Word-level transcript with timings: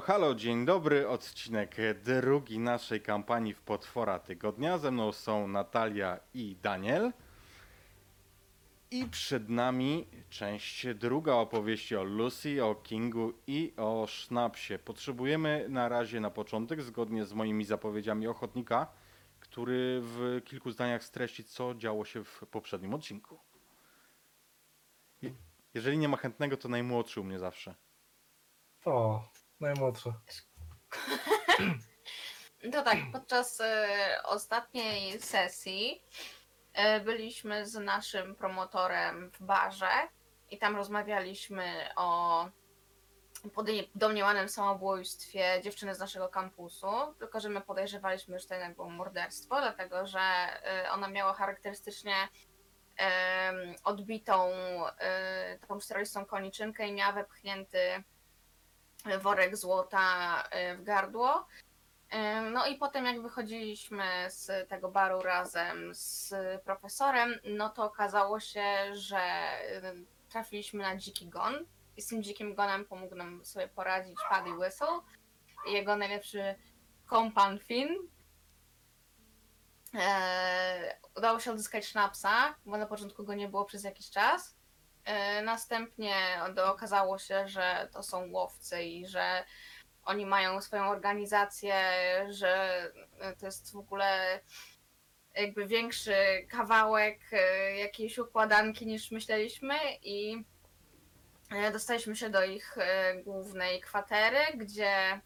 Halo, 0.00 0.06
halo, 0.06 0.34
dzień 0.34 0.64
dobry. 0.64 1.08
Odcinek 1.08 1.76
drugi 2.04 2.58
naszej 2.58 3.00
kampanii 3.00 3.54
w 3.54 3.62
Potwora 3.62 4.18
Tygodnia. 4.18 4.78
Ze 4.78 4.90
mną 4.90 5.12
są 5.12 5.48
Natalia 5.48 6.20
i 6.34 6.56
Daniel. 6.62 7.12
I 8.90 9.04
przed 9.06 9.48
nami 9.48 10.06
część 10.30 10.86
druga 10.94 11.32
opowieści 11.34 11.96
o 11.96 12.04
Lucy, 12.04 12.64
o 12.64 12.74
Kingu 12.74 13.32
i 13.46 13.72
o 13.76 14.06
Sznapsie. 14.08 14.78
Potrzebujemy 14.78 15.66
na 15.68 15.88
razie 15.88 16.20
na 16.20 16.30
początek, 16.30 16.82
zgodnie 16.82 17.24
z 17.24 17.32
moimi 17.32 17.64
zapowiedziami, 17.64 18.26
ochotnika, 18.26 18.86
który 19.40 20.00
w 20.02 20.40
kilku 20.44 20.70
zdaniach 20.70 21.04
streści, 21.04 21.44
co 21.44 21.74
działo 21.74 22.04
się 22.04 22.24
w 22.24 22.42
poprzednim 22.50 22.94
odcinku. 22.94 23.38
Je- 25.22 25.34
Jeżeli 25.74 25.98
nie 25.98 26.08
ma 26.08 26.16
chętnego, 26.16 26.56
to 26.56 26.68
najmłodszy 26.68 27.20
u 27.20 27.24
mnie 27.24 27.38
zawsze. 27.38 27.74
O, 28.84 29.28
najmłodsze. 29.60 30.12
To 32.72 32.82
tak, 32.82 32.98
podczas 33.12 33.60
e, 33.60 33.88
ostatniej 34.24 35.20
sesji 35.20 36.02
e, 36.72 37.00
byliśmy 37.00 37.66
z 37.66 37.74
naszym 37.74 38.34
promotorem 38.34 39.30
w 39.30 39.42
barze 39.42 39.90
i 40.50 40.58
tam 40.58 40.76
rozmawialiśmy 40.76 41.88
o 41.96 42.46
domniemanym 43.94 44.48
samobójstwie 44.48 45.60
dziewczyny 45.64 45.94
z 45.94 45.98
naszego 45.98 46.28
kampusu, 46.28 46.86
tylko 47.18 47.40
że 47.40 47.48
my 47.48 47.60
podejrzewaliśmy, 47.60 48.38
że 48.38 48.46
to 48.46 48.54
jednak 48.54 48.74
było 48.76 48.90
morderstwo, 48.90 49.60
dlatego 49.60 50.06
że 50.06 50.20
e, 50.20 50.90
ona 50.90 51.08
miała 51.08 51.34
charakterystycznie 51.34 52.14
odbitą 53.84 54.50
taką 55.60 55.78
czterolistą 55.78 56.26
koniczynkę 56.26 56.88
i 56.88 56.92
miała 56.92 57.12
wepchnięty 57.12 58.02
worek 59.20 59.56
złota 59.56 60.42
e, 60.50 60.76
w 60.76 60.82
gardło. 60.82 61.46
Ym, 62.14 62.52
No 62.52 62.66
i 62.66 62.76
potem 62.76 63.04
jak 63.04 63.22
wychodziliśmy 63.22 64.04
z 64.28 64.68
tego 64.68 64.90
baru 64.90 65.22
razem 65.22 65.94
z 65.94 66.34
profesorem, 66.64 67.34
no 67.44 67.68
to 67.70 67.84
okazało 67.84 68.40
się, 68.40 68.64
że 68.92 69.20
ym, 69.84 70.06
trafiliśmy 70.28 70.82
na 70.82 70.96
dziki 70.96 71.28
gon 71.28 71.66
i 71.96 72.02
z 72.02 72.06
tym 72.06 72.22
dzikim 72.22 72.54
gonem 72.54 72.84
pomógł 72.84 73.14
nam 73.14 73.44
sobie 73.44 73.68
poradzić 73.68 74.18
Paddy 74.30 74.50
Whistle 74.52 75.00
jego 75.66 75.96
najlepszy 75.96 76.54
kompan 77.06 77.58
Finn. 77.58 77.96
Udało 81.16 81.40
się 81.40 81.52
odzyskać 81.52 81.86
sznapsa, 81.86 82.54
bo 82.66 82.76
na 82.76 82.86
początku 82.86 83.24
go 83.24 83.34
nie 83.34 83.48
było 83.48 83.64
przez 83.64 83.84
jakiś 83.84 84.10
czas. 84.10 84.56
Eee, 85.04 85.42
następnie 85.44 86.14
okazało 86.64 87.18
się, 87.18 87.48
że 87.48 87.88
to 87.92 88.02
są 88.02 88.30
łowcy 88.30 88.82
i 88.82 89.06
że 89.06 89.44
oni 90.04 90.26
mają 90.26 90.60
swoją 90.60 90.88
organizację, 90.88 91.74
że 92.30 92.82
to 93.38 93.46
jest 93.46 93.72
w 93.72 93.76
ogóle 93.76 94.40
jakby 95.34 95.66
większy 95.66 96.14
kawałek 96.48 97.20
e, 97.32 97.76
jakiejś 97.76 98.18
układanki 98.18 98.86
niż 98.86 99.10
myśleliśmy 99.10 99.74
i 100.02 100.44
e, 101.50 101.72
dostaliśmy 101.72 102.16
się 102.16 102.30
do 102.30 102.44
ich 102.44 102.78
e, 102.78 103.14
głównej 103.14 103.80
kwatery, 103.80 104.38
gdzie 104.54 105.20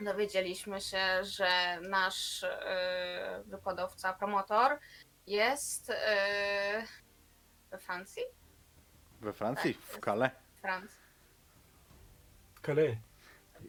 dowiedzieliśmy 0.00 0.80
się, 0.80 1.24
że 1.24 1.80
nasz 1.80 2.44
e, 2.44 3.42
wykładowca, 3.46 4.12
promotor 4.12 4.78
jest 5.26 5.90
e, 5.90 6.82
we 7.70 7.78
Francji? 7.78 8.22
We 9.20 9.32
Francji, 9.32 9.74
Tak, 9.74 9.82
w 9.82 9.88
jest. 9.92 10.04
Calais. 10.04 10.30
Francji. 10.60 10.98
Kale. 12.62 12.96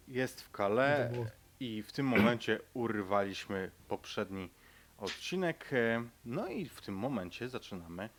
Jest 0.08 0.42
w 0.42 0.58
Calais 0.58 1.12
i 1.60 1.84
w 1.84 1.92
tym 1.92 2.06
momencie 2.06 2.60
urwaliśmy 2.74 3.72
poprzedni 3.88 4.50
odcinek. 4.98 5.70
e, 5.74 6.04
No 6.26 6.48
i 6.48 6.70
w 6.70 6.82
tym 6.82 6.96
momencie 6.96 7.50
zaczynamy 7.50 8.10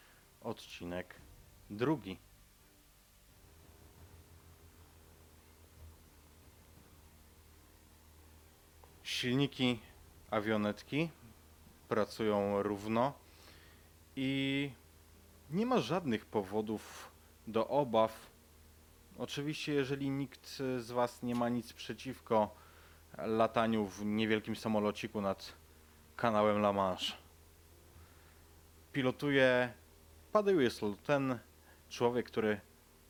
odcinek 0.42 1.14
drugi. 1.70 2.18
Silniki 9.02 9.80
awionetki 10.30 11.10
pracują 11.88 12.62
równo 12.62 13.12
i 14.16 14.70
nie 15.50 15.66
ma 15.66 15.80
żadnych 15.80 16.26
powodów 16.26 17.07
do 17.48 17.68
obaw 17.68 18.28
Oczywiście, 19.18 19.74
jeżeli 19.74 20.10
nikt 20.10 20.56
z 20.56 20.90
Was 20.90 21.22
nie 21.22 21.34
ma 21.34 21.48
nic 21.48 21.72
przeciwko 21.72 22.54
lataniu 23.18 23.86
w 23.86 24.04
niewielkim 24.04 24.56
samolociku 24.56 25.20
nad 25.20 25.52
kanałem 26.16 26.56
La 26.56 26.72
Manche. 26.72 27.12
Pilotuje 28.92 29.72
Paddy 30.32 30.56
Whistle, 30.56 30.94
ten 31.04 31.38
człowiek, 31.88 32.26
który, 32.26 32.60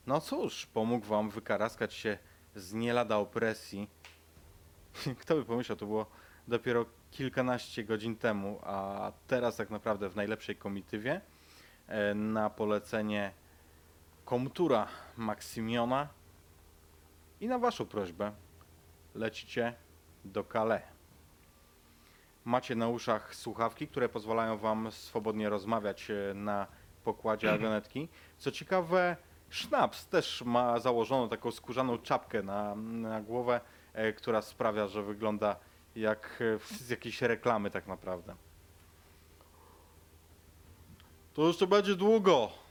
no 0.06 0.20
cóż, 0.20 0.66
pomógł 0.66 1.06
Wam 1.06 1.30
wykaraskać 1.30 1.94
się 1.94 2.18
z 2.54 2.72
nie 2.72 2.92
lada 2.92 3.16
opresji. 3.16 3.88
Kto 5.20 5.34
by 5.34 5.44
pomyślał, 5.44 5.76
to 5.76 5.86
było 5.86 6.06
dopiero 6.48 6.86
kilkanaście 7.10 7.84
godzin 7.84 8.16
temu, 8.16 8.60
a 8.62 9.12
teraz 9.26 9.56
tak 9.56 9.70
naprawdę 9.70 10.08
w 10.08 10.16
najlepszej 10.16 10.56
komitywie 10.56 11.20
e, 11.86 12.14
na 12.14 12.50
polecenie 12.50 13.32
komtura 14.28 14.88
Maksymiona 15.16 16.08
i 17.40 17.48
na 17.48 17.58
Waszą 17.58 17.86
prośbę 17.86 18.32
lecicie 19.14 19.74
do 20.24 20.44
Calais. 20.44 20.82
Macie 22.44 22.74
na 22.74 22.88
uszach 22.88 23.34
słuchawki, 23.34 23.88
które 23.88 24.08
pozwalają 24.08 24.58
Wam 24.58 24.92
swobodnie 24.92 25.48
rozmawiać 25.48 26.10
e, 26.10 26.34
na 26.34 26.66
pokładzie 27.04 27.50
awionetki. 27.54 28.08
Co 28.38 28.50
ciekawe, 28.50 29.16
Schnaps 29.50 30.06
też 30.06 30.42
ma 30.42 30.78
założoną 30.78 31.28
taką 31.28 31.50
skórzaną 31.50 31.98
czapkę 31.98 32.42
na, 32.42 32.74
na 32.76 33.20
głowę, 33.20 33.60
e, 33.92 34.12
która 34.12 34.42
sprawia, 34.42 34.88
że 34.88 35.02
wygląda 35.02 35.56
jak 35.96 36.42
e, 36.56 36.76
z 36.76 36.90
jakiejś 36.90 37.22
reklamy 37.22 37.70
tak 37.70 37.86
naprawdę. 37.86 38.34
To 41.34 41.46
jeszcze 41.46 41.66
będzie 41.66 41.94
długo. 41.94 42.67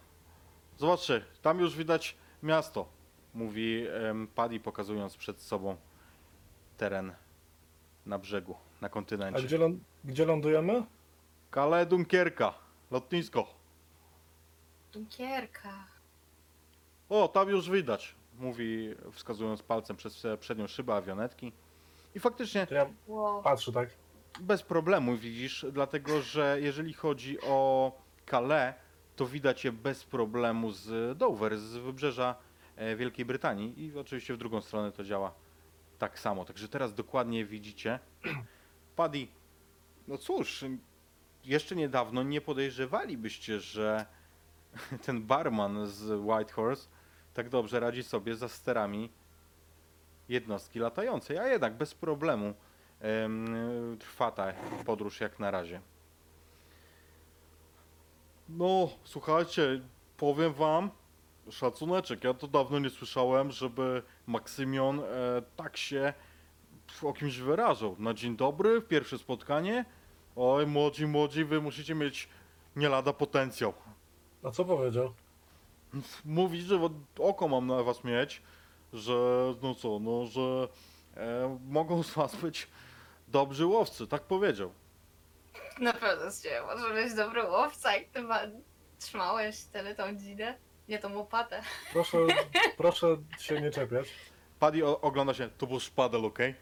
Zobaczcie, 0.78 1.22
tam 1.42 1.60
już 1.60 1.76
widać 1.76 2.16
miasto, 2.44 2.88
mówi 3.34 3.86
em, 4.10 4.28
Paddy, 4.28 4.60
pokazując 4.60 5.18
przed 5.18 5.42
sobą 5.42 5.78
teren 6.78 7.14
na 8.06 8.20
brzegu, 8.20 8.56
na 8.82 8.86
A 8.88 8.90
kontynencie. 8.90 9.44
gdzie, 9.44 9.58
ląd- 9.58 9.80
gdzie 10.04 10.26
lądujemy? 10.26 10.84
Calais 11.54 11.88
Dunkierka, 11.88 12.54
lotnisko. 12.92 13.48
Dunkierka. 14.94 15.74
O, 17.09 17.28
tam 17.28 17.50
już 17.50 17.70
widać, 17.70 18.16
mówi 18.40 18.96
wskazując 19.12 19.64
palcem 19.64 19.96
przez 19.98 20.28
przednią 20.40 20.68
szybę 20.68 20.94
awionetki. 20.96 21.52
I 22.16 22.20
faktycznie 22.20 22.68
To 22.68 22.76
ja 22.76 22.86
Wow. 23.08 23.44
patrzę, 23.44 23.72
tak? 23.72 23.90
bez 24.40 24.64
problemu 24.64 25.18
widzisz, 25.18 25.66
dlatego 25.72 26.22
że 26.22 26.58
jeżeli 26.62 26.94
chodzi 26.94 27.42
o 27.42 27.92
Calais, 28.30 28.76
to 29.17 29.25
widać 29.25 29.66
je 29.66 29.72
bez 29.72 30.03
problemu 30.03 30.72
z 30.72 31.17
Dover, 31.17 31.58
z 31.58 31.78
wybrzeża 31.78 32.35
e, 32.75 32.96
Wielkiej 32.96 33.25
Brytanii 33.25 33.84
i 33.84 33.97
oczywiście 33.97 34.34
w 34.34 34.37
drugą 34.37 34.61
stronę 34.61 34.91
to 34.91 35.03
działa 35.03 35.34
tak 35.99 36.19
samo. 36.19 36.46
Także 36.46 36.67
teraz 36.67 36.93
dokładnie 36.93 37.46
widzicie. 37.46 37.99
Paddy, 38.96 39.28
no 40.08 40.17
cóż, 40.17 40.66
jeszcze 41.46 41.75
niedawno 41.75 42.23
nie 42.23 42.41
podejrzewalibyście, 42.41 43.59
że 43.59 44.05
ten 45.05 45.22
barman 45.22 45.87
z 45.87 46.22
Whitehorse 46.22 46.87
tak 47.34 47.49
dobrze 47.49 47.79
radzi 47.79 48.03
sobie 48.03 48.35
za 48.35 48.49
sterami 48.49 49.09
jednostki 50.29 50.79
latającej, 50.79 51.37
a 51.37 51.47
jednak 51.47 51.73
bez 51.73 51.93
problemu 51.93 52.53
em, 52.99 53.97
trwa 53.99 54.31
ta 54.31 54.53
podróż 54.85 55.22
jak 55.22 55.40
na 55.40 55.52
razie. 55.52 55.81
No, 58.49 58.90
słuchajcie, 59.03 59.82
powiem 60.17 60.53
wam, 60.53 60.90
szacuneczek, 61.49 62.23
ja 62.23 62.34
to 62.34 62.47
dawno 62.47 62.79
nie 62.79 62.90
słyszałem, 62.90 63.52
żeby 63.52 64.03
Maksymion 64.28 64.99
e, 64.99 65.03
tak 65.55 65.78
się 65.78 66.14
o 67.03 67.14
kimś 67.14 67.38
wyrażał. 67.38 67.96
Na 67.99 68.14
dzień 68.14 68.38
dobry, 68.38 68.82
pierwsze 68.82 69.17
spotkanie. 69.17 69.85
Oj, 70.35 70.67
młodzi, 70.67 71.08
młodzi, 71.08 71.46
wy 71.46 71.61
musicie 71.61 71.96
mieć 71.96 72.29
nie 72.76 72.90
lada 72.90 73.14
potencjał. 73.14 73.73
A 74.44 74.52
co 74.52 74.66
powiedział? 74.66 75.14
Mówi, 76.26 76.61
że 76.61 76.90
oko 77.20 77.47
mam 77.47 77.67
na 77.67 77.84
was 77.84 78.03
mieć, 78.03 78.41
że 78.94 79.14
no 79.61 79.76
co, 79.76 79.99
no, 79.99 80.26
że 80.26 80.67
e, 81.16 81.58
mogą 81.70 82.03
z 82.03 82.14
was 82.14 82.35
być 82.35 82.67
dobrzy 83.28 83.66
łowcy, 83.66 84.08
tak 84.08 84.23
powiedział. 84.23 84.72
Na 85.79 85.94
pewno 85.94 86.32
z 86.32 86.41
ciebie 86.44 86.62
może 86.62 86.94
być 86.94 87.14
dobry 87.14 87.44
łowca, 87.44 87.94
jak 87.97 88.08
ty 88.08 88.22
ma 88.22 88.40
Trzymałeś 89.00 89.64
tyle 89.64 89.96
tą 89.96 90.16
dzinę? 90.18 90.58
Nie 90.90 91.00
tą 91.00 91.16
łopatę. 91.18 91.62
Proszę, 91.94 92.18
proszę 92.78 93.08
się 93.40 93.62
nie 93.62 93.72
czepiać. 93.72 94.08
Paddy 94.59 94.85
o- 94.88 95.02
ogląda 95.02 95.34
się, 95.34 95.50
to 95.58 95.68
był 95.68 95.79
szpadel, 95.79 96.26
okej? 96.26 96.56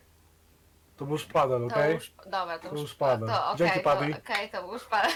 To 0.97 1.05
był 1.05 1.17
szpadel, 1.17 1.59
To 1.59 1.65
okej? 1.65 1.97
szp- 1.97 2.23
Dobra, 2.29 2.59
to, 2.59 2.69
To 2.69 2.87
szpadel. 2.87 2.87
szpadel. 2.87 3.27
To 3.27 3.45
okej, 3.51 3.57
Dzięki, 3.57 3.77
to, 3.79 3.83
Paddy. 3.83 4.15
okej, 4.23 4.49
to 4.49 4.67
był 4.67 4.79
szpadel. 4.79 5.11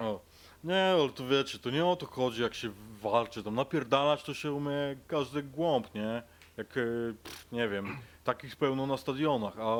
O. 0.00 0.20
Nie, 0.64 0.92
ale 1.00 1.08
to 1.08 1.26
wiecie, 1.26 1.58
to 1.58 1.70
nie 1.70 1.86
o 1.86 1.96
to 1.96 2.06
chodzi, 2.06 2.42
jak 2.42 2.54
się 2.54 2.70
walczy. 3.00 3.42
Tam 3.42 3.54
napierdalać 3.54 4.22
to 4.22 4.34
się 4.34 4.52
umie 4.52 4.96
każdy 5.08 5.42
głąb, 5.42 5.94
nie? 5.94 6.22
Jak, 6.56 6.76
e, 6.76 6.80
pff, 7.24 7.52
nie 7.52 7.68
wiem, 7.68 7.98
takich 8.24 8.56
pełno 8.56 8.86
na 8.86 8.96
stadionach, 8.96 9.54
a 9.60 9.76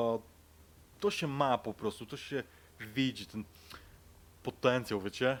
to 1.03 1.11
się 1.11 1.27
ma 1.27 1.57
po 1.57 1.73
prostu, 1.73 2.05
to 2.05 2.17
się 2.17 2.43
widzi, 2.79 3.25
ten 3.25 3.43
potencjał, 4.43 5.01
wiecie? 5.01 5.37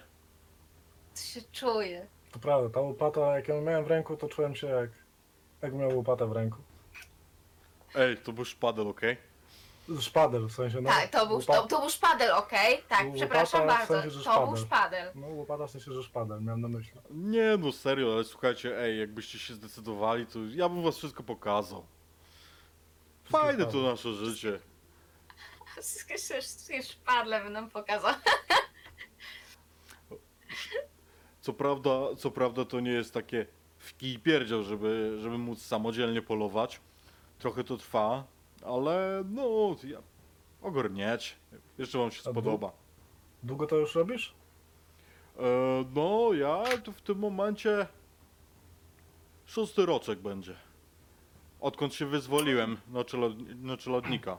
To 1.15 1.21
się 1.21 1.41
czuje. 1.51 2.07
To 2.31 2.39
prawda, 2.39 2.69
ta 2.69 2.79
łopata, 2.79 3.35
jak 3.35 3.47
ją 3.47 3.61
miałem 3.61 3.85
w 3.85 3.87
ręku, 3.87 4.17
to 4.17 4.27
czułem 4.27 4.55
się 4.55 4.67
jak, 4.67 4.89
jak 5.61 5.73
miał 5.73 5.97
łopatę 5.97 6.27
w 6.27 6.31
ręku. 6.31 6.57
Ej, 7.95 8.17
to 8.17 8.33
był 8.33 8.45
szpadel, 8.45 8.87
okej? 8.87 9.17
Szpadel, 9.99 10.47
w 10.47 10.51
sensie, 10.51 10.81
no. 10.81 10.89
tak, 10.89 11.09
to 11.09 11.27
był, 11.27 11.39
łopa- 11.39 11.45
to, 11.53 11.67
to 11.67 11.79
był 11.79 11.89
szpadel, 11.89 12.31
okej? 12.31 12.83
Tak, 12.89 12.99
Łopata 12.99 13.15
przepraszam 13.15 13.63
w 13.63 13.67
bardzo. 13.67 13.93
sensie, 13.93 14.09
że 14.09 14.23
to 14.23 14.47
był 14.47 14.57
szpadel. 14.57 15.05
szpadel. 15.07 15.11
No 15.15 15.27
łopata 15.27 15.67
w 15.67 15.71
sensie, 15.71 15.93
że 15.93 16.03
szpadel, 16.03 16.41
miałem 16.41 16.61
na 16.61 16.67
myśli. 16.67 16.99
Nie 17.11 17.57
no, 17.59 17.71
serio, 17.71 18.13
ale 18.13 18.23
słuchajcie, 18.23 18.79
ej, 18.79 18.99
jakbyście 18.99 19.39
się 19.39 19.53
zdecydowali, 19.53 20.25
to 20.25 20.39
ja 20.49 20.69
bym 20.69 20.83
was 20.83 20.97
wszystko 20.97 21.23
pokazał. 21.23 21.85
Fajne 23.23 23.65
to 23.65 23.77
nasze 23.77 24.13
życie. 24.13 24.59
Wszystkie 25.83 26.83
szpadle 26.83 27.43
będą 27.43 27.69
pokazał. 27.69 28.13
Co 31.41 31.53
prawda, 31.53 32.15
co 32.17 32.31
prawda 32.31 32.65
to 32.65 32.79
nie 32.79 32.91
jest 32.91 33.13
takie 33.13 33.45
w 33.77 33.97
kij 33.97 34.19
pierdział, 34.19 34.63
żeby, 34.63 35.17
żeby 35.21 35.37
móc 35.37 35.61
samodzielnie 35.61 36.21
polować. 36.21 36.81
Trochę 37.39 37.63
to 37.63 37.77
trwa, 37.77 38.23
ale 38.65 39.23
no, 39.29 39.75
ja, 39.83 39.97
ogarnieć. 40.61 41.35
Jeszcze 41.77 41.97
wam 41.97 42.11
się 42.11 42.19
A 42.19 42.31
spodoba. 42.31 42.71
Długo 43.43 43.67
to 43.67 43.75
już 43.75 43.95
robisz? 43.95 44.33
E, 45.39 45.43
no, 45.95 46.33
ja 46.33 46.63
tu 46.83 46.91
w 46.91 47.01
tym 47.01 47.19
momencie 47.19 47.87
szósty 49.45 49.85
roczek 49.85 50.19
będzie. 50.19 50.55
Odkąd 51.59 51.93
się 51.93 52.05
wyzwoliłem 52.05 52.77
na, 52.87 53.03
czelo, 53.03 53.29
na 53.55 53.77
czelodnika. 53.77 54.37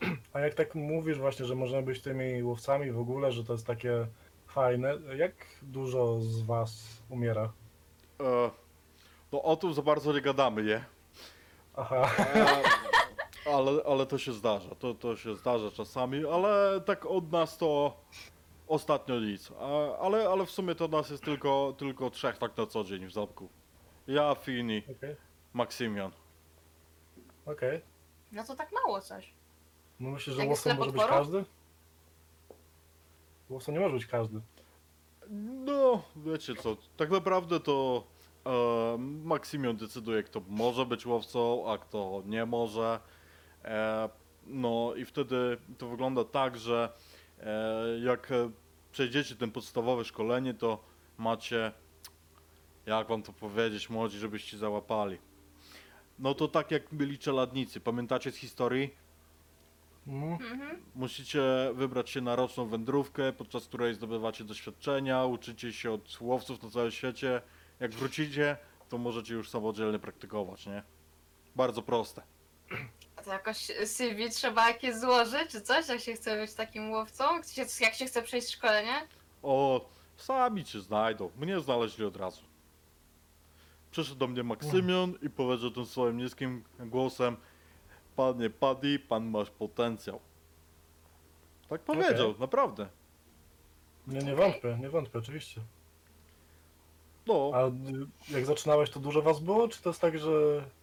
A 0.32 0.40
jak 0.40 0.54
tak 0.54 0.74
mówisz 0.74 1.18
właśnie, 1.18 1.46
że 1.46 1.54
możemy 1.54 1.82
być 1.82 2.00
tymi 2.02 2.42
łowcami 2.42 2.90
w 2.92 2.98
ogóle, 2.98 3.32
że 3.32 3.44
to 3.44 3.52
jest 3.52 3.66
takie 3.66 4.06
fajne, 4.46 4.94
jak 5.16 5.32
dużo 5.62 6.20
z 6.20 6.42
was 6.42 7.02
umiera? 7.10 7.52
E, 8.20 8.50
no 9.32 9.42
o 9.42 9.56
tym 9.56 9.74
za 9.74 9.82
bardzo 9.82 10.12
nie 10.12 10.20
gadamy, 10.20 10.62
nie? 10.62 10.84
Aha, 11.76 12.10
E, 13.46 13.54
ale, 13.54 13.82
ale 13.86 14.06
to 14.06 14.18
się 14.18 14.32
zdarza, 14.32 14.74
to, 14.74 14.94
to 14.94 15.16
się 15.16 15.36
zdarza 15.36 15.70
czasami, 15.70 16.26
ale 16.26 16.80
tak 16.80 17.06
od 17.06 17.32
nas 17.32 17.58
to 17.58 17.96
ostatnio 18.68 19.20
nic. 19.20 19.50
E, 19.50 19.54
ale, 19.98 20.28
ale 20.28 20.46
w 20.46 20.50
sumie 20.50 20.74
to 20.74 20.88
nas 20.88 21.10
jest 21.10 21.22
tylko, 21.24 21.74
tylko 21.78 22.10
trzech 22.10 22.38
tak 22.38 22.56
na 22.56 22.66
co 22.66 22.84
dzień 22.84 23.06
w 23.06 23.12
zamku. 23.12 23.48
Ja, 24.06 24.34
Fini, 24.34 24.82
okej, 24.96 25.16
Maksymian. 25.54 26.10
okej. 27.46 27.80
No 28.32 28.44
to 28.44 28.56
tak 28.56 28.72
mało 28.72 29.00
coś. 29.00 29.32
No 30.00 30.10
myślę, 30.10 30.32
że 30.32 30.40
Jak 30.40 30.48
jest 30.48 30.66
łowcą 30.66 30.78
może 30.78 30.92
być 30.92 31.02
każdy? 31.02 31.44
Łowcą 33.48 33.72
nie 33.72 33.80
może 33.80 33.94
być 33.94 34.06
każdy. 34.06 34.40
No, 35.64 36.02
wiecie 36.16 36.54
co, 36.54 36.76
tak 36.96 37.10
naprawdę 37.10 37.60
to 37.60 38.04
e, 38.46 39.74
decyduje, 39.74 40.22
kto 40.22 40.42
może 40.48 40.86
być 40.86 41.06
łowcą, 41.06 41.72
a 41.72 41.78
kto 41.78 42.22
nie 42.26 42.46
może. 42.46 43.00
E, 43.64 44.08
no 44.46 44.94
i 44.96 45.04
wtedy 45.04 45.58
to 45.78 45.88
wygląda 45.88 46.24
tak, 46.24 46.56
że 46.56 46.92
e, 47.40 47.98
jak 48.04 48.32
e, 48.32 48.50
przejdziecie 48.92 49.36
ten 49.36 49.50
podstawowe 49.50 50.04
szkolenie, 50.04 50.54
to 50.54 50.84
macie, 51.18 51.72
jak 52.86 53.08
wam 53.08 53.22
to 53.22 53.32
powiedzieć, 53.32 53.90
młodzi, 53.90 54.18
żebyście 54.18 54.58
załapali. 54.58 55.18
No 56.18 56.34
to 56.34 56.48
tak 56.48 56.70
jak 56.70 56.82
byli 56.92 57.18
czeladnicy, 57.18 57.80
pamiętacie 57.80 58.32
z 58.32 58.36
historii? 58.36 59.05
Mhm. 60.06 60.52
Mhm. 60.52 60.82
Musicie 60.94 61.42
wybrać 61.74 62.10
się 62.10 62.20
na 62.20 62.36
roczną 62.36 62.66
wędrówkę, 62.68 63.32
podczas 63.32 63.66
której 63.66 63.94
zdobywacie 63.94 64.44
doświadczenia, 64.44 65.24
uczycie 65.24 65.72
się 65.72 65.92
od 65.92 66.18
łowców 66.20 66.62
na 66.62 66.70
całym 66.70 66.90
świecie. 66.90 67.42
Jak 67.80 67.90
wrócicie, 67.94 68.56
to 68.88 68.98
możecie 68.98 69.34
już 69.34 69.50
samodzielnie 69.50 69.98
praktykować, 69.98 70.66
nie? 70.66 70.82
Bardzo 71.56 71.82
proste. 71.82 72.22
A 73.16 73.22
to 73.22 73.30
jakoś 73.32 73.56
CV 73.84 74.30
trzeba 74.30 74.68
jakieś 74.68 74.94
złożyć, 74.96 75.50
czy 75.50 75.60
coś, 75.60 75.88
jak 75.88 76.00
się 76.00 76.12
chce 76.14 76.36
być 76.40 76.54
takim 76.54 76.90
łowcą? 76.90 77.24
Jak 77.56 77.68
się- 77.70 77.84
Jak 77.84 77.94
się 77.94 78.06
chce 78.06 78.22
przejść 78.22 78.50
szkolenie? 78.54 78.94
O, 79.42 79.88
sami 80.16 80.64
cię 80.64 80.80
znajdą. 80.80 81.30
Mnie 81.36 81.60
znaleźli 81.60 82.04
od 82.04 82.16
razu. 82.16 82.42
Przyszedł 83.90 84.18
do 84.18 84.26
mnie 84.26 84.42
Maksymion 84.42 85.14
i 85.22 85.30
powiedział 85.30 85.70
tym 85.70 85.86
swoim 85.86 86.16
niskim 86.16 86.64
głosem 86.78 87.36
Panie 88.16 88.50
Paddy, 88.50 88.98
pan 88.98 89.24
masz 89.30 89.50
potencjał. 89.50 90.20
Tak 91.68 91.80
powiedział, 91.80 92.34
naprawdę. 92.38 92.88
Nie, 94.06 94.18
nie 94.18 94.34
wątpię, 94.34 94.78
nie 94.80 94.90
wątpię, 94.90 95.18
oczywiście. 95.18 95.60
No, 97.26 97.50
A 97.54 97.66
y, 97.66 97.72
jak 98.34 98.46
zaczynałeś, 98.46 98.90
to 98.90 99.00
dużo 99.00 99.22
was 99.22 99.40
było? 99.40 99.68
Czy 99.68 99.82
to 99.82 99.90
jest 99.90 100.00
tak, 100.00 100.18
że 100.18 100.30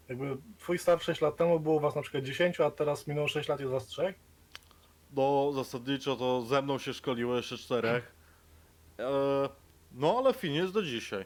jakby 0.09 0.37
twój 0.59 0.77
start 0.77 1.03
6 1.03 1.21
lat 1.21 1.35
temu 1.37 1.59
było 1.59 1.79
was 1.79 1.95
na 1.95 2.01
przykład 2.01 2.23
10, 2.23 2.59
a 2.59 2.71
teraz 2.71 3.07
minęło 3.07 3.27
6 3.27 3.49
lat 3.49 3.59
i 3.59 3.63
jest 3.63 3.73
was 3.73 3.85
3? 3.85 4.13
No, 5.13 5.51
zasadniczo 5.55 6.15
to 6.15 6.41
ze 6.41 6.61
mną 6.61 6.77
się 6.79 6.93
szkoliło 6.93 7.35
jeszcze 7.35 7.57
czterech. 7.57 8.11
E, 8.99 9.09
no, 9.91 10.15
ale 10.17 10.33
fin 10.33 10.53
jest 10.53 10.73
do 10.73 10.83
dzisiaj. 10.83 11.25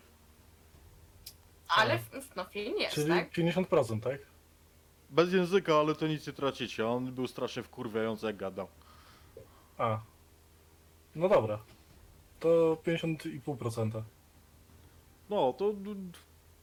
Ale 1.67 1.93
f- 1.93 2.35
no 2.35 2.43
film 2.45 2.77
jest, 2.77 2.95
Czyli 2.95 3.09
tak? 3.09 3.33
50%, 3.33 3.99
tak? 4.01 4.19
Bez 5.09 5.33
języka, 5.33 5.75
ale 5.75 5.95
to 5.95 6.07
nic 6.07 6.27
nie 6.27 6.33
tracicie. 6.33 6.87
On 6.87 7.11
był 7.13 7.27
strasznie 7.27 7.63
wkurwiający, 7.63 8.25
jak 8.25 8.37
gadał. 8.37 8.67
A. 9.77 9.99
No 11.15 11.29
dobra. 11.29 11.59
To 12.39 12.77
50,5%. 12.87 14.01
No, 15.29 15.53
to 15.53 15.73
d- 15.73 15.95
d- 15.95 16.17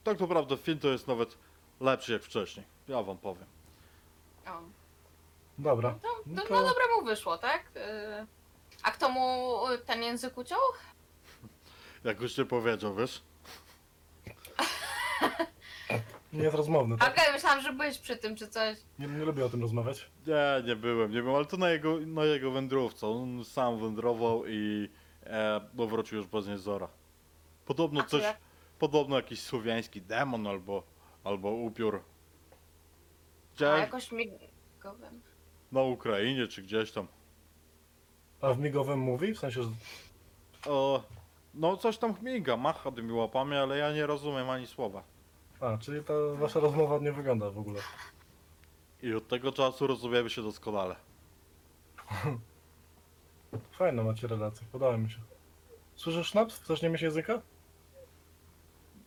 tak 0.05 0.21
naprawdę 0.21 0.57
film 0.57 0.79
to 0.79 0.89
jest 0.89 1.09
nawet 1.09 1.39
lepszy 1.81 2.13
jak 2.13 2.23
wcześniej. 2.23 2.67
Ja 2.89 3.03
wam 3.03 3.19
powiem. 3.19 3.47
O. 4.47 4.51
Dobra. 5.59 5.99
No, 6.03 6.09
No 6.27 6.43
no, 6.43 6.43
to- 6.49 6.55
no 6.55 6.63
dobre 6.69 6.83
mu 6.99 7.05
wyszło, 7.07 7.39
tak? 7.39 7.71
Y, 7.77 8.27
A 8.83 8.91
kto 8.91 9.09
mu 9.09 9.59
ten 9.87 10.03
język 10.03 10.39
uciął? 10.39 10.59
Jak 12.05 12.21
już 12.21 12.39
nie 12.39 12.45
powiedział, 12.45 12.95
wiesz? 12.95 13.23
Nie 16.35 16.43
jest 16.43 16.55
rozmowny, 16.57 16.99
tak? 16.99 17.13
Okej, 17.13 17.33
myślałam, 17.33 17.61
że 17.63 17.73
byłeś 17.73 17.99
przy 17.99 18.17
tym, 18.17 18.37
czy 18.37 18.49
coś. 18.49 18.79
Nie, 18.99 19.07
nie 19.07 19.25
lubię 19.25 19.45
o 19.45 19.49
tym 19.49 19.61
rozmawiać. 19.63 20.11
Nie, 20.27 20.67
nie 20.69 20.77
byłem, 20.77 21.11
nie 21.13 21.21
byłem, 21.23 21.37
ale 21.37 21.45
to 21.45 21.57
na 21.57 21.71
jego, 21.71 22.01
na 22.01 22.25
jego 22.25 22.51
wędrówce. 22.51 23.07
On 23.07 23.45
sam 23.45 23.79
wędrował 23.81 24.47
i 24.47 24.89
e, 25.27 25.61
no, 25.75 25.87
wrócił 25.87 26.19
już 26.19 26.27
bez 26.27 26.47
niezora. 26.47 26.89
Podobno 27.67 28.01
A 28.01 28.05
co 28.05 28.11
coś, 28.11 28.23
jak- 28.23 28.37
podobno 28.79 29.17
jakiś 29.17 29.41
słowiański 29.41 30.03
demon 30.03 30.47
albo, 30.47 30.83
albo 31.25 31.51
upiór. 31.51 32.03
A 32.03 33.57
Gdzieś 33.57 33.69
jakoś 33.81 34.13
migowym. 34.13 35.21
na 35.73 35.83
Ukrainie 35.83 36.47
czy 36.47 36.63
gdzieś 36.63 36.93
tam. 36.93 37.07
A 38.41 38.53
w 38.53 38.59
migowym 38.59 38.99
mówi? 38.99 39.35
W 39.35 39.39
sensie, 39.39 39.63
że... 39.63 39.69
O, 40.67 41.03
no 41.55 41.77
coś 41.77 41.99
tam 41.99 42.15
chmiga, 42.15 42.57
macha 42.57 42.91
tymi 42.93 43.13
łapami, 43.13 43.57
ale 43.57 43.79
ja 43.79 43.93
nie 43.93 44.07
rozumiem 44.07 44.51
ani 44.51 44.67
słowa. 44.67 45.03
A, 45.65 45.79
czyli 45.79 46.05
ta 46.05 46.15
wasza 46.35 46.61
rozmowa 46.61 46.99
nie 46.99 47.13
wygląda 47.13 47.51
w 47.51 47.59
ogóle. 47.59 47.81
I 49.03 49.15
od 49.15 49.29
tego 49.29 49.53
czasu 49.53 49.87
rozumiemy 49.87 50.31
się 50.31 50.43
doskonale. 50.43 50.97
Fajne 53.79 54.05
macie 54.05 54.27
relacje, 54.27 54.67
podoba 54.73 54.97
mi 54.97 55.11
się. 55.11 55.19
Słyszysz 55.95 56.31
sznaps? 56.31 56.61
Chcesz 56.61 56.83
nie 56.83 56.89
mieć 56.89 57.03
języka? 57.03 57.43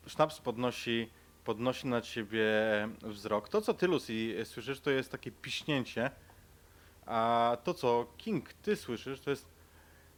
Sznaps 0.07 0.39
podnosi, 0.39 1.09
podnosi 1.43 1.87
na 1.87 2.01
ciebie 2.01 2.45
wzrok. 3.01 3.49
To, 3.49 3.61
co 3.61 3.73
ty, 3.73 3.87
Lucy, 3.87 4.45
słyszysz, 4.45 4.79
to 4.79 4.91
jest 4.91 5.11
takie 5.11 5.31
piśnięcie. 5.31 6.11
A 7.05 7.57
to, 7.63 7.73
co 7.73 8.07
King, 8.17 8.53
ty 8.53 8.75
słyszysz, 8.75 9.21
to 9.21 9.29
jest... 9.29 9.47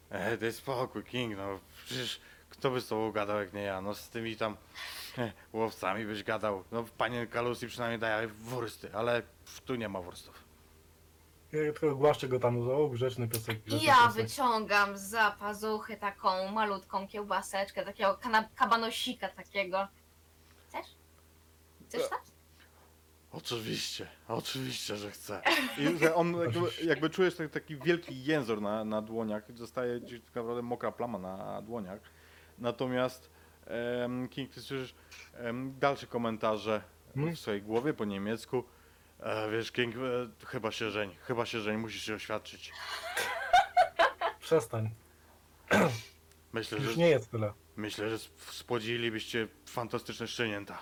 E, 0.10 0.38
daj 0.38 0.54
spokój, 0.54 1.04
King, 1.04 1.38
no 1.38 1.60
przecież 1.86 2.22
kto 2.50 2.72
by 2.72 2.82
z 2.82 2.88
tobą 2.88 3.12
gadał, 3.12 3.40
jak 3.40 3.54
nie 3.54 3.62
ja? 3.62 3.82
No 3.82 3.96
z 3.96 4.10
tymi 4.10 4.36
tam 4.36 4.58
łowcami 5.54 6.06
byś 6.06 6.24
gadał. 6.24 6.64
No 6.72 6.86
panienka 6.98 7.42
Lucy 7.42 7.68
przynajmniej 7.68 8.00
daje 8.00 8.28
wursty, 8.28 8.90
ale 8.94 9.22
tu 9.66 9.76
nie 9.76 9.90
ma 9.90 10.02
wurstów. 10.02 10.44
Ja 11.52 11.60
tylko 11.74 11.96
głaszczę 11.96 12.28
go 12.28 12.40
tam, 12.40 12.70
o, 12.72 12.88
grzeczny 12.88 13.28
piesek. 13.28 13.58
I 13.58 13.62
grzeczny 13.62 13.88
ja 13.88 14.08
piesek. 14.08 14.26
wyciągam 14.28 14.98
za 14.98 15.32
pazuchy 15.40 15.98
taką 15.98 16.52
malutką 16.52 17.08
kiełbaseczkę, 17.08 17.86
takiego 17.86 18.18
kana- 18.18 18.50
kabanosika 18.56 19.30
takiego. 19.30 19.88
Chcesz? 20.68 20.88
Chcesz 21.88 22.10
tam? 22.10 22.20
Oczywiście, 23.32 24.08
oczywiście, 24.28 24.96
że 24.98 25.12
chcę. 25.12 25.42
I 25.78 25.98
że 25.98 26.16
on 26.16 26.36
jakby, 26.36 26.60
jakby 26.84 27.10
czujesz 27.10 27.36
taki, 27.36 27.50
taki 27.50 27.78
wielki 27.78 28.24
jęzor 28.24 28.62
na, 28.62 28.86
na 28.86 29.02
dłoniach, 29.02 29.44
zostaje 29.56 30.00
gdzieś 30.00 30.20
tak 30.22 30.36
naprawdę 30.36 30.62
mokra 30.62 30.92
plama 30.92 31.18
na 31.18 31.62
dłoniach. 31.62 32.00
Natomiast 32.60 33.30
em, 33.66 34.28
King, 34.30 34.50
ty 34.54 34.62
słyszysz 34.62 34.96
em, 35.34 35.80
dalsze 35.80 36.08
komentarze 36.08 36.82
Hmm? 37.16 37.36
w 37.36 37.40
swojej 37.40 37.62
głowie 37.62 37.94
po 37.94 38.06
niemiecku. 38.06 38.64
E, 39.20 39.52
wiesz, 39.52 39.72
King, 39.72 39.96
e, 39.96 40.00
chyba 40.46 40.72
się 40.72 40.92
żeń, 40.92 41.16
chyba 41.22 41.46
się 41.46 41.60
żeń, 41.60 41.78
musisz 41.78 42.04
się 42.04 42.16
oświadczyć. 42.16 42.72
Przestań. 44.40 44.90
Myślę, 46.54 46.78
Już 46.78 46.88
że, 46.94 46.98
nie 47.00 47.10
jest 47.10 47.32
tyle. 47.32 47.54
myślę, 47.76 48.10
że 48.10 48.16
sp- 48.26 48.52
spłodzilibyście 48.54 49.48
fantastyczne 49.66 50.28
szczenięta. 50.28 50.78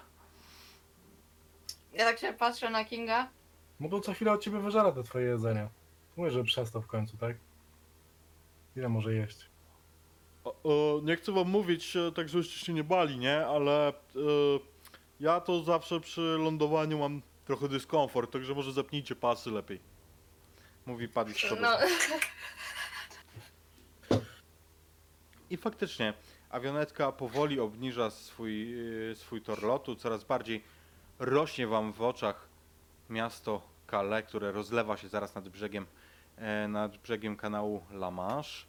Ja 1.93 2.05
tak 2.05 2.19
się 2.19 2.33
patrzę 2.33 2.69
na 2.69 2.85
Kinga. 2.85 3.29
No 3.79 3.89
to 3.89 3.99
co 3.99 4.13
chwilę 4.13 4.31
od 4.31 4.41
ciebie 4.41 4.59
wyżera 4.59 4.91
te 4.91 5.03
twoje 5.03 5.25
jedzenie. 5.27 5.69
Mówię, 6.17 6.31
że 6.31 6.43
przestał 6.43 6.81
w 6.81 6.87
końcu, 6.87 7.17
tak? 7.17 7.37
Ile 8.75 8.89
może 8.89 9.13
jeść? 9.13 9.49
Nie 11.03 11.15
chcę 11.15 11.31
wam 11.31 11.49
mówić, 11.49 11.95
e, 11.95 12.11
tak 12.11 12.29
żebyście 12.29 12.65
się 12.65 12.73
nie 12.73 12.83
bali, 12.83 13.17
nie? 13.17 13.47
Ale 13.47 13.87
e, 13.89 13.93
ja 15.19 15.41
to 15.41 15.63
zawsze 15.63 15.99
przy 15.99 16.21
lądowaniu 16.21 16.99
mam 16.99 17.21
trochę 17.45 17.67
dyskomfort, 17.67 18.31
także 18.31 18.53
może 18.53 18.73
zapnijcie 18.73 19.15
pasy 19.15 19.51
lepiej. 19.51 19.79
Mówi 20.85 21.07
Paddy 21.07 21.33
sobie. 21.33 21.61
No, 21.61 21.77
I 25.49 25.57
faktycznie, 25.57 26.13
awionetka 26.49 27.11
powoli 27.11 27.59
obniża 27.59 28.09
swój, 28.09 28.75
e, 29.11 29.15
swój 29.15 29.41
tor 29.41 29.63
lotu, 29.63 29.95
coraz 29.95 30.23
bardziej 30.23 30.63
rośnie 31.19 31.67
wam 31.67 31.93
w 31.93 32.01
oczach 32.01 32.47
miasto 33.09 33.61
Calais, 33.91 34.25
które 34.27 34.51
rozlewa 34.51 34.97
się 34.97 35.09
zaraz 35.09 35.35
nad 35.35 35.49
brzegiem, 35.49 35.85
e, 36.37 36.67
nad 36.67 36.97
brzegiem 36.97 37.35
kanału 37.35 37.85
La 37.91 38.11
Manche. 38.11 38.65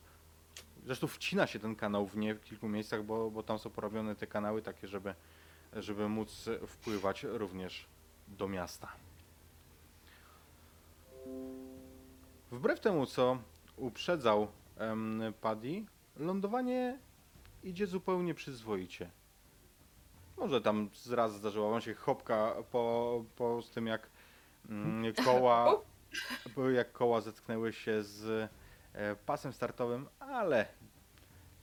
Zresztą 0.86 1.06
wcina 1.06 1.46
się 1.46 1.58
ten 1.58 1.76
kanał 1.76 2.06
w 2.06 2.16
nie 2.16 2.34
w 2.34 2.40
kilku 2.40 2.68
miejscach, 2.68 3.04
bo, 3.04 3.30
bo 3.30 3.42
tam 3.42 3.58
są 3.58 3.70
porobione 3.70 4.16
te 4.16 4.26
kanały 4.26 4.62
takie, 4.62 4.88
żeby, 4.88 5.14
żeby 5.72 6.08
móc 6.08 6.48
wpływać 6.66 7.22
również 7.22 7.86
do 8.28 8.48
miasta. 8.48 8.92
Wbrew 12.50 12.80
temu, 12.80 13.06
co 13.06 13.38
uprzedzał 13.76 14.48
em, 14.76 15.22
Paddy, 15.40 15.84
lądowanie 16.16 16.98
idzie 17.62 17.86
zupełnie 17.86 18.34
przyzwoicie. 18.34 19.10
Może 20.36 20.60
tam 20.60 20.90
raz 21.10 21.34
zdarzyła 21.34 21.70
wam 21.70 21.80
się 21.80 21.94
chopka 21.94 22.54
po, 22.70 23.24
po 23.36 23.62
z 23.62 23.70
tym, 23.70 23.86
jak 23.86 24.10
mm, 24.68 25.14
koła, 25.24 25.80
jak 26.74 26.92
koła 26.92 27.20
zetknęły 27.20 27.72
się 27.72 28.02
z 28.02 28.50
pasem 29.26 29.52
startowym, 29.52 30.08
ale 30.20 30.66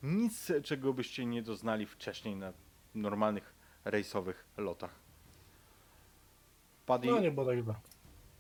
nic, 0.04 0.52
czego 0.64 0.94
byście 0.94 1.26
nie 1.26 1.42
doznali 1.42 1.86
wcześniej 1.86 2.36
na 2.36 2.54
normalnych 2.96 3.54
rejsowych 3.86 4.46
lotach. 4.58 4.96
Paddy, 6.86 7.08
No 7.08 7.20
nie 7.20 7.32
było 7.32 7.46
tak 7.46 7.58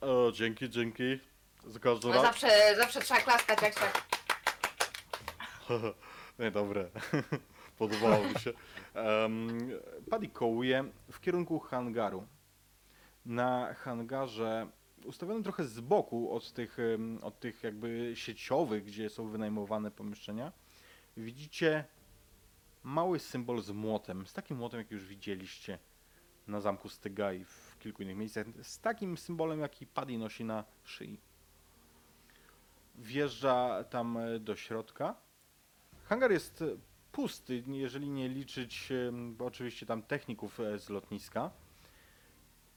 o, 0.01 0.31
dzięki, 0.31 0.69
dzięki. 0.69 1.19
Za 1.67 1.79
każdym 1.79 2.09
no 2.11 2.15
razem. 2.15 2.31
zawsze, 2.31 2.75
zawsze 2.75 3.01
trzeba 3.01 3.21
klaskać 3.21 3.61
jak 3.61 3.75
tak. 3.75 4.03
Nie, 6.39 6.51
dobre. 6.51 6.89
Podobało 7.77 8.23
mi 8.23 8.39
się. 8.39 8.53
Um, 8.95 9.69
Paddy 10.09 10.27
kołuje 10.27 10.83
w 11.11 11.19
kierunku 11.19 11.59
hangaru. 11.59 12.27
Na 13.25 13.73
hangarze, 13.73 14.67
ustawionym 15.05 15.43
trochę 15.43 15.63
z 15.63 15.79
boku 15.79 16.31
od 16.31 16.53
tych, 16.53 16.77
od 17.21 17.39
tych 17.39 17.63
jakby 17.63 18.11
sieciowych, 18.15 18.85
gdzie 18.85 19.09
są 19.09 19.29
wynajmowane 19.29 19.91
pomieszczenia, 19.91 20.51
widzicie 21.17 21.85
mały 22.83 23.19
symbol 23.19 23.61
z 23.61 23.71
młotem. 23.71 24.27
Z 24.27 24.33
takim 24.33 24.57
młotem, 24.57 24.79
jak 24.79 24.91
już 24.91 25.05
widzieliście 25.05 25.79
na 26.47 26.61
zamku 26.61 26.89
Styga 26.89 27.33
i 27.33 27.45
w 27.45 27.77
kilku 27.79 28.03
innych 28.03 28.17
miejscach. 28.17 28.47
Z 28.63 28.79
takim 28.79 29.17
symbolem, 29.17 29.59
jaki 29.59 29.87
Paddy 29.87 30.17
nosi 30.17 30.43
na 30.43 30.63
szyi. 30.83 31.19
Wjeżdża 32.95 33.83
tam 33.83 34.17
e, 34.17 34.39
do 34.39 34.55
środka. 34.55 35.15
Hangar 36.03 36.31
jest 36.31 36.61
e, 36.61 36.65
pusty, 37.11 37.63
jeżeli 37.67 38.09
nie 38.09 38.29
liczyć 38.29 38.93
oczywiście 39.39 39.85
tam 39.85 40.01
techników 40.01 40.59
e, 40.59 40.79
z 40.79 40.89
lotniska. 40.89 41.51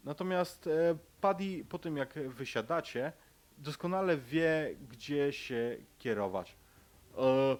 Natomiast 0.04 0.66
e, 0.66 0.96
Paddy 1.20 1.64
po 1.68 1.78
tym 1.78 1.96
jak 1.96 2.14
wysiadacie, 2.28 3.12
doskonale 3.58 4.16
wie, 4.16 4.74
gdzie 4.90 5.32
się 5.32 5.76
kierować. 5.98 6.56
E, 7.18 7.56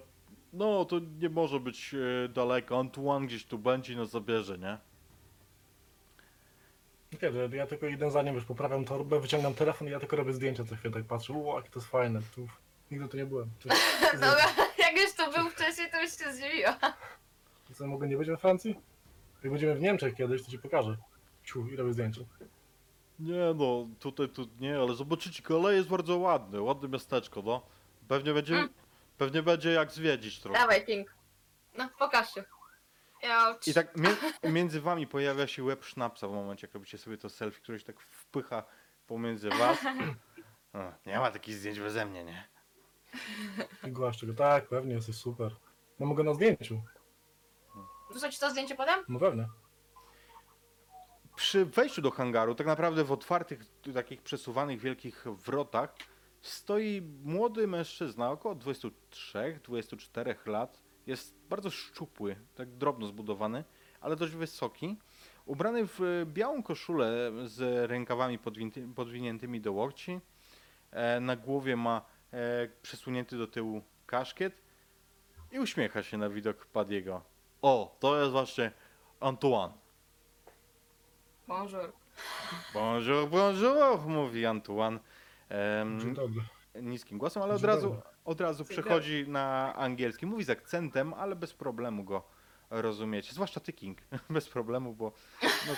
no, 0.53 0.85
to 0.85 0.99
nie 1.19 1.29
może 1.29 1.59
być 1.59 1.95
e, 2.25 2.29
daleko. 2.29 2.79
Antoine 2.79 3.27
gdzieś 3.27 3.45
tu 3.45 3.57
będzie 3.59 3.93
i 3.93 3.95
nas 3.95 4.09
zabierze, 4.09 4.57
nie? 4.57 4.77
Kiedy? 7.21 7.57
Ja 7.57 7.67
tylko 7.67 7.87
idę 7.87 8.11
za 8.11 8.21
nim, 8.21 8.35
już 8.35 8.45
poprawiam 8.45 8.85
torbę, 8.85 9.19
wyciągam 9.19 9.53
telefon 9.53 9.87
i 9.87 9.91
ja 9.91 9.99
tylko 9.99 10.15
robię 10.15 10.33
zdjęcia 10.33 10.63
co 10.63 10.75
chwilę, 10.75 10.93
tak 10.93 11.03
patrzę, 11.03 11.33
uuu, 11.33 11.55
jakie 11.55 11.69
to 11.69 11.79
jest 11.79 11.91
fajne. 11.91 12.21
Tu, 12.35 12.47
nigdy 12.91 13.07
tu 13.07 13.17
nie 13.17 13.25
byłem. 13.25 13.49
Tu, 13.59 13.69
Dobra, 14.13 14.45
jak 14.77 14.97
już 14.97 15.13
to 15.13 15.31
był 15.31 15.49
wcześniej, 15.49 15.91
to 15.91 16.01
już 16.01 16.17
się 16.17 16.33
zdziwiła. 16.33 16.77
co, 17.73 17.87
mogę 17.87 18.07
nie 18.07 18.17
być 18.17 18.27
we 18.27 18.37
Francji? 18.37 18.75
Jak 19.43 19.51
będziemy 19.51 19.75
w 19.75 19.81
Niemczech 19.81 20.15
kiedyś, 20.15 20.43
to 20.43 20.51
ci 20.51 20.59
pokażę. 20.59 20.97
Ciu, 21.49 21.67
i 21.67 21.75
robię 21.75 21.93
zdjęcia. 21.93 22.21
Nie 23.19 23.53
no, 23.55 23.87
tutaj 23.99 24.29
tu 24.29 24.47
nie, 24.59 24.79
ale 24.79 24.95
zobaczycie, 24.95 25.43
kolej 25.43 25.77
jest 25.77 25.89
bardzo 25.89 26.17
ładny, 26.17 26.61
ładne 26.61 26.89
miasteczko, 26.89 27.41
no. 27.41 27.61
Pewnie 28.07 28.33
będzie, 28.33 28.55
Mm. 28.55 28.69
pewnie 29.17 29.43
będzie 29.43 29.71
jak 29.71 29.91
zwiedzić 29.91 30.39
trochę. 30.39 30.59
Dawaj, 30.59 30.85
King. 30.85 31.15
No, 31.77 31.89
pokaż 31.99 32.33
się. 32.33 32.43
Ja... 33.23 33.55
I 33.67 33.73
tak 33.73 33.97
mie- 33.97 34.51
między 34.51 34.81
wami 34.81 35.07
pojawia 35.07 35.47
się 35.47 35.63
łeb 35.63 35.83
sznapsa 35.85 36.27
w 36.27 36.31
momencie, 36.31 36.67
jak 36.67 36.73
robicie 36.73 36.97
sobie 36.97 37.17
to 37.17 37.29
selfie, 37.29 37.61
które 37.61 37.79
się 37.79 37.85
tak 37.85 37.99
wpycha 37.99 38.63
pomiędzy 39.07 39.49
was. 39.49 39.77
O, 40.73 40.93
nie 41.05 41.19
ma 41.19 41.31
takich 41.31 41.55
zdjęć 41.55 41.79
beze 41.79 42.05
mnie, 42.05 42.23
nie? 42.23 42.49
I 43.87 43.91
głaszczę 43.91 44.27
go, 44.27 44.33
tak, 44.33 44.67
pewnie, 44.67 44.93
jesteś 44.93 45.15
super. 45.15 45.55
No 45.99 46.05
mogę 46.05 46.23
na 46.23 46.33
zdjęciu, 46.33 46.81
ci 48.31 48.39
to 48.39 48.49
zdjęcie 48.49 48.75
potem? 48.75 49.03
no 49.07 49.19
pewnie. 49.19 49.47
Przy 51.39 51.65
wejściu 51.65 52.01
do 52.01 52.11
hangaru, 52.11 52.55
tak 52.55 52.67
naprawdę 52.67 53.03
w 53.03 53.11
otwartych, 53.11 53.59
takich 53.93 54.21
przesuwanych 54.21 54.79
wielkich 54.79 55.25
wrotach, 55.27 55.95
stoi 56.41 57.01
młody 57.23 57.67
mężczyzna, 57.67 58.31
około 58.31 58.55
23-24 58.55 60.47
lat. 60.47 60.81
Jest 61.07 61.35
bardzo 61.49 61.69
szczupły, 61.69 62.35
tak 62.55 62.69
drobno 62.69 63.07
zbudowany, 63.07 63.63
ale 64.01 64.15
dość 64.15 64.33
wysoki. 64.33 64.97
Ubrany 65.45 65.87
w 65.87 66.01
e, 66.01 66.25
białą 66.25 66.63
koszulę 66.63 67.31
z 67.45 67.89
rękawami 67.89 68.39
podwinięty- 68.39 68.93
podwiniętymi 68.93 69.61
do 69.61 69.71
łokci. 69.73 70.19
E, 70.91 71.19
Na 71.19 71.35
głowie 71.35 71.75
ma 71.75 72.01
e, 72.33 72.67
przesunięty 72.81 73.37
do 73.37 73.47
tyłu 73.47 73.81
kaszkiet 74.05 74.61
i 75.51 75.59
uśmiecha 75.59 76.03
się 76.03 76.17
na 76.17 76.29
widok 76.29 76.65
Padiego. 76.65 77.21
O, 77.61 77.97
to 77.99 78.19
jest 78.19 78.31
właśnie 78.31 78.71
Antoine. 79.19 79.73
Bonjour. 81.49 81.91
Bonjour, 82.73 83.27
bonjour, 83.29 84.07
mówi 84.07 84.45
Antoine 84.45 84.99
em, 85.49 85.99
Dzień 85.99 86.13
dobry. 86.13 86.41
niskim 86.81 87.17
głosem, 87.17 87.43
ale 87.43 87.53
od 87.53 87.61
Dzień 87.61 87.67
razu, 87.67 87.89
dobry. 87.89 88.01
od 88.25 88.41
razu 88.41 88.63
Dzień 88.63 88.71
przechodzi 88.73 89.25
na 89.27 89.75
angielski. 89.75 90.25
Mówi 90.25 90.43
z 90.43 90.49
akcentem, 90.49 91.13
ale 91.13 91.35
bez 91.35 91.53
problemu 91.53 92.03
go 92.03 92.23
rozumiecie. 92.69 93.33
Zwłaszcza 93.33 93.59
ty, 93.59 93.73
King. 93.73 93.97
Bez 94.29 94.49
problemu, 94.49 94.93
bo 94.93 95.11
no, 95.43 95.73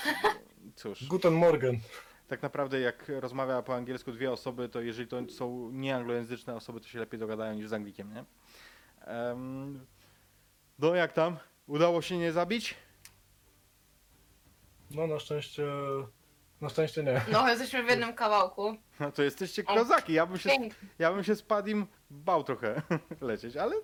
cóż, 0.75 1.07
Guten 1.07 1.33
Morgen. 1.33 1.79
tak 2.27 2.41
naprawdę 2.41 2.79
jak 2.79 3.05
rozmawia 3.19 3.61
po 3.61 3.75
angielsku 3.75 4.11
dwie 4.11 4.31
osoby, 4.31 4.69
to 4.69 4.81
jeżeli 4.81 5.07
to 5.07 5.29
są 5.29 5.69
nieanglojęzyczne 5.71 6.55
osoby, 6.55 6.79
to 6.81 6.87
się 6.87 6.99
lepiej 6.99 7.19
dogadają 7.19 7.53
niż 7.53 7.67
z 7.67 7.73
Anglikiem, 7.73 8.13
nie? 8.13 8.25
Em, 9.01 9.85
no 10.79 10.95
jak 10.95 11.13
tam? 11.13 11.37
Udało 11.67 12.01
się 12.01 12.17
nie 12.17 12.31
zabić? 12.31 12.75
No 14.95 15.07
na 15.07 15.19
szczęście, 15.19 15.63
na 16.61 16.69
szczęście 16.69 17.03
nie. 17.03 17.21
No, 17.31 17.49
jesteśmy 17.49 17.83
w 17.83 17.89
jednym 17.89 18.13
kawałku. 18.13 18.75
No 18.99 19.11
to 19.11 19.23
jesteście 19.23 19.63
kozaki. 19.63 20.13
Ja 20.13 20.25
bym 20.25 20.37
się 20.37 20.49
Pięknie. 20.49 20.89
Ja 20.99 21.13
bym 21.13 21.23
się 21.23 21.35
z 21.35 21.41
Padim 21.43 21.87
bał 22.09 22.43
trochę 22.43 22.81
lecieć, 23.21 23.57
ale 23.57 23.75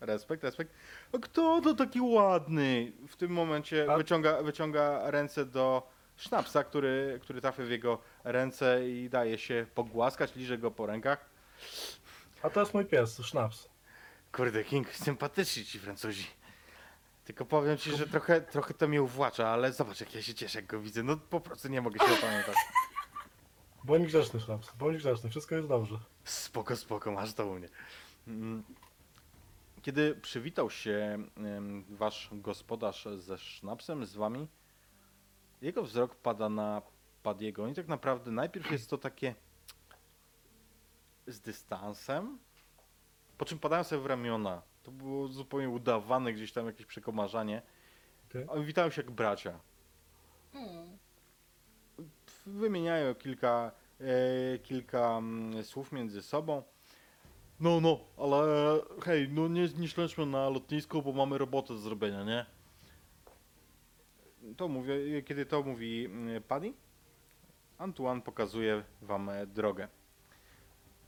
respekt, 0.00 0.44
respekt. 0.44 0.72
A 1.14 1.18
Kto 1.18 1.60
to 1.60 1.74
taki 1.74 2.00
ładny? 2.00 2.92
W 3.08 3.16
tym 3.16 3.30
momencie 3.30 3.86
A- 3.90 3.96
wyciąga, 3.96 4.42
wyciąga 4.42 5.10
ręce 5.10 5.44
do 5.46 5.90
sznapsa, 6.16 6.64
który, 6.64 7.18
który 7.22 7.40
trafia 7.40 7.64
w 7.64 7.70
jego 7.70 7.98
ręce 8.24 8.88
i 8.90 9.08
daje 9.10 9.38
się 9.38 9.66
pogłaskać, 9.74 10.36
liże 10.36 10.58
go 10.58 10.70
po 10.70 10.86
rękach. 10.86 11.30
A 12.42 12.50
to 12.50 12.60
jest 12.60 12.74
mój 12.74 12.84
pies, 12.84 13.18
Sznaps. 13.26 13.68
Kurde, 14.32 14.64
King, 14.64 14.94
sympatyczni 14.94 15.64
ci 15.64 15.78
Francuzi. 15.78 16.26
Tylko 17.28 17.44
powiem 17.44 17.78
ci, 17.78 17.96
że 17.96 18.06
trochę, 18.06 18.40
trochę 18.40 18.74
to 18.74 18.88
mnie 18.88 19.02
uwłacza, 19.02 19.48
ale 19.48 19.72
zobacz 19.72 20.00
jak 20.00 20.14
ja 20.14 20.22
się 20.22 20.34
cieszę, 20.34 20.58
jak 20.58 20.66
go 20.66 20.80
widzę. 20.80 21.02
No 21.02 21.16
po 21.16 21.40
prostu 21.40 21.68
nie 21.68 21.80
mogę 21.80 21.98
się 21.98 22.14
opamiętać. 22.14 22.56
Bądź 23.84 24.06
grzeczny, 24.06 24.40
Sznaps. 24.40 24.76
Bądź 24.78 24.96
grzeczny, 24.96 25.30
wszystko 25.30 25.54
jest 25.54 25.68
dobrze. 25.68 25.98
Spoko, 26.24 26.76
spoko, 26.76 27.12
masz 27.12 27.32
to 27.32 27.46
u 27.46 27.54
mnie. 27.54 27.68
Mm. 28.28 28.64
Kiedy 29.82 30.14
przywitał 30.14 30.70
się 30.70 31.24
em, 31.36 31.84
wasz 31.88 32.28
gospodarz 32.32 33.08
ze 33.16 33.38
sznapsem, 33.38 34.06
z 34.06 34.14
wami, 34.14 34.48
jego 35.62 35.82
wzrok 35.82 36.14
pada 36.14 36.48
na 36.48 36.82
Padiego 37.22 37.68
i 37.68 37.74
tak 37.74 37.88
naprawdę 37.88 38.30
najpierw 38.30 38.70
jest 38.70 38.90
to 38.90 38.98
takie 38.98 39.34
z 41.26 41.40
dystansem, 41.40 42.38
po 43.38 43.44
czym 43.44 43.58
padają 43.58 43.84
sobie 43.84 44.02
w 44.02 44.06
ramiona. 44.06 44.62
To 44.88 44.92
było 44.92 45.28
zupełnie 45.28 45.68
udawane 45.68 46.32
gdzieś 46.32 46.52
tam 46.52 46.66
jakieś 46.66 46.86
przekomarzanie. 46.86 47.62
Okej. 48.28 48.44
Oni 48.48 48.64
witają 48.64 48.90
się 48.90 49.02
jak 49.02 49.10
bracia. 49.10 49.60
Hmm. 50.52 50.98
wymieniają 52.46 53.14
kilka, 53.14 53.72
e, 54.00 54.58
kilka 54.58 55.18
mm, 55.18 55.64
słów 55.64 55.92
między 55.92 56.22
sobą. 56.22 56.62
No, 57.60 57.80
no, 57.80 58.00
ale 58.16 58.38
hej, 59.04 59.28
no 59.32 59.48
nie, 59.48 59.68
nie 59.78 59.88
śledźmy 59.88 60.26
na 60.26 60.48
lotnisku, 60.48 61.02
bo 61.02 61.12
mamy 61.12 61.38
robotę 61.38 61.68
do 61.68 61.80
zrobienia, 61.80 62.24
nie? 62.24 62.46
To 64.56 64.68
mówię, 64.68 65.22
kiedy 65.22 65.46
to 65.46 65.62
mówi 65.62 66.04
mm, 66.04 66.42
Paddy, 66.42 66.72
Antoine 67.78 68.22
pokazuje 68.22 68.84
wam 69.02 69.28
e, 69.28 69.46
drogę. 69.46 69.88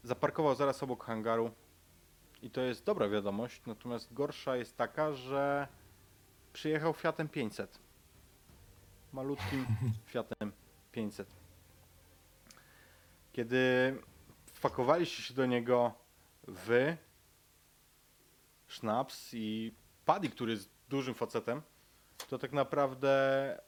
Zaparkował 0.03 0.55
zaraz 0.55 0.83
obok 0.83 1.05
hangaru 1.05 1.51
i 2.43 2.51
to 2.51 2.61
jest 2.61 2.85
dobra 2.85 3.09
wiadomość, 3.09 3.63
natomiast 3.67 4.15
gorsza 4.15 4.57
jest 4.57 4.77
taka, 4.77 5.13
że 5.13 5.69
przyjechał 6.53 6.93
Fiatem 6.93 7.29
500. 7.29 7.79
Malutkim 9.13 9.67
Fiatem 10.13 10.53
500. 10.93 11.29
Kiedy 13.33 13.97
wpakowaliście 14.47 15.23
się 15.23 15.35
do 15.35 15.47
niego 15.47 15.93
wy, 16.49 16.97
Sznaps 18.69 19.35
i 19.35 19.75
Paddy, 20.05 20.29
który 20.29 20.53
jest 20.53 20.71
dużym 20.89 21.15
facetem, 21.15 21.63
to 22.29 22.39
tak 22.39 22.53
naprawdę 22.53 23.59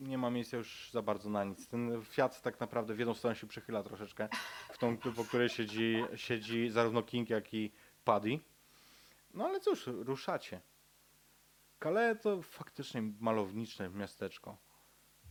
nie 0.00 0.18
ma 0.18 0.30
miejsca 0.30 0.56
już 0.56 0.90
za 0.92 1.02
bardzo 1.02 1.30
na 1.30 1.44
nic. 1.44 1.68
Ten 1.68 2.02
Fiat 2.04 2.42
tak 2.42 2.60
naprawdę 2.60 2.94
w 2.94 2.98
jedną 2.98 3.14
stronę 3.14 3.36
się 3.36 3.46
przychyla 3.46 3.82
troszeczkę, 3.82 4.28
w 4.72 4.78
tą, 4.78 4.96
po 4.96 5.24
której 5.24 5.48
siedzi, 5.48 6.04
siedzi 6.16 6.70
zarówno 6.70 7.02
King, 7.02 7.30
jak 7.30 7.54
i 7.54 7.72
Paddy. 8.06 8.40
No 9.34 9.44
ale 9.44 9.60
cóż, 9.60 9.86
ruszacie. 9.86 10.60
Calais 11.82 12.20
to 12.22 12.42
faktycznie 12.42 13.02
malownicze 13.20 13.90
miasteczko. 13.90 14.56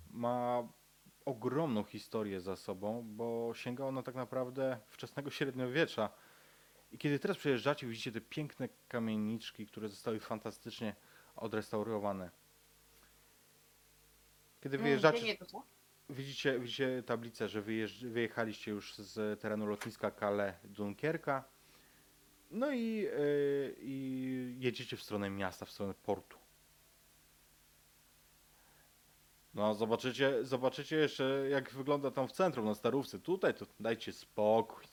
Ma 0.10 0.68
ogromną 1.26 1.84
historię 1.84 2.42
za 2.42 2.56
sobą, 2.56 3.04
bo 3.06 3.52
sięga 3.54 3.86
ona 3.86 4.04
tak 4.04 4.16
naprawdę 4.16 4.80
wczesnego 4.88 5.30
średniowiecza. 5.30 6.10
I 6.92 6.98
kiedy 6.98 7.20
teraz 7.20 7.38
przejeżdżacie, 7.38 7.88
widzicie 7.88 8.12
te 8.12 8.22
piękne 8.22 8.70
kamieniczki, 8.88 9.68
które 9.68 9.90
zostały 9.90 10.20
fantastycznie 10.20 10.96
odrestaurowane. 11.36 12.32
Kiedy 14.62 14.78
wyjeżdżacie, 14.78 15.38
tu, 15.38 15.46
co? 15.46 15.64
widzicie, 16.10 16.60
widzicie 16.60 17.04
tablicę, 17.04 17.48
że 17.50 17.62
wyjeżdż, 17.62 18.04
wyjechaliście 18.04 18.72
już 18.72 18.96
z 18.96 19.42
terenu 19.42 19.66
lotniska 19.66 20.12
Calais 20.12 20.56
Dunkierka. 20.64 21.55
No 22.56 22.72
i, 22.72 22.96
yy, 22.96 23.76
i 23.80 24.56
jedziecie 24.60 24.98
w 24.98 25.04
stronę 25.04 25.30
miasta, 25.30 25.66
w 25.66 25.72
stronę 25.72 25.94
portu. 25.94 26.38
No, 29.54 29.76
zobaczycie, 29.76 30.46
zobaczycie 30.46 30.96
jeszcze, 30.96 31.48
jak 31.50 31.72
wygląda 31.72 32.12
tam 32.12 32.28
w 32.28 32.32
centrum, 32.32 32.66
na 32.66 32.76
Starówce. 32.76 33.20
Tutaj 33.20 33.54
to 33.54 33.66
dajcie 33.80 34.14
spokój. 34.14 34.84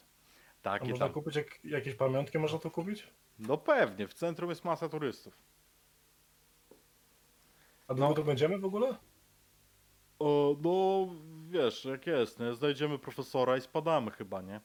A 0.60 0.62
Takie 0.62 0.90
można 0.90 1.06
tam. 1.06 1.14
kupić 1.14 1.36
jak, 1.36 1.64
jakieś 1.64 1.94
pamiątki, 1.94 2.38
można 2.38 2.58
tu 2.58 2.70
kupić? 2.70 3.06
No 3.38 3.56
pewnie, 3.58 4.08
w 4.08 4.14
centrum 4.14 4.50
jest 4.50 4.64
masa 4.64 4.88
turystów. 4.88 5.38
A 7.88 7.94
długo 7.94 8.08
No. 8.08 8.14
tu 8.14 8.24
będziemy 8.24 8.58
w 8.58 8.64
ogóle? 8.64 8.96
O, 10.18 10.56
no, 10.62 11.08
wiesz, 11.50 11.84
jak 11.84 12.06
jest, 12.06 12.40
nie? 12.40 12.54
Znajdziemy 12.54 12.98
profesora 12.98 13.56
i 13.56 13.60
spadamy 13.60 14.10
chyba, 14.10 14.42
nie? 14.42 14.60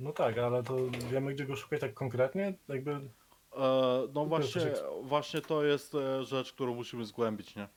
No 0.00 0.12
tak, 0.12 0.38
ale 0.38 0.62
to 0.62 0.76
wiemy 1.10 1.34
gdzie 1.34 1.46
go 1.46 1.56
szukać 1.56 1.80
tak 1.80 1.94
konkretnie? 1.94 2.54
Jakby... 2.68 2.90
E, 2.90 3.00
no 4.14 4.26
właśnie, 4.26 4.60
coś 4.60 4.78
właśnie 5.02 5.40
to 5.40 5.64
jest 5.64 5.94
e, 5.94 6.24
rzecz, 6.24 6.52
którą 6.52 6.74
musimy 6.74 7.04
zgłębić, 7.04 7.56
nie? 7.56 7.68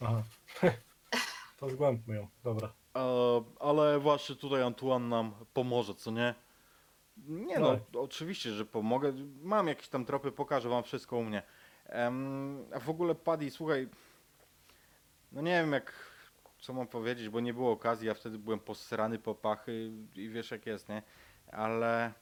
Aha. 0.00 0.22
to 1.58 1.70
zgłębmy 1.70 2.16
ją, 2.16 2.28
dobra. 2.44 2.72
E, 2.96 3.44
ale 3.60 3.98
właśnie 3.98 4.34
tutaj 4.36 4.62
Antoine 4.62 5.08
nam 5.08 5.34
pomoże, 5.54 5.94
co 5.94 6.10
nie? 6.10 6.34
Nie 7.26 7.58
no, 7.58 7.78
oczywiście, 7.98 8.52
że 8.52 8.64
pomogę. 8.64 9.12
Mam 9.42 9.68
jakieś 9.68 9.88
tam 9.88 10.04
tropy, 10.04 10.32
pokażę 10.32 10.68
wam 10.68 10.82
wszystko 10.82 11.16
u 11.16 11.24
mnie. 11.24 11.42
Em, 11.86 12.64
a 12.74 12.80
w 12.80 12.90
ogóle 12.90 13.14
Paddy, 13.14 13.50
słuchaj, 13.50 13.88
no 15.32 15.42
nie 15.42 15.50
wiem 15.50 15.72
jak, 15.72 16.11
co 16.62 16.72
mam 16.72 16.86
powiedzieć, 16.86 17.28
bo 17.28 17.40
nie 17.40 17.54
było 17.54 17.72
okazji, 17.72 18.06
ja 18.06 18.14
wtedy 18.14 18.38
byłem 18.38 18.60
posrany 18.60 19.18
po 19.18 19.34
pachy 19.34 19.90
i 20.14 20.28
wiesz 20.28 20.50
jak 20.50 20.66
jest, 20.66 20.88
nie? 20.88 21.02
Ale 21.52 22.12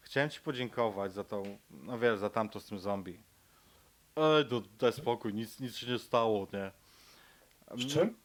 chciałem 0.00 0.30
ci 0.30 0.40
podziękować 0.40 1.12
za 1.12 1.24
tą, 1.24 1.58
no 1.70 1.98
wiesz, 1.98 2.18
za 2.18 2.30
tamto 2.30 2.60
z 2.60 2.66
tym 2.66 2.78
zombie. 2.78 3.20
Ej, 4.16 4.44
no, 4.50 4.62
daj 4.78 4.92
spokój, 4.92 5.34
nic, 5.34 5.60
nic 5.60 5.76
się 5.76 5.86
nie 5.86 5.98
stało, 5.98 6.48
nie? 6.52 6.72
Z 7.82 7.86
czym? 7.86 8.16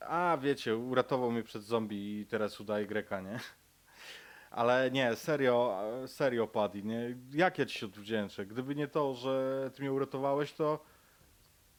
A, 0.00 0.38
wiecie, 0.42 0.76
uratował 0.76 1.30
mnie 1.30 1.42
przed 1.42 1.62
zombie 1.62 2.20
i 2.20 2.26
teraz 2.26 2.60
udaje 2.60 2.86
Greka, 2.86 3.20
nie? 3.20 3.40
Ale 4.50 4.90
nie, 4.90 5.16
serio, 5.16 5.80
serio 6.06 6.46
Paddy, 6.46 6.82
nie? 6.82 7.16
Jak 7.32 7.58
ja 7.58 7.66
ci 7.66 7.78
się 7.78 7.86
odwdzięczę? 7.86 8.46
Gdyby 8.46 8.74
nie 8.74 8.88
to, 8.88 9.14
że 9.14 9.70
ty 9.74 9.82
mnie 9.82 9.92
uratowałeś, 9.92 10.52
to 10.52 10.84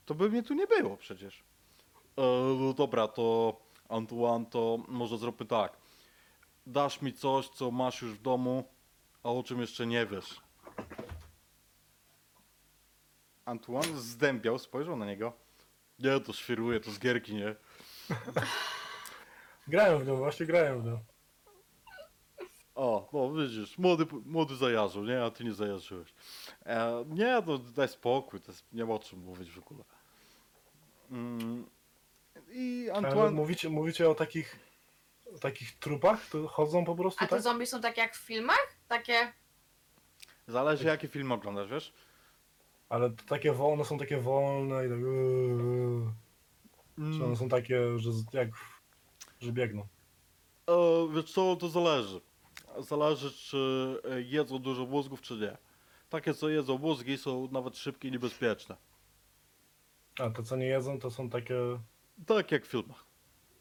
to 0.06 0.16
by 0.16 0.30
mnie 0.30 0.44
tu 0.44 0.54
nie 0.54 0.68
było 0.68 0.98
przecież. 0.98 1.44
E, 2.18 2.22
no 2.60 2.74
dobra, 2.74 3.08
to 3.08 3.58
Antoine, 3.90 4.46
to 4.46 4.80
może 4.88 5.18
zróbmy 5.18 5.46
tak. 5.46 5.78
Dasz 6.68 7.02
mi 7.02 7.14
coś, 7.14 7.50
co 7.50 7.72
masz 7.72 8.02
już 8.02 8.12
w 8.12 8.22
domu, 8.22 8.64
a 9.24 9.32
o 9.32 9.44
czym 9.44 9.62
jeszcze 9.62 9.88
nie 9.88 10.06
wiesz. 10.06 10.42
Antoine 13.46 13.98
zdębiał, 13.98 14.60
spojrzał 14.60 14.96
na 14.96 15.06
niego. 15.06 15.34
Nie, 16.00 16.20
to 16.20 16.34
świruje, 16.34 16.80
to 16.80 16.92
z 16.92 17.00
gierki, 17.00 17.36
nie? 17.36 17.56
Grałem 19.68 20.00
w 20.00 20.08
nią, 20.08 20.16
właśnie 20.16 20.46
grałem 20.46 20.82
w 20.82 20.86
nią. 20.86 21.00
O, 22.76 23.10
no 23.14 23.34
widzisz, 23.34 23.78
młody, 23.78 24.06
młody 24.26 24.56
zajarzył, 24.56 25.04
nie? 25.04 25.24
A 25.24 25.32
ty 25.32 25.44
nie 25.44 25.54
zajarzyłeś. 25.54 26.14
E, 26.66 27.06
nie, 27.08 27.42
no 27.48 27.58
daj 27.58 27.88
spokój, 27.88 28.42
to 28.42 28.52
jest, 28.52 28.74
nie 28.74 28.86
ma 28.86 28.94
o 28.94 29.00
czym 29.00 29.20
mówić 29.20 29.52
w 29.52 29.58
ogóle. 29.58 29.84
Mm, 31.12 31.66
I 32.58 32.90
Ale 32.94 33.08
Antoine... 33.08 33.32
mówicie, 33.32 33.70
mówicie 33.70 34.10
o 34.10 34.16
takich, 34.16 34.60
o 35.36 35.40
takich 35.40 35.80
trupach? 35.80 36.30
To 36.30 36.48
chodzą 36.48 36.86
po 36.86 36.96
prostu 36.96 37.24
A 37.24 37.28
te 37.28 37.36
tak? 37.36 37.42
zombie 37.42 37.66
są 37.68 37.82
takie 37.82 38.02
jak 38.02 38.16
w 38.16 38.26
filmach? 38.26 38.68
Takie. 38.88 39.34
Zależy 40.48 40.88
jaki 40.88 41.08
film 41.08 41.32
oglądasz, 41.32 41.70
wiesz? 41.70 41.94
Ale 42.90 43.10
to 43.10 43.24
takie 43.28 43.52
wolne 43.52 43.86
są 43.86 43.98
takie 43.98 44.18
wolne 44.18 44.86
i 44.86 44.90
tak... 44.90 45.00
Czy 46.96 47.02
Mm, 47.02 47.24
one 47.24 47.36
są 47.36 47.50
takie, 47.50 48.00
że 48.00 48.14
z- 48.14 48.34
jak... 48.34 48.50
że 49.42 49.52
biegną? 49.52 49.88
e, 50.68 50.74
wiesz 51.16 51.32
co, 51.34 51.56
to 51.56 51.70
zależy. 51.70 52.22
Zależy, 52.80 53.32
czy 53.32 53.58
e, 54.12 54.22
jedzą 54.22 54.60
dużo 54.60 54.86
mózgów, 54.86 55.22
czy 55.22 55.34
nie. 55.34 55.58
Takie, 56.10 56.34
co 56.34 56.50
jedzą 56.50 56.78
mózgi, 56.78 57.18
są 57.18 57.48
nawet 57.52 57.78
szybkie 57.78 58.08
i 58.08 58.12
niebezpieczne. 58.12 58.76
A 60.20 60.30
te 60.30 60.44
co 60.44 60.56
nie 60.56 60.66
jedzą 60.66 61.00
to 61.00 61.12
są 61.12 61.30
takie... 61.30 61.56
Tak 62.28 62.52
jak 62.52 62.66
w 62.66 62.68
filmach. 62.70 63.06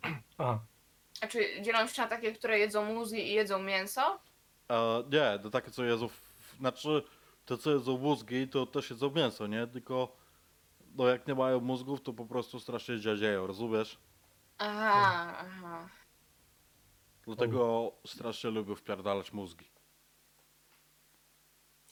Aha. 0.38 0.60
A 1.20 1.26
czy 1.26 1.62
dzielą 1.62 1.86
się 1.86 2.02
na 2.02 2.08
takie, 2.08 2.32
które 2.32 2.58
jedzą 2.58 2.84
mózgi 2.94 3.28
i 3.28 3.32
jedzą 3.32 3.62
mięso? 3.62 4.20
E, 4.70 5.04
nie, 5.12 5.38
to 5.42 5.50
takie, 5.50 5.70
co 5.70 5.84
jedzą... 5.84 6.08
W, 6.08 6.56
znaczy, 6.58 7.02
te, 7.46 7.58
co 7.58 7.70
jedzą 7.70 7.98
mózgi, 7.98 8.48
to 8.48 8.66
też 8.66 8.90
jedzą 8.90 9.10
mięso, 9.10 9.46
nie? 9.46 9.66
Tylko, 9.66 10.16
no 10.94 11.08
jak 11.08 11.26
nie 11.26 11.34
mają 11.34 11.60
mózgów, 11.60 12.02
to 12.02 12.12
po 12.12 12.26
prostu 12.26 12.60
strasznie 12.60 13.00
dziadzieją, 13.00 13.46
rozumiesz? 13.46 13.98
Aha, 14.58 15.36
aha. 15.38 15.88
Dlatego 17.26 17.92
strasznie 18.06 18.50
lubię 18.50 18.76
wpierdalać 18.76 19.32
mózgi. 19.32 19.70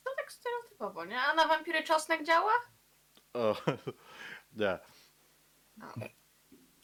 To 0.05 0.11
tak 0.17 0.33
stereotypowo, 0.33 1.05
nie? 1.05 1.21
A 1.21 1.35
na 1.35 1.47
wampiry 1.49 1.85
czosnek 1.85 2.25
działa? 2.25 2.53
E, 3.37 3.55
nie. 4.61 4.79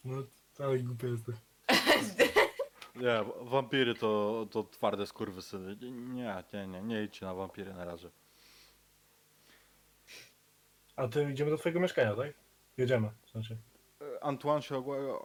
No, 0.08 0.22
ale 0.66 0.78
głupia 0.78 1.06
jesteś. 1.08 1.36
Nie, 2.96 3.24
wampiry 3.40 3.94
to, 3.94 4.46
to 4.50 4.64
twarde 4.64 5.06
skurwysyny. 5.06 5.76
Nie, 5.90 6.44
nie, 6.52 6.66
nie, 6.66 6.82
nie 6.82 7.04
idźcie 7.04 7.26
na 7.26 7.34
wampiry 7.34 7.74
na 7.74 7.84
razie. 7.84 8.10
A 10.96 11.08
ty 11.08 11.30
idziemy 11.32 11.50
do 11.50 11.58
twojego 11.58 11.80
mieszkania, 11.80 12.14
tak? 12.14 12.32
Jedziemy, 12.76 13.10
w 13.26 13.30
sensie. 13.30 13.56
E, 14.00 14.24
Antoine 14.24 14.62
się 14.62 14.74
ogła- 14.74 15.20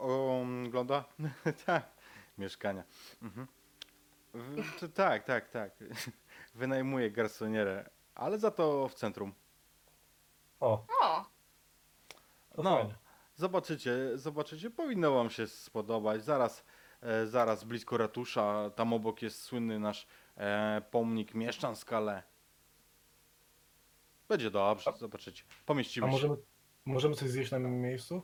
ogląda? 0.68 1.04
tak, 1.66 1.92
mieszkania. 2.38 2.84
Mhm. 3.22 3.48
W, 4.34 4.80
to, 4.80 4.88
tak, 4.88 5.24
tak, 5.24 5.50
tak. 5.50 5.72
Wynajmuje 6.56 7.12
garsonierę, 7.12 7.90
ale 8.16 8.40
za 8.40 8.52
to 8.52 8.88
w 8.90 8.94
centrum. 8.94 9.34
O, 10.60 10.86
O, 11.02 11.26
to 12.56 12.64
No. 12.64 12.78
fajnie. 12.78 12.96
Zobaczycie, 13.36 14.18
zobaczycie, 14.18 14.70
powinno 14.70 15.12
wam 15.14 15.30
się 15.30 15.48
spodobać. 15.48 16.24
Zaraz, 16.24 16.66
e, 17.02 17.28
zaraz 17.28 17.64
blisko 17.64 17.98
ratusza, 17.98 18.70
tam 18.76 18.94
obok 18.94 19.22
jest 19.22 19.42
słynny 19.42 19.80
nasz 19.80 20.08
e, 20.38 20.82
pomnik 20.92 21.34
Mieszczan 21.34 21.76
Skale. 21.76 22.24
Będzie 24.28 24.52
dobrze, 24.52 24.94
zobaczycie. 24.98 25.44
A 25.50 25.66
Pomieścimy 25.66 26.08
się. 26.08 26.12
możemy, 26.12 26.36
możemy 26.86 27.16
coś 27.16 27.30
zjeść 27.30 27.52
na 27.52 27.60
miejscu? 27.60 28.24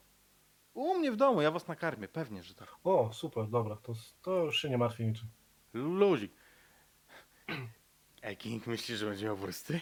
U 0.74 0.96
mnie 0.98 1.12
w 1.12 1.16
domu, 1.16 1.42
ja 1.42 1.52
was 1.52 1.68
nakarmię, 1.68 2.08
pewnie, 2.08 2.44
że 2.44 2.54
tak. 2.56 2.76
O, 2.84 3.14
super, 3.14 3.48
dobra, 3.50 3.76
to, 3.76 3.94
to 4.22 4.44
już 4.46 4.62
się 4.62 4.70
nie 4.70 4.78
martwi 4.78 5.06
niczym. 5.08 5.28
Luzik. 5.74 6.32
Ej, 8.22 8.38
King, 8.38 8.68
myślisz, 8.68 9.00
że 9.00 9.06
będzie 9.06 9.26
miał 9.26 9.36
wórsty? 9.36 9.82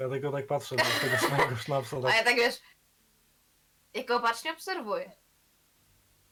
Ja 0.00 0.08
tylko 0.08 0.32
tak 0.32 0.46
patrzę 0.46 0.76
na 0.76 0.84
tego 0.84 1.16
samego 1.28 1.56
sznapsa, 1.56 1.96
a 1.98 2.00
tak 2.02 2.14
ja 2.14 2.24
tak 2.24 2.36
wiesz, 2.36 2.60
jak 3.94 4.10
opacznie 4.10 4.52
obserwuję. 4.52 5.12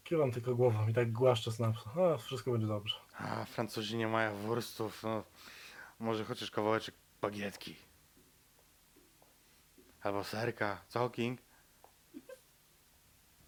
kiwam 0.05 0.33
tylko 0.33 0.55
głową 0.55 0.89
i 0.89 0.95
tak 0.95 1.13
głaszczę 1.13 1.53
snapsa. 1.53 1.91
A, 2.15 2.17
wszystko 2.19 2.51
będzie 2.53 2.67
dobrze. 2.67 2.97
A, 3.19 3.45
Francuzi 3.45 3.97
nie 3.97 4.09
mają 4.09 4.37
wurstów, 4.37 5.03
no. 5.03 5.25
Może 5.99 6.25
chociaż 6.25 6.51
kawałeczek 6.51 6.95
bagietki. 7.21 7.77
Albo 10.03 10.25
serka. 10.25 10.85
Co, 10.89 11.11
King? 11.11 11.41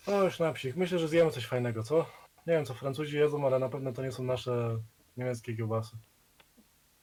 O, 0.07 0.31
sznapsik, 0.31 0.77
myślę, 0.77 0.99
że 0.99 1.09
zjemy 1.09 1.31
coś 1.31 1.47
fajnego, 1.47 1.83
co? 1.83 2.07
Nie 2.47 2.53
wiem, 2.53 2.65
co 2.65 2.75
Francuzi 2.75 3.17
jedzą, 3.17 3.47
ale 3.47 3.59
na 3.59 3.69
pewno 3.69 3.93
to 3.93 4.03
nie 4.03 4.13
są 4.13 4.23
nasze 4.23 4.79
niemieckie 5.17 5.57
kiełbasy. 5.57 5.97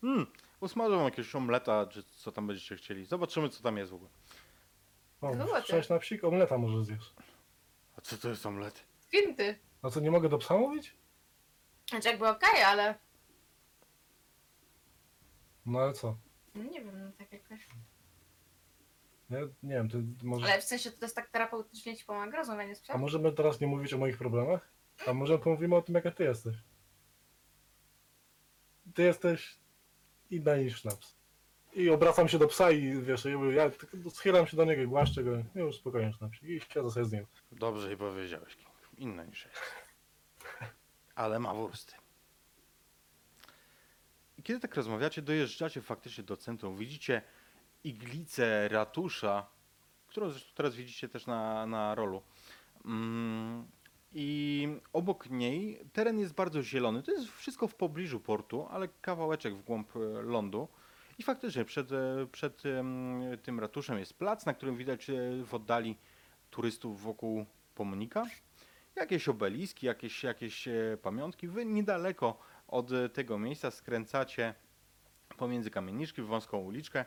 Hmm, 0.02 0.28
usmażę 0.60 0.96
wam 0.96 1.06
jakiegoś 1.06 1.36
omleta, 1.36 1.88
czy 1.88 2.04
co 2.04 2.32
tam 2.32 2.48
będziecie 2.48 2.76
chcieli. 2.76 3.06
Zobaczymy, 3.06 3.50
co 3.50 3.64
tam 3.64 3.78
jest 3.78 3.92
w 3.92 3.96
ogóle. 3.96 4.10
O, 5.22 5.34
Złote. 5.34 5.64
cześć 5.64 5.86
sznapsik, 5.88 6.24
omleta 6.24 6.58
może 6.58 6.84
zjesz. 6.86 7.14
A 7.98 8.02
co 8.02 8.18
to 8.18 8.30
jest 8.30 8.46
omlet? 8.46 8.84
Kwinty. 9.08 9.60
A 9.82 9.90
co, 9.90 10.00
nie 10.00 10.12
mogę 10.12 10.30
do 10.30 10.38
psa 10.38 10.58
mówić? 10.58 10.96
Znaczy 11.90 12.08
jakby 12.10 12.28
okej, 12.28 12.64
ale 12.64 12.96
No 15.66 15.80
ale 15.80 15.94
co? 15.94 16.18
nie 16.56 16.82
wiem, 16.84 17.04
no 17.04 17.12
tak 17.18 17.32
jakoś. 17.34 17.68
Nie, 19.30 19.38
nie 19.64 19.76
wiem, 19.76 19.90
ty 19.90 20.04
może... 20.24 20.46
Ale 20.46 20.62
w 20.62 20.64
sensie 20.64 20.92
to 20.92 21.06
jest 21.06 21.16
tak 21.16 21.30
terapeutycznie 21.30 21.98
ci 21.98 22.06
pomaga, 22.06 22.38
rozmawianie 22.38 22.76
z 22.76 22.90
A 22.90 22.98
możemy 22.98 23.32
teraz 23.32 23.60
nie 23.62 23.68
mówić 23.68 23.94
o 23.94 23.98
moich 23.98 24.18
problemach? 24.18 24.70
A 25.08 25.14
może 25.14 25.40
pomówimy 25.40 25.76
o 25.76 25.82
tym, 25.82 25.96
jaka 25.96 26.12
ty 26.12 26.24
jesteś? 26.24 26.56
Ty 28.96 29.04
jesteś 29.04 29.60
inna 30.30 30.58
niż 30.58 30.82
sznaps. 30.82 31.16
I 31.74 31.90
obracam 31.90 32.28
się 32.28 32.40
do 32.40 32.48
psa 32.48 32.72
i 32.72 33.02
wiesz, 33.02 33.26
ja, 33.26 33.64
ja 33.64 33.70
tylko 33.70 34.10
schylam 34.10 34.48
się 34.48 34.58
do 34.58 34.66
niego 34.66 34.82
i 34.82 34.88
głaszczę 34.88 35.24
go. 35.24 35.32
Już 35.56 35.76
spokojnie 35.76 36.14
sznaps. 36.14 36.44
I 36.44 36.62
siedzę 36.74 36.92
sobie 36.92 37.06
z 37.06 37.12
nim. 37.12 37.26
Dobrze 37.52 37.94
i 37.94 37.98
powiedziałeś, 37.98 38.56
King. 38.56 38.70
Inna 38.98 39.26
niż 39.26 39.46
jest. 39.46 39.62
Ale 41.16 41.40
ma 41.40 41.54
wursty. 41.54 41.94
I 44.38 44.44
kiedy 44.44 44.60
tak 44.60 44.76
rozmawiacie, 44.76 45.22
dojeżdżacie 45.22 45.82
faktycznie 45.82 46.24
do 46.24 46.38
centrum. 46.38 46.78
Widzicie 46.78 47.22
iglicę 47.84 48.68
ratusza, 48.68 49.50
którą 50.08 50.30
zresztą 50.30 50.52
teraz 50.56 50.76
widzicie 50.76 51.10
też 51.10 51.26
na, 51.26 51.66
na 51.66 51.96
rolu. 51.96 52.24
Mm, 52.86 53.68
I 54.14 54.68
obok 54.94 55.30
niej 55.30 55.80
teren 55.94 56.20
jest 56.20 56.34
bardzo 56.34 56.64
zielony. 56.64 57.04
To 57.04 57.12
jest 57.12 57.28
wszystko 57.28 57.68
w 57.68 57.76
pobliżu 57.76 58.20
portu, 58.20 58.68
ale 58.72 58.88
kawałeczek 59.02 59.56
w 59.56 59.64
głąb 59.64 59.96
e, 59.96 60.00
lądu. 60.22 60.68
I 61.18 61.24
faktycznie 61.24 61.66
przed, 61.66 61.92
e, 61.92 62.28
przed 62.32 62.64
tym 63.44 63.60
ratuszem 63.60 64.00
jest 64.00 64.14
plac, 64.14 64.46
na 64.46 64.54
którym 64.54 64.78
widać 64.78 65.10
e, 65.10 65.44
w 65.44 65.54
oddali 65.54 65.98
turystów 66.50 67.02
wokół 67.02 67.46
pomnika. 67.76 68.26
Jakieś 68.96 69.30
obeliski, 69.30 69.86
jakieś, 69.86 70.24
jakieś 70.24 70.68
pamiątki. 71.02 71.48
Wy 71.48 71.66
niedaleko 71.66 72.40
od 72.68 72.90
tego 73.14 73.40
miejsca 73.40 73.72
skręcacie 73.72 74.54
pomiędzy 75.38 75.72
kamieniczki 75.72 76.22
w 76.22 76.26
wąską 76.26 76.58
uliczkę 76.58 77.06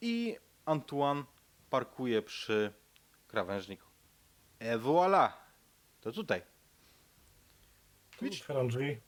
i 0.00 0.36
Antoine 0.64 1.24
parkuje 1.70 2.22
przy 2.22 2.72
krawężniku. 3.28 3.86
E 4.58 4.78
voilà! 4.78 5.45
To 6.06 6.12
tutaj. 6.12 6.42
Widzicie? 8.22 8.42
Otwieram 8.44 8.68
drzwi. 8.68 9.00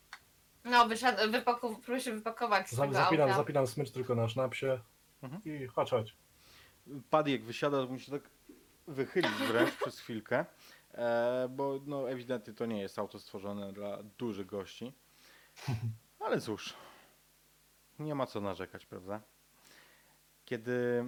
No, 0.65 0.89
wysiad- 0.89 1.31
wypaku- 1.31 1.75
próbuję 1.77 2.01
się 2.01 2.13
wypakować 2.13 2.69
z 2.69 2.73
Za, 2.73 2.83
tego 2.83 2.95
zapinam, 2.95 3.29
auta. 3.29 3.37
zapinam 3.37 3.67
smycz 3.67 3.91
tylko 3.91 4.15
na 4.15 4.29
sznapsie. 4.29 4.81
Mhm. 5.23 5.43
I 5.45 5.67
chodź, 5.67 5.91
chodź. 5.91 6.17
Jak 7.27 7.45
wysiada, 7.45 7.77
to 7.87 7.93
musi 7.93 8.11
tak 8.11 8.23
wychylić 8.87 9.31
wręcz 9.31 9.71
przez 9.77 10.01
chwilkę, 10.01 10.45
e, 10.95 11.49
bo 11.51 11.81
no, 11.87 12.11
ewidentnie 12.11 12.55
to 12.55 12.67
nie 12.67 12.81
jest 12.81 12.99
auto 12.99 13.19
stworzone 13.19 13.73
dla 13.73 14.03
dużych 14.03 14.47
gości. 14.47 14.93
Ale 16.21 16.41
cóż, 16.41 16.75
nie 17.99 18.15
ma 18.15 18.27
co 18.27 18.41
narzekać, 18.41 18.87
prawda? 18.87 19.21
Kiedy, 20.45 21.05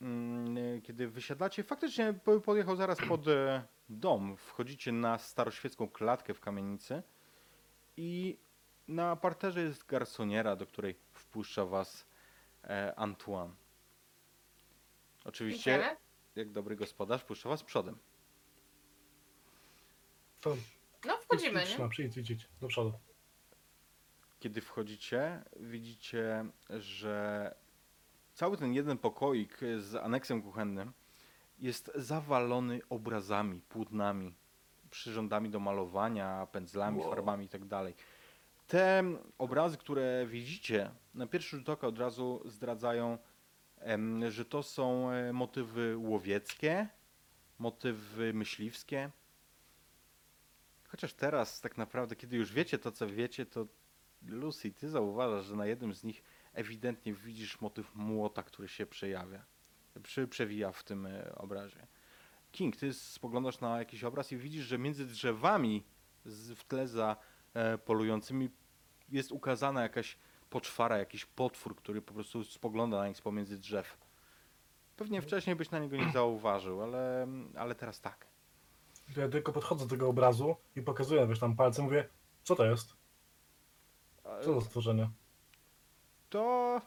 mm, 0.00 0.82
kiedy 0.82 1.08
wysiadacie, 1.08 1.64
faktycznie 1.64 2.12
po- 2.24 2.40
podjechał 2.40 2.76
zaraz 2.76 2.98
pod 3.08 3.28
e, 3.28 3.62
dom. 3.94 4.36
Wchodzicie 4.36 4.92
na 4.92 5.18
staroświecką 5.18 5.88
klatkę 5.88 6.34
w 6.34 6.40
kamienicy 6.40 7.02
i 7.96 8.38
na 8.88 9.16
parterze 9.16 9.62
jest 9.62 9.86
garsoniera, 9.86 10.56
do 10.56 10.66
której 10.66 10.94
wpuszcza 11.12 11.64
was 11.66 12.06
e, 12.64 12.94
Antoine. 12.96 13.54
Oczywiście, 15.24 15.74
Idziemy? 15.74 15.96
jak 16.36 16.50
dobry 16.52 16.76
gospodarz, 16.76 17.24
puszcza 17.24 17.48
was 17.48 17.62
przodem. 17.62 17.98
To 20.40 20.56
No, 21.06 21.16
wchodzimy, 21.18 21.62
idź, 21.64 21.78
nie? 21.78 22.04
Idź, 22.06 22.16
idź, 22.16 22.30
idź. 22.30 22.48
Do 22.60 22.68
przodu. 22.68 22.92
Kiedy 24.40 24.60
wchodzicie, 24.60 25.44
widzicie, 25.60 26.44
że 26.70 27.54
cały 28.34 28.56
ten 28.56 28.74
jeden 28.74 28.98
pokoik 28.98 29.58
z 29.78 29.94
aneksem 29.94 30.42
kuchennym 30.42 30.92
jest 31.58 31.90
zawalony 31.94 32.80
obrazami, 32.90 33.60
płótnami, 33.60 34.34
przyrządami 34.90 35.50
do 35.50 35.60
malowania, 35.60 36.46
pędzlami, 36.52 36.98
Wow. 37.00 37.10
farbami 37.10 37.44
itd. 37.44 37.92
Te 38.66 39.04
obrazy, 39.38 39.76
które 39.76 40.26
widzicie, 40.26 40.90
na 41.14 41.26
pierwszy 41.26 41.56
rzut 41.56 41.68
oka 41.68 41.86
od 41.86 41.98
razu 41.98 42.42
zdradzają, 42.44 43.18
że 44.28 44.44
to 44.44 44.62
są 44.62 45.10
e, 45.10 45.32
motywy 45.32 45.96
łowieckie, 45.98 46.88
motywy 47.58 48.32
myśliwskie. 48.34 49.10
Chociaż 50.88 51.12
teraz 51.12 51.60
tak 51.60 51.78
naprawdę, 51.78 52.16
kiedy 52.16 52.36
już 52.36 52.52
wiecie 52.52 52.78
to, 52.78 52.92
co 52.92 53.06
wiecie, 53.06 53.46
to 53.46 53.66
Lucy, 54.26 54.72
ty 54.72 54.88
zauważasz, 54.88 55.44
że 55.46 55.56
na 55.56 55.66
jednym 55.66 55.94
z 55.94 56.04
nich 56.04 56.22
ewidentnie 56.54 57.14
widzisz 57.14 57.60
motyw 57.60 57.94
młota, 57.94 58.42
który 58.42 58.68
się 58.68 58.86
przejawia, 58.86 59.44
przy, 60.02 60.28
przewija 60.28 60.72
w 60.72 60.84
tym 60.84 61.06
e, 61.06 61.34
obrazie. 61.34 61.86
King, 62.52 62.76
ty 62.76 62.92
spoglądasz 62.92 63.60
na 63.60 63.78
jakiś 63.78 64.04
obraz 64.04 64.32
i 64.32 64.36
widzisz, 64.36 64.66
że 64.66 64.78
między 64.78 65.06
drzewami 65.06 65.84
z, 66.24 66.52
w 66.52 66.64
tle 66.64 66.88
za 66.88 67.16
e, 67.54 67.78
polującymi 67.78 68.50
jest 69.08 69.32
ukazana 69.32 69.82
jakaś 69.82 70.16
poczwara, 70.50 70.98
jakiś 70.98 71.24
potwór, 71.24 71.76
który 71.76 72.02
po 72.02 72.14
prostu 72.14 72.44
spogląda 72.44 72.96
na 72.96 73.08
nich 73.08 73.22
pomiędzy 73.22 73.58
drzew. 73.58 73.96
Pewnie 74.96 75.22
wcześniej 75.22 75.56
byś 75.56 75.70
na 75.70 75.78
niego 75.78 75.96
nie 75.96 76.12
zauważył, 76.12 76.82
ale, 76.82 77.26
ale 77.56 77.74
teraz 77.74 78.00
tak. 78.00 78.26
Ja 79.16 79.28
tylko 79.28 79.52
podchodzę 79.52 79.84
do 79.84 79.90
tego 79.90 80.08
obrazu 80.08 80.56
i 80.76 80.82
pokazuję, 80.82 81.26
wiesz, 81.26 81.38
tam 81.38 81.56
palcem, 81.56 81.84
mówię, 81.84 82.08
co 82.44 82.56
to 82.56 82.64
jest? 82.64 82.96
Co 84.44 84.54
za 84.54 84.60
stworzenie? 84.60 85.10
To... 86.30 86.80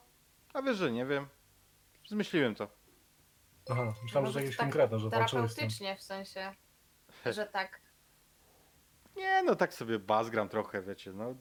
A 0.53 0.61
wiesz, 0.61 0.77
że 0.77 0.91
nie 0.91 1.05
wiem. 1.05 1.27
Zmyśliłem 2.07 2.55
to. 2.55 2.76
Aha, 3.69 3.93
myślałem, 4.03 4.27
że 4.27 4.33
to 4.33 4.39
jakieś 4.39 4.57
tak 4.57 4.65
konkretne, 4.65 4.99
że 4.99 5.09
walczyłeś 5.09 5.51
z 5.51 5.55
tym. 5.55 5.61
Terapeutycznie 5.61 5.95
w 5.95 6.01
sensie, 6.01 6.55
że 7.25 7.45
tak. 7.45 7.81
Nie, 9.15 9.43
no 9.43 9.55
tak 9.55 9.73
sobie 9.73 9.99
bazgram 9.99 10.49
trochę, 10.49 10.81
wiecie, 10.81 11.13
no. 11.13 11.35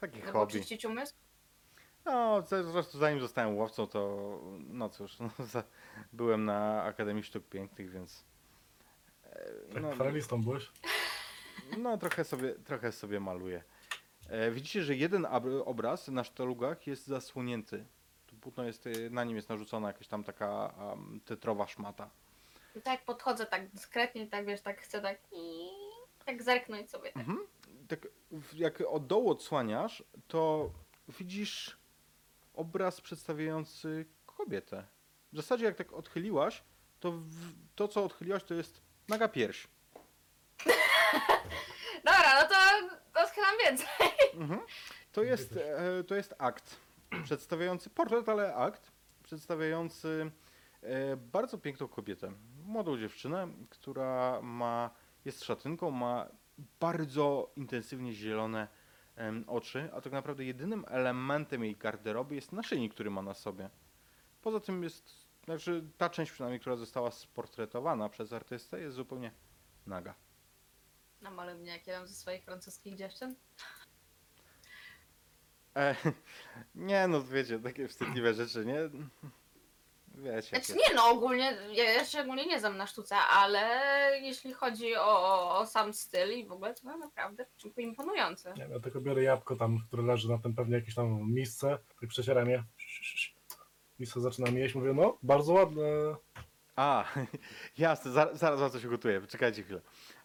Taki 0.00 0.20
Żeby 0.20 0.32
hobby. 0.32 0.58
oczyścić 0.58 0.84
umysł? 0.84 1.14
No, 2.04 2.42
zresztą 2.46 2.98
zanim 2.98 3.20
zostałem 3.20 3.56
łowcą, 3.56 3.86
to 3.86 4.40
no 4.58 4.88
cóż, 4.88 5.18
no, 5.18 5.30
za, 5.46 5.64
byłem 6.12 6.44
na 6.44 6.82
Akademii 6.82 7.22
Sztuk 7.22 7.48
Pięknych, 7.48 7.90
więc 7.90 8.24
Tak, 9.74 9.82
no, 9.82 10.36
byłeś? 10.38 10.70
no 11.78 11.98
trochę 11.98 12.24
sobie, 12.24 12.54
trochę 12.54 12.92
sobie 12.92 13.20
maluję. 13.20 13.62
E, 14.28 14.50
widzicie, 14.50 14.82
że 14.82 14.94
jeden 14.96 15.26
ab- 15.26 15.62
obraz 15.64 16.08
na 16.08 16.24
sztalugach 16.24 16.86
jest 16.86 17.06
zasłonięty. 17.06 17.84
Płótno 18.42 18.64
jest, 18.64 18.86
e, 18.86 18.90
na 19.10 19.24
nim 19.24 19.36
jest 19.36 19.48
narzucona 19.48 19.88
jakaś 19.88 20.08
tam 20.08 20.24
taka 20.24 20.74
um, 20.78 21.20
tetrowa 21.24 21.66
szmata. 21.66 22.10
I 22.76 22.80
tak 22.80 23.04
podchodzę 23.04 23.46
tak 23.46 23.68
dyskretnie, 23.68 24.26
tak 24.26 24.46
wiesz, 24.46 24.60
tak 24.60 24.80
chcę 24.80 25.00
tak 25.00 25.18
i 25.32 25.68
tak 26.24 26.42
zerknąć 26.42 26.90
sobie. 26.90 27.12
Tak. 27.12 27.16
Mhm. 27.16 27.46
Tak 27.88 28.06
jak 28.52 28.80
od 28.80 29.06
dołu 29.06 29.30
odsłaniasz, 29.30 30.04
to 30.28 30.70
widzisz 31.08 31.78
obraz 32.54 33.00
przedstawiający 33.00 34.06
kobietę. 34.26 34.86
W 35.32 35.36
zasadzie 35.36 35.64
jak 35.64 35.76
tak 35.76 35.92
odchyliłaś, 35.92 36.62
to 37.00 37.12
w, 37.12 37.52
to 37.74 37.88
co 37.88 38.04
odchyliłaś 38.04 38.44
to 38.44 38.54
jest 38.54 38.82
naga 39.08 39.28
pierś. 39.28 39.68
Dobra, 42.04 42.42
no 42.42 42.48
to 42.48 42.54
odchylam 43.22 43.54
więcej. 43.64 43.88
Mhm. 44.34 44.60
To, 45.12 45.22
jest, 45.22 45.56
e, 45.56 46.04
to 46.04 46.14
jest 46.14 46.34
akt 46.38 46.76
przedstawiający, 47.24 47.90
portret, 47.90 48.28
ale 48.28 48.54
akt 48.54 48.92
przedstawiający 49.22 50.30
e, 50.82 51.16
bardzo 51.16 51.58
piękną 51.58 51.88
kobietę. 51.88 52.32
Młodą 52.64 52.98
dziewczynę, 52.98 53.48
która 53.70 54.42
ma, 54.42 54.90
jest 55.24 55.44
szatynką, 55.44 55.90
ma 55.90 56.28
bardzo 56.80 57.52
intensywnie 57.56 58.12
zielone 58.12 58.68
oczy, 59.46 59.90
a 59.92 60.00
tak 60.00 60.12
naprawdę 60.12 60.44
jedynym 60.44 60.84
elementem 60.88 61.64
jej 61.64 61.76
garderoby 61.76 62.34
jest 62.34 62.52
naszyjnik, 62.52 62.94
który 62.94 63.10
ma 63.10 63.22
na 63.22 63.34
sobie. 63.34 63.70
Poza 64.42 64.60
tym 64.60 64.82
jest, 64.82 65.26
znaczy 65.44 65.84
ta 65.98 66.10
część 66.10 66.32
przynajmniej, 66.32 66.60
która 66.60 66.76
została 66.76 67.10
sportretowana 67.10 68.08
przez 68.08 68.32
artystę 68.32 68.80
jest 68.80 68.96
zupełnie 68.96 69.32
naga. 69.86 70.14
Namaluj 71.20 71.54
mnie 71.54 71.70
jak 71.70 71.86
jeden 71.86 72.06
ze 72.06 72.14
swoich 72.14 72.44
francuskich 72.44 72.94
dziewczyn. 72.94 73.34
E, 75.76 75.96
nie, 76.74 77.08
no 77.08 77.22
wiecie, 77.22 77.58
takie 77.58 77.88
wstydliwe 77.88 78.34
rzeczy, 78.34 78.64
nie? 78.64 78.90
Wiecie. 80.14 80.48
Znaczy 80.48 80.72
jakie- 80.72 80.88
nie 80.88 80.94
no, 80.94 81.08
ogólnie, 81.10 81.56
ja, 81.72 81.92
ja 81.92 82.04
się 82.04 82.20
ogólnie 82.20 82.46
nie 82.46 82.60
znam 82.60 82.76
na 82.76 82.86
sztuce, 82.86 83.16
ale 83.16 83.60
jeśli 84.22 84.52
chodzi 84.52 84.96
o, 84.96 85.04
o, 85.04 85.58
o 85.58 85.66
sam 85.66 85.94
styl 85.94 86.38
i 86.38 86.46
w 86.46 86.52
ogóle, 86.52 86.74
to 86.74 86.96
naprawdę 86.98 87.46
imponujące. 87.76 88.52
Nie 88.52 88.62
wiem, 88.62 88.72
ja 88.72 88.80
tylko 88.80 89.00
biorę 89.00 89.22
jabłko 89.22 89.56
tam, 89.56 89.78
które 89.86 90.02
leży 90.02 90.28
na 90.28 90.38
tym 90.38 90.54
pewnie 90.54 90.74
jakieś 90.74 90.94
tam 90.94 91.32
misce, 91.32 91.78
tak 92.00 92.08
przecieram 92.08 92.50
je. 92.50 92.64
Misce 93.98 94.20
zaczynam 94.20 94.58
jeść, 94.58 94.74
mówię, 94.74 94.92
no, 94.92 95.18
bardzo 95.22 95.52
ładne. 95.52 95.82
A, 96.76 97.04
jasne, 97.78 98.10
zaraz, 98.10 98.38
zaraz 98.38 98.60
wam 98.60 98.70
coś 98.70 98.84
ugotuję, 98.84 99.20
poczekajcie 99.20 99.62
chwilę. 99.62 99.80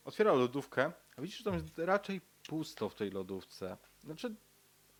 Otwiera 0.05 0.33
lodówkę, 0.33 0.91
a 1.17 1.21
widzisz, 1.21 1.37
że 1.37 1.43
tam 1.43 1.53
jest 1.53 1.77
raczej 1.77 2.21
pusto 2.47 2.89
w 2.89 2.95
tej 2.95 3.11
lodówce. 3.11 3.77
Znaczy, 4.03 4.35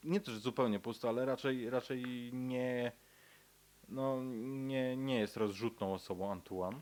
nie 0.08 0.20
to, 0.20 0.32
że 0.32 0.40
zupełnie 0.40 0.80
pusto, 0.80 1.10
ale 1.10 1.26
raczej, 1.26 1.70
raczej 1.70 2.04
nie, 2.34 2.92
no, 3.90 4.24
nie, 4.44 4.98
nie 4.98 5.20
jest 5.20 5.38
rozrzutną 5.38 5.94
osobą 5.94 6.32
Antoine. 6.32 6.82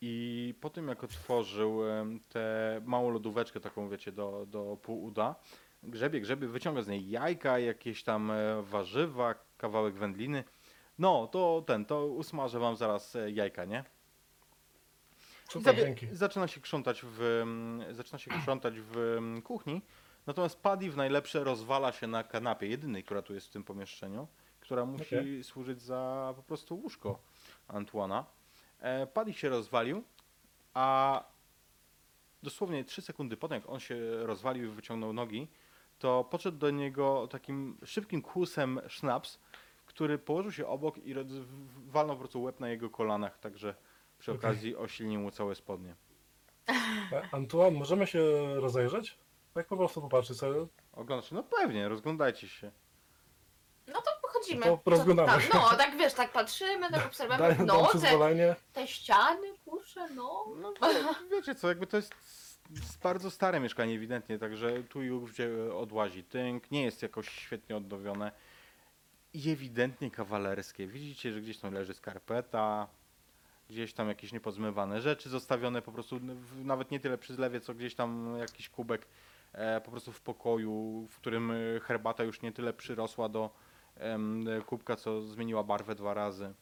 I 0.00 0.54
po 0.60 0.70
tym, 0.70 0.88
jak 0.88 1.04
otworzył 1.04 1.80
tę 2.28 2.80
małą 2.84 3.10
lodóweczkę, 3.10 3.60
taką 3.60 3.88
wiecie, 3.88 4.12
do, 4.12 4.46
do 4.46 4.78
pół 4.82 5.04
uda, 5.04 5.34
grzebie, 5.82 6.20
grzebie, 6.20 6.48
wyciąga 6.48 6.82
z 6.82 6.88
niej 6.88 7.10
jajka, 7.10 7.58
jakieś 7.58 8.04
tam 8.04 8.30
e, 8.30 8.62
warzywa, 8.62 9.34
kawałek 9.56 9.94
wędliny. 9.94 10.44
No, 10.98 11.26
to 11.26 11.64
ten, 11.66 11.84
to 11.84 12.06
usmażę 12.06 12.58
wam 12.58 12.76
zaraz 12.76 13.16
e, 13.16 13.30
jajka, 13.30 13.64
nie? 13.64 13.84
Super, 15.48 15.94
zaczyna 16.12 16.48
się 16.48 16.60
krzątać 16.60 17.02
w, 17.04 17.44
zaczyna 17.90 18.18
się 18.18 18.30
krzątać 18.30 18.74
w 18.80 19.18
kuchni, 19.44 19.82
natomiast 20.28 20.60
Paddy 20.60 20.90
w 20.90 20.96
najlepsze 20.96 21.44
rozwala 21.44 21.92
się 21.92 22.06
na 22.06 22.24
kanapie, 22.24 22.66
jedynej, 22.66 23.04
która 23.04 23.22
tu 23.22 23.34
jest 23.34 23.46
w 23.46 23.50
tym 23.50 23.64
pomieszczeniu, 23.64 24.28
która 24.60 24.84
musi 24.84 25.16
Okej. 25.16 25.44
służyć 25.44 25.82
za 25.82 26.32
po 26.36 26.42
prostu 26.42 26.76
łóżko 26.76 27.18
Antuana. 27.68 28.24
E, 28.80 29.06
Paddy 29.06 29.32
się 29.32 29.48
rozwalił, 29.48 30.04
a 30.74 31.24
dosłownie 32.42 32.84
3 32.84 33.02
sekundy 33.02 33.36
potem, 33.36 33.60
jak 33.60 33.68
on 33.68 33.80
się 33.80 34.26
rozwalił 34.26 34.72
i 34.72 34.74
wyciągnął 34.74 35.12
nogi, 35.12 35.48
to 35.98 36.24
podszedł 36.24 36.58
do 36.58 36.70
niego 36.70 37.28
takim 37.30 37.78
szybkim 37.84 38.22
kłusem 38.22 38.80
sznaps, 38.88 39.38
który 39.86 40.18
położył 40.18 40.52
się 40.52 40.66
obok 40.66 40.98
i 40.98 41.14
walnął 41.86 42.16
po 42.16 42.20
prostu 42.20 42.42
łeb 42.42 42.60
na 42.60 42.68
jego 42.68 42.90
kolanach, 42.90 43.38
także 43.38 43.74
przy 44.18 44.32
okazji 44.32 44.76
osilnił 44.76 45.20
mu 45.20 45.30
całe 45.30 45.54
spodnie. 45.54 45.94
E, 47.12 47.28
Antoine, 47.32 47.78
możemy 47.78 48.06
się 48.06 48.20
rozejrzeć? 48.54 49.18
Tak 49.58 49.66
po 49.66 49.76
prostu 49.76 50.00
popatrzeć 50.00 50.38
sobie. 50.38 50.66
Oglądasz? 50.92 51.30
No 51.30 51.42
pewnie, 51.42 51.88
rozglądajcie 51.88 52.48
się. 52.48 52.70
No 53.86 54.02
to 54.02 54.10
pochodzimy. 54.22 54.62
To 54.62 54.80
rozglądamy 54.86 55.32
Co 55.32 55.40
się. 55.40 55.48
No, 55.54 55.68
tak 55.76 55.96
wiesz, 55.96 56.14
tak 56.14 56.32
patrzymy, 56.32 56.90
tak 56.90 57.06
obserwujemy. 57.10 57.48
Daj 57.48 57.58
nam 57.58 57.66
No, 57.66 57.82
te, 57.86 57.98
przyzwolenie. 57.98 58.56
te 58.72 58.86
ściany, 58.88 59.46
kurczę, 59.64 60.08
no. 60.14 60.44
No 60.56 60.72
wie, 60.72 61.04
wiecie 61.36 61.54
co, 61.54 61.68
jakby 61.68 61.86
to 61.86 61.96
jest 61.96 62.12
s- 62.12 62.58
s- 62.76 62.96
bardzo 62.96 63.30
stare 63.30 63.60
mieszkanie 63.60 63.94
ewidentnie, 63.94 64.38
także 64.38 64.82
tu 64.82 65.02
i 65.02 65.10
ówdzie 65.10 65.50
odłazi 65.74 66.24
tynk, 66.24 66.70
nie 66.70 66.82
jest 66.82 67.02
jakoś 67.02 67.28
świetnie 67.28 67.76
odnowione 67.76 68.32
i 69.34 69.50
ewidentnie 69.50 70.10
kawalerskie. 70.10 70.86
Widzicie, 70.86 71.32
że 71.32 71.40
gdzieś 71.40 71.58
tam 71.58 71.74
leży 71.74 71.94
skarpeta, 71.94 72.86
gdzieś 73.70 73.92
tam 73.92 74.08
jakieś 74.08 74.32
niepozmywane 74.32 75.00
rzeczy 75.00 75.28
zostawione 75.28 75.82
po 75.82 75.92
prostu, 75.92 76.18
w, 76.20 76.64
nawet 76.64 76.90
nie 76.90 77.00
tyle 77.00 77.18
przy 77.18 77.34
zlewie, 77.34 77.60
co 77.60 77.74
gdzieś 77.74 77.94
tam 77.94 78.36
jakiś 78.38 78.68
kubek 78.68 79.06
po 79.84 79.90
prostu 79.90 80.12
w 80.12 80.20
pokoju, 80.20 81.06
w 81.10 81.16
którym 81.16 81.50
e, 81.50 81.80
herbata 81.80 82.24
już 82.24 82.42
nie 82.42 82.52
tyle 82.52 82.72
przyrosła 82.72 83.28
do 83.28 83.50
em, 83.96 84.44
kubka, 84.66 84.96
co 84.96 85.22
zmieniła 85.22 85.62
barwę 85.64 85.94
dwa 85.94 86.14
razy. 86.14 86.54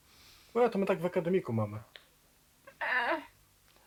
No 0.54 0.68
to 0.68 0.78
my 0.78 0.86
tak 0.86 1.00
w 1.00 1.06
akademiku 1.06 1.52
mamy. 1.52 1.78
E, 2.82 3.22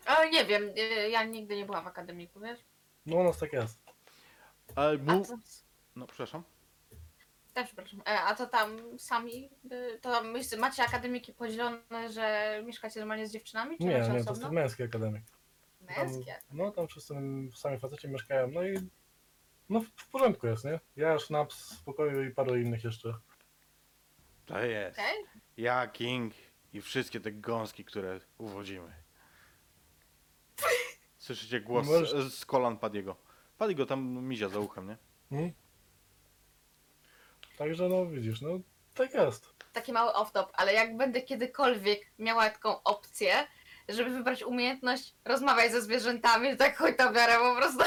ale 0.06 0.30
nie 0.30 0.44
wiem, 0.44 0.62
e, 0.76 1.10
ja 1.10 1.24
nigdy 1.24 1.56
nie 1.56 1.64
byłam 1.66 1.84
w 1.84 1.88
akademiku, 1.88 2.40
wiesz? 2.40 2.60
No 3.06 3.16
u 3.16 3.24
nas 3.24 3.38
tak 3.38 3.52
jest. 3.52 3.78
Ale 4.76 4.98
A 5.06 5.12
mu... 5.12 5.22
No, 5.96 6.06
przepraszam. 6.06 6.42
też, 7.54 7.66
przepraszam. 7.66 8.00
E, 8.06 8.20
a 8.20 8.34
to 8.34 8.46
tam 8.46 8.98
sami, 8.98 9.50
e, 9.70 9.98
to 9.98 10.22
macie 10.58 10.82
akademiki 10.82 11.32
podzielone, 11.32 12.12
że 12.12 12.54
mieszkacie 12.66 13.00
normalnie 13.00 13.26
z 13.26 13.32
dziewczynami, 13.32 13.78
czy 13.78 13.84
Nie, 13.84 13.94
nie, 13.94 14.06
to 14.06 14.14
jest 14.14 14.28
osobno? 14.30 14.52
męski 14.52 14.82
akademik. 14.82 15.22
Tam, 15.94 16.06
Męskie. 16.06 16.34
no 16.52 16.70
tam 16.70 16.88
wszyscy 16.88 17.14
sami 17.54 17.78
faceci 17.78 18.08
mieszkają, 18.08 18.48
no 18.50 18.62
i 18.64 18.74
no 19.68 19.80
w, 19.80 19.86
w 19.96 20.08
porządku 20.08 20.46
jest, 20.46 20.64
nie? 20.64 20.80
Ja, 20.96 21.18
Sznaps 21.18 21.74
w 21.74 21.84
pokoju 21.84 22.22
i 22.24 22.30
paru 22.30 22.56
innych 22.56 22.84
jeszcze. 22.84 23.14
To 24.46 24.60
jest. 24.60 24.98
Okej? 24.98 25.14
Ja, 25.56 25.86
King 25.88 26.34
i 26.72 26.80
wszystkie 26.80 27.20
te 27.20 27.32
gąski, 27.32 27.84
które 27.84 28.20
uwodzimy. 28.38 28.92
Słyszycie 31.18 31.60
głos 31.60 31.86
Możesz- 31.86 32.14
z, 32.30 32.38
z 32.38 32.46
kolan 32.46 32.78
Padiego. 32.78 33.16
Padiego 33.58 33.86
tam 33.86 34.02
mizia 34.02 34.48
za 34.48 34.58
uchem, 34.58 34.88
nie? 34.88 34.96
Hmm? 35.30 35.52
Także 37.58 37.88
no 37.88 38.06
widzisz, 38.06 38.40
no 38.40 38.50
tak 38.94 39.14
jest. 39.14 39.54
Taki 39.72 39.92
mały 39.92 40.12
off-top, 40.12 40.46
ale 40.52 40.74
jak 40.74 40.96
będę 40.96 41.22
kiedykolwiek 41.22 42.00
miała 42.18 42.50
taką 42.50 42.82
opcję, 42.82 43.46
żeby 43.92 44.10
wybrać 44.10 44.42
umiejętność 44.42 45.14
rozmawiać 45.24 45.72
ze 45.72 45.82
zwierzętami, 45.82 46.56
tak 46.56 46.78
chuj 46.78 46.96
to 46.96 47.12
biorę 47.12 47.38
po 47.38 47.56
prostu. 47.56 47.84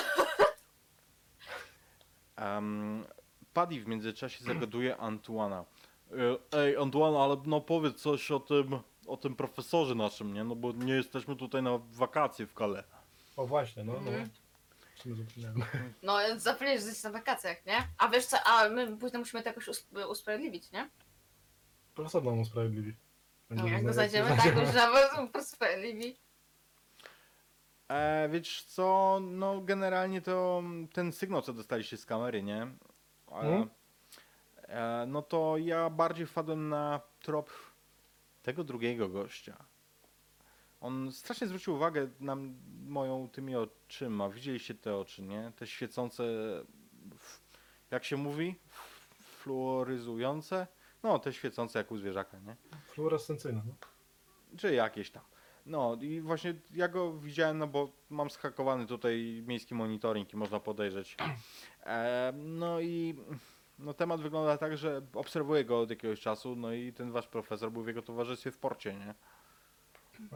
Um, 2.41 3.05
Paddy 3.53 3.79
w 3.81 3.87
międzyczasie 3.87 4.43
zagaduje 4.43 4.97
Antuana. 4.97 5.65
E, 6.11 6.57
Ej, 6.59 6.77
Antuana, 6.77 7.19
ale 7.23 7.37
no 7.45 7.61
powiedz 7.61 8.01
coś 8.01 8.31
o 8.31 8.39
tym, 8.39 8.79
o 9.07 9.17
tym 9.17 9.35
profesorze 9.35 9.95
naszym, 9.95 10.33
nie? 10.33 10.43
No 10.43 10.55
bo 10.55 10.71
nie 10.71 10.93
jesteśmy 10.93 11.35
tutaj 11.35 11.63
na 11.63 11.79
wakacje 11.91 12.47
w 12.47 12.53
Kale. 12.53 12.83
O 13.37 13.45
właśnie, 13.47 13.83
no, 13.83 13.93
no. 13.93 13.99
Mhm. 14.11 14.29
W 14.95 15.01
sumie 15.01 15.15
zapomniałem. 15.15 15.63
No, 16.03 16.17
zapomniałeś, 16.37 16.81
że 16.81 16.87
jesteś 16.87 17.03
na 17.03 17.11
wakacjach, 17.11 17.65
nie? 17.65 17.87
A 17.97 18.07
wiesz 18.07 18.25
co, 18.25 18.37
a 18.45 18.69
my 18.69 18.97
później 18.97 19.19
musimy 19.19 19.43
to 19.43 19.49
jakoś 19.49 19.67
usp- 19.67 20.07
usprawiedliwić, 20.09 20.71
nie? 20.71 20.89
Profesor 21.95 22.23
nam 22.23 22.39
usprawiedliwi. 22.39 22.93
No, 23.55 23.61
Będziemy 23.63 23.77
jak 23.77 23.85
go 23.85 23.93
znajdziemy, 23.93 24.29
tak, 24.37 24.45
już 24.57 24.73
nam 24.73 24.93
usprawiedliwi. 25.41 26.15
E, 27.89 28.29
wiesz 28.29 28.63
co, 28.63 29.19
no 29.21 29.61
generalnie 29.61 30.21
to 30.21 30.63
ten 30.93 31.11
sygnał, 31.11 31.41
co 31.41 31.53
dostaliście 31.53 31.97
z 31.97 32.05
kamery, 32.05 32.43
nie? 32.43 32.61
E, 32.61 33.35
Mhm. 33.35 33.69
e, 34.67 35.05
no 35.07 35.21
to 35.21 35.57
ja 35.57 35.89
bardziej 35.89 36.25
wpadłem 36.25 36.69
na 36.69 37.01
trop 37.19 37.49
tego 38.43 38.63
drugiego 38.63 39.09
gościa. 39.09 39.57
On 40.81 41.11
strasznie 41.11 41.47
zwrócił 41.47 41.73
uwagę 41.75 42.09
na 42.19 42.33
m- 42.33 42.59
moją 42.87 43.29
tymi 43.29 43.55
oczyma. 43.55 44.29
Widzieliście 44.29 44.75
te 44.75 44.95
oczy, 44.97 45.21
nie? 45.21 45.51
Te 45.55 45.67
świecące, 45.67 46.23
jak 47.91 48.03
się 48.03 48.17
mówi? 48.17 48.55
F- 48.69 49.07
Fluoryzujące? 49.21 50.67
No, 51.03 51.19
te 51.19 51.33
świecące 51.33 51.79
jak 51.79 51.91
u 51.91 51.97
zwierzaka, 51.97 52.39
nie? 52.39 52.55
Fluorescencyjne, 52.85 53.61
no. 53.65 53.73
czy 54.57 54.73
jakieś 54.73 55.11
tam. 55.11 55.23
No 55.65 55.97
i 56.01 56.21
właśnie 56.21 56.55
ja 56.73 56.87
go 56.87 57.13
widziałem, 57.13 57.57
no 57.57 57.67
bo 57.67 57.89
mam 58.09 58.29
schakowany 58.29 58.85
tutaj 58.85 59.43
miejski 59.47 59.75
monitoring 59.75 60.33
i 60.33 60.37
można 60.37 60.59
podejrzeć. 60.59 61.17
E, 61.85 62.33
no 62.35 62.79
i 62.79 63.15
no 63.79 63.93
temat 63.93 64.21
wygląda 64.21 64.57
tak, 64.57 64.77
że 64.77 65.01
obserwuję 65.13 65.65
go 65.65 65.79
od 65.79 65.89
jakiegoś 65.89 66.21
czasu, 66.21 66.55
no 66.55 66.73
i 66.73 66.93
ten 66.93 67.11
wasz 67.11 67.27
profesor 67.27 67.71
był 67.71 67.83
w 67.83 67.87
jego 67.87 68.01
towarzystwie 68.01 68.51
w 68.51 68.57
porcie, 68.57 68.93
nie? 68.93 69.15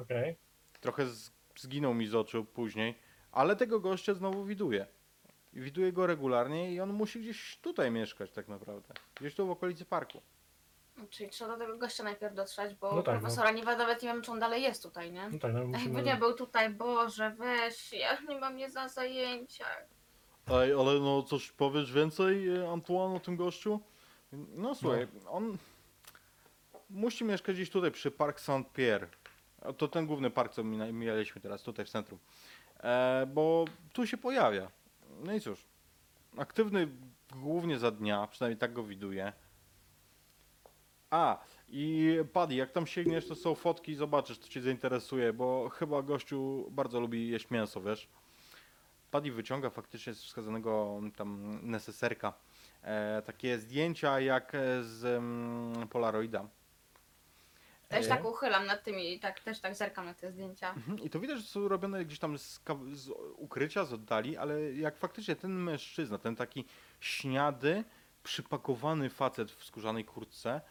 Okej. 0.01 0.35
Trochę 0.81 1.05
z, 1.05 1.31
zginął 1.55 1.93
mi 1.93 2.07
z 2.07 2.15
oczu 2.15 2.45
później, 2.45 2.95
ale 3.31 3.55
tego 3.55 3.79
gościa 3.79 4.13
znowu 4.13 4.45
widuję. 4.45 4.87
Widuję 5.53 5.93
go 5.93 6.07
regularnie 6.07 6.73
i 6.73 6.79
on 6.79 6.93
musi 6.93 7.19
gdzieś 7.19 7.57
tutaj 7.57 7.91
mieszkać 7.91 8.31
tak 8.31 8.47
naprawdę. 8.47 8.93
Gdzieś 9.15 9.35
tu 9.35 9.47
w 9.47 9.51
okolicy 9.51 9.85
parku. 9.85 10.21
Czyli 11.09 11.29
trzeba 11.29 11.51
do 11.53 11.57
tego 11.65 11.77
gościa 11.77 12.03
najpierw 12.03 12.35
dotrzeć, 12.35 12.75
bo 12.75 12.95
No 12.95 13.03
tak, 13.03 13.15
no. 13.15 13.21
profesora 13.21 13.51
nie 13.51 13.63
nawet 13.63 14.01
nie 14.03 14.09
wiem, 14.09 14.21
czy 14.21 14.31
on 14.31 14.39
dalej 14.39 14.63
jest 14.63 14.83
tutaj, 14.83 15.11
nie? 15.11 15.29
No 15.29 15.39
tak, 15.39 15.53
no 15.53 15.59
Jakby 15.59 15.77
musimy... 15.77 16.03
nie 16.03 16.15
był 16.15 16.33
tutaj, 16.33 16.69
Boże, 16.69 17.35
weź, 17.37 17.93
ja 17.93 18.21
nie 18.21 18.39
mam 18.39 18.57
nie 18.57 18.69
za 18.69 18.87
zajęcia. 18.87 19.65
Ej, 20.51 20.73
ale 20.73 20.99
no 20.99 21.23
coś 21.23 21.51
powiesz 21.51 21.91
więcej, 21.93 22.49
e, 22.57 22.69
Antoine, 22.71 23.15
o 23.15 23.19
tym 23.19 23.35
gościu? 23.35 23.79
No 24.31 24.75
słuchaj, 24.75 25.07
on 25.29 25.57
musi 26.89 27.23
mieszkać 27.23 27.55
gdzieś 27.55 27.69
tutaj 27.69 27.91
przy 27.91 28.11
Park 28.11 28.39
Saint-Pierre. 28.39 29.07
A 29.61 29.73
To 29.73 29.87
ten 29.87 30.07
główny 30.07 30.29
park, 30.29 30.53
co 30.53 30.63
mina- 30.63 30.91
mijaliśmy 30.91 31.41
teraz 31.41 31.63
tutaj 31.63 31.85
w 31.85 31.89
centrum. 31.89 32.19
E, 32.79 33.25
bo 33.33 33.65
tu 33.93 34.07
się 34.07 34.17
pojawia. 34.17 34.71
No 35.23 35.33
i 35.33 35.41
cóż, 35.41 35.65
aktywny 36.37 36.87
głównie 37.35 37.79
za 37.79 37.91
dnia, 37.91 38.27
przynajmniej 38.27 38.57
tak 38.59 38.73
go 38.73 38.83
widuję. 38.83 39.33
A, 41.09 41.37
i 41.69 42.15
Paddy, 42.33 42.55
jak 42.55 42.71
tam 42.71 42.87
sięgniesz, 42.87 43.27
to 43.27 43.35
są 43.35 43.55
fotki 43.55 43.95
zobaczysz, 43.95 44.39
to 44.39 44.47
cię 44.47 44.61
zainteresuje, 44.61 45.33
bo 45.33 45.69
chyba 45.69 46.01
gościu 46.01 46.67
bardzo 46.71 46.99
lubi 46.99 47.29
jeść 47.29 47.49
mięso, 47.49 47.81
wiesz? 47.81 48.07
Paddy 49.11 49.31
wyciąga 49.31 49.69
faktycznie 49.69 50.13
z 50.13 50.23
wskazanego 50.23 51.01
tam 51.15 51.59
neseserka 51.63 52.33
e, 52.81 53.21
takie 53.25 53.57
zdjęcia 53.57 54.19
jak 54.19 54.55
e, 54.55 54.83
z 54.83 55.05
mm, 55.05 55.87
Polaroida. 55.87 56.47
Też 57.89 58.03
Ej. 58.03 58.09
tak 58.09 58.25
uchylam 58.25 58.65
nad 58.65 58.83
tymi, 58.83 59.19
tak, 59.19 59.39
też 59.39 59.59
tak 59.59 59.75
zerkam 59.75 60.05
na 60.05 60.13
te 60.13 60.31
zdjęcia. 60.31 60.73
Mhm, 60.73 60.99
I 60.99 61.09
to 61.09 61.19
widać, 61.19 61.37
że 61.37 61.43
są 61.43 61.67
robione 61.67 62.05
gdzieś 62.05 62.19
tam 62.19 62.37
z, 62.37 62.59
kaw- 62.65 62.95
z 62.95 63.09
ukrycia, 63.35 63.85
z 63.85 63.93
oddali, 63.93 64.37
ale 64.37 64.73
jak 64.73 64.97
faktycznie 64.97 65.35
ten 65.35 65.51
mężczyzna, 65.51 66.17
ten 66.17 66.35
taki 66.35 66.65
śniady, 66.99 67.83
przypakowany 68.23 69.09
facet 69.09 69.51
w 69.51 69.65
skórzanej 69.65 70.05
kurtce, 70.05 70.61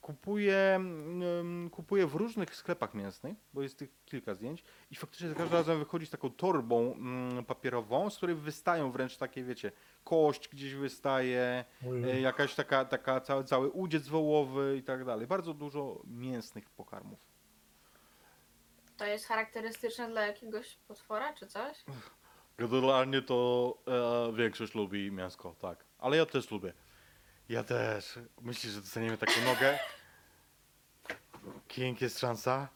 kupuje, 0.00 0.74
mm, 0.74 1.70
kupuje 1.70 2.06
w 2.06 2.14
różnych 2.14 2.56
sklepach 2.56 2.94
mięsnych, 2.94 3.36
bo 3.54 3.62
jest 3.62 3.78
tych 3.78 4.04
kilka 4.04 4.34
zdjęć, 4.34 4.64
i 4.90 4.94
faktycznie 4.94 5.28
za 5.28 5.34
każdym 5.34 5.58
razem 5.58 5.78
wychodzi 5.78 6.06
z 6.06 6.10
taką 6.10 6.30
torbą 6.30 6.92
mm, 6.92 7.44
papierową, 7.44 8.10
z 8.10 8.16
której 8.16 8.36
wystają 8.36 8.90
wręcz 8.90 9.16
takie, 9.16 9.44
wiecie, 9.44 9.72
kość 10.04 10.48
gdzieś 10.48 10.74
wystaje, 10.74 11.64
e, 12.04 12.20
jakaś 12.20 12.54
taka, 12.54 12.84
taka 12.84 13.20
cały, 13.20 13.44
cały 13.44 13.70
udziec 13.70 14.08
wołowy 14.08 14.76
i 14.78 14.82
tak 14.82 15.04
dalej. 15.04 15.26
Bardzo 15.26 15.54
dużo 15.54 16.02
mięsnych 16.06 16.70
pokarmów. 16.70 17.18
To 18.96 19.06
jest 19.06 19.26
charakterystyczne 19.26 20.08
dla 20.08 20.26
jakiegoś 20.26 20.76
potwora, 20.88 21.32
czy 21.32 21.46
coś? 21.46 21.84
Generalnie 22.58 23.22
to 23.22 23.78
e, 23.86 24.32
większość 24.32 24.74
lubi 24.74 25.12
mięsko, 25.12 25.54
tak. 25.58 25.84
Ale 25.98 26.16
ja 26.16 26.26
też 26.26 26.50
lubię. 26.50 26.72
Ja 27.48 27.64
też. 27.64 28.18
Myślisz, 28.40 28.72
że 28.72 28.80
dostaniemy 28.80 29.18
taką 29.18 29.32
nogę? 29.44 29.78
King 31.68 32.00
jest 32.00 32.18
szansa? 32.18 32.68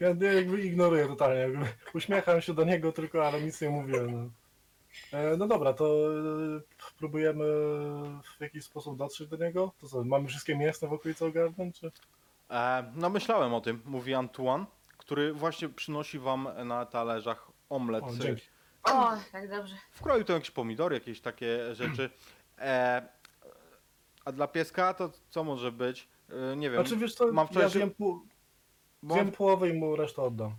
Ja 0.00 0.12
nie, 0.12 0.26
jakby 0.26 0.62
ignoruję 0.62 1.06
totalnie, 1.06 1.40
jakby 1.40 1.66
uśmiecham 1.94 2.40
się 2.40 2.54
do 2.54 2.64
niego 2.64 2.92
tylko, 2.92 3.26
ale 3.26 3.42
nic 3.42 3.60
nie 3.60 3.70
mówię. 3.70 4.02
No, 4.02 4.30
e, 5.18 5.36
no 5.36 5.46
dobra, 5.46 5.72
to 5.72 5.84
e, 5.86 6.60
próbujemy 6.98 7.44
w 8.38 8.40
jakiś 8.40 8.64
sposób 8.64 8.98
dotrzeć 8.98 9.28
do 9.28 9.36
niego? 9.36 9.72
To 9.80 9.88
co, 9.88 10.04
mamy 10.04 10.28
wszystkie 10.28 10.56
mięsne 10.56 10.88
w 10.88 10.92
okolicy 10.92 11.26
ogarnąć, 11.26 11.80
czy? 11.80 11.92
E, 12.50 12.92
no 12.94 13.10
myślałem 13.10 13.54
o 13.54 13.60
tym, 13.60 13.82
mówi 13.84 14.14
Antoine, 14.14 14.66
który 14.96 15.32
właśnie 15.32 15.68
przynosi 15.68 16.18
wam 16.18 16.48
na 16.64 16.86
talerzach 16.86 17.50
omlet. 17.70 18.04
O, 18.04 18.16
dzięki. 18.16 18.51
O, 18.82 19.12
tak 19.32 19.50
dobrze. 19.50 19.74
Wkroił 19.90 20.24
tam 20.24 20.34
jakieś 20.34 20.50
pomidory, 20.50 20.94
jakieś 20.94 21.20
takie 21.20 21.74
rzeczy. 21.74 22.10
E, 22.58 23.02
a 24.24 24.32
dla 24.32 24.48
pieska 24.48 24.94
to 24.94 25.10
co 25.30 25.44
może 25.44 25.72
być? 25.72 26.08
E, 26.52 26.56
nie 26.56 26.70
wiem. 26.70 26.80
Znaczy 26.86 26.96
wiesz 27.00 27.14
co, 27.14 27.32
mam 27.32 27.48
ja 27.78 27.86
pół, 27.98 28.26
bo 29.02 29.14
wiem 29.14 29.32
połowę 29.32 29.68
i 29.68 29.72
mu 29.72 29.96
resztę 29.96 30.22
oddam. 30.22 30.54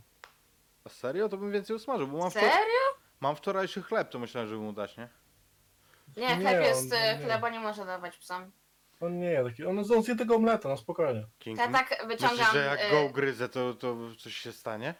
A 0.85 0.89
Serio? 0.89 1.29
To 1.29 1.37
bym 1.37 1.51
więcej 1.51 1.75
usmażył, 1.75 2.07
bo 2.07 2.17
mam, 2.17 2.29
wczor- 2.29 2.39
Serio? 2.39 2.81
mam 3.21 3.35
wczorajszy 3.35 3.81
chleb, 3.81 4.09
to 4.09 4.19
myślałem, 4.19 4.49
że 4.49 4.55
mu 4.55 4.73
dać, 4.73 4.97
nie? 4.97 5.09
Nie, 6.17 6.27
Nie, 6.27 6.35
chleb 6.35 6.57
on- 6.57 6.63
jest, 6.63 6.93
e, 6.93 7.17
nie. 7.17 7.25
chleba 7.25 7.49
nie 7.49 7.59
można 7.59 7.85
dawać 7.85 8.17
psom. 8.17 8.51
On 9.01 9.19
nie 9.19 9.25
je 9.31 9.43
taki, 9.43 9.65
on, 9.65 9.79
on 9.79 10.03
zje 10.03 10.15
tego 10.15 10.35
omleta, 10.35 10.69
no 10.69 10.77
spokojnie. 10.77 11.27
King. 11.39 11.59
Ja 11.59 11.71
tak 11.71 11.89
Myślisz, 11.89 12.07
wyciągam... 12.07 12.53
że 12.53 12.65
jak 12.65 12.79
e, 12.79 12.91
go 12.91 13.03
ugryzę, 13.03 13.49
to, 13.49 13.73
to 13.73 13.95
coś 14.19 14.35
się 14.37 14.51
stanie? 14.51 14.95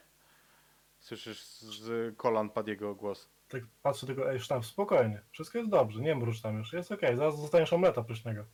Słyszysz 1.03 1.41
z, 1.43 2.17
kolan 2.17 2.49
padł 2.49 2.69
jego 2.69 2.95
głos. 2.95 3.29
Tak 3.47 3.61
patrzę 3.81 4.07
tylko, 4.07 4.31
ej 4.31 4.39
sztab, 4.39 4.65
spokojnie, 4.65 5.21
wszystko 5.31 5.57
jest 5.57 5.69
dobrze, 5.69 5.99
nie 5.99 6.15
mrucz 6.15 6.41
tam 6.41 6.57
już, 6.57 6.73
jest 6.73 6.91
okej, 6.91 7.17
zaraz 7.17 7.41
dostaniesz 7.41 7.73
omleta 7.73 8.03
pysznego. 8.03 8.45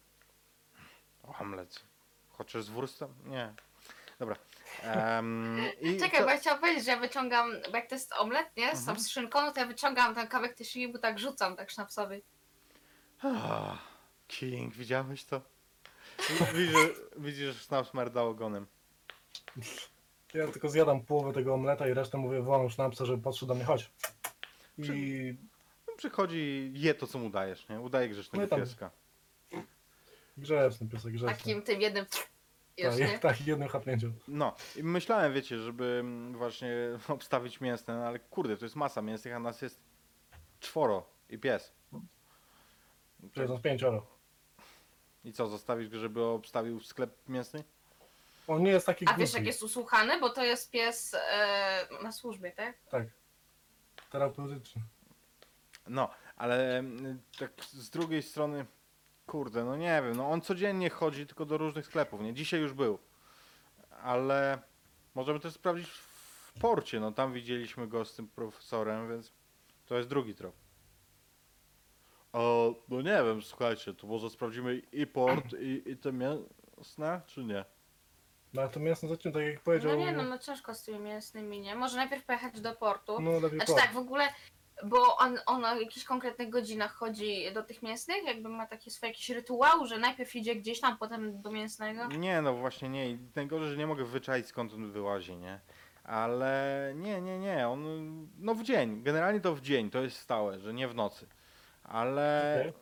Hamlet. 1.34 1.84
Chociaż 2.30 2.64
z 2.64 2.70
wurstem? 2.70 3.14
Nie. 3.26 3.54
Dobra. 4.20 4.36
Em, 4.84 5.58
i 5.82 5.98
Czekaj, 6.00 6.20
co- 6.20 6.26
bo 6.26 6.32
ja 6.32 6.38
chciałam 6.38 6.60
powiedzieć, 6.60 6.86
że 6.86 6.92
ja 6.92 6.98
wyciągam, 7.00 7.52
bo 7.72 7.78
jak 7.78 7.90
to 7.90 7.96
jest 7.96 8.14
omlet, 8.14 8.58
nie? 8.58 8.76
Z 8.76 8.86
tą 8.86 8.92
Mhm. 8.92 9.08
szynką, 9.08 9.42
no 9.42 9.52
to 9.52 9.60
ja 9.60 9.66
wyciągam 9.66 10.16
ten 10.16 10.28
kawałek 10.28 10.56
tej 10.58 10.66
szynki, 10.66 10.94
bo 10.94 11.00
tak 11.00 11.20
rzucam, 11.20 11.56
tak 11.56 11.70
sznapsowy. 11.72 12.22
Ah, 13.24 13.78
King, 14.28 14.74
widziałeś 14.76 15.26
to? 15.26 15.42
Widzisz, 16.54 16.78
widzisz 17.18 17.54
że 17.56 17.64
Snaps 17.64 17.94
merdał 17.94 18.30
ogonem. 18.30 18.68
Ja 20.34 20.48
tylko 20.48 20.70
zjadam 20.70 21.02
połowę 21.02 21.34
tego 21.34 21.54
omleta 21.54 21.88
i 21.88 21.94
resztę 21.94 22.18
mówię, 22.18 22.42
wołam 22.42 22.70
sznapsa, 22.70 23.06
żeby 23.06 23.24
podszedł 23.24 23.48
do 23.48 23.56
mnie, 23.56 23.64
chodź. 23.66 23.92
I 24.78 25.36
No, 25.88 25.94
Przychodzi, 25.98 26.72
je 26.76 26.94
to, 26.94 27.08
co 27.08 27.20
mu 27.20 27.30
dajesz, 27.30 27.70
nie? 27.70 27.80
Udaje 27.82 28.10
grzecznego 28.10 28.42
No 28.42 28.48
i 28.48 28.50
tam- 28.50 28.60
pieska. 28.60 28.92
grzeczny 30.38 30.88
piesek, 30.88 31.14
grzeczny. 31.14 31.38
Takim 31.38 31.62
tym 31.62 31.82
jednym... 31.82 32.06
Już, 32.78 32.98
nie? 32.98 33.08
Tak, 33.08 33.20
tak, 33.38 33.48
jednym 33.48 33.68
chapnięciem. 33.70 34.14
No, 34.28 34.56
i 34.76 34.84
myślałem, 34.84 35.34
wiecie, 35.34 35.60
żeby 35.60 35.98
mm, 36.00 36.38
właśnie 36.38 36.76
obstawić 37.08 37.62
mięsne, 37.62 37.96
no 37.98 38.08
ale 38.08 38.20
kurde, 38.20 38.58
to 38.58 38.66
jest 38.66 38.76
masa 38.76 39.02
mięsnych, 39.02 39.34
a 39.34 39.40
nas 39.40 39.62
jest 39.62 39.80
czworo 40.60 41.06
i 41.30 41.38
pies. 41.38 41.74
Nas 43.36 43.62
pięcioro. 43.62 44.06
I 45.24 45.34
co, 45.34 45.48
zostawisz 45.48 45.90
go, 45.90 46.00
żeby 46.00 46.24
obstawił 46.24 46.80
sklep 46.80 47.30
mięsny? 47.30 47.64
On 48.50 48.64
nie 48.64 48.72
jest 48.72 48.86
taki 48.86 49.06
A 49.06 49.08
głupi. 49.08 49.22
wiesz 49.22 49.34
jak 49.34 49.46
jest 49.46 49.64
usłuchany? 49.64 50.20
Bo 50.20 50.30
to 50.30 50.44
jest 50.44 50.72
pies 50.72 51.14
e, 51.14 51.88
na 52.04 52.12
służbie, 52.12 52.52
tak? 52.52 52.78
Tak. 52.90 53.04
Terapeutyczny. 54.12 54.82
No, 55.88 56.10
ale 56.38 56.78
mm, 56.80 57.22
tak 57.40 57.52
z 57.66 57.90
drugiej 57.90 58.24
strony, 58.24 58.66
kurde, 59.28 59.64
no 59.66 59.76
nie 59.76 60.02
wiem, 60.06 60.16
no 60.16 60.32
on 60.32 60.42
codziennie 60.42 60.90
chodzi 60.90 61.28
tylko 61.28 61.46
do 61.46 61.58
różnych 61.58 61.86
sklepów, 61.86 62.22
nie? 62.22 62.34
Dzisiaj 62.34 62.60
już 62.60 62.74
był. 62.74 63.00
Ale 64.04 64.60
możemy 65.16 65.40
też 65.40 65.54
sprawdzić 65.54 65.90
w 65.90 66.54
porcie, 66.62 67.00
no 67.00 67.12
tam 67.12 67.34
widzieliśmy 67.34 67.88
go 67.88 68.06
z 68.06 68.16
tym 68.16 68.28
profesorem, 68.28 69.10
więc 69.10 69.34
to 69.86 69.98
jest 69.98 70.10
drugi 70.10 70.36
trop. 70.36 70.56
O, 72.34 72.74
no 72.90 73.02
nie 73.02 73.24
wiem, 73.24 73.42
słuchajcie, 73.42 73.94
to 73.94 74.08
może 74.08 74.30
sprawdzimy 74.30 74.82
i 74.92 75.08
port, 75.08 75.54
i, 75.60 75.92
i 75.92 75.98
te 75.98 76.12
mięsne, 76.14 77.22
czy 77.28 77.44
nie? 77.44 77.66
No 78.54 78.62
ale 78.62 78.72
to 78.72 78.80
mięsne 78.80 79.10
zacznie, 79.10 79.32
tak 79.32 79.44
jak 79.44 79.62
powiedział... 79.62 79.92
No 79.92 79.98
nie 79.98 80.12
no, 80.12 80.24
no 80.24 80.38
ciężko 80.38 80.76
z 80.76 80.84
tymi 80.84 81.00
mięsnymi, 81.00 81.60
nie? 81.60 81.76
Może 81.76 81.98
najpierw 81.98 82.26
pojechać 82.26 82.62
do 82.62 82.74
portu. 82.74 83.22
No 83.22 83.32
lepiej 83.32 83.50
Znaczy 83.50 83.72
port. 83.72 83.82
tak, 83.84 83.94
w 83.94 83.98
ogóle, 83.98 84.28
bo 84.84 85.18
on, 85.18 85.40
on 85.46 85.66
o 85.66 85.76
jakichś 85.76 86.06
konkretnych 86.06 86.50
godzinach 86.50 86.94
chodzi 86.94 87.54
do 87.54 87.64
tych 87.64 87.84
mięsnych, 87.84 88.24
jakby 88.26 88.50
ma 88.50 88.68
taki 88.68 88.92
swój 88.92 89.10
jakiś 89.10 89.30
rytuał, 89.30 89.86
że 89.86 89.98
najpierw 89.98 90.36
idzie 90.36 90.56
gdzieś 90.56 90.80
tam, 90.80 90.98
potem 90.98 91.42
do 91.42 91.52
mięsnego. 91.52 92.08
Nie, 92.08 92.42
no 92.42 92.54
właśnie 92.54 92.90
nie. 92.90 93.10
I 93.10 93.20
Najgorzej, 93.36 93.70
że 93.70 93.78
nie 93.78 93.88
mogę 93.88 94.06
wyczaić 94.06 94.48
skąd 94.48 94.74
on 94.74 94.92
wyłazi, 94.92 95.36
nie? 95.38 95.60
Ale 96.04 96.94
nie, 96.96 97.22
nie, 97.22 97.40
nie. 97.40 97.68
On, 97.68 98.28
no 98.40 98.56
w 98.56 98.64
dzień. 98.64 99.04
Generalnie 99.04 99.42
to 99.42 99.56
w 99.56 99.62
dzień. 99.62 99.90
To 99.90 100.02
jest 100.02 100.18
stałe, 100.18 100.60
że 100.60 100.74
nie 100.74 100.88
w 100.88 100.96
nocy. 100.96 101.28
Ale 101.84 102.58
Okej. 102.60 102.74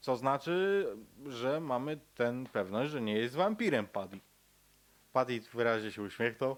co 0.00 0.16
znaczy, 0.16 0.86
że 1.26 1.60
mamy 1.60 2.00
ten 2.14 2.46
pewność, 2.46 2.90
że 2.90 3.00
nie 3.00 3.18
jest 3.18 3.34
wampirem 3.34 3.86
Paddy. 3.86 4.20
Paddy 5.16 5.40
wyraźnie 5.54 5.92
się 5.92 6.02
uśmiechnął. 6.02 6.56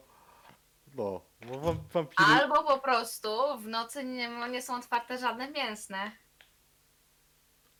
No, 0.94 1.20
bo 1.46 1.58
wam- 1.60 1.78
wampiry... 1.92 2.24
Albo 2.24 2.64
po 2.64 2.78
prostu 2.78 3.28
w 3.58 3.66
nocy 3.66 4.04
nie, 4.04 4.28
nie 4.50 4.62
są 4.62 4.76
otwarte 4.76 5.18
żadne 5.18 5.50
mięsne. 5.50 6.12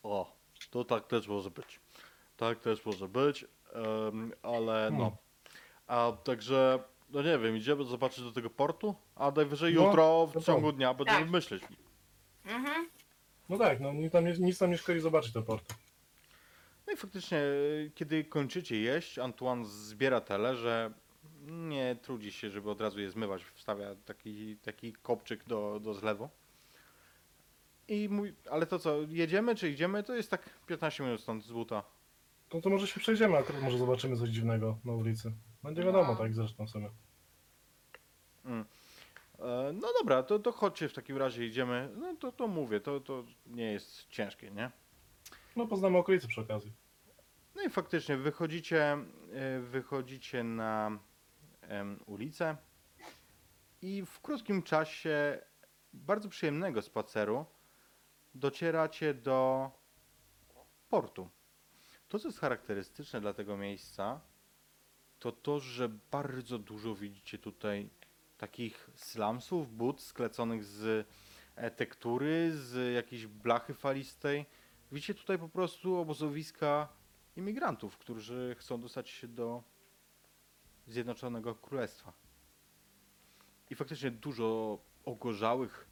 O, 0.03 0.35
to 0.71 0.83
tak 0.85 1.07
też 1.07 1.27
może 1.27 1.49
być. 1.51 1.79
Tak 2.37 2.59
też 2.59 2.85
może 2.85 3.07
być, 3.07 3.45
em, 3.73 4.33
ale 4.43 4.91
no. 4.91 5.17
A 5.87 6.11
także, 6.23 6.83
no 7.09 7.21
nie 7.21 7.37
wiem, 7.37 7.57
idziemy 7.57 7.83
zobaczyć 7.83 8.23
do 8.23 8.31
tego 8.31 8.49
portu, 8.49 8.95
a 9.15 9.31
najwyżej 9.31 9.73
No, 9.75 9.85
jutro 9.85 10.27
w 10.27 10.43
ciągu 10.43 10.71
to. 10.71 10.77
dnia 10.77 10.93
będziemy 10.93 11.19
Tak. 11.19 11.29
myśleć. 11.29 11.63
Mhm. 12.45 12.89
No 13.49 13.57
tak, 13.57 13.79
no 13.79 13.93
nic 13.93 14.13
nam 14.13 14.25
nie, 14.25 14.33
nic 14.33 14.61
nam 14.61 14.71
nie 14.71 14.77
szkodzi 14.77 14.99
zobaczyć 14.99 15.33
te 15.33 15.41
porty. 15.41 15.75
No 16.89 16.93
i 16.93 16.97
faktycznie, 16.97 17.37
y, 17.37 17.91
kiedy 17.95 18.23
kończycie 18.23 18.81
jeść, 18.81 19.19
Antoine 19.19 19.65
zbiera 19.65 20.21
tyle, 20.21 20.55
że 20.55 20.93
nie 21.47 21.95
trudzi 22.01 22.31
się, 22.31 22.49
żeby 22.49 22.69
od 22.69 22.81
razu 22.81 22.99
je 23.01 23.09
zmywać. 23.11 23.43
Wstawia 23.43 23.95
taki, 24.05 24.57
taki 24.57 24.93
kopczyk 24.93 25.43
do, 25.45 25.79
do 25.79 25.93
zlewu. 25.93 26.29
I 27.87 28.09
mówi, 28.11 28.33
ale 28.51 28.65
to 28.65 28.79
co, 28.79 28.97
jedziemy 29.09 29.55
czy 29.55 29.69
idziemy? 29.69 30.03
To 30.03 30.15
jest 30.15 30.31
tak 30.31 30.49
15 30.67 31.03
minut 31.03 31.21
stąd 31.21 31.43
z 31.43 31.51
buta. 31.51 31.83
No 32.53 32.61
to 32.61 32.69
może 32.69 32.87
się 32.87 32.99
przejdziemy, 32.99 33.37
akurat 33.37 33.61
może 33.61 33.77
zobaczymy 33.77 34.17
coś 34.17 34.29
dziwnego 34.29 34.77
na 34.85 34.93
ulicy. 34.93 35.31
Nie 35.63 35.83
wiadomo, 35.83 36.11
No. 36.11 36.15
tak 36.15 36.33
zresztą 36.33 36.67
w 36.67 36.69
sumie. 36.69 36.89
Mm. 38.45 38.65
E, 39.39 39.71
No 39.73 39.87
dobra, 39.99 40.23
to, 40.23 40.39
to 40.39 40.51
chodźcie 40.51 40.89
w 40.89 40.93
takim 40.93 41.17
razie, 41.17 41.45
idziemy. 41.45 41.89
No 41.97 42.15
to, 42.15 42.31
to 42.31 42.47
mówię, 42.47 42.79
to, 42.79 42.99
to 42.99 43.23
nie 43.47 43.71
jest 43.71 44.07
ciężkie, 44.07 44.51
nie? 44.51 44.71
No 45.55 45.67
poznamy 45.67 45.97
okolice 45.97 46.27
przy 46.27 46.41
okazji. 46.41 46.71
No 47.59 47.65
i 47.65 47.69
faktycznie 47.69 48.17
wychodzicie, 48.17 48.97
e, 49.33 49.59
wychodzicie 49.59 50.43
na 50.43 50.99
ulicę 52.05 52.57
i 53.81 54.05
w 54.05 54.19
krótkim 54.21 54.63
czasie 54.63 55.41
bardzo 55.93 56.29
przyjemnego 56.29 56.81
spaceru 56.81 57.45
docieracie 58.35 59.13
do 59.13 59.71
portu. 60.89 61.29
To, 62.07 62.19
co 62.19 62.27
jest 62.27 62.39
charakterystyczne 62.39 63.21
dla 63.21 63.33
tego 63.33 63.57
miejsca, 63.57 64.21
to 65.19 65.31
to, 65.31 65.59
że 65.59 65.89
bardzo 66.11 66.57
dużo 66.57 66.95
widzicie 66.95 67.37
tutaj 67.37 67.89
takich 68.37 68.89
slumsów, 68.95 69.75
but 69.77 70.01
skleconych 70.01 70.63
z 70.63 71.07
tektury, 71.75 72.51
z 72.57 72.95
jakiejś 72.95 73.27
blachy 73.27 73.73
falistej. 73.73 74.45
Widzicie 74.91 75.13
tutaj 75.13 75.39
po 75.39 75.49
prostu 75.49 75.95
obozowiska 75.95 76.98
imigrantów, 77.39 77.97
którzy 77.97 78.55
chcą 78.59 78.81
dostać 78.81 79.09
się 79.09 79.27
do 79.27 79.63
Zjednoczonego 80.87 81.55
Królestwa. 81.55 82.13
I 83.69 83.75
faktycznie 83.75 84.11
dużo 84.11 84.79
ogorzałych 85.05 85.89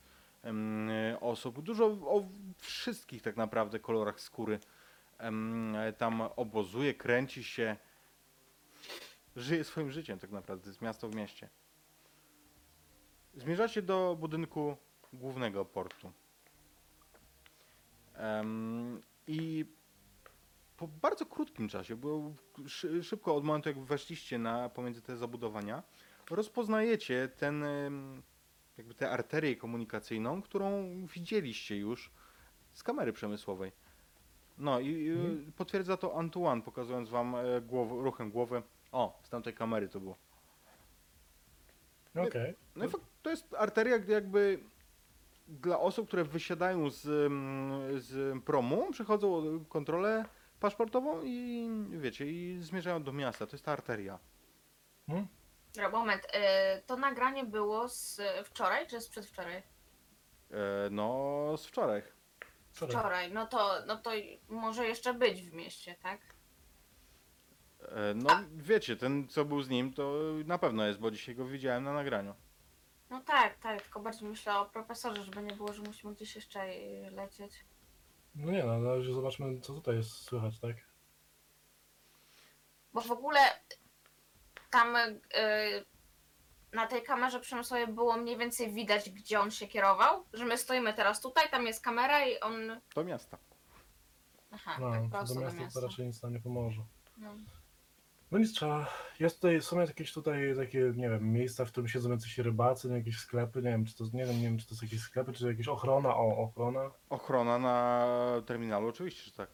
osób, 1.22 1.62
dużo 1.62 1.86
o 1.86 2.28
wszystkich 2.58 3.22
tak 3.22 3.38
naprawdę 3.38 3.80
kolorach 3.80 4.20
skóry 4.22 4.60
tam 5.98 6.22
obozuje, 6.22 6.94
kręci 6.94 7.44
się, 7.44 7.78
żyje 9.36 9.64
swoim 9.64 9.92
życiem 9.92 10.20
tak 10.20 10.32
naprawdę, 10.32 10.70
jest 10.70 10.82
miasto 10.82 11.10
w 11.10 11.16
mieście. 11.16 11.50
Zmierzacie 13.36 13.82
do 13.82 14.18
budynku 14.20 14.78
głównego 15.14 15.66
portu. 15.66 16.12
I 19.28 19.66
po 20.78 20.88
bardzo 20.88 21.26
krótkim 21.26 21.70
czasie, 21.70 21.96
bo 21.96 22.34
szy, 22.68 23.04
szybko 23.04 23.36
od 23.36 23.44
momentu 23.44 23.70
jak 23.70 23.80
weszliście 23.80 24.38
na, 24.40 24.70
pomiędzy 24.70 25.02
te 25.02 25.18
zabudowania, 25.18 25.84
rozpoznajecie 26.32 27.30
ten, 27.38 27.64
em, 27.64 28.24
jakby 28.78 28.94
tę 28.94 29.12
arterię 29.12 29.56
komunikacyjną, 29.56 30.42
którą 30.42 30.96
widzieliście 31.14 31.78
już 31.78 32.12
z 32.74 32.84
kamery 32.84 33.14
przemysłowej. 33.14 33.72
No 34.58 34.80
i 34.80 34.88
i 34.88 35.10
Mhm. 35.10 35.52
potwierdza 35.52 35.98
to 35.98 36.16
Antoine, 36.16 36.62
pokazując 36.62 37.10
wam 37.10 37.36
e, 37.36 37.62
głow, 37.62 37.90
ruchem 37.92 38.32
głowy. 38.32 38.64
O, 38.92 39.20
z 39.24 39.30
tamtej 39.30 39.54
kamery 39.54 39.90
to 39.90 40.00
było. 40.00 40.16
Okej. 42.16 42.56
No 42.76 42.86
i 42.86 42.90
fakt, 42.90 43.04
to 43.24 43.30
jest 43.30 43.54
arteria, 43.54 44.00
gdy 44.00 44.14
jakby 44.14 44.60
dla 45.48 45.80
osób, 45.80 46.08
które 46.08 46.24
wysiadają 46.24 46.90
z, 46.90 47.06
mm, 47.08 48.00
z 48.02 48.44
promu, 48.44 48.92
przechodzą 48.92 49.60
kontrolę 49.66 50.26
paszportową 50.60 51.22
i 51.24 51.70
wiecie, 51.90 52.26
i 52.26 52.58
zmierzają 52.62 53.04
do 53.04 53.14
miasta. 53.14 53.48
To 53.48 53.56
jest 53.56 53.66
ta 53.66 53.72
arteria. 53.72 54.20
Hmm? 55.08 55.28
Dobra, 55.76 55.90
moment. 55.90 56.26
y, 56.26 56.82
To 56.86 56.96
nagranie 56.96 57.44
było 57.44 57.90
z 57.90 58.22
wczoraj 58.46 58.88
czy 58.88 59.02
z 59.02 59.10
przedwczoraj? 59.10 59.56
E, 59.56 59.64
no, 60.92 61.54
z 61.58 61.66
wczoraj. 61.66 62.02
Sorry. 62.72 62.92
Wczoraj. 62.92 63.32
No 63.32 63.48
to, 63.48 63.72
no 63.88 63.98
to 63.98 64.12
może 64.50 64.88
jeszcze 64.88 65.14
być 65.14 65.42
w 65.42 65.54
mieście, 65.54 65.96
tak? 66.04 66.22
E, 67.82 68.14
no, 68.16 68.30
wiecie, 68.56 68.96
ten 68.96 69.28
co 69.28 69.46
był 69.46 69.62
z 69.62 69.70
nim, 69.70 69.94
to 69.94 70.14
na 70.46 70.58
pewno 70.58 70.86
jest, 70.88 71.00
bo 71.00 71.12
dzisiaj 71.12 71.36
go 71.36 71.46
widziałem 71.46 71.84
na 71.84 71.94
nagraniu. 71.94 72.36
No 73.10 73.22
tak, 73.22 73.58
tak, 73.58 73.82
tylko 73.82 74.00
bardziej 74.00 74.30
myślę 74.30 74.60
o 74.60 74.66
profesorze, 74.66 75.24
żeby 75.24 75.44
nie 75.44 75.56
było, 75.56 75.74
że 75.74 75.82
musimy 75.82 76.14
gdzieś 76.14 76.36
jeszcze 76.36 76.68
y, 76.70 77.12
lecieć. 77.12 77.66
No 78.38 78.52
nie 78.52 78.64
no, 78.64 78.80
na 78.80 78.96
razie 78.96 79.14
zobaczmy 79.14 79.62
co 79.62 79.74
tutaj 79.74 79.96
jest 79.96 80.12
słychać, 80.12 80.60
tak? 80.60 80.76
Bo 82.94 83.02
w 83.02 83.12
ogóle 83.12 83.40
tam 84.70 84.96
y, 84.96 85.16
na 86.74 86.88
tej 86.88 87.04
kamerze 87.04 87.40
przemysłowej 87.40 87.88
było 87.88 88.18
mniej 88.18 88.38
więcej 88.38 88.72
widać, 88.74 89.10
gdzie 89.10 89.40
on 89.40 89.52
się 89.52 89.68
kierował. 89.68 90.26
Że 90.34 90.46
my 90.46 90.58
stoimy 90.58 90.94
teraz 90.94 91.22
tutaj, 91.22 91.50
tam 91.50 91.66
jest 91.68 91.84
kamera 91.84 92.26
i 92.26 92.40
on. 92.40 92.82
Do 92.96 93.04
miasta. 93.04 93.38
Aha, 94.52 94.78
No, 94.80 94.92
tak 94.92 95.10
prosto 95.10 95.36
do 95.36 95.42
miasta. 95.42 95.82
to 95.82 95.88
raczej 95.88 96.08
nic 96.08 96.24
nam 96.24 96.34
nie 96.34 96.40
pomoże. 96.40 96.82
No. 97.18 97.34
No 98.32 98.38
nic 98.38 98.54
trzeba. 98.54 98.90
Jest 99.20 99.36
tutaj, 99.36 99.62
są 99.62 99.80
jakieś 99.80 100.14
tutaj 100.14 100.56
takie, 100.58 100.80
nie 100.96 101.10
wiem, 101.10 101.32
miejsca, 101.34 101.66
w 101.66 101.72
którym 101.72 101.88
siedzą 101.88 102.12
jacyś 102.12 102.38
rybacy, 102.38 102.88
jakieś 102.88 103.18
sklepy, 103.18 103.62
nie 103.62 103.70
wiem, 103.70 103.86
czy 103.86 103.96
to, 103.96 104.04
nie 104.14 104.26
wiem, 104.26 104.36
nie 104.36 104.44
wiem, 104.44 104.58
czy 104.58 104.68
to 104.68 104.76
są 104.76 104.86
jakieś 104.86 105.02
sklepy, 105.02 105.34
czy 105.34 105.48
jakieś 105.48 105.68
ochrona, 105.68 106.16
o, 106.16 106.38
ochrona. 106.38 106.92
Ochrona 107.10 107.60
na 107.60 108.08
terminalu, 108.46 108.88
oczywiście, 108.88 109.24
że 109.24 109.32
tak. 109.32 109.50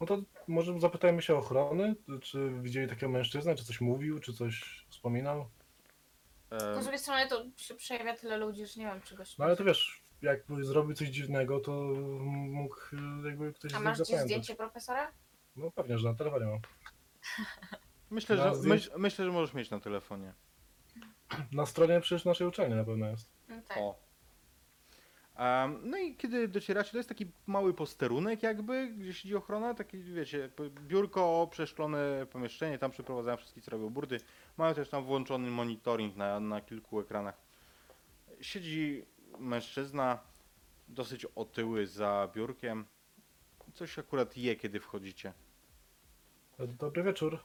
No 0.00 0.06
to 0.06 0.18
może 0.48 0.80
zapytajmy 0.80 1.22
się 1.22 1.34
o 1.34 1.38
ochrony, 1.38 1.94
czy 2.22 2.50
widzieli 2.62 2.88
takiego 2.88 3.12
mężczyznę, 3.12 3.54
czy 3.54 3.64
coś 3.64 3.80
mówił, 3.80 4.18
czy 4.20 4.32
coś 4.32 4.84
wspominał. 4.88 5.48
No 6.50 6.80
z 6.80 6.84
drugiej 6.84 6.98
strony 6.98 7.28
to 7.28 7.44
się 7.56 7.74
przejawia 7.74 8.16
tyle 8.16 8.36
ludzi, 8.36 8.66
że 8.66 8.80
nie 8.80 8.86
wiem, 8.86 9.00
czy 9.02 9.14
goś. 9.14 9.38
No 9.38 9.44
ale 9.44 9.56
to 9.56 9.64
wiesz, 9.64 10.02
jakby 10.22 10.64
zrobił 10.64 10.94
coś 10.94 11.08
dziwnego, 11.08 11.60
to 11.60 11.72
mógł 12.30 12.76
jakby 13.24 13.52
ktoś 13.52 13.74
A 13.74 13.76
z 13.76 13.78
nich 13.78 13.84
masz 13.84 13.96
gdzieś 13.96 14.06
zapamiętać. 14.06 14.26
zdjęcie 14.26 14.54
profesora? 14.54 15.12
No 15.56 15.70
pewnie, 15.70 15.98
że 15.98 16.08
na 16.08 16.14
telefonie 16.14 16.46
mam. 16.46 16.58
myślę, 18.10 18.36
na 18.36 18.42
że, 18.42 18.50
zdjęć- 18.50 18.68
myśl, 18.68 18.90
myślę, 18.96 19.24
że 19.24 19.32
możesz 19.32 19.54
mieć 19.54 19.70
na 19.70 19.80
telefonie. 19.80 20.32
Na 21.52 21.66
stronie 21.66 22.00
przecież 22.00 22.24
naszej 22.24 22.46
uczelni 22.46 22.74
na 22.74 22.84
pewno 22.84 23.08
jest. 23.08 23.30
No 23.48 23.56
tak. 23.68 23.78
O. 23.78 23.98
Em, 25.36 25.90
no 25.90 25.98
i 25.98 26.16
kiedy 26.16 26.48
docieracie, 26.48 26.90
to 26.90 26.96
jest 26.96 27.08
taki 27.08 27.26
mały 27.46 27.74
posterunek 27.74 28.42
jakby, 28.42 28.88
gdzie 28.88 29.14
siedzi 29.14 29.36
ochrona, 29.36 29.74
takie 29.74 29.98
wiecie, 29.98 30.38
jakby 30.38 30.70
biurko, 30.70 31.48
przeszklone 31.50 32.26
pomieszczenie, 32.30 32.78
tam 32.78 32.90
przeprowadzają 32.90 33.36
wszystkie 33.36 33.60
co 33.60 33.70
robią 33.70 33.90
burdy. 33.90 34.20
Mają 34.58 34.74
też 34.74 34.88
tam 34.88 35.04
włączony 35.04 35.50
monitoring 35.50 36.16
na, 36.16 36.40
na 36.40 36.60
kilku 36.60 37.00
ekranach. 37.00 37.40
Siedzi 38.40 39.04
mężczyzna, 39.38 40.18
dosyć 40.88 41.24
otyły 41.24 41.86
za 41.86 42.28
biurkiem. 42.34 42.84
Coś 43.74 43.98
akurat 43.98 44.36
je, 44.36 44.56
kiedy 44.56 44.80
wchodzicie. 44.80 45.32
Dobry 46.58 47.02
wieczór. 47.02 47.38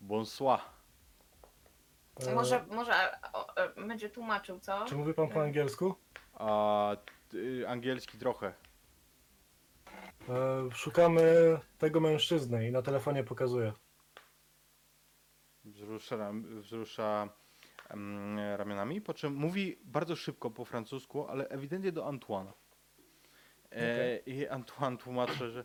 Bonsoir. 0.00 0.60
E, 2.26 2.34
Może, 2.34 2.64
może 2.70 2.92
o, 3.32 3.56
e, 3.56 3.86
będzie 3.86 4.10
tłumaczył, 4.10 4.60
co? 4.60 4.84
Czy 4.84 4.96
mówi 4.96 5.14
pan 5.14 5.28
po 5.28 5.42
angielsku? 5.42 5.94
A 6.34 6.96
y, 7.34 7.68
angielski 7.68 8.18
trochę. 8.18 8.54
E, 10.28 10.68
szukamy 10.74 11.58
tego 11.78 12.00
mężczyzny 12.00 12.68
i 12.68 12.72
na 12.72 12.82
telefonie 12.82 13.24
pokazuje. 13.24 13.72
Wzrusza, 15.64 16.16
ram- 16.16 16.60
wzrusza 16.60 17.28
em, 17.90 18.38
ramionami, 18.56 19.00
po 19.00 19.14
czym 19.14 19.34
mówi 19.34 19.78
bardzo 19.84 20.16
szybko 20.16 20.50
po 20.50 20.64
francusku, 20.64 21.26
ale 21.28 21.48
ewidentnie 21.48 21.92
do 21.92 22.06
Antoine. 22.06 22.52
E, 23.72 24.16
I 24.18 24.48
Antoine 24.48 24.98
tłumaczy, 24.98 25.50
że 25.50 25.64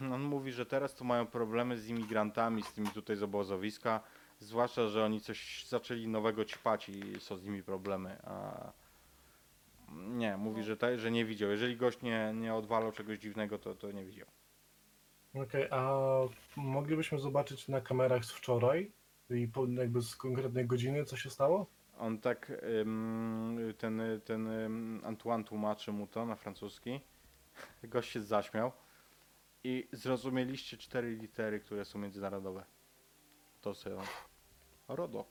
on 0.00 0.22
mówi, 0.22 0.52
że 0.52 0.66
teraz 0.66 0.94
to 0.94 1.04
mają 1.04 1.26
problemy 1.26 1.78
z 1.78 1.88
imigrantami, 1.88 2.62
z 2.62 2.72
tymi 2.72 2.88
tutaj 2.88 3.16
z 3.16 3.22
obozowiska, 3.22 4.00
zwłaszcza, 4.40 4.88
że 4.88 5.04
oni 5.04 5.20
coś 5.20 5.66
zaczęli 5.68 6.08
nowego 6.08 6.44
ćpać 6.44 6.88
i 6.88 7.20
są 7.20 7.36
z 7.36 7.44
nimi 7.44 7.62
problemy. 7.62 8.18
A 8.24 8.72
nie, 9.92 10.36
mówi, 10.36 10.62
że, 10.62 10.76
te, 10.76 10.98
że 10.98 11.10
nie 11.10 11.24
widział. 11.24 11.50
Jeżeli 11.50 11.76
gość 11.76 12.02
nie, 12.02 12.32
nie 12.34 12.54
odwalał 12.54 12.92
czegoś 12.92 13.18
dziwnego, 13.18 13.58
to, 13.58 13.74
to 13.74 13.92
nie 13.92 14.04
widział. 14.04 14.26
Okej, 15.34 15.66
a 15.70 15.98
moglibyśmy 16.56 17.18
zobaczyć 17.18 17.68
na 17.68 17.80
kamerach 17.80 18.24
z 18.24 18.32
wczoraj 18.32 18.92
i 19.30 19.48
po, 19.48 19.66
jakby 19.66 20.02
z 20.02 20.16
konkretnej 20.16 20.66
godziny, 20.66 21.04
co 21.04 21.16
się 21.16 21.30
stało? 21.30 21.66
On 21.98 22.18
tak, 22.18 22.52
ym, 22.80 23.74
ten, 23.78 24.02
ten 24.24 24.48
ym, 24.48 25.02
Antoine 25.04 25.44
tłumaczy 25.44 25.92
mu 25.92 26.06
to 26.06 26.26
na 26.26 26.36
francuski. 26.36 27.00
Gość 27.84 28.10
się 28.10 28.22
zaśmiał. 28.22 28.72
I 29.66 29.88
zrozumieliście 29.92 30.76
cztery 30.76 31.16
litery, 31.16 31.60
które 31.60 31.84
są 31.84 31.98
międzynarodowe. 31.98 32.64
To 33.60 33.70
on. 33.70 34.06
RODO. 34.88 35.26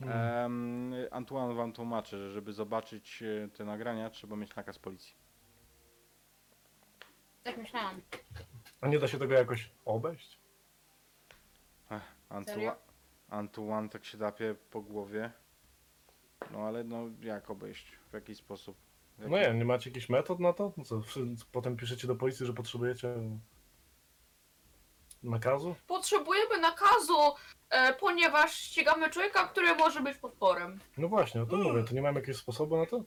Em, 0.00 0.94
Antoine 1.10 1.54
wam 1.54 1.72
tłumaczy, 1.72 2.18
że 2.18 2.30
żeby 2.30 2.52
zobaczyć 2.52 3.22
e, 3.22 3.48
te 3.48 3.64
nagrania, 3.64 4.10
trzeba 4.10 4.36
mieć 4.36 4.56
nakaz 4.56 4.78
policji. 4.78 5.14
Tak 7.42 7.58
myślałam. 7.58 8.00
A 8.80 8.88
nie 8.88 8.98
da 8.98 9.08
się 9.08 9.18
tego 9.18 9.34
jakoś 9.34 9.70
obejść? 9.84 10.40
Ech, 11.90 12.02
Antoine, 12.28 12.44
Serio? 12.44 12.76
Antoine 13.28 13.88
tak 13.88 14.04
się 14.04 14.18
dapie 14.18 14.54
po 14.70 14.80
głowie. 14.80 15.32
No 16.50 16.58
ale 16.58 16.84
no 16.84 17.04
jak 17.20 17.50
obejść? 17.50 17.92
W 18.10 18.12
jaki 18.12 18.34
sposób? 18.34 18.89
No 19.20 19.38
nie, 19.38 19.54
nie 19.54 19.64
macie 19.64 19.90
jakichś 19.90 20.08
metod 20.08 20.40
na 20.40 20.52
to? 20.52 20.72
No 20.76 20.84
co, 20.84 21.00
wszy- 21.02 21.26
potem 21.52 21.76
piszecie 21.76 22.06
do 22.06 22.14
policji, 22.16 22.46
że 22.46 22.52
potrzebujecie 22.54 23.14
nakazu? 25.22 25.74
Potrzebujemy 25.86 26.58
nakazu, 26.58 27.18
e, 27.70 27.94
ponieważ 27.94 28.54
ścigamy 28.54 29.10
człowieka, 29.10 29.48
który 29.48 29.74
może 29.74 30.00
być 30.00 30.18
potworem. 30.18 30.80
No 30.98 31.08
właśnie, 31.08 31.42
o 31.42 31.46
tym 31.46 31.62
mówię, 31.62 31.84
to 31.84 31.94
nie 31.94 32.02
mamy 32.02 32.20
jakiegoś 32.20 32.40
sposobu 32.40 32.76
na 32.76 32.86
to? 32.86 33.04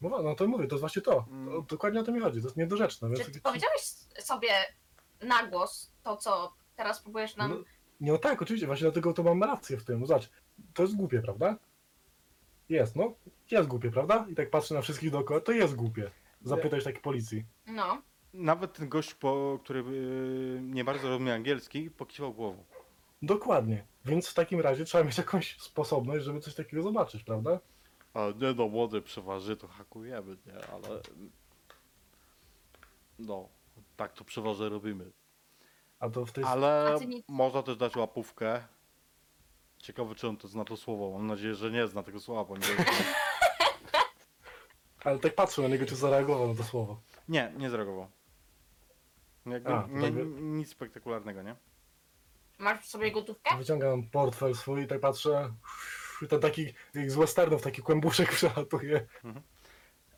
No, 0.00 0.08
wa- 0.08 0.22
no 0.22 0.34
to 0.34 0.46
mówię, 0.48 0.66
to 0.66 0.74
jest 0.74 0.80
właśnie 0.80 1.02
to. 1.02 1.24
Mm. 1.30 1.54
to 1.54 1.62
dokładnie 1.62 2.00
o 2.00 2.02
to 2.02 2.12
mi 2.12 2.20
chodzi, 2.20 2.40
to 2.40 2.46
jest 2.46 2.56
niedorzeczne. 2.56 3.08
Więc 3.08 3.20
Czy 3.24 3.30
ty 3.32 3.40
powiedziałeś 3.40 3.82
sobie 4.18 4.50
na 5.22 5.46
głos 5.46 5.92
to, 6.02 6.16
co 6.16 6.52
teraz 6.76 7.00
próbujesz 7.02 7.36
nam... 7.36 7.50
No, 7.50 7.56
nie, 8.00 8.12
no 8.12 8.18
tak, 8.18 8.42
oczywiście, 8.42 8.66
właśnie 8.66 8.84
dlatego 8.84 9.12
to 9.12 9.22
mam 9.22 9.42
rację 9.42 9.76
w 9.76 9.84
tym. 9.84 10.06
Zobacz, 10.06 10.30
to 10.74 10.82
jest 10.82 10.96
głupie, 10.96 11.20
prawda? 11.22 11.56
Jest, 12.68 12.96
no. 12.96 13.14
Jest 13.50 13.68
głupie, 13.68 13.90
prawda? 13.90 14.26
I 14.28 14.34
tak 14.34 14.50
patrzę 14.50 14.74
na 14.74 14.80
wszystkich 14.80 15.10
dookoła, 15.10 15.40
to 15.40 15.52
jest 15.52 15.74
głupie. 15.74 16.10
Zapytać 16.42 16.84
takiej 16.84 17.02
policji. 17.02 17.44
No. 17.66 18.02
Nawet 18.34 18.72
ten 18.72 18.88
gość, 18.88 19.14
po, 19.14 19.58
który 19.64 19.80
y, 19.80 20.60
nie 20.62 20.84
bardzo 20.84 21.08
rozumie 21.08 21.34
angielski, 21.34 21.90
pokiwał 21.90 22.34
głową. 22.34 22.64
Dokładnie. 23.22 23.84
Więc 24.04 24.28
w 24.28 24.34
takim 24.34 24.60
razie 24.60 24.84
trzeba 24.84 25.04
mieć 25.04 25.18
jakąś 25.18 25.60
sposobność, 25.60 26.24
żeby 26.24 26.40
coś 26.40 26.54
takiego 26.54 26.82
zobaczyć, 26.82 27.22
prawda? 27.22 27.60
A 28.14 28.20
nie 28.40 28.52
no, 28.54 28.68
młody 28.68 29.02
przeważy, 29.02 29.56
to 29.56 29.68
hakujemy, 29.68 30.36
nie? 30.46 30.66
Ale... 30.72 31.00
No, 33.18 33.48
tak 33.96 34.12
to 34.12 34.24
przeważnie 34.24 34.68
robimy. 34.68 35.10
A 35.98 36.10
to 36.10 36.26
w 36.26 36.32
tej... 36.32 36.44
Ale 36.44 36.92
A 36.94 36.98
ty 36.98 37.06
nic- 37.06 37.24
można 37.28 37.62
też 37.62 37.76
dać 37.76 37.96
łapówkę. 37.96 38.64
Ciekawe, 39.86 40.14
czy 40.14 40.28
on 40.28 40.36
to 40.36 40.48
zna 40.48 40.64
to 40.64 40.76
słowo. 40.76 41.18
Mam 41.18 41.26
nadzieję, 41.26 41.54
że 41.54 41.70
nie 41.70 41.88
zna 41.88 42.02
tego 42.02 42.20
słowa 42.20 42.44
po 42.44 42.54
angielsku. 42.54 42.84
Ale 45.04 45.18
tak 45.18 45.34
patrzę 45.34 45.62
na 45.62 45.68
niego, 45.68 45.86
czy 45.86 45.96
zareagował 45.96 46.48
na 46.48 46.54
to 46.54 46.64
słowo. 46.64 47.00
Nie, 47.28 47.52
nie 47.56 47.70
zareagował. 47.70 48.06
Jakby, 49.46 49.74
A, 49.74 49.82
to 49.82 49.88
nie, 49.88 50.04
jakby- 50.04 50.24
nic 50.24 50.70
spektakularnego, 50.70 51.42
nie? 51.42 51.56
Masz 52.58 52.80
w 52.80 52.86
sobie 52.86 53.12
gotówkę? 53.12 53.56
Wyciągam 53.58 54.02
portfel 54.02 54.54
swój 54.54 54.82
i 54.82 54.86
tak 54.86 55.00
patrzę. 55.00 55.52
I 56.22 56.28
ten 56.28 56.40
taki, 56.40 56.74
jak 56.94 57.10
z 57.10 57.14
westernów, 57.16 57.62
taki 57.62 57.82
kłębuszek 57.82 58.32
przelatuje. 58.32 59.06
Mhm. 59.24 59.44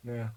Nie. 0.03 0.29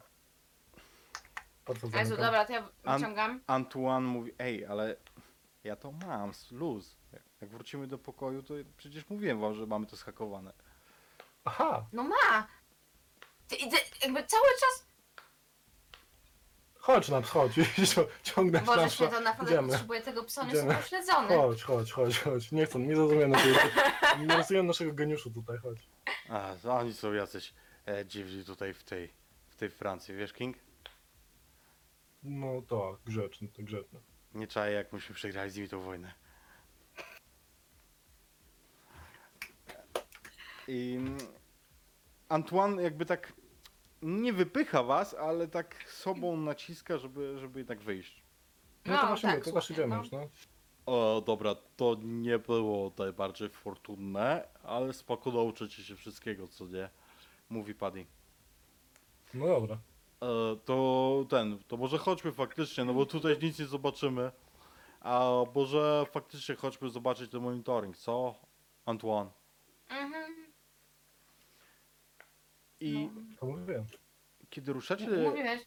Portfel 1.64 1.90
Jezu, 1.90 2.16
zamykam. 2.16 2.24
dobra, 2.26 2.44
to 2.44 2.52
ja 2.52 2.68
An- 2.84 3.00
wyciągam. 3.00 3.40
Antoine 3.46 4.06
mówi, 4.06 4.32
ej, 4.38 4.66
ale 4.66 4.96
ja 5.64 5.76
to 5.76 5.92
mam, 5.92 6.32
luz. 6.50 6.96
Jak 7.42 7.50
wrócimy 7.50 7.86
do 7.86 7.98
pokoju, 7.98 8.42
to 8.42 8.54
przecież 8.76 9.08
mówiłem 9.10 9.40
wam, 9.40 9.54
że 9.54 9.66
mamy 9.66 9.86
to 9.86 9.96
schakowane. 9.96 10.52
Aha, 11.44 11.86
No 11.92 12.02
ma! 12.02 12.46
Ty, 13.48 13.56
ty, 13.56 13.76
jakby 14.02 14.24
cały 14.26 14.46
czas... 14.60 14.86
chodź 16.78 17.08
nam, 17.08 17.22
chodź. 17.22 17.52
Ciągnę 18.22 18.60
Boże 18.60 18.80
nasze. 18.80 18.94
święto, 18.96 19.20
naprawdę 19.20 19.52
Idziemy. 19.52 19.68
potrzebuję 19.68 20.00
tego 20.02 20.24
psa, 20.24 20.40
on 20.42 20.48
jest 20.48 20.60
Idziemy. 20.62 20.74
upośledzony. 20.78 21.28
Chodź, 21.28 21.62
chodź, 21.62 21.92
chodź, 21.92 22.18
chodź. 22.18 22.52
Nie 22.52 22.66
chcę, 22.66 22.78
nie 22.78 22.96
zrozumiałem 22.96 23.30
naszego, 23.30 23.58
nie 24.26 24.36
rozumiem 24.36 24.66
naszego 24.66 24.92
geniuszu 24.92 25.30
tutaj, 25.30 25.58
chodź. 25.58 25.78
A, 26.28 26.54
to 26.62 26.72
oni 26.74 26.94
są 26.94 27.12
jacyś 27.12 27.54
e, 27.88 28.06
dziwni 28.06 28.44
tutaj 28.44 28.74
w 28.74 28.84
tej, 28.84 29.12
w 29.48 29.56
tej 29.56 29.70
Francji, 29.70 30.14
wiesz, 30.14 30.32
King? 30.32 30.56
No 32.22 32.62
tak, 32.62 33.00
grzeczny, 33.06 33.48
to 33.48 33.62
grzeczny. 33.62 34.00
Nie 34.34 34.46
czaję, 34.46 34.74
jak 34.76 34.92
myśmy 34.92 35.14
przegrali 35.14 35.50
z 35.50 35.56
nimi 35.56 35.68
tą 35.68 35.80
wojnę. 35.80 36.12
I 40.68 40.94
mm, 40.98 41.18
Antoine 42.28 42.82
jakby 42.82 43.06
tak 43.06 43.32
nie 44.02 44.32
wypycha 44.32 44.82
was, 44.82 45.14
ale 45.14 45.48
tak 45.48 45.84
sobą 45.88 46.36
naciska, 46.36 46.98
żeby, 46.98 47.38
żeby 47.38 47.60
jednak 47.60 47.80
wyjść. 47.80 48.22
No, 48.86 48.96
to 48.96 49.02
No, 49.02 49.08
właśnie, 49.08 49.30
tak, 49.30 49.44
to 49.44 49.50
właśnie 49.50 49.76
słusznie, 49.76 49.84
idziemy 49.84 49.96
no. 49.96 50.02
już, 50.02 50.10
no. 50.10 50.28
O, 50.86 51.22
dobra, 51.26 51.54
to 51.76 51.96
nie 52.02 52.38
było 52.38 52.92
najbardziej 52.98 53.48
fortunne, 53.48 54.48
ale 54.62 54.92
spoko 54.92 55.30
nauczycie 55.32 55.84
się 55.84 55.96
wszystkiego, 55.96 56.48
co 56.48 56.66
nie? 56.66 56.90
Mówi 57.50 57.74
Paddy. 57.74 58.06
No 59.34 59.46
dobra. 59.46 59.78
E, 60.22 60.56
to 60.64 61.26
ten, 61.28 61.58
to 61.68 61.76
może 61.76 61.98
chodźmy 61.98 62.32
faktycznie, 62.32 62.84
no 62.84 62.94
bo 62.94 63.06
tutaj 63.06 63.38
nic 63.42 63.58
nie 63.58 63.66
zobaczymy. 63.66 64.30
A 65.00 65.30
może 65.54 66.06
faktycznie 66.10 66.54
chodźmy 66.54 66.90
zobaczyć 66.90 67.30
ten 67.30 67.40
monitoring, 67.42 67.96
co? 67.96 68.34
Antoine. 68.86 69.30
Mhm. 69.88 70.51
I 72.82 73.10
No. 73.14 73.36
To 73.40 73.46
mówiłem. 73.46 73.86
kiedy 74.50 74.72
ruszacie, 74.72 75.06
Mówiłeś. 75.08 75.60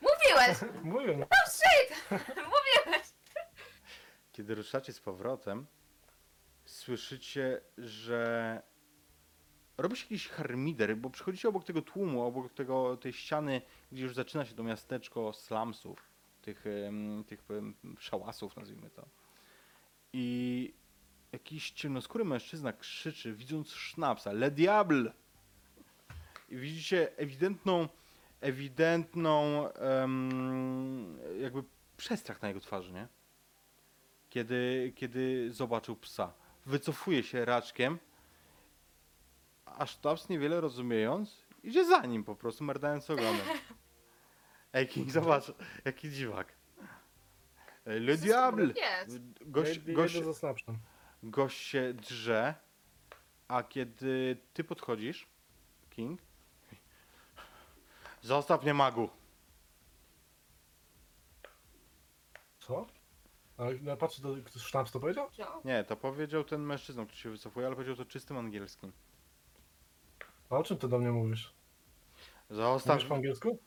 Mówiłeś! 0.00 0.58
Mówiłem. 0.82 1.20
No 1.20 1.26
shit! 1.48 2.10
Mówiłeś! 2.54 3.06
kiedy 4.32 4.54
ruszacie 4.54 4.92
z 4.92 5.00
powrotem, 5.00 5.66
słyszycie, 6.64 7.60
że 7.78 8.62
robi 9.78 9.96
się 9.96 10.02
jakiś 10.04 10.28
harmider, 10.28 10.96
bo 10.96 11.10
przychodzicie 11.10 11.48
obok 11.48 11.64
tego 11.64 11.82
tłumu, 11.82 12.22
obok 12.22 12.52
tego, 12.52 12.96
tej 12.96 13.12
ściany, 13.12 13.62
gdzie 13.92 14.02
już 14.02 14.14
zaczyna 14.14 14.44
się 14.44 14.54
to 14.54 14.62
miasteczko 14.62 15.32
slumsów, 15.32 16.02
tych, 16.42 16.66
em, 16.66 17.24
tych 17.24 17.50
em, 17.50 17.74
szałasów, 17.98 18.56
nazwijmy 18.56 18.90
to. 18.90 19.08
I 20.12 20.74
jakiś 21.32 21.70
ciemnoskóry 21.70 22.24
mężczyzna 22.24 22.72
krzyczy, 22.72 23.32
widząc 23.34 23.70
sznapsa, 23.72 24.32
Le 24.32 24.50
Diable! 24.50 25.12
Widzicie 26.56 27.18
ewidentną, 27.18 27.88
ewidentną 28.40 29.68
em, 29.72 31.18
jakby 31.40 31.64
przestrach 31.96 32.42
na 32.42 32.48
jego 32.48 32.60
twarzy, 32.60 32.92
nie? 32.92 33.08
Kiedy, 34.30 34.92
kiedy 34.96 35.52
zobaczył 35.52 35.96
psa. 35.96 36.32
Wycofuje 36.66 37.22
się 37.22 37.44
raczkiem, 37.44 37.98
a 39.64 39.86
sztabs 39.86 40.28
niewiele 40.28 40.60
rozumiejąc, 40.60 41.46
idzie 41.62 41.84
za 41.84 42.06
nim 42.06 42.24
po 42.24 42.36
prostu, 42.36 42.64
merdając 42.64 43.10
ogonem. 43.10 43.46
Ej, 44.72 44.88
King, 44.88 45.10
zobacz, 45.10 45.52
jaki 45.84 46.10
dziwak. 46.10 46.52
Le 47.84 48.16
Diable! 48.16 48.74
Jest. 48.76 49.20
Gość, 49.40 49.80
Jedę 49.86 50.34
za 50.34 50.54
gość 51.22 51.58
się 51.58 51.94
drze, 51.94 52.54
a 53.48 53.62
kiedy 53.62 54.36
ty 54.52 54.64
podchodzisz, 54.64 55.26
King, 55.90 56.20
zostaw 58.26 58.62
mnie 58.62 58.74
magu. 58.74 59.08
Co? 62.60 62.86
Ale 63.56 63.76
ja 63.76 63.96
patrzę, 63.96 64.22
to 64.22 64.28
ktoś 64.44 64.62
sznaps 64.62 64.92
to 64.92 65.00
powiedział? 65.00 65.30
Co? 65.30 65.60
Nie, 65.64 65.84
to 65.84 65.96
powiedział 65.96 66.44
ten 66.44 66.60
mężczyzna, 66.60 67.04
który 67.04 67.18
się 67.18 67.30
wycofuje, 67.30 67.66
ale 67.66 67.76
powiedział 67.76 67.96
to 67.96 68.04
czystym 68.04 68.36
angielskim. 68.38 68.92
A 70.50 70.56
o 70.56 70.62
czym 70.62 70.78
ty 70.78 70.88
do 70.88 70.98
mnie 70.98 71.10
mówisz? 71.10 71.54
Zostaw, 72.50 72.94
Mówisz 72.94 73.08
po 73.08 73.14
angielsku? 73.14 73.58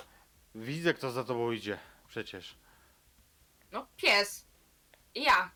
widzę 0.55 0.93
kto 0.93 1.11
za 1.11 1.23
tobą 1.23 1.51
idzie, 1.51 1.79
przecież. 2.07 2.55
No, 3.71 3.87
pies. 3.97 4.45
I 5.15 5.23
ja. 5.23 5.51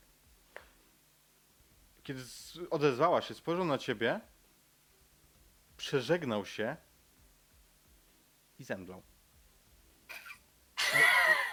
Kiedy 2.03 2.23
odezwała 2.69 3.21
się, 3.21 3.33
spojrzał 3.33 3.65
na 3.65 3.77
ciebie, 3.77 4.19
przeżegnał 5.77 6.45
się 6.45 6.77
i 8.63 8.65
zemdlał. 8.65 9.03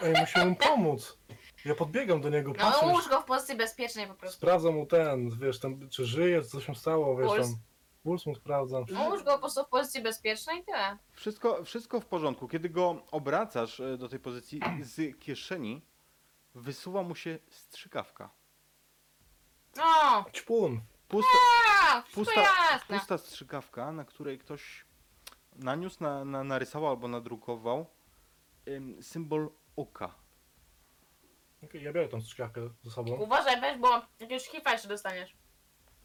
Ej, 0.03 0.15
musimy 0.21 0.47
mu 0.47 0.57
pomóc. 0.57 1.19
Ja 1.65 1.75
podbiegam 1.75 2.21
do 2.21 2.29
niego, 2.31 2.53
No, 2.53 2.59
patrzę, 2.59 2.87
ułóż 2.87 3.09
go 3.09 3.21
w 3.21 3.25
pozycji 3.25 3.57
bezpiecznej 3.57 4.07
po 4.07 4.15
prostu. 4.15 4.37
sprawdzam 4.37 4.75
mu 4.75 4.87
ten, 4.87 5.31
wiesz, 5.39 5.61
tam, 5.61 5.89
czy 5.89 6.05
żyje, 6.07 6.43
co 6.43 6.61
się 6.61 6.75
stało, 6.75 7.17
wiesz, 7.17 7.27
Puls. 7.29 7.41
tam. 7.51 7.57
Puls 8.03 8.27
mu 8.27 8.35
sprawdzam. 8.35 8.85
Ułóż 9.07 9.23
go 9.23 9.33
po 9.33 9.39
prostu 9.39 9.65
w 9.65 9.69
pozycji 9.69 10.03
bezpiecznej 10.03 10.61
i 10.61 10.65
tyle. 10.65 10.99
Wszystko, 11.13 11.65
wszystko 11.65 12.01
w 12.01 12.07
porządku. 12.07 12.49
Kiedy 12.49 12.69
go 12.69 13.03
obracasz 13.11 13.81
e, 13.81 13.97
do 13.99 14.09
tej 14.09 14.19
pozycji, 14.21 14.61
z 14.83 15.19
kieszeni 15.21 15.83
wysuwa 16.55 17.03
mu 17.03 17.15
się 17.15 17.39
strzykawka. 17.51 18.31
No, 19.77 20.25
Ćpun. 20.33 20.81
Pusta, 21.09 21.39
a, 21.93 22.03
wszystko 22.03 22.25
pusta, 22.25 22.41
jasne. 22.73 22.99
pusta 22.99 23.19
strzykawka, 23.19 23.93
na 23.93 24.05
której 24.05 24.39
ktoś 24.39 24.85
naniósł, 25.57 26.03
na, 26.03 26.25
na, 26.25 26.45
narysował 26.45 26.91
albo 26.91 27.09
nadrukował 27.09 27.87
ym, 28.69 29.03
symbol 29.03 29.51
oka. 29.77 30.15
Okej, 31.65 31.83
ja 31.83 31.93
biorę 31.93 32.09
tą 32.09 32.21
strzykawkę 32.21 32.61
ze 32.83 32.91
sobą. 32.91 33.13
Uważaj, 33.17 33.61
weź, 33.61 33.79
bo 33.79 34.03
jakiegoś 34.21 34.49
hifa 34.49 34.73
jeszcze 34.73 34.89
dostaniesz. 34.89 35.37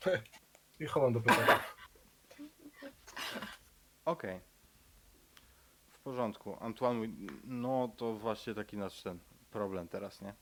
I 0.79 0.85
chowam 0.85 1.13
do 1.13 1.21
pytania. 1.21 1.59
Okej. 4.05 4.39
W 5.91 5.99
porządku. 5.99 6.57
Antoine, 6.59 6.95
mówi, 6.97 7.27
no 7.43 7.87
to 7.97 8.13
właśnie 8.13 8.53
taki 8.53 8.77
nasz 8.77 9.01
ten 9.03 9.19
problem 9.51 9.87
teraz, 9.87 10.21
nie? 10.21 10.33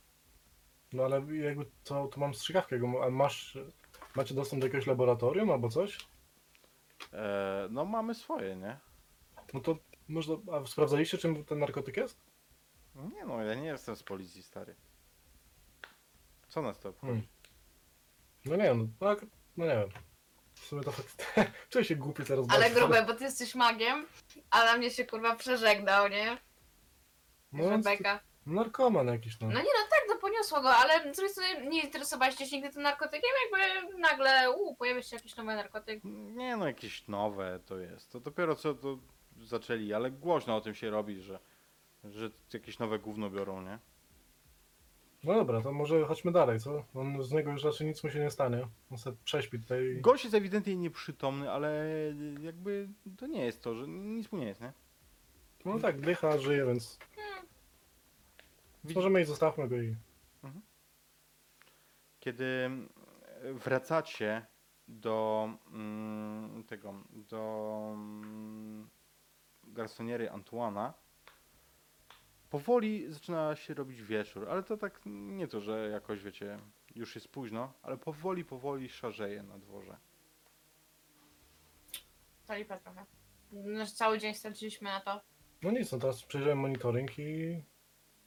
No 0.93 1.03
ale 1.03 1.15
jakby 1.35 1.65
to, 1.83 2.07
to 2.07 2.19
mam 2.19 2.33
strzykawkę. 2.33 2.75
jakby- 2.75 3.03
A 3.03 3.09
masz, 3.09 3.57
macie 4.15 4.35
dostęp 4.35 4.61
do 4.61 4.67
jakiegoś 4.67 4.87
laboratorium 4.87 5.51
albo 5.51 5.69
coś? 5.69 5.97
E, 7.13 7.67
no 7.71 7.85
mamy 7.85 8.15
swoje, 8.15 8.55
nie? 8.55 8.79
No 9.53 9.59
to 9.59 9.77
można, 10.07 10.35
a 10.51 10.65
sprawdzaliście 10.65 11.17
czym 11.17 11.45
ten 11.45 11.59
narkotyk 11.59 11.97
jest? 11.97 12.19
Nie 12.95 13.25
no, 13.25 13.43
ja 13.43 13.55
nie 13.55 13.67
jestem 13.67 13.95
z 13.95 14.03
policji, 14.03 14.43
stary. 14.43 14.75
Co 16.47 16.61
nas 16.61 16.79
to 16.79 16.89
obchodzi? 16.89 17.11
Hmm. 17.11 17.27
No 18.45 18.55
nie 18.55 18.63
wiem, 18.63 18.79
no, 18.99 19.07
tak, 19.07 19.25
no 19.57 19.65
nie 19.65 19.71
wiem. 19.75 19.89
W 20.53 20.65
sumie 20.65 20.83
to 20.83 20.91
fakt... 21.01 21.33
Czuję 21.69 21.85
się 21.85 21.95
głupi 21.95 22.23
teraz 22.23 22.45
Ale 22.49 22.59
bardzo. 22.65 22.79
grube, 22.79 23.05
bo 23.05 23.13
ty 23.13 23.23
jesteś 23.23 23.55
magiem, 23.55 24.05
a 24.51 24.65
na 24.65 24.77
mnie 24.77 24.91
się 24.91 25.05
kurwa 25.05 25.35
przeżegnał, 25.35 26.07
nie? 26.07 26.37
No, 27.51 27.69
więc 27.69 27.85
Rebeka. 27.85 28.19
narkoman 28.45 29.07
jakiś, 29.07 29.39
no. 29.39 29.47
No 29.47 29.53
nie 29.59 29.63
no 29.63 29.87
tak, 29.89 30.01
no 30.09 30.15
poniosło 30.15 30.61
go, 30.61 30.69
ale 30.75 31.13
z 31.13 31.15
drugiej 31.15 31.29
strony 31.33 31.67
nie 31.67 31.81
interesowaliście 31.83 32.45
się 32.45 32.55
nigdy 32.55 32.71
tym 32.73 32.81
narkotykiem, 32.81 33.29
jakby 33.43 33.97
nagle 33.99 34.51
u, 34.51 34.75
pojawia 34.75 35.01
się 35.03 35.15
jakiś 35.15 35.35
nowy 35.35 35.55
narkotyk. 35.55 36.03
Nie 36.03 36.57
no, 36.57 36.67
jakieś 36.67 37.07
nowe 37.07 37.59
to 37.65 37.77
jest. 37.77 38.11
To 38.11 38.19
dopiero 38.19 38.55
co 38.55 38.73
to 38.73 38.97
zaczęli, 39.47 39.93
ale 39.93 40.11
głośno 40.11 40.55
o 40.55 40.61
tym 40.61 40.75
się 40.75 40.89
robi, 40.89 41.21
że, 41.21 41.39
że 42.03 42.31
jakieś 42.53 42.79
nowe 42.79 42.99
gówno 42.99 43.29
biorą, 43.29 43.61
nie? 43.61 43.79
No 45.23 45.33
dobra, 45.33 45.61
to 45.61 45.71
może 45.71 46.05
chodźmy 46.05 46.31
dalej, 46.31 46.59
co? 46.59 46.83
On 46.95 47.23
z 47.23 47.31
niego 47.31 47.51
już 47.51 47.63
raczej 47.63 47.87
nic 47.87 48.03
mu 48.03 48.09
się 48.09 48.19
nie 48.19 48.31
stanie. 48.31 48.67
On 48.91 48.97
sobie 48.97 49.17
prześpi 49.23 49.59
tutaj. 49.59 49.97
Gość 50.01 50.23
jest 50.23 50.35
ewidentnie 50.35 50.75
nieprzytomny, 50.75 51.51
ale 51.51 51.85
jakby 52.41 52.89
to 53.17 53.27
nie 53.27 53.45
jest 53.45 53.61
to, 53.61 53.75
że 53.75 53.87
nic 53.87 54.31
mu 54.31 54.39
nie 54.39 54.45
jest, 54.45 54.61
nie? 54.61 54.73
No 55.65 55.79
tak, 55.79 56.01
dycha, 56.01 56.37
żyje, 56.37 56.65
więc 56.65 56.99
możemy 58.95 59.21
i 59.21 59.25
zostawmy 59.25 59.67
go 59.67 59.81
i... 59.81 59.95
Kiedy 62.19 62.69
wracacie 63.53 64.45
do 64.87 65.49
mm, 65.71 66.63
tego, 66.63 66.93
do 67.11 67.91
mm, 67.93 68.89
garsoniery 69.73 70.31
Antuana, 70.31 70.93
powoli 72.49 73.13
zaczyna 73.13 73.55
się 73.55 73.73
robić 73.73 74.01
wieczór, 74.01 74.49
ale 74.49 74.63
to 74.63 74.77
tak 74.77 75.01
nie 75.05 75.47
to, 75.47 75.61
że 75.61 75.89
jakoś 75.89 76.23
wiecie, 76.23 76.57
już 76.95 77.15
jest 77.15 77.27
późno, 77.27 77.73
ale 77.81 77.97
powoli, 77.97 78.45
powoli 78.45 78.89
szarzeje 78.89 79.43
na 79.43 79.57
dworze. 79.57 79.97
To 82.47 82.55
lipa 82.55 82.77
trochę. 82.77 83.05
Nasz 83.51 83.91
cały 83.91 84.19
dzień 84.19 84.33
straciliśmy 84.33 84.89
na 84.89 85.01
to. 85.01 85.21
No 85.61 85.71
nic, 85.71 85.91
no 85.91 85.99
teraz 85.99 86.23
przejrzymy 86.23 86.55
monitoring 86.55 87.19
i 87.19 87.63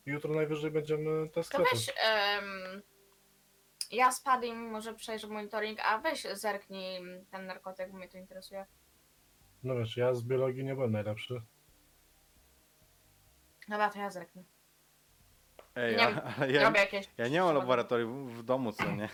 jutro 0.06 0.34
najwyżej 0.34 0.70
będziemy 0.70 1.28
te 1.28 1.34
To 1.34 1.42
sklepy. 1.42 1.68
weź, 1.72 1.92
em, 2.04 2.82
ja 3.90 4.12
z 4.12 4.20
Padim 4.20 4.70
może 4.70 4.94
przejrzę 4.94 5.26
monitoring, 5.26 5.78
a 5.82 5.98
weź 5.98 6.22
zerknij 6.32 7.00
ten 7.30 7.46
narkotyk, 7.46 7.90
bo 7.90 7.96
mnie 7.98 8.08
to 8.08 8.18
interesuje. 8.18 8.66
No 9.66 9.76
wiesz, 9.76 9.96
ja 9.96 10.14
z 10.14 10.22
biologii 10.22 10.64
nie 10.64 10.74
byłem 10.74 10.92
najlepszy. 10.92 11.42
Dobra, 13.68 13.90
to 13.90 13.98
ja 13.98 14.10
zerknę. 14.10 14.42
Ej, 15.74 15.96
Nie 15.96 16.06
a, 16.06 16.10
wiem, 16.10 16.20
ale 16.38 16.52
ja, 16.52 16.62
Robię 16.62 16.80
jakieś... 16.80 17.08
ja 17.18 17.28
nie 17.28 17.40
mam 17.40 17.54
laboratorium 17.54 18.28
w 18.28 18.42
domu, 18.42 18.72
co 18.72 18.92
nie? 18.92 19.08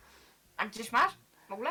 A 0.56 0.66
gdzieś 0.66 0.92
masz? 0.92 1.12
W 1.48 1.52
ogóle? 1.52 1.70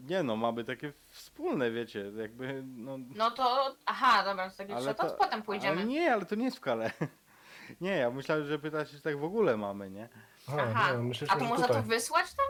Nie 0.00 0.22
no, 0.22 0.36
mamy 0.36 0.64
takie 0.64 0.92
wspólne, 1.10 1.70
wiecie, 1.70 2.12
jakby, 2.16 2.62
no... 2.66 2.98
No 3.16 3.30
to... 3.30 3.76
Aha, 3.86 4.24
dobra, 4.24 4.50
to, 4.50 4.56
tak, 4.56 4.70
Ale 4.70 4.94
to, 4.94 5.10
to- 5.10 5.16
potem 5.16 5.42
pójdziemy. 5.42 5.76
Ale 5.76 5.84
nie, 5.84 6.12
ale 6.12 6.26
to 6.26 6.34
nie 6.34 6.44
jest 6.44 6.56
w 6.56 6.60
kale. 6.60 6.90
Nie, 7.80 7.90
ja 7.90 8.10
myślałem, 8.10 8.46
że 8.46 8.58
pytać, 8.58 8.90
czy 8.90 9.00
tak 9.00 9.18
w 9.18 9.24
ogóle 9.24 9.56
mamy, 9.56 9.90
nie? 9.90 10.08
Aha, 10.48 10.62
Aha, 10.70 10.90
nie, 10.92 10.98
a 10.98 11.02
myśleliśmy, 11.02 11.38
to 11.38 11.44
że 11.44 11.50
można 11.50 11.66
tutaj. 11.66 11.82
to 11.82 11.88
wysłać 11.88 12.34
tam? 12.34 12.46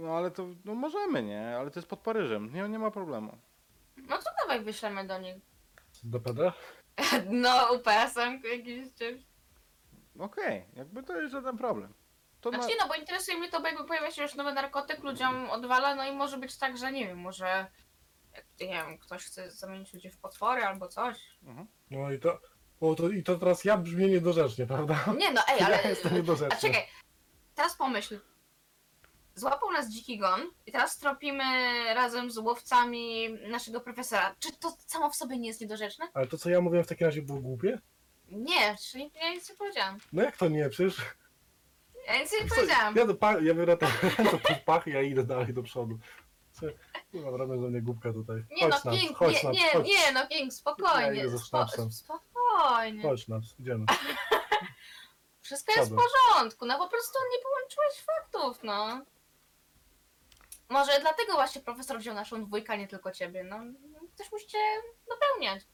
No 0.00 0.16
ale 0.16 0.30
to, 0.30 0.46
no 0.64 0.74
możemy, 0.74 1.22
nie? 1.22 1.56
Ale 1.56 1.70
to 1.70 1.78
jest 1.78 1.88
pod 1.88 2.00
Paryżem, 2.00 2.54
nie, 2.54 2.68
nie 2.68 2.78
ma 2.78 2.90
problemu. 2.90 3.38
Dawaj 4.50 4.64
wyślemy 4.64 5.06
do 5.06 5.18
nich. 5.18 5.36
Do 6.04 6.20
PD? 6.20 6.52
No, 7.30 7.72
UPS-em 7.72 8.42
jakimś 8.52 8.94
czymś. 8.94 9.22
Okej, 10.18 10.64
jakby 10.76 11.02
to 11.02 11.20
jest 11.20 11.32
żaden 11.32 11.58
problem. 11.58 11.94
To 12.40 12.50
na... 12.50 12.58
Znaczy 12.58 12.74
no, 12.80 12.88
bo 12.88 12.94
interesuje 12.94 13.38
mnie 13.38 13.48
to, 13.48 13.60
bo 13.60 13.66
jakby 13.66 13.84
pojawia 13.84 14.10
się 14.10 14.22
już 14.22 14.34
nowy 14.34 14.52
narkotyk, 14.52 15.02
ludziom 15.02 15.50
odwala, 15.50 15.94
no 15.94 16.04
i 16.04 16.12
może 16.12 16.38
być 16.38 16.56
tak, 16.56 16.78
że 16.78 16.92
nie 16.92 17.06
wiem, 17.06 17.18
może... 17.18 17.66
jak, 18.34 18.44
Nie 18.60 18.66
wiem, 18.66 18.98
ktoś 18.98 19.24
chce 19.24 19.50
zamienić 19.50 19.94
ludzi 19.94 20.10
w 20.10 20.18
potwory 20.18 20.64
albo 20.64 20.88
coś. 20.88 21.16
mhm. 21.42 21.66
No 21.90 22.12
i 22.12 22.18
to... 22.18 22.38
O, 22.80 22.94
to, 22.94 23.08
i 23.08 23.22
to 23.22 23.38
teraz 23.38 23.64
ja 23.64 23.76
brzmię 23.76 24.08
niedorzecznie, 24.08 24.66
prawda? 24.66 25.04
Nie 25.18 25.32
no, 25.32 25.42
ej, 25.48 25.60
ale... 25.64 25.76
Ja 25.76 25.88
jestem 25.88 26.12
A 26.12 26.16
niedorzeczny. 26.16 26.60
czekaj, 26.60 26.86
teraz 27.54 27.76
pomyśl. 27.76 28.18
Złapał 29.34 29.72
nas 29.72 29.88
dziki 29.90 30.18
gon 30.18 30.40
i 30.66 30.72
teraz 30.72 30.98
tropimy 30.98 31.44
razem 31.94 32.30
z 32.30 32.38
łowcami 32.38 33.28
naszego 33.48 33.80
profesora. 33.80 34.34
Czy 34.38 34.52
to 34.56 34.76
samo 34.86 35.10
w 35.10 35.16
sobie 35.16 35.38
nie 35.38 35.48
jest 35.48 35.60
niedorzeczne? 35.60 36.08
Ale 36.14 36.26
to, 36.26 36.38
co 36.38 36.50
ja 36.50 36.60
mówiłem 36.60 36.84
w 36.84 36.88
takim 36.88 37.06
razie 37.06 37.22
było 37.22 37.40
głupie? 37.40 37.78
Nie, 38.28 38.76
czyli 38.90 39.10
ja 39.14 39.30
nic 39.30 39.50
nie 39.50 39.56
powiedziałam. 39.56 39.98
No 40.12 40.22
jak 40.22 40.36
to 40.36 40.48
nie? 40.48 40.68
Przecież... 40.68 40.96
Ja 42.06 42.18
nic 42.22 42.32
nie 42.32 42.48
powiedziałam. 42.48 42.96
Ja, 42.96 43.06
do 43.06 43.14
pa... 43.14 43.32
ja 43.40 43.54
biorę 43.54 43.76
to, 43.80 43.86
to 44.48 44.54
pach 44.66 44.86
i 44.86 44.90
ja 44.90 45.02
idę 45.02 45.24
dalej 45.24 45.54
do 45.54 45.62
przodu. 45.62 45.98
Co- 46.52 46.66
Kurwa, 47.12 47.36
robię 47.36 47.58
ze 47.60 47.68
mnie 47.68 47.82
głupka 47.82 48.12
tutaj. 48.12 48.44
Nie 48.50 48.68
no, 48.68 48.74
Chodź 48.76 48.84
nas, 48.84 48.94
King, 49.00 49.16
chodź 49.16 49.42
nie, 49.42 49.48
nas, 49.48 49.58
nie, 49.58 49.68
chodź. 49.72 49.86
nie, 49.86 50.12
no 50.12 50.26
King, 50.28 50.44
Ja 50.52 50.56
spokojnie. 50.58 51.20
idę 51.20 51.30
ze 51.30 51.38
Spo, 51.38 51.46
sznapsem. 51.46 51.92
spokojnie. 51.92 53.02
Chodź 53.02 53.28
nas, 53.28 53.42
idziemy. 53.58 53.86
Wszystko 55.40 55.72
jest 55.76 55.92
w 55.92 55.96
porządku, 55.96 56.66
no 56.66 56.78
po 56.78 56.88
prostu 56.88 57.18
nie 57.32 57.38
połączyłeś 57.42 58.04
faktów, 58.06 58.62
no. 58.62 59.04
Może 60.70 61.00
dlatego 61.00 61.32
właśnie 61.32 61.60
profesor 61.60 61.98
wziął 61.98 62.14
naszą 62.14 62.44
dwójkę, 62.44 62.72
a 62.72 62.76
nie 62.76 62.88
tylko 62.88 63.12
ciebie, 63.12 63.44
no. 63.44 63.58
Też 64.16 64.32
musicie 64.32 64.58
dopełniać. 65.08 65.66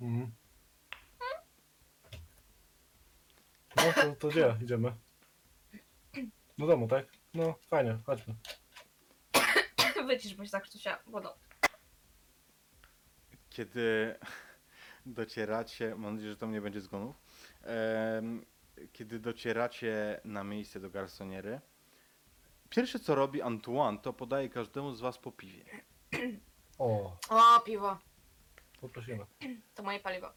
Mhm. 0.00 0.32
No 3.76 3.92
to, 3.92 4.16
to 4.16 4.28
gdzie 4.28 4.56
idziemy? 4.62 4.92
Do 6.58 6.66
domu, 6.66 6.88
tak? 6.88 7.06
No 7.34 7.54
fajnie, 7.66 7.98
chodźmy. 8.06 8.34
Wycisz, 10.06 10.34
bo 10.34 10.44
się 10.44 10.50
zakrztusia 10.50 10.98
wodą. 11.06 11.28
Kiedy 13.50 14.18
docieracie, 15.06 15.94
mam 15.96 16.14
nadzieję, 16.14 16.32
że 16.32 16.38
to 16.38 16.46
nie 16.46 16.60
będzie 16.60 16.80
zgonów, 16.80 17.16
em, 17.62 18.46
kiedy 18.92 19.18
docieracie 19.18 20.20
na 20.24 20.44
miejsce 20.44 20.80
do 20.80 20.90
garsoniery, 20.90 21.60
pierwsze 22.76 22.98
co 22.98 23.14
robi 23.14 23.42
Antoine, 23.42 23.98
to 23.98 24.12
podaje 24.12 24.48
każdemu 24.48 24.92
z 24.94 25.00
was 25.00 25.18
po 25.18 25.32
piwie. 25.32 25.64
O, 26.78 27.16
O, 27.28 27.60
piwo. 27.60 27.98
poprosimy. 28.80 29.26
To 29.74 29.82
moje 29.82 30.00
paliwo. 30.00 30.28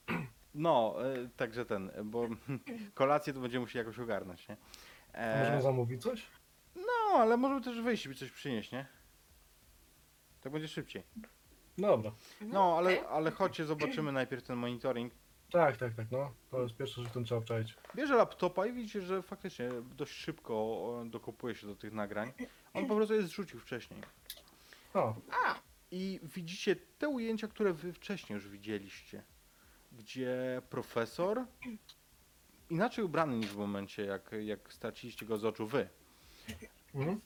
No, 0.54 0.96
e, 1.06 1.30
także 1.38 1.66
ten, 1.66 1.92
bo 2.04 2.28
kolację 2.94 3.34
to 3.34 3.40
będziemy 3.40 3.62
musieli 3.66 3.86
jakoś 3.86 4.00
ogarnąć, 4.00 4.48
nie? 4.48 4.58
A 5.14 5.40
Możemy 5.40 5.62
zamówić 5.62 6.02
coś? 6.02 6.26
No, 6.76 7.18
ale 7.20 7.38
możemy 7.38 7.62
też 7.62 7.82
wyjść 7.82 8.06
i 8.06 8.16
coś 8.16 8.32
przynieść, 8.32 8.72
nie? 8.72 8.86
Tak 10.42 10.52
będzie 10.52 10.68
szybciej. 10.68 11.04
Dobra. 11.78 12.12
No, 12.42 12.78
ale, 12.78 12.94
okej. 13.00 13.10
ale 13.10 13.32
chodźcie, 13.32 13.66
zobaczymy 13.66 14.12
najpierw 14.12 14.44
ten 14.44 14.56
monitoring. 14.58 15.14
Tak, 15.52 15.78
tak, 15.78 15.94
tak, 15.94 16.12
no. 16.12 16.32
To 16.52 16.62
jest 16.62 16.76
pierwsze, 16.76 17.02
że 17.02 17.10
w 17.10 17.12
tym 17.12 17.26
trzeba 17.26 17.40
obczaić. 17.40 17.76
Bierze 17.96 18.16
laptopa 18.16 18.66
i 18.66 18.74
widzicie, 18.74 19.02
że 19.02 19.22
faktycznie 19.22 19.70
dość 19.98 20.14
szybko 20.14 21.04
dokopuje 21.06 21.56
się 21.56 21.68
do 21.68 21.76
tych 21.76 21.94
nagrań. 21.94 22.34
On 22.74 22.88
po 22.88 22.96
prostu 22.96 23.14
je 23.14 23.22
zrzucił 23.24 23.60
wcześniej. 23.60 24.02
O, 24.94 25.16
A, 25.46 25.60
I 25.92 26.20
widzicie 26.24 26.76
te 26.76 27.10
ujęcia, 27.10 27.48
które 27.48 27.74
wy 27.74 27.94
wcześniej 27.94 28.36
już 28.36 28.48
widzieliście. 28.48 29.24
Gdzie 29.92 30.62
profesor, 30.70 31.46
inaczej 32.70 33.04
ubrany 33.04 33.38
niż 33.38 33.48
w 33.48 33.58
momencie, 33.58 34.06
jak, 34.06 34.32
jak 34.42 34.74
straciliście 34.74 35.26
go 35.26 35.38
z 35.38 35.46
oczu 35.46 35.68
wy, 35.68 35.90
mhm. 36.96 37.22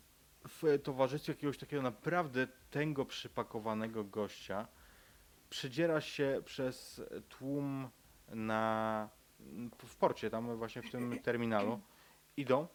w 0.48 0.80
towarzystwie 0.84 1.34
jakiegoś 1.34 1.58
takiego 1.58 1.82
naprawdę 1.82 2.48
tęgo 2.70 3.06
przypakowanego 3.06 4.04
gościa 4.04 4.68
przedziera 5.50 6.02
się 6.02 6.42
przez 6.46 7.02
tłum 7.30 7.90
na, 8.30 9.10
w 9.86 9.96
porcie, 9.96 10.30
tam 10.30 10.58
właśnie 10.58 10.82
w 10.82 10.92
tym 10.92 11.20
terminalu. 11.20 11.80
Idą 12.38 12.68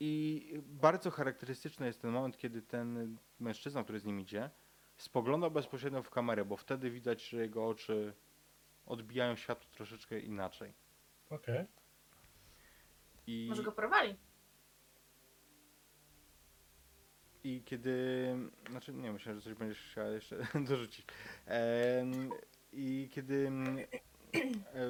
i 0.00 0.62
bardzo 0.62 1.10
charakterystyczny 1.10 1.86
jest 1.86 2.02
ten 2.02 2.10
moment, 2.10 2.38
kiedy 2.38 2.62
ten 2.62 3.18
mężczyzna, 3.40 3.82
który 3.82 3.98
z 4.00 4.04
nim 4.04 4.20
idzie, 4.20 4.50
spogląda 4.96 5.50
bezpośrednio 5.50 6.02
w 6.02 6.10
kamerę, 6.10 6.44
bo 6.44 6.56
wtedy 6.56 6.90
widać, 6.90 7.28
że 7.28 7.36
jego 7.36 7.68
oczy 7.68 8.14
odbijają 8.86 9.36
światło 9.36 9.70
troszeczkę 9.72 10.20
inaczej. 10.20 10.72
okej. 11.30 11.66
I 13.26 13.46
może 13.48 13.62
go 13.62 13.72
porwali. 13.72 14.16
I 17.44 17.62
kiedy. 17.64 18.36
Znaczy, 18.70 18.94
nie 18.94 19.12
myślę, 19.12 19.34
że 19.34 19.40
coś 19.40 19.54
będziesz 19.54 19.90
chciała 19.90 20.08
jeszcze 20.08 20.36
dorzucić. 20.68 21.06
Em, 21.46 22.30
I 22.72 23.08
kiedy 23.12 23.50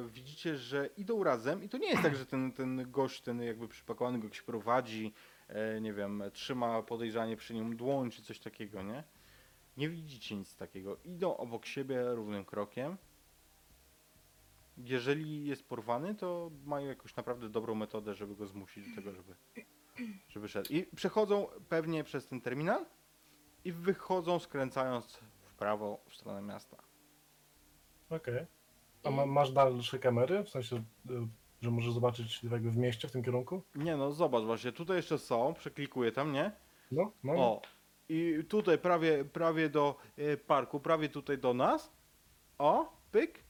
widzicie, 0.08 0.56
że 0.56 0.86
idą 0.96 1.24
razem, 1.24 1.62
i 1.64 1.68
to 1.68 1.78
nie 1.78 1.88
jest 1.88 2.02
tak, 2.02 2.16
że 2.16 2.26
ten, 2.26 2.52
ten 2.52 2.90
gość, 2.90 3.20
ten 3.20 3.42
jakby 3.42 3.68
przypakowany 3.68 4.18
gość 4.18 4.42
prowadzi, 4.42 5.12
e, 5.48 5.80
nie 5.80 5.92
wiem, 5.92 6.22
trzyma 6.32 6.82
podejrzanie 6.82 7.36
przy 7.36 7.54
nim 7.54 7.76
dłoń 7.76 8.10
czy 8.10 8.22
coś 8.22 8.38
takiego, 8.38 8.82
nie? 8.82 9.04
Nie 9.76 9.88
widzicie 9.88 10.36
nic 10.36 10.56
takiego. 10.56 10.96
Idą 11.04 11.36
obok 11.36 11.66
siebie 11.66 12.14
równym 12.14 12.44
krokiem. 12.44 12.96
Jeżeli 14.76 15.46
jest 15.46 15.68
porwany, 15.68 16.14
to 16.14 16.50
mają 16.64 16.86
jakąś 16.86 17.16
naprawdę 17.16 17.48
dobrą 17.48 17.74
metodę, 17.74 18.14
żeby 18.14 18.36
go 18.36 18.46
zmusić 18.46 18.88
do 18.88 18.96
tego, 18.96 19.12
żeby, 19.12 19.34
żeby 20.28 20.48
szedł. 20.48 20.72
I 20.72 20.82
przechodzą 20.96 21.46
pewnie 21.68 22.04
przez 22.04 22.26
ten 22.26 22.40
terminal 22.40 22.86
i 23.64 23.72
wychodzą 23.72 24.38
skręcając 24.38 25.16
w 25.42 25.54
prawo 25.54 26.00
w 26.08 26.14
stronę 26.14 26.42
miasta. 26.42 26.76
Okej. 28.10 28.46
A 29.04 29.10
ma, 29.10 29.26
masz 29.26 29.52
dalsze 29.52 29.98
kamery? 29.98 30.44
W 30.44 30.48
sensie, 30.48 30.76
y, 30.76 30.82
że 31.62 31.70
możesz 31.70 31.92
zobaczyć 31.92 32.42
jakby 32.44 32.70
w 32.70 32.76
mieście 32.76 33.08
w 33.08 33.12
tym 33.12 33.22
kierunku? 33.22 33.62
Nie 33.74 33.96
no, 33.96 34.12
zobacz 34.12 34.44
właśnie, 34.44 34.72
tutaj 34.72 34.96
jeszcze 34.96 35.18
są, 35.18 35.54
przeklikuję 35.54 36.12
tam, 36.12 36.32
nie? 36.32 36.52
No, 36.92 37.12
no. 37.24 37.32
O, 37.32 37.62
i 38.08 38.44
tutaj 38.48 38.78
prawie, 38.78 39.24
prawie 39.24 39.68
do 39.68 39.96
e, 40.16 40.36
parku, 40.36 40.80
prawie 40.80 41.08
tutaj 41.08 41.38
do 41.38 41.54
nas. 41.54 41.92
O, 42.58 42.92
pyk. 43.12 43.44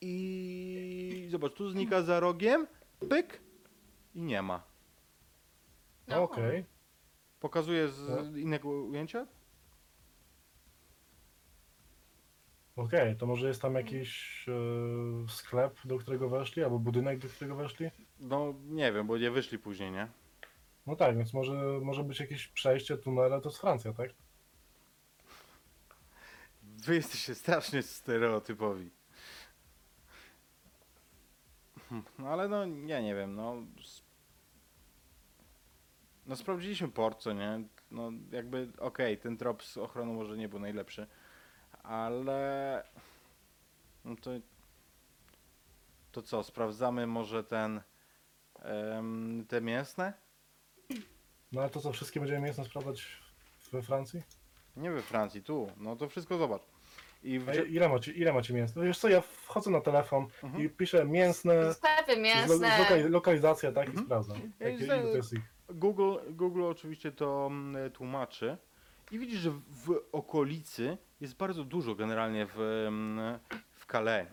I 0.00 1.26
zobacz, 1.30 1.54
tu 1.54 1.70
znika 1.70 2.02
za 2.02 2.20
rogiem, 2.20 2.66
pyk. 3.08 3.40
I 4.14 4.22
nie 4.22 4.42
ma. 4.42 4.62
No. 6.08 6.22
Okej. 6.22 6.64
Pokazuję 7.40 7.88
z 7.88 8.08
No. 8.08 8.38
innego 8.38 8.68
ujęcia? 8.68 9.26
Okej, 12.76 13.16
to 13.16 13.26
może 13.26 13.48
jest 13.48 13.62
tam 13.62 13.74
jakiś 13.74 14.44
e, 14.48 15.28
sklep, 15.28 15.78
do 15.84 15.98
którego 15.98 16.28
weszli, 16.28 16.64
albo 16.64 16.78
budynek, 16.78 17.18
do 17.18 17.28
którego 17.28 17.56
weszli? 17.56 17.90
No 18.20 18.54
nie 18.64 18.92
wiem, 18.92 19.06
bo 19.06 19.18
nie 19.18 19.30
wyszli 19.30 19.58
później, 19.58 19.92
nie? 19.92 20.08
No 20.86 20.96
tak, 20.96 21.16
więc 21.16 21.34
może, 21.34 21.52
może 21.82 22.04
być 22.04 22.20
jakieś 22.20 22.48
przejście, 22.48 22.96
tunele, 22.98 23.40
to 23.40 23.48
jest 23.48 23.60
Francja, 23.60 23.92
tak? 23.92 24.10
Wy 26.62 26.94
jesteście 26.94 27.34
strasznie 27.34 27.82
stereotypowi. 27.82 28.90
Hmm, 31.88 32.04
No 32.18 32.28
ale 32.28 32.48
no, 32.48 32.66
ja 32.86 33.00
nie 33.00 33.14
wiem, 33.14 33.34
no... 33.34 33.56
s- 33.78 34.02
No 36.26 36.36
sprawdziliśmy 36.36 36.88
port, 36.88 37.20
co 37.20 37.32
nie? 37.32 37.60
No 37.90 38.12
jakby, 38.32 38.68
okej, 38.78 39.18
ten 39.18 39.36
trop 39.36 39.62
z 39.62 39.76
ochroną 39.76 40.14
może 40.14 40.36
nie 40.36 40.48
był 40.48 40.58
najlepszy, 40.58 41.06
ale... 41.82 42.82
No 44.04 44.16
to... 44.16 44.30
To 46.12 46.22
co, 46.22 46.42
sprawdzamy 46.42 47.06
może 47.06 47.44
ten... 47.44 47.80
em, 48.62 49.44
te 49.48 49.60
mięsne? 49.60 50.12
No 51.52 51.60
ale 51.60 51.70
to 51.70 51.80
co, 51.80 51.92
wszystkie 51.92 52.20
będziemy 52.20 52.40
mięsne 52.40 52.64
sprawdzać 52.64 53.06
we 53.72 53.82
Francji? 53.82 54.22
Nie 54.76 54.90
we 54.90 55.02
Francji, 55.02 55.42
tu. 55.42 55.70
No 55.76 55.96
to 55.96 56.08
wszystko 56.08 56.38
zobacz. 56.38 56.62
I 57.24 57.36
A 57.36 57.40
wrze- 57.40 57.66
ile 57.66 57.88
macie, 57.88 58.12
ile 58.12 58.32
macie 58.32 58.54
mięsne? 58.54 58.80
No 58.82 58.86
wiesz 58.86 58.98
co, 58.98 59.08
ja 59.08 59.20
wchodzę 59.20 59.70
na 59.70 59.80
telefon 59.80 60.26
Mhm. 60.42 60.64
i 60.64 60.68
piszę 60.68 61.04
mięsne, 61.04 61.74
Sklepy 61.74 62.14
z 62.14 62.18
mięsne. 62.18 62.78
lokali, 62.78 63.02
lokalizacja, 63.02 63.72
tak? 63.72 63.86
Mhm. 63.86 64.02
I 64.04 64.06
sprawdzam. 64.06 64.36
Ja 64.60 64.68
Jakie, 64.68 64.86
za- 64.86 64.96
ile 64.96 65.02
to 65.02 65.16
jest 65.16 65.32
ich. 65.32 65.40
Google, 65.68 66.16
Google 66.30 66.62
oczywiście 66.64 67.12
to 67.12 67.46
mm, 67.50 67.90
tłumaczy 67.90 68.56
i 69.10 69.18
widzisz, 69.18 69.40
że 69.40 69.50
w 69.50 70.00
okolicy 70.12 70.98
jest 71.22 71.36
bardzo 71.36 71.64
dużo 71.64 71.94
generalnie 71.94 72.46
w, 72.46 72.54
w 73.74 73.86
Calais 73.92 74.28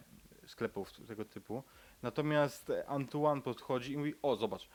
sklepów 0.46 0.92
tego 1.08 1.26
typu. 1.26 1.64
Natomiast 2.02 2.72
Antoine 2.88 3.42
podchodzi 3.42 3.94
i 3.94 3.98
mówi, 3.98 4.14
o 4.22 4.36
zobacz. 4.36 4.70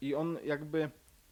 I 0.00 0.14
on 0.14 0.38
jakby, 0.44 0.90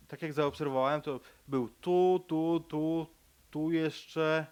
tak 0.09 0.22
jak 0.22 0.32
zaobserwowałem, 0.32 1.03
to 1.03 1.20
był 1.49 1.68
tu, 1.68 2.24
tu, 2.26 2.64
tu, 2.68 3.07
tu 3.51 3.70
jeszcze, 3.70 4.47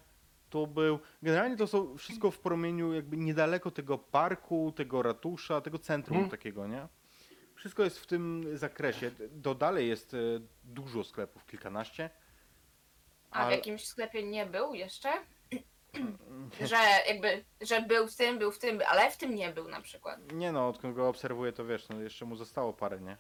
tu 0.51 0.67
był. 0.67 0.99
Generalnie 1.23 1.57
to 1.57 1.67
są 1.67 1.97
wszystko 1.99 2.31
w 2.31 2.39
promieniu 2.39 2.93
jakby 2.93 3.17
niedaleko 3.17 3.71
tego 3.71 3.99
parku, 3.99 4.73
tego 4.77 5.03
ratusza, 5.03 5.61
tego 5.61 5.79
centrum 5.79 6.17
Mhm. 6.17 6.31
takiego, 6.31 6.67
nie? 6.67 6.89
Wszystko 7.55 7.83
jest 7.85 7.99
w 7.99 8.07
tym 8.07 8.45
zakresie. 8.59 9.11
Do 9.31 9.55
dalej 9.55 9.89
jest 9.89 10.15
e, 10.15 10.19
dużo 10.65 11.05
sklepów, 11.05 11.47
kilkanaście. 11.47 12.11
A 13.31 13.43
w 13.43 13.47
ale- 13.47 13.57
jakimś 13.57 13.85
sklepie 13.87 14.23
nie 14.23 14.47
był 14.47 14.75
jeszcze? 14.75 15.13
Że 16.61 16.77
jakby, 17.09 17.45
że 17.61 17.83
był 17.83 18.09
w 18.09 18.17
tym, 18.17 18.39
był 18.39 18.53
w 18.53 18.59
tym, 18.59 18.81
ale 18.89 19.11
w 19.11 19.17
tym 19.17 19.35
nie 19.35 19.51
był 19.51 19.69
na 19.69 19.81
przykład. 19.81 20.33
Nie 20.33 20.53
no, 20.53 20.69
odkąd 20.69 20.97
go 20.97 21.09
obserwuję, 21.09 21.53
to 21.53 21.65
wiesz, 21.65 21.89
no 21.89 22.01
jeszcze 22.01 22.25
mu 22.25 22.37
zostało 22.37 22.73
parę, 22.73 23.01
nie? 23.01 23.17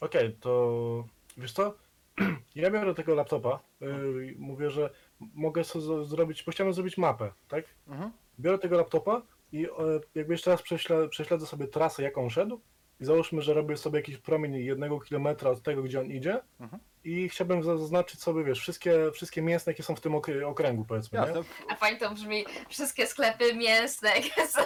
Okej, 0.00 0.36
to 0.40 1.04
wiesz 1.36 1.52
co? 1.52 1.74
Ja 2.54 2.70
biorę 2.70 2.94
tego 2.94 3.14
laptopa, 3.14 3.60
yy, 3.80 4.34
mówię, 4.38 4.70
że 4.70 4.90
mogę 5.20 5.64
sobie 5.64 6.04
zrobić, 6.04 6.42
bo 6.42 6.52
chciałem 6.52 6.72
zrobić 6.72 6.98
mapę, 6.98 7.32
tak? 7.48 7.64
Mhm. 7.88 8.12
Biorę 8.40 8.58
tego 8.58 8.76
laptopa 8.76 9.22
i 9.52 9.66
e, 9.66 9.70
jakby 10.14 10.34
jeszcze 10.34 10.50
raz 10.50 10.62
prześle, 10.62 11.08
prześledzę 11.08 11.46
sobie 11.46 11.66
trasę, 11.66 12.02
jaką 12.02 12.30
szedł 12.30 12.60
i 13.02 13.04
załóżmy, 13.04 13.42
że 13.42 13.54
robię 13.54 13.76
sobie 13.76 13.98
jakiś 13.98 14.16
promień 14.18 14.54
jednego 14.54 15.00
kilometra 15.00 15.50
od 15.50 15.62
tego, 15.62 15.82
gdzie 15.82 16.00
on 16.00 16.06
idzie 16.06 16.40
Mhm. 16.60 16.82
i 17.04 17.28
chciałbym 17.28 17.62
za- 17.62 17.78
zaznaczyć 17.78 18.22
sobie, 18.22 18.44
wiesz, 18.44 18.60
wszystkie, 18.60 19.10
wszystkie 19.12 19.42
mięsne, 19.42 19.72
jakie 19.72 19.82
są 19.82 19.96
w 19.96 20.00
tym 20.00 20.14
ok- 20.14 20.28
okręgu, 20.46 20.84
powiedzmy, 20.84 21.18
nie? 21.20 21.34
A 21.68 21.74
fajnie 21.76 21.98
to 22.00 22.10
brzmi, 22.14 22.44
wszystkie 22.68 23.06
sklepy 23.06 23.54
mięsne, 23.54 24.08
jakie 24.08 24.46
są. 24.48 24.60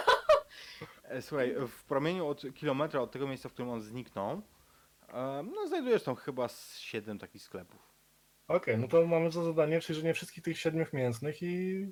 E, 1.03 1.21
Słuchaj, 1.21 1.55
w 1.67 1.83
promieniu 1.83 2.27
od 2.27 2.43
kilometra 2.55 3.01
od 3.01 3.11
tego 3.11 3.27
miejsca, 3.27 3.49
w 3.49 3.53
którym 3.53 3.71
on 3.71 3.81
zniknął, 3.81 4.41
e, 5.09 5.43
no 5.55 5.67
znajdujesz 5.67 6.03
tam 6.03 6.15
chyba 6.15 6.47
z 6.47 6.77
siedem 6.77 7.19
takich 7.19 7.43
sklepów. 7.43 7.79
Okej, 8.47 8.77
no 8.77 8.87
to 8.87 9.05
mamy 9.07 9.31
za 9.31 9.43
zadanie 9.43 9.79
przejrzenie 9.79 10.13
wszystkich 10.13 10.43
tych 10.43 10.59
siedmiu 10.59 10.85
mięsnych 10.93 11.41
i 11.43 11.85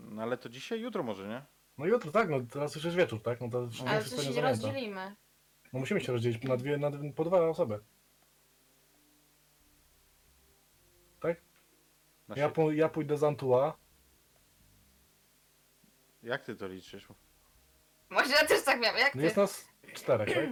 No 0.00 0.22
ale 0.22 0.38
to 0.38 0.48
dzisiaj, 0.48 0.80
jutro 0.80 1.02
może, 1.02 1.28
nie? 1.28 1.42
no 1.78 1.86
jutro, 1.86 2.12
tak, 2.12 2.28
no 2.28 2.40
teraz 2.52 2.74
już 2.74 2.84
jest 2.84 2.96
wieczór, 2.96 3.22
tak? 3.22 3.40
No 3.40 3.48
to 3.50 3.68
Ale 3.86 4.04
to 4.04 4.22
się 4.22 4.40
rozdzielimy. 4.42 5.16
No 5.72 5.80
musimy 5.80 6.00
się 6.00 6.12
rozdzielić 6.12 6.42
na 6.42 6.56
dwie, 6.56 6.78
na, 6.78 6.90
dwie- 6.90 7.12
po 7.12 7.24
dwa 7.24 7.48
osoby. 7.48 7.80
Tak? 11.20 11.40
Na 12.28 12.34
Ja, 12.36 12.52
ja 12.72 12.88
pójdę 12.88 13.16
z 13.16 13.24
Antua. 13.24 13.76
Jak 16.22 16.42
ty 16.44 16.56
to 16.56 16.68
liczysz? 16.68 17.08
Może 18.10 18.34
ja 18.34 18.46
też 18.46 18.64
tak 18.64 18.80
miałem, 18.80 18.98
jak 18.98 19.14
No 19.14 19.18
ty? 19.18 19.24
jest 19.24 19.36
nas 19.36 19.68
czterech, 19.94 20.34
tak? 20.34 20.48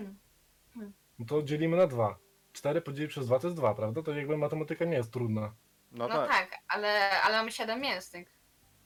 No 1.18 1.26
to 1.26 1.42
dzielimy 1.42 1.76
na 1.76 1.86
dwa. 1.86 2.18
Cztery 2.52 2.80
podzielić 2.80 3.10
przez 3.10 3.26
dwa 3.26 3.38
to 3.38 3.46
jest 3.46 3.56
dwa, 3.56 3.74
prawda? 3.74 4.02
To 4.02 4.12
jakby 4.12 4.36
matematyka 4.38 4.84
nie 4.84 4.96
jest 4.96 5.12
trudna. 5.12 5.54
No, 5.92 6.08
No 6.08 6.14
tak. 6.14 6.30
tak, 6.30 6.58
ale, 6.68 7.20
ale 7.22 7.36
mamy 7.36 7.52
siedem 7.52 7.80
mięsnych. 7.80 8.36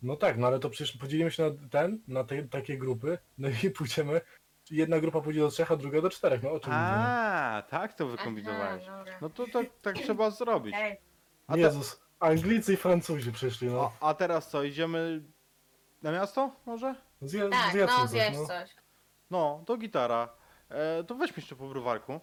No 0.02 0.16
tak, 0.16 0.38
no 0.38 0.46
ale 0.46 0.58
to 0.60 0.70
przecież 0.70 0.96
podzielimy 0.96 1.30
się 1.30 1.42
na 1.42 1.68
ten, 1.68 2.02
na 2.08 2.24
te, 2.24 2.42
takie 2.48 2.78
grupy, 2.78 3.18
no 3.38 3.48
i 3.64 3.70
pójdziemy. 3.70 4.20
Jedna 4.70 5.00
grupa 5.00 5.20
pójdzie 5.20 5.40
do 5.40 5.48
trzech, 5.48 5.72
a 5.72 5.76
druga 5.76 6.00
do 6.00 6.10
czterech. 6.10 6.42
No 6.42 6.50
o 6.52 6.60
czym 6.60 6.72
mówimy? 6.72 6.88
A, 6.96 7.62
tak 7.70 7.94
to 7.94 8.06
wykombinowałeś. 8.06 8.84
Aha, 8.88 8.98
dobra. 8.98 9.18
No 9.20 9.30
to 9.30 9.46
tak, 9.52 9.66
tak 9.82 9.96
trzeba 10.04 10.30
zrobić. 10.30 10.74
Ej, 10.78 10.96
A, 11.46 11.52
te, 11.52 11.58
Jezus, 11.60 12.00
Anglicy 12.20 12.72
i 12.72 12.76
Francuzi 12.76 13.32
przyszli, 13.32 13.68
no. 13.68 13.92
a, 14.00 14.08
a 14.08 14.14
teraz 14.14 14.50
co, 14.50 14.62
idziemy 14.62 15.22
na 16.02 16.12
miasto 16.12 16.52
może? 16.66 16.94
Zje, 17.22 17.48
Tak, 17.48 17.72
zjedzmy 17.72 17.96
no 17.98 18.02
coś, 18.08 18.12
wiesz 18.12 18.36
no. 18.36 18.46
coś. 18.46 18.74
No, 19.30 19.62
to 19.66 19.76
gitara. 19.76 20.28
E, 20.68 21.04
to 21.04 21.14
weźmy 21.14 21.34
jeszcze 21.36 21.56
po 21.56 21.68
browarku. 21.68 22.20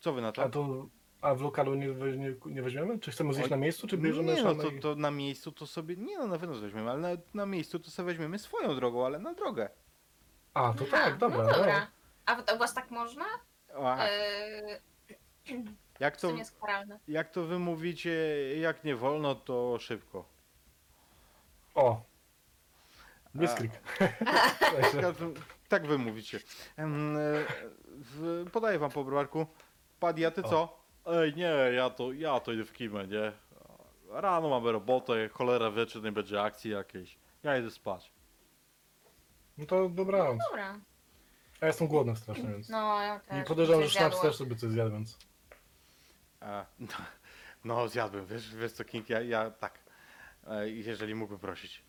Co 0.00 0.12
wy 0.12 0.22
na 0.22 0.32
to? 0.32 0.42
A 0.42 0.48
to, 0.48 0.86
a 1.20 1.34
w 1.34 1.40
lokalu 1.40 1.74
nie, 1.74 1.92
we- 1.92 2.16
nie, 2.16 2.34
nie 2.46 2.62
weźmiemy? 2.62 2.98
Czy 2.98 3.10
chcemy 3.10 3.34
zjeść 3.34 3.50
na 3.50 3.56
miejscu, 3.56 3.86
czy 3.86 3.98
bierzemy 3.98 4.34
nie, 4.34 4.42
no 4.42 4.54
to, 4.54 4.68
i- 4.70 4.80
to 4.80 4.94
na 4.94 5.10
miejscu 5.10 5.52
to 5.52 5.66
sobie, 5.66 5.96
nie 5.96 6.18
no 6.18 6.26
na 6.26 6.38
wynos 6.38 6.58
weźmiemy, 6.58 6.90
ale 6.90 7.00
na, 7.00 7.08
na 7.34 7.46
miejscu 7.46 7.78
to 7.78 7.90
sobie 7.90 8.06
weźmiemy 8.06 8.38
swoją 8.38 8.74
drogą, 8.76 9.06
ale 9.06 9.18
na 9.18 9.34
drogę. 9.34 9.68
A, 10.56 10.72
to 10.72 10.84
Aha, 10.92 10.96
tak, 11.04 11.16
dobra. 11.18 11.44
No 11.44 11.52
dobra. 11.52 11.80
No. 11.80 11.86
A 12.26 12.34
w- 12.36 12.54
u 12.54 12.58
was 12.58 12.74
tak 12.74 12.90
można? 12.90 13.24
Eee, 13.98 14.80
jak, 16.00 16.16
to 16.16 16.20
to, 16.28 16.32
nie 16.32 16.38
jest 16.38 16.60
karalne. 16.60 16.98
jak 17.08 17.30
to 17.30 17.42
wy 17.42 17.58
mówicie, 17.58 18.10
jak 18.58 18.84
nie 18.84 18.96
wolno, 18.96 19.34
to 19.34 19.78
szybko. 19.78 20.24
O! 21.74 22.02
Blitzkrieg. 23.34 23.72
Tak, 25.00 25.14
tak 25.68 25.86
wy 25.86 25.98
mówicie. 25.98 26.40
Em, 26.76 27.16
e, 27.16 27.20
w, 27.86 28.44
podaję 28.52 28.78
wam 28.78 28.90
po 28.90 29.04
browarku. 29.04 29.46
Paddy, 30.00 30.26
a 30.26 30.30
ty 30.30 30.42
O. 30.42 30.48
co? 30.48 30.78
Ej, 31.06 31.34
nie, 31.34 31.54
ja 31.74 31.90
to, 31.90 32.12
ja 32.12 32.40
to 32.40 32.52
idę 32.52 32.64
w 32.64 32.72
kimę, 32.72 33.06
nie? 33.06 33.32
Rano 34.10 34.48
mamy 34.48 34.72
robotę, 34.72 35.28
cholera 35.28 35.70
wie, 35.70 35.86
czy 35.86 36.00
nie 36.00 36.12
będzie 36.12 36.42
akcji 36.42 36.70
jakiejś. 36.70 37.18
Ja 37.42 37.58
idę 37.58 37.70
spać. 37.70 38.12
No 39.58 39.66
to 39.66 39.88
dobranoc. 39.88 40.38
Dobra. 40.50 40.80
Ja 41.60 41.66
jestem 41.66 41.88
głodny 41.88 42.16
strasznie, 42.16 42.48
więc. 42.48 42.68
No, 42.68 43.02
ja 43.02 43.20
też. 43.20 43.44
I 43.44 43.48
podejrzewam, 43.48 43.82
że 43.82 43.90
sznaps 43.90 44.20
też 44.20 44.36
sobie 44.36 44.56
coś 44.56 44.70
zjadł, 44.70 44.90
więc. 44.90 45.18
A, 46.40 46.66
No, 47.64 47.88
zjadłem, 47.88 48.26
wiesz, 48.26 48.54
wiesz 48.54 48.72
co, 48.72 48.84
King, 48.84 49.08
ja, 49.08 49.22
ja 49.22 49.50
tak. 49.50 49.78
E, 50.46 50.70
jeżeli 50.70 51.14
mógłbym 51.14 51.38
prosić. 51.38 51.82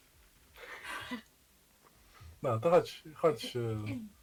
No, 2.43 2.59
to 2.59 2.69
chodź, 2.69 3.03
chodź 3.15 3.55
e, 3.55 3.59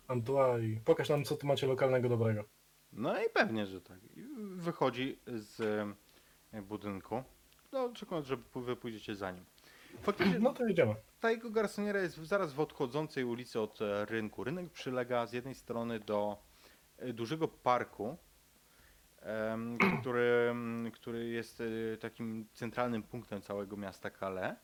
Antua 0.09 0.59
i 0.59 0.81
pokaż 0.85 1.09
nam, 1.09 1.25
co 1.25 1.37
tu 1.37 1.47
macie 1.47 1.67
lokalnego 1.67 2.09
dobrego. 2.09 2.45
No 2.93 3.23
i 3.23 3.31
pewnie, 3.31 3.67
że 3.67 3.81
tak. 3.81 3.99
I 4.17 4.27
Wychodzi 4.57 5.19
z 5.27 5.61
e, 6.53 6.63
budynku. 6.63 7.23
No, 7.73 7.93
czekając, 7.95 8.27
że 8.27 8.37
wy 8.55 8.77
pójdziecie 8.77 9.17
za 9.17 9.31
nim. 9.31 9.45
Faktycznie 10.03 10.39
No 10.39 10.53
to 10.53 10.67
jedziemy. 10.67 10.95
ta 11.21 11.31
jego 11.31 11.51
garsoniera 11.51 12.01
jest 12.01 12.17
zaraz 12.17 12.53
w 12.53 12.61
odchodzącej 12.61 13.25
ulicy 13.25 13.61
od 13.61 13.83
e, 13.83 14.05
rynku. 14.05 14.45
Rynek 14.45 14.71
przylega 14.71 15.27
z 15.27 15.33
jednej 15.33 15.55
strony 15.55 16.01
do 16.01 16.39
e, 16.99 17.13
dużego 17.13 17.49
parku, 17.49 18.17
em, 19.23 19.79
który, 20.01 20.55
który 20.93 21.29
jest 21.29 21.61
e, 21.61 21.97
takim 21.97 22.47
centralnym 22.55 23.03
punktem 23.03 23.43
całego 23.43 23.77
miasta 23.77 24.11
Calais. 24.11 24.57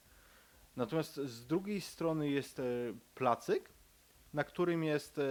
Natomiast 0.77 1.15
z 1.17 1.47
drugiej 1.47 1.81
strony 1.81 2.31
jest 2.31 2.59
e, 2.59 2.63
placyk, 3.15 3.71
na 4.35 4.45
którym 4.45 4.85
jest 4.85 5.19
e, 5.19 5.23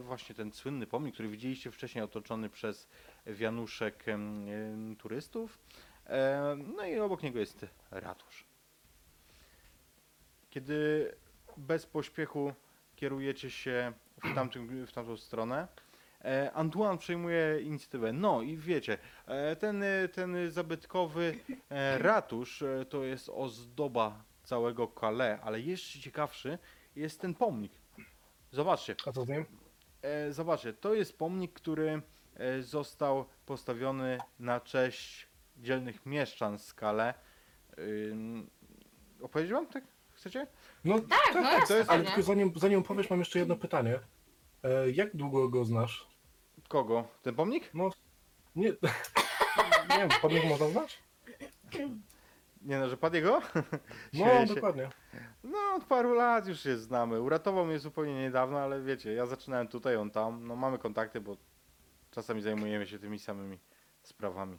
właśnie 0.00 0.34
ten 0.34 0.52
słynny 0.52 0.86
pomnik, 0.86 1.14
który 1.14 1.28
widzieliście 1.28 1.70
wcześniej 1.70 2.04
otoczony 2.04 2.50
przez 2.50 2.88
wianuszek 3.26 4.08
em, 4.08 4.48
em, 4.48 4.96
turystów. 4.96 5.58
E, 6.06 6.56
No 6.76 6.86
i 6.86 6.98
obok 6.98 7.22
niego 7.22 7.38
jest 7.38 7.66
ratusz. 7.90 8.44
Kiedy 10.54 11.12
bez 11.56 11.86
pośpiechu 11.86 12.52
kierujecie 12.96 13.50
się 13.50 13.92
w, 14.24 14.34
tamtym, 14.34 14.86
w 14.86 14.92
tamtą 14.92 15.16
stronę, 15.16 15.68
e, 16.24 16.52
Antoine 16.52 16.98
przejmuje 16.98 17.60
inicjatywę. 17.60 18.12
No 18.12 18.42
i 18.42 18.56
wiecie, 18.56 18.98
e, 19.26 19.56
ten, 19.56 19.84
ten 20.12 20.50
zabytkowy 20.50 21.38
e, 21.70 21.98
ratusz 21.98 22.62
e, 22.62 22.84
to 22.88 23.04
jest 23.04 23.28
ozdoba 23.28 24.24
całego 24.44 24.92
Calais, 25.00 25.40
ale 25.42 25.60
jeszcze 25.60 25.98
ciekawszy 25.98 26.58
jest 26.96 27.20
ten 27.20 27.34
pomnik. 27.34 27.72
Zobaczcie, 28.52 28.96
A 29.06 29.12
co 29.12 29.24
z 29.24 29.28
nim? 29.28 29.44
e, 30.02 30.32
zobaczcie, 30.32 30.72
to 30.72 30.94
jest 30.94 31.18
pomnik, 31.18 31.52
który 31.52 32.02
e, 32.36 32.62
został 32.62 33.24
postawiony 33.46 34.18
na 34.38 34.60
cześć 34.60 35.28
dzielnych 35.56 36.06
mieszczan 36.06 36.58
z 36.58 36.74
Calais. 36.74 37.14
Ym, 37.78 38.50
opowiedzieć 39.22 39.52
wam 39.52 39.66
tak? 39.66 39.84
Chcecie? 40.24 40.46
No 40.84 41.00
Tak, 41.00 41.34
no 41.34 41.40
jasne, 41.40 41.66
to 41.66 41.74
jest- 41.76 41.90
ale 41.90 41.98
pewnie. 41.98 42.14
tylko 42.14 42.22
zanim, 42.26 42.52
zanim 42.56 42.82
powiesz, 42.82 43.10
mam 43.10 43.18
jeszcze 43.18 43.38
jedno 43.38 43.56
pytanie. 43.56 43.98
E, 44.62 44.90
jak 44.90 45.16
długo 45.16 45.48
go 45.48 45.64
znasz? 45.64 46.08
Kogo? 46.68 47.04
Ten 47.22 47.34
pomnik? 47.34 47.70
No, 47.74 47.90
nie, 48.56 48.68
nie 49.90 49.98
wiem, 49.98 50.08
podnik 50.22 50.44
można 50.44 50.68
znać? 50.68 50.98
Nie 52.62 52.78
no, 52.78 52.88
że 52.88 52.96
padł 52.96 53.16
jego? 53.16 53.40
No, 54.12 54.18
Śmieję 54.18 54.46
się. 54.48 54.54
dokładnie. 54.54 54.90
No, 55.44 55.58
od 55.76 55.84
paru 55.84 56.14
lat 56.14 56.46
już 56.46 56.60
się 56.60 56.76
znamy. 56.78 57.20
Uratował 57.20 57.66
mnie 57.66 57.78
zupełnie 57.78 58.14
niedawno, 58.14 58.58
ale 58.58 58.82
wiecie, 58.82 59.12
ja 59.12 59.26
zaczynałem 59.26 59.68
tutaj, 59.68 59.96
on 59.96 60.10
tam. 60.10 60.46
No 60.46 60.56
mamy 60.56 60.78
kontakty, 60.78 61.20
bo 61.20 61.36
czasami 62.10 62.42
zajmujemy 62.42 62.86
się 62.86 62.98
tymi 62.98 63.18
samymi 63.18 63.58
sprawami. 64.02 64.58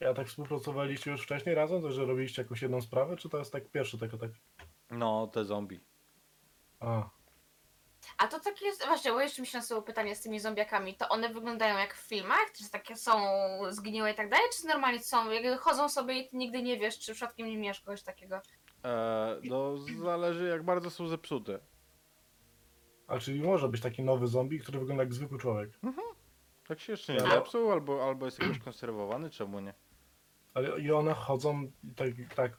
Ja 0.00 0.14
tak 0.14 0.28
współpracowaliście 0.28 1.10
już 1.10 1.22
wcześniej 1.22 1.54
razem, 1.54 1.82
to 1.82 1.90
że 1.92 2.04
robiliście 2.06 2.42
jakąś 2.42 2.62
jedną 2.62 2.80
sprawę, 2.80 3.16
czy 3.16 3.28
to 3.28 3.38
jest 3.38 3.52
tak 3.52 3.68
pierwszy 3.70 3.98
tego 3.98 4.18
tak? 4.18 4.30
No, 4.90 5.26
te 5.26 5.44
zombie. 5.44 5.80
A, 6.80 7.10
A 8.18 8.26
to 8.28 8.40
takie 8.40 8.66
jest, 8.66 8.86
właśnie, 8.86 9.10
bo 9.12 9.20
jeszcze 9.20 9.42
mi 9.42 9.46
się 9.46 9.58
nasuło 9.58 9.82
pytanie 9.82 10.16
z 10.16 10.20
tymi 10.20 10.40
zombiakami, 10.40 10.94
to 10.94 11.08
one 11.08 11.28
wyglądają 11.28 11.78
jak 11.78 11.94
w 11.94 12.08
filmach? 12.08 12.46
Czy 12.58 12.70
takie 12.70 12.96
są 12.96 13.12
zgniłe 13.70 14.12
i 14.12 14.14
tak 14.14 14.30
dalej, 14.30 14.46
czy 14.60 14.66
normalnie 14.66 14.98
są, 15.00 15.30
jakby 15.30 15.56
chodzą 15.56 15.88
sobie 15.88 16.18
i 16.18 16.28
ty 16.28 16.36
nigdy 16.36 16.62
nie 16.62 16.78
wiesz, 16.78 16.98
czy 16.98 17.12
przypadkiem 17.12 17.46
nie 17.46 17.58
miesz 17.58 17.80
kogoś 17.80 18.02
takiego? 18.02 18.40
E, 18.84 19.40
no, 19.44 19.76
zależy 20.04 20.48
jak 20.48 20.62
bardzo 20.64 20.90
są 20.90 21.08
zepsute. 21.08 21.58
a 23.06 23.18
czyli 23.18 23.40
może 23.42 23.68
być 23.68 23.80
taki 23.82 24.02
nowy 24.02 24.26
zombie, 24.26 24.58
który 24.60 24.78
wygląda 24.78 25.02
jak 25.02 25.14
zwykły 25.14 25.38
człowiek. 25.38 25.70
Tak 26.70 26.80
się 26.80 26.92
jeszcze 26.92 27.12
nie 27.14 27.20
Ale- 27.22 27.30
zepsuł, 27.34 27.72
albo, 27.72 28.08
albo 28.08 28.26
jest 28.26 28.38
jakoś 28.38 28.58
konserwowany, 28.58 29.30
czemu 29.30 29.60
nie? 29.60 29.74
Ale 30.54 30.80
i 30.80 30.92
one 30.92 31.14
chodzą 31.14 31.62
i 31.84 31.94
tak, 31.94 32.08
tak. 32.36 32.52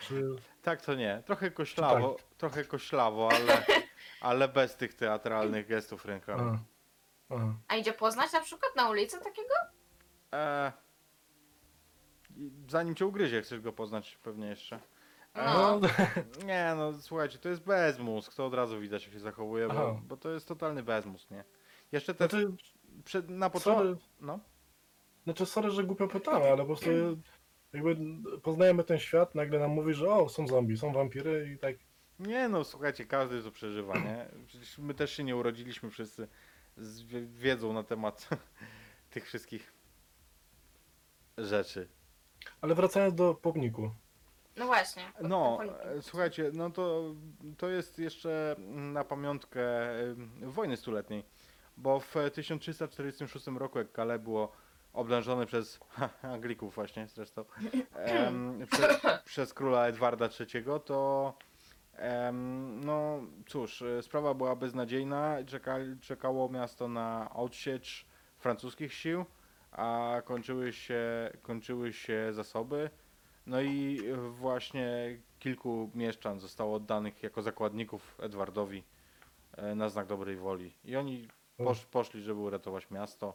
Czy... 0.00 0.36
Tak 0.62 0.82
to 0.82 0.94
nie. 0.94 1.22
Trochę 1.26 1.50
koślawo, 1.50 2.16
trochę 2.38 2.64
koślawo, 2.64 3.28
ale, 3.32 3.66
ale 4.20 4.48
bez 4.48 4.76
tych 4.76 4.94
teatralnych 4.94 5.66
gestów 5.66 6.04
rękami. 6.04 6.58
A, 7.30 7.34
a. 7.34 7.38
A 7.68 7.76
idzie 7.76 7.92
poznać 7.92 8.32
na 8.32 8.40
przykład 8.40 8.76
na 8.76 8.90
ulicy 8.90 9.18
takiego? 9.20 9.54
E, 10.32 10.72
i 12.36 12.50
zanim 12.68 12.94
cię 12.94 13.06
ugryzie, 13.06 13.42
chcesz 13.42 13.60
go 13.60 13.72
poznać 13.72 14.18
pewnie 14.22 14.46
jeszcze. 14.46 14.80
E, 15.34 15.44
No. 15.44 15.80
Nie 16.46 16.74
no, 16.76 16.92
słuchajcie, 16.92 17.38
to 17.38 17.48
jest 17.48 17.62
bezmózg, 17.62 18.34
to 18.34 18.46
od 18.46 18.54
razu 18.54 18.80
widać 18.80 19.04
jak 19.04 19.12
się 19.12 19.20
zachowuje, 19.20 19.68
bo, 19.68 19.72
Aha. 19.90 20.00
bo 20.04 20.16
to 20.16 20.30
jest 20.30 20.48
totalny 20.48 20.82
bezmózg, 20.82 21.30
nie? 21.30 21.44
Jeszcze 21.92 22.14
te, 22.14 22.28
Znaczy, 22.28 22.52
przed, 23.04 23.30
na 23.30 23.50
początku, 23.50 24.04
no, 24.20 24.40
znaczy, 25.24 25.46
sorry, 25.46 25.70
że 25.70 25.84
głupio 25.84 26.08
pytamy, 26.08 26.44
ale 26.46 26.56
po 26.56 26.66
prostu 26.66 26.90
jakby 27.72 27.96
poznajemy 28.42 28.84
ten 28.84 28.98
świat, 28.98 29.34
nagle 29.34 29.58
nam 29.58 29.70
mówi, 29.70 29.94
że 29.94 30.10
o, 30.10 30.28
są 30.28 30.46
zombie, 30.48 30.76
są 30.76 30.92
wampiry 30.92 31.52
i 31.54 31.58
tak. 31.58 31.76
nie 32.18 32.48
no, 32.48 32.64
słuchajcie, 32.64 33.04
każdy 33.04 33.42
to 33.42 33.50
przeżywa, 33.50 33.98
nie? 33.98 34.28
Przecież 34.46 34.78
my 34.78 34.94
też 34.94 35.12
się 35.12 35.24
nie 35.24 35.36
urodziliśmy 35.36 35.90
wszyscy 35.90 36.28
z 36.76 37.02
wie- 37.02 37.26
wiedzą 37.26 37.72
na 37.72 37.82
temat 37.82 38.28
tych 39.10 39.26
wszystkich 39.26 39.72
rzeczy. 41.38 41.88
Ale 42.60 42.74
wracając 42.74 43.14
do 43.14 43.34
pomniku. 43.34 43.90
No 44.56 44.66
właśnie. 44.66 45.02
No, 45.22 45.58
e, 45.64 46.02
słuchajcie, 46.02 46.50
no 46.54 46.70
to, 46.70 47.14
to 47.58 47.68
jest 47.68 47.98
jeszcze 47.98 48.56
na 48.68 49.04
pamiątkę 49.04 49.62
wojny 50.42 50.76
stuletniej, 50.76 51.24
bo 51.76 52.00
w 52.00 52.14
1346 52.32 53.46
roku, 53.46 53.78
jak 53.78 53.92
Calais 53.92 54.22
było 54.22 54.52
oblężone 54.92 55.46
przez 55.46 55.80
Anglików 56.22 56.74
właśnie 56.74 57.06
zresztą, 57.06 57.44
em, 57.94 58.66
przez, 59.24 59.54
króla 59.54 59.86
Edwarda 59.86 60.28
III, 60.40 60.64
to 60.84 61.34
em, 61.96 62.80
no 62.84 63.20
cóż, 63.46 63.84
sprawa 64.02 64.34
była 64.34 64.56
beznadziejna, 64.56 65.36
czeka, 65.46 65.76
czekało 66.00 66.48
miasto 66.48 66.88
na 66.88 67.30
odsiecz 67.34 68.06
francuskich 68.38 68.94
sił, 68.94 69.24
a 69.72 70.16
kończyły 70.24 70.72
się, 70.72 71.30
kończyły 71.42 71.92
się 71.92 72.32
zasoby. 72.32 72.90
No 73.46 73.60
i 73.60 74.02
właśnie 74.30 75.18
kilku 75.38 75.90
mieszczan 75.94 76.40
zostało 76.40 76.74
oddanych 76.74 77.22
jako 77.22 77.42
zakładników 77.42 78.20
Edwardowi 78.20 78.84
e, 79.52 79.74
na 79.74 79.88
znak 79.88 80.06
dobrej 80.06 80.36
woli. 80.36 80.74
I 80.84 80.96
oni 80.96 81.28
posz, 81.56 81.86
poszli, 81.86 82.22
żeby 82.22 82.40
uratować 82.40 82.90
miasto. 82.90 83.34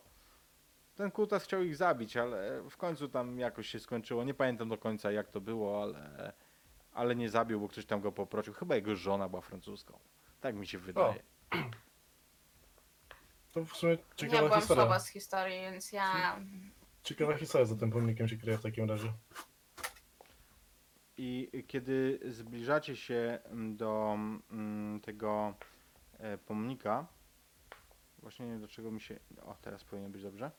Ten 0.96 1.12
kutas 1.12 1.44
chciał 1.44 1.64
ich 1.64 1.76
zabić, 1.76 2.18
ale 2.18 2.62
w 2.70 2.78
końcu 2.78 3.10
tam 3.10 3.40
jakoś 3.40 3.68
się 3.68 3.80
skończyło. 3.80 4.24
Nie 4.24 4.34
pamiętam 4.34 4.70
do 4.70 4.78
końca 4.78 5.12
jak 5.12 5.30
to 5.30 5.42
było, 5.42 5.84
ale, 5.84 6.34
ale 6.94 7.16
nie 7.16 7.30
zabił, 7.30 7.60
bo 7.62 7.68
ktoś 7.68 7.86
tam 7.86 8.02
go 8.02 8.12
poprosił. 8.12 8.54
Chyba 8.54 8.76
jego 8.76 8.96
żona 8.96 9.30
była 9.30 9.42
francuską. 9.42 10.00
Tak 10.42 10.56
mi 10.56 10.68
się 10.68 10.78
wydaje. 10.78 11.24
To 13.52 13.66
w 13.66 13.76
sumie 13.76 13.92
Ja 13.92 13.98
ciekawa 14.16 14.44
byłam 14.44 14.60
historia. 14.60 14.84
słaba 14.84 15.00
z 15.00 15.08
historii, 15.08 15.62
więc 15.62 15.92
ja... 15.92 16.40
Ciekawa 17.04 17.38
historia 17.38 17.66
za 17.66 17.76
tym 17.76 17.92
pomnikiem 17.92 18.28
się 18.28 18.38
kryje 18.38 18.58
w 18.58 18.64
takim 18.64 18.90
razie. 18.90 19.14
I 21.18 21.64
kiedy 21.68 22.20
zbliżacie 22.26 22.96
się 22.96 23.40
do 23.76 24.18
mm, 24.52 25.00
tego 25.00 25.54
e, 26.20 26.38
pomnika, 26.38 27.08
właśnie 28.22 28.46
nie 28.46 28.52
wiem 28.52 28.62
do 28.62 28.68
czego 28.68 28.92
mi 28.92 29.02
się. 29.02 29.20
O, 29.42 29.56
teraz 29.62 29.84
powinien 29.84 30.12
być 30.12 30.24
dobrze. 30.24 30.52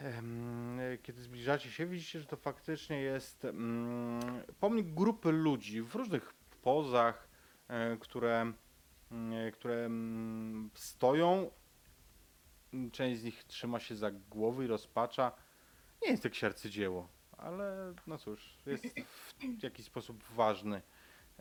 E, 0.00 0.98
Kiedy 1.02 1.22
zbliżacie 1.22 1.70
się, 1.70 1.86
widzicie, 1.86 2.20
że 2.20 2.26
to 2.26 2.36
faktycznie 2.36 3.00
jest 3.00 3.44
mm, 3.44 4.20
pomnik 4.60 4.86
grupy 4.86 5.32
ludzi 5.32 5.82
w 5.82 5.94
różnych 5.94 6.34
pozach, 6.62 7.28
e, 7.68 7.96
które, 7.96 8.52
mm, 9.10 9.52
które 9.52 9.84
mm, 9.84 10.70
stoją. 10.74 11.50
Część 12.92 13.20
z 13.20 13.24
nich 13.24 13.44
trzyma 13.44 13.80
się 13.80 13.96
za 13.96 14.10
głowy 14.10 14.64
i 14.64 14.66
rozpacza. 14.66 15.32
Nie 16.02 16.08
jest 16.08 16.22
to 16.22 16.46
arcydzieło, 16.46 17.08
ale 17.38 17.94
no 18.06 18.18
cóż, 18.18 18.58
jest 18.66 18.84
w 19.58 19.62
jakiś 19.62 19.86
sposób 19.86 20.24
ważny 20.24 20.82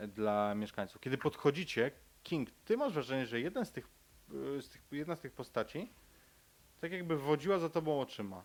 dla 0.08 0.56
mieszkańców. 0.56 1.02
Kiedy 1.02 1.18
podchodzicie, 1.18 1.92
King, 2.24 2.52
ty 2.66 2.78
masz 2.78 2.94
wrażenie, 2.94 3.26
że 3.26 3.40
jeden 3.40 3.66
z 3.66 3.72
tych, 3.72 3.88
z 4.60 4.70
tych, 4.70 4.82
jedna 4.92 5.16
z 5.16 5.20
tych 5.20 5.32
postaci 5.34 5.94
tak 6.82 6.92
jakby 6.92 7.18
wodziła 7.18 7.60
za 7.60 7.70
tobą 7.70 8.02
oczyma. 8.02 8.44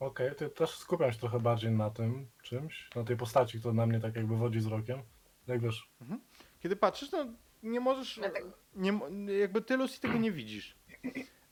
Okej, 0.00 0.34
to 0.34 0.44
ja 0.44 0.50
też 0.50 0.70
skupiam 0.70 1.12
się 1.12 1.18
trochę 1.18 1.40
bardziej 1.40 1.70
na 1.70 1.90
tym 1.90 2.26
czymś, 2.42 2.90
na 2.96 3.04
tej 3.04 3.16
postaci, 3.16 3.58
która 3.58 3.74
na 3.74 3.86
mnie 3.86 4.00
tak 4.00 4.16
jakby 4.16 4.36
wodzi 4.36 4.58
wzrokiem. 4.58 5.02
Jak 5.46 5.60
wiesz, 5.60 5.90
Kiedy 6.60 6.76
patrzysz, 6.76 7.12
no 7.12 7.26
nie 7.62 7.80
możesz, 7.80 8.16
Dlatego- 8.16 8.50
nie, 8.74 8.92
mo- 8.92 9.08
jakby 9.40 9.62
ty 9.62 9.76
Lucy 9.76 10.00
tego 10.00 10.14
nie 10.18 10.32
widzisz. 10.32 10.76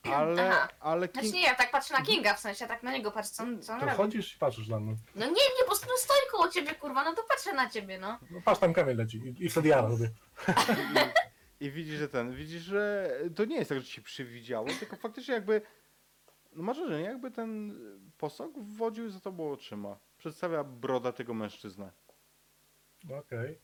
Ale, 0.03 0.49
Aha. 0.51 0.67
ale 0.79 1.07
Znaczy 1.07 1.21
King... 1.21 1.33
nie, 1.35 1.41
ja 1.43 1.55
tak 1.55 1.71
patrzę 1.71 1.93
na 1.93 2.01
Kinga, 2.01 2.33
w 2.33 2.39
sensie 2.39 2.67
tak 2.67 2.83
na 2.83 2.91
niego 2.91 3.11
patrzę, 3.11 3.31
co 3.31 3.43
on, 3.43 3.61
co 3.61 3.73
on 3.73 3.79
To 3.79 3.85
robi. 3.85 3.97
chodzisz 3.97 4.35
i 4.35 4.39
patrzysz 4.39 4.67
na 4.67 4.79
mnie. 4.79 4.95
No 5.15 5.25
nie, 5.25 5.31
nie, 5.31 5.65
bo 5.67 5.71
no 5.71 5.97
stoi 5.97 6.17
koło 6.31 6.49
ciebie, 6.49 6.75
kurwa, 6.75 7.03
no 7.03 7.13
to 7.13 7.23
patrzę 7.23 7.53
na 7.53 7.69
ciebie, 7.69 7.99
no. 7.99 8.19
No 8.31 8.41
patrz, 8.45 8.59
tam 8.61 8.73
kamień 8.73 8.97
leci 8.97 9.17
i, 9.17 9.45
i 9.45 9.49
wtedy 9.49 9.69
ja 9.69 9.81
robię. 9.81 10.09
I 11.59 11.71
widzisz, 11.71 11.99
że 11.99 12.09
ten, 12.09 12.35
widzisz, 12.35 12.61
że 12.63 13.11
to 13.35 13.45
nie 13.45 13.55
jest 13.55 13.69
tak, 13.69 13.79
że 13.79 13.85
ci 13.85 14.01
przywidziało, 14.01 14.67
tylko 14.79 14.95
faktycznie 14.95 15.33
jakby, 15.33 15.61
no 16.55 16.63
masz 16.63 16.77
wrażenie, 16.79 17.03
jakby 17.05 17.31
ten 17.31 17.79
posąg 18.17 18.59
wodził 18.59 19.09
za 19.09 19.19
tobą 19.19 19.51
oczyma. 19.51 19.97
Przedstawia 20.17 20.63
broda 20.63 21.11
tego 21.11 21.33
mężczyznę. 21.33 21.91
Okej. 23.19 23.59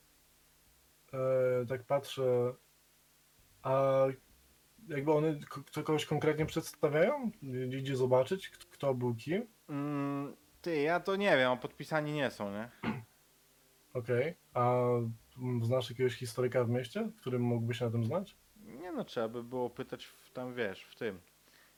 E, 1.13 1.65
Tak 1.65 1.83
patrzę. 1.83 2.53
A 3.63 4.05
jakby 4.87 5.11
one 5.11 5.39
k- 5.39 5.61
to 5.71 5.83
kogoś 5.83 6.05
konkretnie 6.05 6.45
przedstawiają? 6.45 7.31
Idzie 7.79 7.95
zobaczyć, 7.95 8.49
k- 8.49 8.57
kto 8.71 8.93
był 8.93 9.15
kim? 9.15 9.47
Mm, 9.69 10.35
ty, 10.61 10.81
ja 10.81 10.99
to 10.99 11.15
nie 11.15 11.37
wiem, 11.37 11.51
a 11.51 11.55
podpisani 11.57 12.13
nie 12.13 12.31
są, 12.31 12.51
nie? 12.51 12.69
Okej. 13.93 14.35
A 14.53 14.83
znasz 15.61 15.89
jakiegoś 15.89 16.15
historyka 16.15 16.63
w 16.63 16.69
mieście, 16.69 17.09
którym 17.17 17.41
mógłby 17.41 17.73
się 17.73 17.85
na 17.85 17.91
tym 17.91 18.05
znać? 18.05 18.35
Nie 18.81 18.91
no, 18.91 19.03
trzeba 19.05 19.27
by 19.27 19.43
było 19.43 19.69
pytać 19.69 20.05
w, 20.05 20.31
tam, 20.31 20.53
wiesz, 20.53 20.83
w 20.83 20.95
tym, 20.95 21.19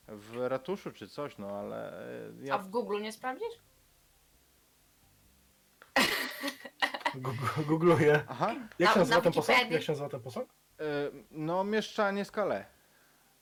w 0.08 0.36
ratuszu 0.48 0.92
czy 0.92 1.08
coś, 1.08 1.38
no 1.38 1.46
ale 1.50 1.92
e, 1.92 2.30
A 2.42 2.46
ja... 2.46 2.58
w 2.58 2.68
Google 2.68 3.00
nie 3.02 3.12
sprawdzisz? 3.12 3.54
Gu- 7.14 7.64
Googluję. 7.66 8.24
Aha, 8.28 8.54
Jak 8.78 8.90
się 8.90 8.94
Na- 8.94 9.00
nazywa 9.00 9.16
na 9.16 9.22
ten 9.22 9.32
posąg? 9.32 9.46
Wikipedii. 9.48 9.74
Jak 9.74 9.82
się 9.82 9.92
nazywa 9.92 10.08
ten 10.08 10.20
posąg? 10.20 10.48
e, 10.80 10.84
no 11.30 11.64
mieszczanie 11.64 12.24
skale. 12.24 12.66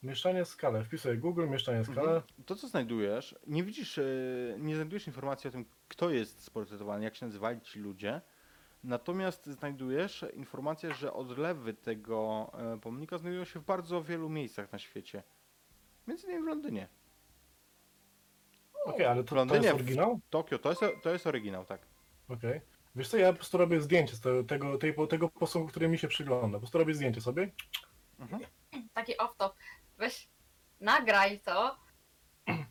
Mieszczanie 0.03 0.45
skale. 0.45 0.83
Wpisuję 0.83 1.17
Google, 1.17 1.47
mieszczanie 1.49 1.83
skale. 1.85 2.01
Mhm. 2.01 2.23
To, 2.45 2.55
co 2.55 2.67
znajdujesz, 2.67 3.35
nie 3.47 3.63
widzisz, 3.63 3.97
e, 3.97 4.03
nie 4.59 4.75
znajdujesz 4.75 5.07
informacji 5.07 5.47
o 5.47 5.51
tym, 5.51 5.65
kto 5.87 6.09
jest 6.09 6.43
sportretowany, 6.43 7.03
jak 7.03 7.15
się 7.15 7.25
nazywali 7.25 7.61
ci 7.61 7.79
ludzie, 7.79 8.21
natomiast 8.83 9.45
znajdujesz 9.45 10.25
informację, 10.33 10.93
że 10.93 11.13
odlewy 11.13 11.73
tego 11.73 12.51
e, 12.73 12.79
pomnika 12.79 13.17
znajdują 13.17 13.45
się 13.45 13.59
w 13.59 13.65
bardzo 13.65 14.03
wielu 14.03 14.29
miejscach 14.29 14.71
na 14.71 14.79
świecie. 14.79 15.23
Między 16.07 16.27
innymi 16.27 16.43
w 16.43 16.47
Londynie. 16.47 16.87
Okej, 18.85 19.05
ale 19.05 19.21
W 19.21 19.25
to, 19.25 19.29
to 19.29 19.35
Londynie, 19.35 19.65
jest 19.65 19.77
w 19.77 19.81
oryginał? 19.81 20.19
Tokio, 20.29 20.59
to 20.59 20.69
jest, 20.69 20.81
to 21.03 21.09
jest 21.09 21.27
oryginał, 21.27 21.65
tak. 21.65 21.81
Okej. 22.29 22.61
Wiesz 22.95 23.09
co, 23.09 23.17
ja 23.17 23.31
po 23.31 23.37
prostu 23.37 23.57
robię 23.57 23.81
zdjęcie 23.81 24.15
z 24.15 24.21
tego, 24.21 24.43
tego, 24.43 24.77
tej, 24.77 24.95
tego 25.09 25.29
posągu, 25.29 25.67
który 25.67 25.87
mi 25.87 25.97
się 25.97 26.07
przygląda. 26.07 26.57
Po 26.57 26.59
prostu 26.59 26.77
robię 26.77 26.93
zdjęcie 26.93 27.21
sobie. 27.21 27.51
Mhm. 28.19 28.43
Taki 28.93 29.17
off-top. 29.17 29.51
Weź, 29.97 30.29
nagraj 30.79 31.39
to 31.39 31.77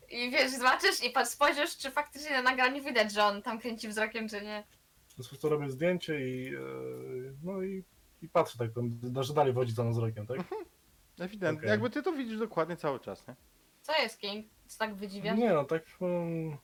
i 0.09 0.31
wiesz, 0.31 0.51
zobaczysz 0.51 1.03
i 1.03 1.09
patrz, 1.09 1.29
spojrzysz, 1.29 1.77
czy 1.77 1.91
faktycznie 1.91 2.31
na 2.31 2.41
nagraniu 2.41 2.83
widać, 2.83 3.11
że 3.11 3.23
on 3.23 3.41
tam 3.41 3.59
kręci 3.59 3.87
wzrokiem, 3.87 4.29
czy 4.29 4.41
nie. 4.41 4.63
Po 5.17 5.23
prostu 5.23 5.49
robię 5.49 5.69
zdjęcie 5.69 6.27
i 6.29 6.55
e, 6.55 6.59
no 7.43 7.63
i, 7.63 7.83
i 8.21 8.29
patrzę 8.29 8.57
tak, 8.57 8.71
tam, 8.73 9.23
że 9.23 9.33
dalej 9.33 9.53
wodzi 9.53 9.73
za 9.73 9.83
mną 9.83 9.91
wzrokiem, 9.91 10.27
tak? 10.27 10.37
Ewidentnie. 11.19 11.59
Okej. 11.59 11.69
Jakby 11.69 11.89
ty 11.89 12.03
to 12.03 12.11
widzisz 12.13 12.39
dokładnie 12.39 12.77
cały 12.77 12.99
czas, 12.99 13.27
nie? 13.27 13.35
Co 13.81 13.93
jest 14.01 14.19
King? 14.19 14.47
Co 14.67 14.79
tak 14.79 14.95
wydziwia? 14.95 15.33
Nie 15.33 15.53
no, 15.53 15.63
tak 15.63 15.83
um, 15.99 16.57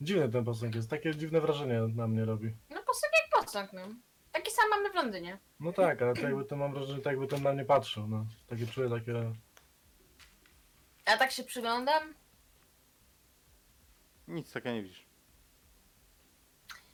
dziwny 0.00 0.28
ten 0.28 0.44
posąg 0.44 0.74
jest, 0.74 0.90
takie 0.90 1.14
dziwne 1.14 1.40
wrażenie 1.40 1.80
na 1.80 2.08
mnie 2.08 2.24
robi. 2.24 2.54
No 2.70 2.82
posąg 2.82 3.12
jak 3.22 3.44
posąg, 3.44 3.72
no. 3.72 3.94
Taki 4.32 4.50
sam 4.50 4.70
mamy 4.70 4.90
w 4.90 4.94
Londynie. 4.94 5.38
No 5.60 5.72
tak, 5.72 6.02
ale 6.02 6.14
to 6.14 6.20
jakby 6.20 6.44
to 6.44 6.56
mam 6.56 6.74
wrażenie, 6.74 7.02
tak 7.02 7.12
jakby 7.12 7.26
ten 7.26 7.42
na 7.42 7.52
mnie 7.52 7.64
patrzył, 7.64 8.08
no. 8.08 8.26
Takie 8.46 8.66
czuję 8.66 8.90
takie... 8.90 9.32
Ja 11.06 11.18
tak 11.18 11.30
się 11.30 11.44
przyglądam. 11.44 12.14
Nic 14.28 14.52
takiego 14.52 14.74
nie 14.74 14.82
widzisz. 14.82 15.01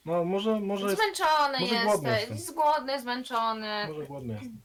No 0.08 0.24
może, 0.24 0.60
może 0.60 0.86
jest, 0.86 0.96
Zmęczony 1.02 1.58
może 1.60 1.84
głodny 1.84 2.08
jesteś, 2.10 2.20
jestem. 2.20 2.36
jest 2.36 2.54
głodny, 2.54 3.00
zmęczony. 3.00 3.86
może 3.88 4.06
głodny 4.06 4.32
jestem. 4.34 4.60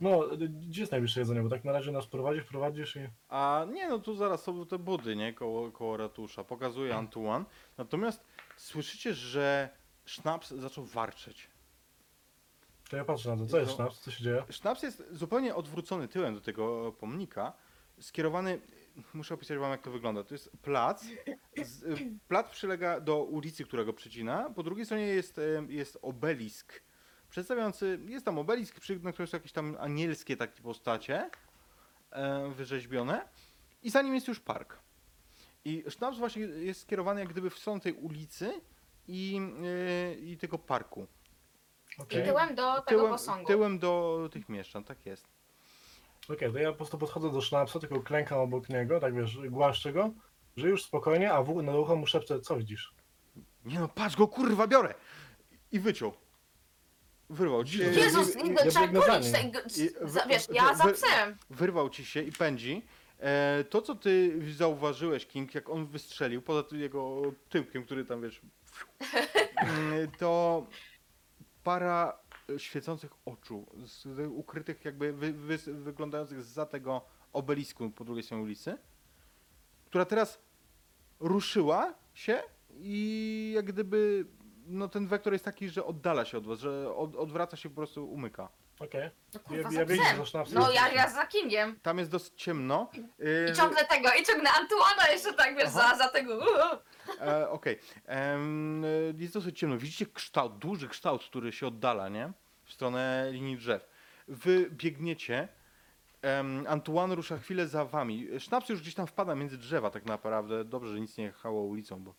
No, 0.00 0.20
gdzie 0.68 0.80
jest 0.82 0.92
najbliższe 0.92 1.20
jedzenie, 1.20 1.42
bo 1.42 1.48
tak 1.48 1.64
na 1.64 1.72
razie 1.72 1.92
nas 1.92 2.06
prowadzisz, 2.06 2.44
prowadzisz 2.44 2.96
i... 2.96 3.00
A 3.28 3.66
nie, 3.72 3.88
no 3.88 3.98
tu 3.98 4.14
zaraz 4.14 4.42
są 4.42 4.66
te 4.66 4.78
budy, 4.78 5.16
nie? 5.16 5.32
Koło, 5.34 5.70
koło 5.72 5.96
ratusza. 5.96 6.44
Pokazuje 6.44 6.96
Antoine. 6.96 7.44
Natomiast 7.78 8.24
słyszycie, 8.56 9.14
że 9.14 9.68
Sznaps 10.06 10.50
zaczął 10.50 10.84
warczeć. 10.84 11.50
To 12.90 12.96
ja 12.96 13.04
patrzę 13.04 13.30
na 13.30 13.36
to, 13.36 13.46
co 13.46 13.58
jest 13.58 13.70
No. 13.70 13.76
sznaps, 13.76 14.00
co 14.00 14.10
się 14.10 14.24
dzieje? 14.24 14.44
Sznaps 14.50 14.82
jest 14.82 15.02
zupełnie 15.10 15.54
odwrócony 15.54 16.08
tyłem 16.08 16.34
do 16.34 16.40
tego 16.40 16.92
pomnika. 16.92 17.52
Skierowany, 18.00 18.60
muszę 19.14 19.34
opisać 19.34 19.58
wam 19.58 19.70
jak 19.70 19.82
to 19.82 19.90
wygląda. 19.90 20.24
To 20.24 20.34
jest 20.34 20.50
plac. 20.62 21.04
Z, 21.64 21.82
y, 21.82 21.96
plac 22.28 22.50
przylega 22.50 23.00
do 23.00 23.24
ulicy, 23.24 23.64
która 23.64 23.84
go 23.84 23.92
przecina. 23.92 24.50
Po 24.50 24.62
drugiej 24.62 24.84
stronie 24.86 25.06
jest, 25.06 25.38
y, 25.38 25.66
jest 25.68 25.98
obelisk. 26.02 26.82
Przedstawiający, 27.30 27.98
jest 28.06 28.24
tam 28.24 28.38
obelisk, 28.38 28.80
przy- 28.80 28.98
na 29.00 29.12
którym 29.12 29.26
są 29.26 29.36
jakieś 29.36 29.52
tam 29.52 29.76
anielskie 29.80 30.36
takie 30.36 30.62
postacie 30.62 31.30
e, 32.10 32.48
wyrzeźbione. 32.50 33.28
I 33.82 33.90
za 33.90 34.02
nim 34.02 34.14
jest 34.14 34.28
już 34.28 34.40
park. 34.40 34.78
I 35.64 35.84
Sznaps 35.88 36.18
właśnie 36.18 36.42
jest 36.42 36.80
skierowany 36.80 37.20
jak 37.20 37.28
gdyby 37.28 37.50
w 37.50 37.58
stronę 37.58 37.80
tej 37.80 37.92
ulicy 37.92 38.60
i, 39.08 39.40
y, 40.16 40.20
i 40.20 40.36
tego 40.36 40.58
parku. 40.58 41.06
I 41.98 42.02
Okej, 42.02 42.24
tyłem 42.24 42.54
do 42.54 42.72
tego 42.74 42.84
Tyłem, 43.00 43.12
posągu. 43.12 43.46
tyłem 43.46 43.78
do 43.78 44.28
tych 44.32 44.48
mieszczan, 44.48 44.84
tak 44.84 45.06
jest. 45.06 45.26
Okej, 46.28 46.52
to 46.52 46.58
ja 46.58 46.70
po 46.70 46.76
prostu 46.76 46.98
podchodzę 46.98 47.32
do 47.32 47.40
sznapsa, 47.40 47.78
tylko 47.80 48.00
klękam 48.00 48.38
obok 48.38 48.68
niego, 48.68 49.00
tak 49.00 49.14
wiesz, 49.14 49.38
głaszczę 49.48 49.92
go, 49.92 50.10
że 50.56 50.68
już 50.68 50.84
spokojnie, 50.84 51.32
a 51.32 51.42
w, 51.42 51.62
na 51.62 51.76
ucho 51.76 51.96
mu 51.96 52.06
szepczę, 52.06 52.40
co 52.40 52.56
widzisz? 52.56 52.94
Nie 53.64 53.80
no, 53.80 53.88
patrz 53.88 54.16
go, 54.16 54.28
kurwa, 54.28 54.66
biorę! 54.66 54.94
I 55.72 55.80
wyciął. 55.80 56.12
Wyrwał 57.30 57.64
ci 57.64 57.78
się. 57.78 57.84
Jezu, 57.84 57.98
Jezus, 58.00 58.34
Ja- 58.34 58.42
ja 58.64 58.70
trzeba 58.70 58.86
tego, 58.86 59.02
za, 60.04 60.22
wy- 60.22 60.28
wiesz, 60.28 60.48
ja 60.52 60.74
za 60.74 60.92
psem. 60.92 61.36
Wyrwał 61.50 61.90
ci 61.90 62.04
się 62.04 62.22
i 62.22 62.32
pędzi. 62.32 62.82
E, 63.20 63.64
to, 63.64 63.82
co 63.82 63.94
ty 63.94 64.40
zauważyłeś, 64.54 65.26
King, 65.26 65.54
jak 65.54 65.70
on 65.70 65.86
wystrzelił, 65.86 66.42
poza 66.42 66.62
tym 66.62 66.80
jego 66.80 67.22
tyłkiem, 67.48 67.84
który 67.84 68.04
tam, 68.04 68.22
wiesz, 68.22 68.40
mm, 69.56 70.10
to 70.18 70.66
para 71.64 72.21
świecących 72.58 73.10
oczu, 73.24 73.66
z, 73.84 74.06
ukrytych 74.32 74.84
jakby, 74.84 75.12
wy, 75.12 75.32
wy, 75.32 75.58
wyglądających 75.58 76.42
za 76.42 76.66
tego 76.66 77.02
obelisku 77.32 77.90
po 77.90 78.04
drugiej 78.04 78.22
stronie 78.22 78.42
ulicy, 78.42 78.78
która 79.86 80.04
teraz 80.04 80.38
ruszyła 81.20 81.94
się 82.14 82.42
i 82.70 83.52
jak 83.54 83.64
gdyby 83.64 84.26
no 84.66 84.88
ten 84.88 85.06
wektor 85.06 85.32
jest 85.32 85.44
taki, 85.44 85.68
że 85.68 85.84
oddala 85.84 86.24
się 86.24 86.38
od 86.38 86.46
was, 86.46 86.58
że 86.58 86.94
od, 86.96 87.16
odwraca 87.16 87.56
się 87.56 87.68
po 87.68 87.76
prostu 87.76 88.10
umyka. 88.10 88.48
Okej, 88.80 89.10
No 89.34 89.56
ja, 89.56 89.62
ja 89.62 89.70
za 89.70 89.84
biegnę 89.84 90.26
sznapsa. 90.26 90.60
No 90.60 90.70
ja, 90.70 90.92
ja 90.92 91.10
za 91.10 91.26
Kingiem. 91.26 91.80
Tam 91.82 91.98
jest 91.98 92.10
dosyć 92.10 92.32
ciemno. 92.36 92.90
Yy, 93.18 93.50
I 93.52 93.56
ciągnę 93.56 93.84
tego, 93.84 94.08
i 94.20 94.24
ciągnę 94.24 94.50
Antuana 94.60 95.08
jeszcze 95.12 95.32
tak, 95.34 95.56
wiesz, 95.56 95.68
Aha. 95.68 95.96
za, 95.96 96.04
za 96.04 96.08
tego. 96.08 96.40
E, 97.20 97.50
Okej. 97.50 97.78
E, 98.08 98.38
Jest 99.18 99.34
dosyć 99.34 99.58
ciemno. 99.58 99.78
Widzicie 99.78 100.06
kształt, 100.06 100.58
duży 100.58 100.88
kształt, 100.88 101.24
który 101.24 101.52
się 101.52 101.66
oddala, 101.66 102.08
nie? 102.08 102.32
W 102.72 102.74
stronę 102.74 103.28
linii 103.32 103.56
drzew. 103.56 103.88
Wy 104.28 104.70
biegniecie. 104.70 105.48
Um, 106.22 106.66
Antoine 106.68 107.14
rusza 107.14 107.38
chwilę 107.38 107.68
za 107.68 107.84
wami. 107.84 108.28
Sznaps 108.38 108.68
już 108.68 108.80
gdzieś 108.80 108.94
tam 108.94 109.06
wpada 109.06 109.34
między 109.34 109.58
drzewa 109.58 109.90
tak 109.90 110.06
naprawdę. 110.06 110.64
Dobrze, 110.64 110.92
że 110.92 111.00
nic 111.00 111.18
nie 111.18 111.24
jechało 111.24 111.62
ulicą, 111.62 112.02
bo, 112.02 112.14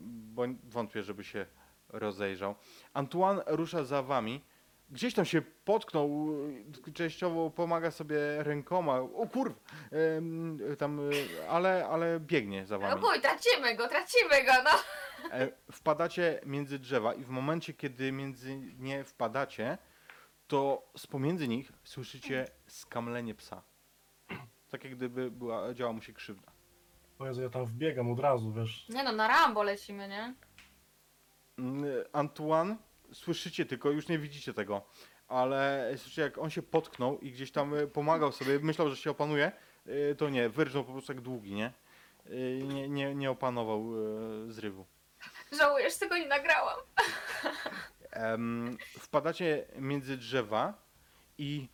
bo 0.00 0.42
wątpię, 0.64 1.02
żeby 1.02 1.24
się 1.24 1.46
rozejrzał. 1.88 2.54
Antoine 2.94 3.42
rusza 3.46 3.84
za 3.84 4.02
wami. 4.02 4.40
Gdzieś 4.90 5.14
tam 5.14 5.24
się 5.24 5.42
potknął, 5.42 6.26
częściowo 6.94 7.50
pomaga 7.50 7.90
sobie 7.90 8.16
rękoma. 8.42 8.98
O 9.00 9.26
kurwa! 9.32 9.60
Em, 10.16 10.58
tam, 10.78 11.00
ale, 11.48 11.86
ale 11.88 12.20
biegnie 12.20 12.66
za 12.66 12.78
No 12.78 12.88
wami. 12.88 13.00
bój, 13.00 13.20
tracimy 13.20 13.76
go, 13.76 13.88
tracimy 13.88 14.44
go, 14.44 14.52
no. 14.64 14.70
E, 15.32 15.48
wpadacie 15.72 16.40
między 16.46 16.78
drzewa 16.78 17.14
i 17.14 17.24
w 17.24 17.28
momencie, 17.28 17.74
kiedy 17.74 18.12
między 18.12 18.56
nie 18.78 19.04
wpadacie, 19.04 19.78
to 20.46 20.90
z 20.96 21.06
pomiędzy 21.06 21.48
nich 21.48 21.72
słyszycie 21.84 22.46
skamlenie 22.66 23.34
psa. 23.34 23.62
Tak 24.70 24.84
jak 24.84 24.96
gdyby 24.96 25.30
była, 25.30 25.74
działa 25.74 25.92
mu 25.92 26.02
się 26.02 26.12
krzywda. 26.12 26.52
O 27.18 27.26
Jezu, 27.26 27.42
ja 27.42 27.48
tam 27.50 27.64
wbiegam 27.66 28.10
od 28.12 28.20
razu, 28.20 28.52
wiesz. 28.52 28.88
Nie 28.88 29.04
no, 29.04 29.12
na 29.12 29.28
Rambo 29.28 29.62
lecimy, 29.62 30.08
nie? 30.08 30.34
Mm, 31.58 31.84
Antoine, 32.12 32.76
słyszycie 33.16 33.66
tylko, 33.66 33.90
już 33.90 34.08
nie 34.08 34.18
widzicie 34.18 34.54
tego, 34.54 34.82
ale 35.28 35.90
słyszycie 35.96 36.22
jak 36.22 36.38
on 36.38 36.50
się 36.50 36.62
potknął 36.62 37.18
i 37.18 37.30
gdzieś 37.32 37.50
tam 37.52 37.74
e, 37.74 37.86
pomagał 37.86 38.32
sobie, 38.32 38.58
myślał, 38.58 38.90
że 38.90 38.96
się 38.96 39.10
opanuje, 39.10 39.52
e, 39.86 40.14
to 40.14 40.28
nie, 40.30 40.48
wyrżnął 40.48 40.84
po 40.84 40.92
prostu 40.92 41.12
jak 41.12 41.20
długi, 41.22 41.54
nie? 41.54 41.72
E, 42.26 42.30
Nie, 42.64 42.88
nie, 42.88 43.14
nie 43.14 43.30
opanował 43.30 43.86
zrywu. 44.48 44.86
Żałujesz, 45.58 45.92
że 45.92 45.98
tego 45.98 46.18
nie 46.18 46.26
nagrałam. 46.28 46.78
Wpadacie 48.98 49.66
między 49.76 50.16
drzewa 50.16 50.74
i 51.38 51.68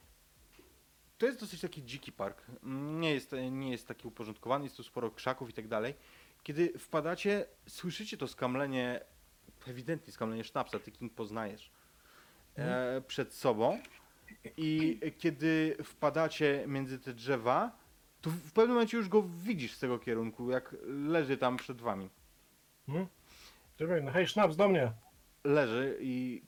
to 1.18 1.26
jest 1.26 1.40
dosyć 1.40 1.61
taki 1.61 1.84
dziki 1.84 2.12
park. 2.12 2.43
Nie 3.01 3.14
jest, 3.14 3.34
nie 3.51 3.70
jest 3.70 3.88
taki 3.88 4.09
uporządkowany, 4.09 4.64
jest 4.64 4.76
tu 4.76 4.82
sporo 4.82 5.11
krzaków 5.11 5.51
i 5.51 5.53
tak 5.53 5.68
dalej. 5.68 5.95
Kiedy 6.43 6.78
wpadacie, 6.78 7.47
słyszycie 7.68 8.16
to 8.16 8.28
skamlenie, 8.28 9.01
ewidentnie 9.69 10.13
skamlenie 10.13 10.45
sznapsa, 10.45 10.79
ty 10.79 10.93
King 10.93 11.15
poznajesz, 11.15 11.71
e, 12.57 13.01
przed 13.01 13.35
sobą. 13.35 13.79
I 14.57 15.01
kiedy 15.19 15.77
wpadacie 15.85 16.65
między 16.67 16.99
te 16.99 17.13
drzewa, 17.13 17.79
to 18.21 18.31
w 18.31 18.53
pewnym 18.53 18.75
momencie 18.75 18.97
już 18.97 19.09
go 19.09 19.23
widzisz 19.23 19.73
z 19.73 19.79
tego 19.79 19.99
kierunku, 19.99 20.51
jak 20.51 20.77
leży 20.87 21.37
tam 21.37 21.57
przed 21.57 21.81
wami. 21.81 22.11
Hmm? 22.87 23.07
Ty 23.77 23.87
biegnę, 23.87 24.13
hej, 24.13 24.29
sznaps 24.29 24.57
do 24.57 24.69
mnie! 24.69 24.93
Leży 25.45 25.99
i 26.01 26.43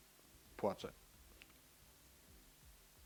płacze. 0.57 0.93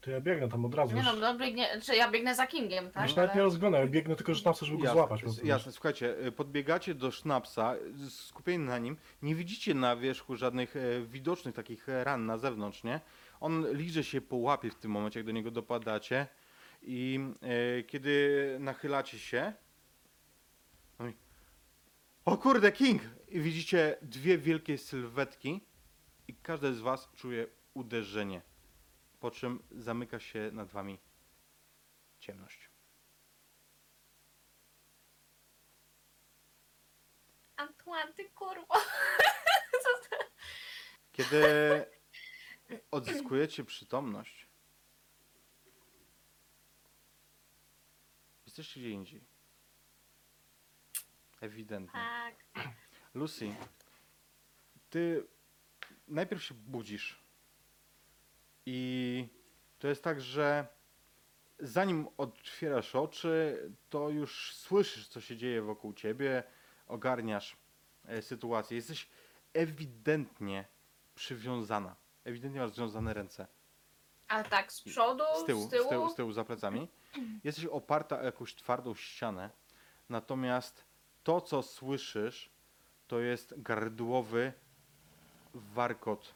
To 0.00 0.10
ja 0.10 0.20
biegnę 0.20 0.48
tam 0.48 0.64
od 0.64 0.74
razu. 0.74 0.94
Nie 0.94 1.02
już. 1.02 1.06
no, 1.12 1.16
no 1.32 1.38
biegnie, 1.38 1.80
czy 1.82 1.96
ja 1.96 2.10
biegnę 2.10 2.34
za 2.34 2.46
Kingiem, 2.46 2.90
tak? 2.90 3.02
Już 3.02 3.16
nawet 3.16 3.30
nie 3.30 3.40
Ale... 3.40 3.42
rozglądam, 3.42 3.80
ja 3.80 3.86
biegnę 3.86 4.16
tylko 4.16 4.34
sznapsa, 4.34 4.66
żeby 4.66 4.82
go 4.82 4.92
złapać. 4.92 5.20
po 5.20 5.26
prostu. 5.26 5.46
Jasne, 5.46 5.72
słuchajcie, 5.72 6.26
y, 6.26 6.32
podbiegacie 6.32 6.94
do 6.94 7.10
sznapsa, 7.10 7.74
y, 8.06 8.10
skupieni 8.10 8.64
na 8.64 8.78
nim, 8.78 8.96
nie 9.22 9.34
widzicie 9.34 9.74
na 9.74 9.96
wierzchu 9.96 10.36
żadnych 10.36 10.76
e, 10.76 11.00
widocznych 11.00 11.54
takich 11.54 11.88
e, 11.88 12.04
ran 12.04 12.26
na 12.26 12.38
zewnątrz, 12.38 12.84
nie? 12.84 13.00
On 13.40 13.72
liże 13.72 14.04
się 14.04 14.20
po 14.20 14.36
łapie 14.36 14.70
w 14.70 14.74
tym 14.74 14.90
momencie, 14.90 15.20
jak 15.20 15.26
do 15.26 15.32
niego 15.32 15.50
dopadacie 15.50 16.26
i 16.82 17.20
e, 17.42 17.82
kiedy 17.82 18.56
nachylacie 18.60 19.18
się, 19.18 19.52
on 20.98 21.06
mówi, 21.06 21.18
o 22.24 22.36
kurde, 22.36 22.72
King! 22.72 23.02
I 23.28 23.40
widzicie 23.40 23.96
dwie 24.02 24.38
wielkie 24.38 24.78
sylwetki 24.78 25.60
i 26.28 26.34
każdy 26.34 26.74
z 26.74 26.80
was 26.80 27.08
czuje 27.16 27.46
uderzenie, 27.74 28.42
po 29.20 29.30
czym 29.30 29.62
zamyka 29.70 30.20
się 30.20 30.50
nad 30.52 30.70
wami 30.70 30.98
ciemność. 32.20 32.70
Antoine, 37.56 38.12
ty 38.12 38.30
kurwa. 38.30 38.74
Kiedy 41.12 41.42
odzyskujecie 42.90 43.64
przytomność, 43.64 44.48
jesteście 48.46 48.80
gdzie 48.80 48.90
indziej. 48.90 49.24
Ewidentnie. 51.40 52.00
Tak. 52.00 52.34
Lucy, 53.14 53.54
ty 54.90 55.26
najpierw 56.08 56.42
się 56.44 56.54
budzisz. 56.54 57.27
I 58.70 59.28
to 59.78 59.88
jest 59.88 60.04
tak, 60.04 60.20
że 60.20 60.66
zanim 61.58 62.08
otwierasz 62.16 62.94
oczy, 62.94 63.62
to 63.90 64.10
już 64.10 64.54
słyszysz, 64.54 65.08
co 65.08 65.20
się 65.20 65.36
dzieje 65.36 65.62
wokół 65.62 65.92
ciebie, 65.92 66.42
ogarniasz 66.86 67.56
e, 68.04 68.22
sytuację. 68.22 68.76
Jesteś 68.76 69.08
ewidentnie 69.52 70.64
przywiązana. 71.14 71.96
Ewidentnie 72.24 72.60
masz 72.60 72.70
związane 72.70 73.14
ręce. 73.14 73.46
Ale 74.28 74.44
tak, 74.44 74.72
z 74.72 74.82
przodu, 74.82 75.24
Z 75.42 75.44
tyłu, 75.44 75.66
z 75.66 75.70
tyłu. 75.70 75.86
z 75.86 75.88
tyłu, 75.88 76.08
z 76.10 76.14
tyłu 76.14 76.32
za 76.32 76.44
plecami. 76.44 76.88
Jesteś 77.44 77.64
oparta 77.64 78.20
o 78.20 78.24
jakąś 78.24 78.54
twardą 78.54 78.94
ścianę, 78.94 79.50
natomiast 80.08 80.84
to, 81.24 81.40
co 81.40 81.62
słyszysz, 81.62 82.50
to 83.06 83.20
jest 83.20 83.62
gardłowy 83.62 84.52
warkot 85.54 86.34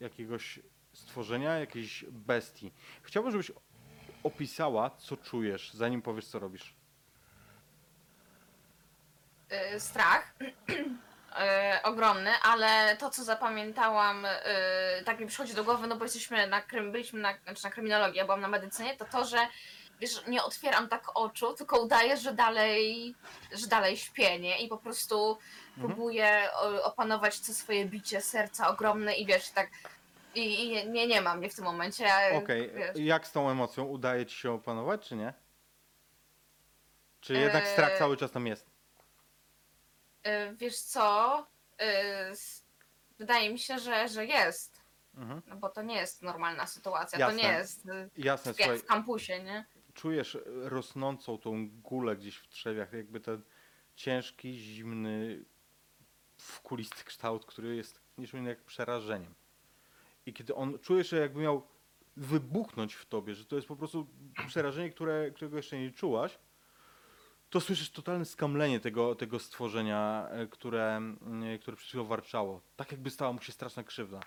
jakiegoś 0.00 0.60
stworzenia, 0.96 1.58
jakiejś 1.58 2.04
bestii. 2.10 2.72
Chciałbym, 3.02 3.32
żebyś 3.32 3.52
opisała, 4.22 4.90
co 4.90 5.16
czujesz, 5.16 5.72
zanim 5.72 6.02
powiesz, 6.02 6.26
co 6.26 6.38
robisz. 6.38 6.74
y, 9.74 9.80
strach. 9.80 10.34
y, 10.40 11.82
ogromny, 11.90 12.30
ale 12.42 12.96
to 12.96 13.10
co 13.10 13.24
zapamiętałam, 13.24 14.24
y, 14.24 14.30
tak 15.04 15.20
mi 15.20 15.26
przychodzi 15.26 15.54
do 15.54 15.64
głowy, 15.64 15.86
no 15.86 15.96
bo 15.96 16.04
jesteśmy 16.04 16.46
na, 16.46 16.60
krym- 16.62 16.92
byliśmy 16.92 17.20
na, 17.20 17.34
znaczy 17.44 17.64
na 17.64 17.70
kryminologii, 17.70 18.18
ja 18.18 18.24
byłam 18.24 18.40
na 18.40 18.48
medycynie, 18.48 18.96
to 18.96 19.04
to, 19.04 19.24
że 19.24 19.38
wiesz, 20.00 20.26
nie 20.26 20.42
otwieram 20.42 20.88
tak 20.88 21.04
oczu, 21.14 21.52
tylko 21.54 21.80
udaję, 21.80 22.16
że 22.16 22.32
dalej, 22.32 23.14
że 23.52 23.66
dalej 23.66 23.96
śpię, 23.96 24.38
nie? 24.38 24.58
I 24.58 24.68
po 24.68 24.78
prostu 24.78 25.38
Mhm. 25.76 25.94
próbuję 25.94 26.48
o, 26.54 26.82
opanować 26.84 27.40
to 27.40 27.54
swoje 27.54 27.86
bicie 27.86 28.20
serca 28.20 28.68
ogromne 28.68 29.14
i 29.14 29.26
wiesz, 29.26 29.50
tak 29.50 29.70
i, 30.36 30.64
i 30.64 30.90
nie, 30.90 31.06
nie 31.06 31.20
mam 31.20 31.38
mnie 31.38 31.48
w 31.50 31.54
tym 31.54 31.64
momencie. 31.64 32.04
ja, 32.04 32.30
Okej, 32.38 32.70
wiesz. 32.74 32.96
jak 32.96 33.26
z 33.26 33.32
tą 33.32 33.50
emocją? 33.50 33.84
Udaje 33.84 34.26
ci 34.26 34.36
się 34.36 34.52
opanować, 34.52 35.08
czy 35.08 35.16
nie? 35.16 35.34
Czy 37.20 37.34
jednak 37.34 37.68
strach 37.68 37.90
Eee, 37.92 37.98
cały 37.98 38.16
czas 38.16 38.30
tam 38.30 38.46
jest? 38.46 38.66
Y, 40.26 40.56
Wiesz 40.56 40.78
co? 40.78 41.46
Y, 41.82 41.84
s- 42.30 42.66
Wydaje 43.18 43.50
mi 43.52 43.58
się, 43.58 43.78
że, 43.78 44.08
że 44.08 44.26
jest. 44.26 44.80
Mhm. 45.14 45.42
No 45.46 45.56
bo 45.56 45.68
to 45.68 45.82
nie 45.82 45.96
jest 45.96 46.22
normalna 46.22 46.66
sytuacja. 46.66 47.18
Jasne. 47.18 47.40
To 47.42 47.46
nie 47.48 47.52
jest 47.52 47.86
y, 47.86 48.10
Jasne, 48.16 48.50
jak 48.50 48.56
słuchaj. 48.56 48.78
w 48.78 48.84
kampusie, 48.86 49.42
nie? 49.42 49.66
czujesz 49.94 50.38
rosnącą 50.46 51.38
tą 51.38 51.68
gulę 51.70 52.16
gdzieś 52.16 52.36
w 52.36 52.48
trzewiach, 52.48 52.92
jakby 52.92 53.20
ten 53.20 53.42
ciężki, 53.94 54.52
zimny, 54.54 55.44
wkulisty 56.38 57.04
kształt, 57.04 57.46
który 57.46 57.76
jest 57.76 58.00
niczym 58.18 58.38
innym 58.38 58.48
jak 58.50 58.64
przerażeniem. 58.64 59.34
I 60.26 60.32
kiedy 60.34 60.54
on 60.54 60.78
czujesz, 60.78 61.08
że 61.08 61.16
jakby 61.18 61.40
miał 61.40 61.66
wybuchnąć 62.16 62.94
w 62.94 63.06
tobie, 63.06 63.34
że 63.34 63.44
to 63.44 63.56
jest 63.56 63.68
po 63.68 63.76
prostu 63.76 64.06
przerażenie, 64.48 64.90
które, 64.90 65.30
którego 65.30 65.56
jeszcze 65.56 65.78
nie 65.78 65.90
czułaś, 65.90 66.38
to 67.50 67.60
słyszysz 67.60 67.90
totalne 67.90 68.24
skamlenie 68.24 68.80
tego, 68.80 69.14
tego 69.14 69.38
stworzenia, 69.38 70.28
e, 70.30 70.46
które, 70.46 70.96
mm, 70.96 71.58
które 71.58 71.76
przed 71.76 71.88
chwilą 71.88 72.04
warczało. 72.04 72.60
Tak 72.76 72.92
jakby 72.92 73.10
stała 73.10 73.32
mu 73.32 73.40
się 73.42 73.52
straszna 73.52 73.84
krzywda. 73.84 74.20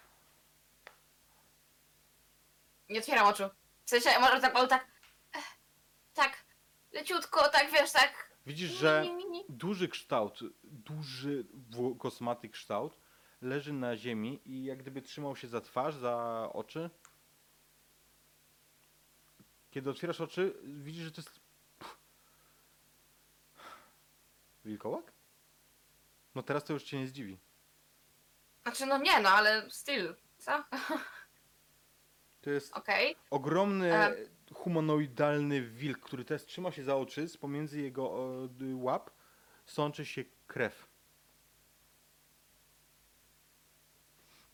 Nie 2.89 2.99
otwieram 2.99 3.27
oczu. 3.27 3.43
W 3.85 3.89
sensie, 3.89 4.09
może 4.19 4.39
tak, 4.41 4.69
tak. 4.69 4.87
eh, 5.33 5.43
Tak, 6.13 6.45
leciutko, 6.93 7.49
tak 7.49 7.71
wiesz, 7.71 7.91
tak. 7.91 8.29
Widzisz, 8.45 8.71
że 8.71 9.05
duży 9.49 9.87
kształt, 9.87 10.39
duży 10.63 11.45
kosmaty 11.99 12.49
kształt 12.49 12.97
leży 13.41 13.73
na 13.73 13.97
ziemi 13.97 14.41
i 14.45 14.63
jak 14.63 14.77
gdyby 14.79 15.01
trzymał 15.01 15.35
się 15.35 15.47
za 15.47 15.61
twarz, 15.61 15.95
za 15.95 16.49
oczy. 16.53 16.89
Kiedy 19.71 19.89
otwierasz 19.89 20.21
oczy, 20.21 20.53
widzisz, 20.63 21.03
że 21.03 21.11
to 21.11 21.21
jest... 21.21 21.39
Wilkołak? 24.65 25.11
No 26.35 26.43
teraz 26.43 26.63
to 26.63 26.73
już 26.73 26.83
cię 26.83 26.99
nie 26.99 27.07
zdziwi. 27.07 27.37
Znaczy, 28.63 28.85
no 28.85 28.97
nie, 28.97 29.19
no 29.19 29.29
ale 29.29 29.71
still. 29.71 30.15
Co? 30.37 30.63
To 32.41 32.49
jest 32.49 32.73
Okej. 32.73 33.15
ogromny, 33.29 33.93
E. 33.93 34.15
humanoidalny 34.53 35.61
wilk, 35.61 35.99
który 35.99 36.25
teraz 36.25 36.45
trzyma 36.45 36.71
się 36.71 36.83
za 36.83 36.95
oczy, 36.95 37.27
z 37.27 37.37
pomiędzy 37.37 37.81
jego 37.81 38.29
d- 38.47 38.75
łap 38.75 39.09
sączy 39.65 40.05
się 40.05 40.23
krew. 40.47 40.88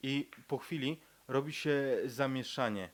I 0.06 0.30
po 0.48 0.58
chwili 0.58 1.02
robi 1.28 1.54
się 1.54 1.98
zamieszanie. 2.06 2.90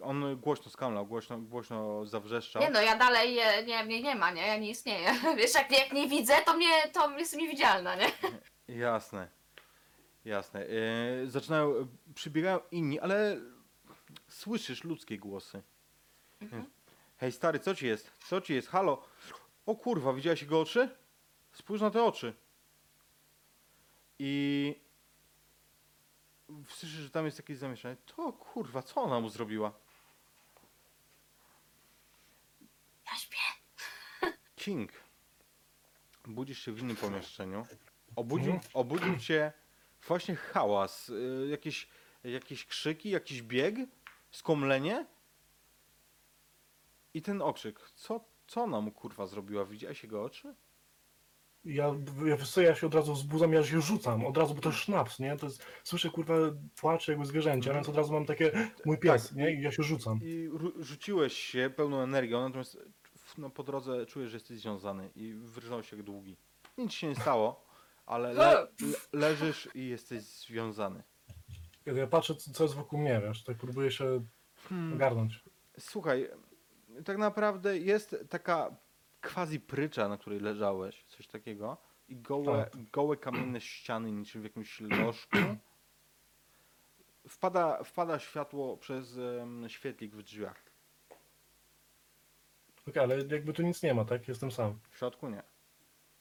On 0.00 0.36
głośno 0.36 0.70
skamlał, 0.70 1.06
głośno, 1.06 1.38
głośno 1.38 2.06
zawrzeszczał. 2.06 2.62
Nie 2.62 2.70
no, 2.70 2.80
ja 2.82 2.96
dalej 2.96 3.38
e, 3.38 3.64
nie, 3.64 3.84
mnie 3.84 4.02
nie 4.02 4.14
ma, 4.14 4.30
nie? 4.30 4.46
Ja 4.46 4.56
nie 4.56 4.70
istnieję. 4.70 5.14
Wiesz, 5.38 5.54
jak, 5.54 5.72
jak 5.72 5.92
nie 5.92 6.08
widzę, 6.08 6.34
to 6.44 6.56
mnie, 6.56 6.88
to 6.92 7.18
jestem 7.18 7.40
niewidzialna, 7.40 7.96
nie? 7.96 8.12
Jasne. 8.84 9.28
Jasne. 10.24 10.66
E, 10.66 11.26
zaczynają, 11.26 11.88
przybiegają 12.14 12.60
inni, 12.70 13.00
ale 13.00 13.40
słyszysz 14.28 14.84
ludzkie 14.84 15.18
głosy. 15.18 15.62
Mhm. 16.40 16.66
Hej 17.16 17.32
stary, 17.32 17.58
co 17.58 17.74
ci 17.74 17.86
jest? 17.86 18.12
Co 18.26 18.40
ci 18.40 18.54
jest? 18.54 18.68
Halo? 18.68 19.02
O 19.66 19.76
kurwa, 19.76 20.12
widziałeś 20.12 20.42
jego 20.42 20.60
oczy? 20.60 20.88
Spójrz 21.52 21.80
na 21.80 21.90
te 21.90 22.04
oczy. 22.04 22.34
I 24.18 24.85
słyszysz, 26.68 26.88
że 27.00 27.10
tam 27.10 27.24
jest 27.24 27.38
jakieś 27.38 27.58
zamieszanie. 27.58 27.96
To 28.16 28.32
kurwa, 28.32 28.82
co 28.82 29.02
ona 29.02 29.20
mu 29.20 29.28
zrobiła? 29.28 29.72
Ja 33.06 33.16
śpię. 33.18 33.36
King. 34.56 34.92
Budzisz 36.26 36.58
się 36.64 36.72
w 36.72 36.78
innym 36.78 36.96
pomieszczeniu. 36.96 37.66
Obudził, 38.16 38.52
Mhm. 38.52 38.70
obudził 38.74 39.18
cię 39.18 39.52
właśnie 40.08 40.36
hałas. 40.36 41.08
y, 41.08 41.46
Jakieś, 41.50 41.88
jakieś 42.24 42.66
krzyki, 42.66 43.10
jakiś 43.10 43.42
bieg, 43.42 43.74
skomlenie. 44.30 45.06
I 47.14 47.22
ten 47.22 47.42
okrzyk. 47.42 47.90
Co, 47.94 48.24
co 48.46 48.62
ona 48.62 48.80
mu 48.80 48.92
kurwa 48.92 49.26
zrobiła? 49.26 49.64
Widziałeś 49.64 50.02
jego 50.02 50.24
oczy? 50.24 50.54
Ja, 51.66 51.94
ja, 52.24 52.62
ja 52.62 52.74
się 52.74 52.86
od 52.86 52.94
razu 52.94 53.14
wzbudzam, 53.14 53.52
ja 53.52 53.64
się 53.64 53.80
rzucam, 53.80 54.26
od 54.26 54.36
razu, 54.36 54.54
bo 54.54 54.60
to 54.60 54.68
jest 54.68 54.80
sznaps, 54.80 55.18
nie? 55.18 55.36
To 55.36 55.46
jest, 55.46 55.66
słyszę, 55.84 56.10
kurwa, 56.10 56.34
płacze 56.80 57.12
jakby 57.12 57.26
zwierzęcia, 57.26 57.74
więc 57.74 57.88
od 57.88 57.96
razu 57.96 58.12
mam 58.12 58.26
takie, 58.26 58.70
mój 58.84 58.98
pies, 58.98 59.28
Tak. 59.28 59.36
nie? 59.36 59.54
I 59.54 59.62
ja 59.62 59.72
się 59.72 59.82
rzucam. 59.82 60.18
I 60.22 60.50
rzuciłeś 60.78 61.32
się 61.32 61.70
pełną 61.76 62.00
energią, 62.00 62.40
natomiast 62.40 62.78
no, 63.38 63.50
po 63.50 63.62
drodze 63.62 64.06
czujesz, 64.06 64.30
że 64.30 64.36
jesteś 64.36 64.60
związany 64.60 65.10
i 65.14 65.34
wyrżnąłeś 65.34 65.90
się 65.90 65.96
jak 65.96 66.04
długi. 66.06 66.36
Nic 66.78 66.92
się 66.92 67.08
nie 67.08 67.14
stało, 67.14 67.66
ale 68.06 68.32
le, 68.32 68.52
le, 68.52 68.68
leżysz 69.12 69.68
i 69.74 69.88
jesteś 69.88 70.22
związany. 70.22 71.02
Kiedy 71.84 72.00
ja 72.00 72.06
patrzę, 72.06 72.34
co 72.34 72.52
co 72.52 72.64
jest 72.64 72.74
wokół 72.74 72.98
mnie, 72.98 73.20
wiesz, 73.28 73.44
tak 73.44 73.56
próbuję 73.56 73.90
się 73.90 74.24
Hmm. 74.68 74.92
ogarnąć. 74.92 75.44
Słuchaj, 75.78 76.28
tak 77.04 77.18
naprawdę 77.18 77.78
jest 77.78 78.16
taka 78.30 78.76
quasi 79.34 79.60
prycza, 79.60 80.08
na 80.08 80.16
której 80.16 80.40
leżałeś, 80.40 81.05
coś 81.16 81.26
takiego. 81.26 81.76
I 82.08 82.16
gołe, 82.16 82.70
gołe 82.92 83.16
kamienne 83.16 83.60
ściany, 83.60 84.12
niczym 84.12 84.40
w 84.40 84.44
jakimś 84.44 84.80
lożku. 84.80 85.38
Wpada, 87.28 87.84
wpada 87.84 88.18
światło 88.18 88.76
przez 88.76 89.18
em, 89.18 89.68
świetlik 89.68 90.14
w 90.14 90.22
drzwiach. 90.22 90.62
Okej, 92.88 93.02
ale 93.02 93.16
jakby 93.16 93.52
tu 93.52 93.62
nic 93.62 93.82
nie 93.82 93.94
ma, 93.94 94.04
tak? 94.04 94.28
Jestem 94.28 94.52
sam. 94.52 94.78
W 94.90 94.98
środku 94.98 95.28
nie. 95.28 95.42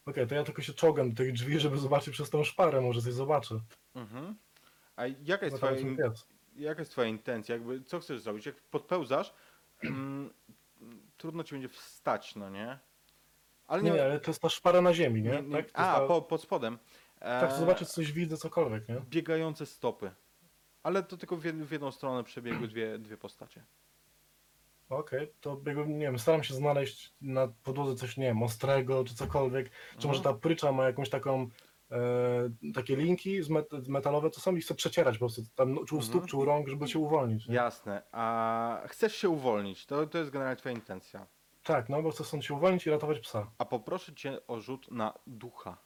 Okej, 0.06 0.28
to 0.28 0.36
ja 0.36 0.44
tylko 0.44 0.62
się 0.62 0.74
czołgam 0.74 1.10
do 1.10 1.16
tych 1.16 1.34
drzwi, 1.34 1.60
żeby 1.60 1.78
zobaczyć 1.78 2.14
przez 2.14 2.30
tą 2.30 2.44
szparę, 2.44 2.82
może 2.82 3.02
coś 3.02 3.14
zobaczę. 3.14 3.60
Mhm. 3.96 4.36
A 4.96 5.08
jaka 5.08 5.46
jest, 5.46 5.54
Bo 5.54 5.68
twoja, 5.68 5.80
in, 5.80 5.98
jaka 6.56 6.82
jest 6.82 6.92
twoja 6.92 7.08
intencja? 7.08 7.56
Jakby, 7.56 7.84
co 7.84 8.00
chcesz 8.00 8.22
zrobić? 8.22 8.46
Jak 8.46 8.56
podpełzasz, 8.56 9.34
trudno 11.18 11.44
ci 11.44 11.56
będzie 11.56 11.70
wstać, 11.70 12.36
no 12.36 12.50
nie? 12.50 12.80
Ale 13.68 13.84
Nie, 13.84 13.92
nie, 13.92 14.04
ale 14.04 14.20
to 14.20 14.32
jest 14.32 14.42
ta 14.42 14.50
szpara 14.50 14.82
na 14.82 14.94
ziemi, 14.94 15.22
nie? 15.22 15.30
nie- 15.30 15.42
nie- 15.42 15.56
Tak, 15.56 15.72
to 15.72 15.78
a, 15.78 16.00
ta, 16.00 16.08
po, 16.08 16.22
pod 16.22 16.42
spodem. 16.42 16.78
tak, 17.20 17.44
E, 17.44 17.48
to 17.54 17.58
zobaczyć 17.60 17.90
coś 17.90 18.12
widzę, 18.12 18.38
cokolwiek, 18.38 18.90
nie? 18.90 18.96
biegające 19.10 19.66
stopy. 19.66 20.12
Ale 20.84 21.04
to 21.04 21.18
tylko 21.18 21.38
w, 21.38 21.46
jed, 21.46 21.56
w 21.56 21.72
jedną 21.72 21.92
stronę 21.92 22.24
przebiegły 22.24 22.68
dwie, 22.68 23.00
dwie 23.00 23.18
postacie. 23.18 23.64
Okej, 24.90 25.32
to 25.42 25.62
jakby, 25.66 25.88
nie 25.88 26.00
wiem, 26.06 26.20
staram 26.20 26.44
się 26.44 26.54
znaleźć 26.54 27.14
na 27.22 27.48
podłodze 27.64 27.96
coś, 27.96 28.18
nie 28.18 28.26
wiem, 28.26 28.44
ostrego 28.44 29.04
czy 29.04 29.16
cokolwiek. 29.16 29.70
Czy 29.98 30.08
może 30.08 30.18
Mhm. 30.20 30.36
ta 30.36 30.42
prycza 30.42 30.72
ma 30.72 30.86
jakąś 30.86 31.10
taką, 31.10 31.50
e, 31.92 31.98
takie 32.74 32.96
linki 32.96 33.40
metalowe, 33.88 34.30
to 34.30 34.40
są 34.40 34.56
i 34.56 34.62
chcę 34.62 34.76
przecierać 34.76 35.16
po 35.16 35.20
prostu, 35.20 35.42
tam 35.56 35.74
no, 35.74 35.82
stóp, 35.86 36.02
Mhm. 36.02 36.26
czy 36.28 36.38
u 36.38 36.46
rąk, 36.46 36.68
żeby 36.68 36.88
się 36.88 37.00
uwolnić. 37.00 37.48
Nie? 37.48 37.56
Jasne. 37.56 38.02
A 38.12 38.82
chcesz 38.88 39.16
się 39.16 39.30
uwolnić. 39.30 39.86
To, 39.86 40.08
to 40.08 40.18
jest 40.18 40.32
generalnie 40.32 40.58
twoja 40.58 40.76
intencja. 40.76 41.28
Tak, 41.66 41.90
no 41.90 42.02
bo 42.02 42.12
chcę 42.12 42.24
stąd 42.24 42.46
się 42.46 42.54
uwolnić 42.54 42.88
i 42.88 42.90
ratować 42.90 43.20
psa. 43.20 43.52
A 43.58 43.66
poproszę 43.66 44.14
cię 44.14 44.48
o 44.48 44.62
rzut 44.62 44.92
na 44.92 45.14
ducha. 45.28 45.78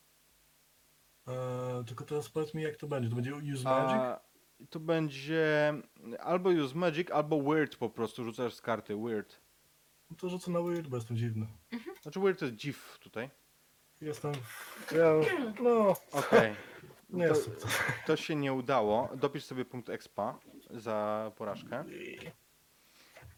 E, 1.27 1.84
tylko 1.88 2.06
teraz 2.06 2.30
powiedz 2.30 2.53
mi, 2.53 2.64
jak 2.64 2.76
to 2.76 2.88
będzie. 2.88 3.10
To 3.10 3.15
będzie 3.15 3.34
use 3.35 3.64
magic? 3.64 3.97
A, 3.97 4.19
to 4.69 4.80
będzie 4.80 5.73
albo 6.19 6.49
use 6.49 6.76
magic, 6.76 7.11
albo 7.11 7.41
weird 7.41 7.76
po 7.76 7.89
prostu. 7.89 8.23
Rzucasz 8.23 8.53
z 8.53 8.61
karty. 8.61 8.95
Weird. 8.95 9.41
No 10.11 10.18
to 10.18 10.30
rzucę 10.30 10.51
na 10.51 10.61
weird, 10.61 10.88
bo 10.88 10.97
jestem 10.97 11.18
dziwny. 11.18 11.47
Znaczy 12.01 12.19
weird 12.19 12.39
to 12.39 12.45
jest 12.45 12.57
dziw 12.57 12.97
tutaj. 13.01 13.30
Jestem, 14.01 14.31
ja, 14.91 15.14
no, 15.61 15.95
Okej. 16.11 16.56
nie 17.10 17.27
To- 17.27 17.34
jestem. 17.35 17.53
To 18.06 18.15
się 18.15 18.35
nie 18.35 18.53
udało. 18.53 19.10
Dopisz 19.15 19.45
sobie 19.45 19.65
punkt 19.65 19.89
expa 19.89 20.39
za 20.69 21.31
porażkę. 21.35 21.85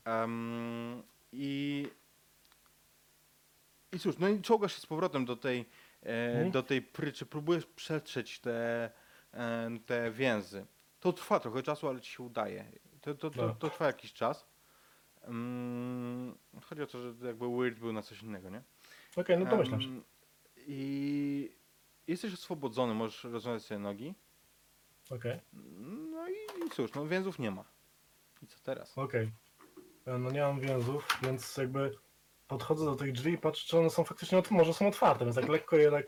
Em, 0.05 1.03
I. 1.31 1.87
I 3.93 3.99
cóż, 3.99 4.17
no 4.17 4.27
i 4.29 4.41
czołgasz 4.41 4.75
się 4.75 4.81
z 4.81 4.85
powrotem 4.85 5.25
do 5.25 5.35
tej, 5.35 5.65
e, 6.03 6.31
Mhm. 6.31 6.51
do 6.51 6.63
tej 6.63 6.81
pryczy, 6.81 7.25
próbujesz 7.25 7.65
przetrzeć 7.65 8.39
te, 8.39 8.91
e, 9.33 9.69
te 9.85 10.11
więzy. 10.11 10.65
To 10.99 11.13
trwa 11.13 11.39
trochę 11.39 11.63
czasu, 11.63 11.87
ale 11.87 12.01
ci 12.01 12.11
się 12.11 12.23
udaje. 12.23 12.65
To, 13.01 13.15
to, 13.15 13.29
to, 13.29 13.47
Tak. 13.47 13.57
to 13.57 13.69
trwa 13.69 13.87
jakiś 13.87 14.13
czas. 14.13 14.45
Mm, 15.23 16.37
chodzi 16.63 16.81
o 16.81 16.87
to, 16.87 17.01
że 17.01 17.27
jakby 17.27 17.57
Weird 17.57 17.79
był 17.79 17.93
na 17.93 18.01
coś 18.01 18.23
innego, 18.23 18.49
nie? 18.49 18.61
Okej, 19.15 19.37
no 19.39 19.45
domyślam 19.45 19.81
się. 19.81 19.87
Em, 19.87 20.03
I 20.57 21.51
jesteś 22.07 22.33
oswobodzony, 22.33 22.93
możesz 22.93 23.23
rozwiązać 23.23 23.63
sobie 23.67 23.79
nogi. 23.79 24.13
Okej, 25.09 25.39
No 26.11 26.27
i 26.29 26.69
cóż, 26.71 26.93
no 26.93 27.07
więzów 27.07 27.39
nie 27.39 27.51
ma. 27.51 27.63
I 28.43 28.47
co 28.47 28.59
teraz? 28.63 28.97
okej. 28.97 29.31
E, 30.05 30.17
No 30.17 30.31
nie 30.31 30.41
mam 30.41 30.59
więzów, 30.59 31.19
więc 31.23 31.57
jakby 31.57 31.97
podchodzę 32.51 32.85
do 32.85 32.95
tych 32.95 33.11
drzwi 33.11 33.31
i 33.33 33.37
patrzę, 33.37 33.67
czy 33.67 33.79
one 33.79 33.89
są 33.89 34.03
faktycznie, 34.03 34.37
ot- 34.37 34.51
może 34.51 34.73
są 34.73 34.87
otwarte, 34.87 35.25
więc 35.25 35.35
tak 35.35 35.49
lekko 35.49 35.77
je 35.77 35.91
tak... 35.91 36.05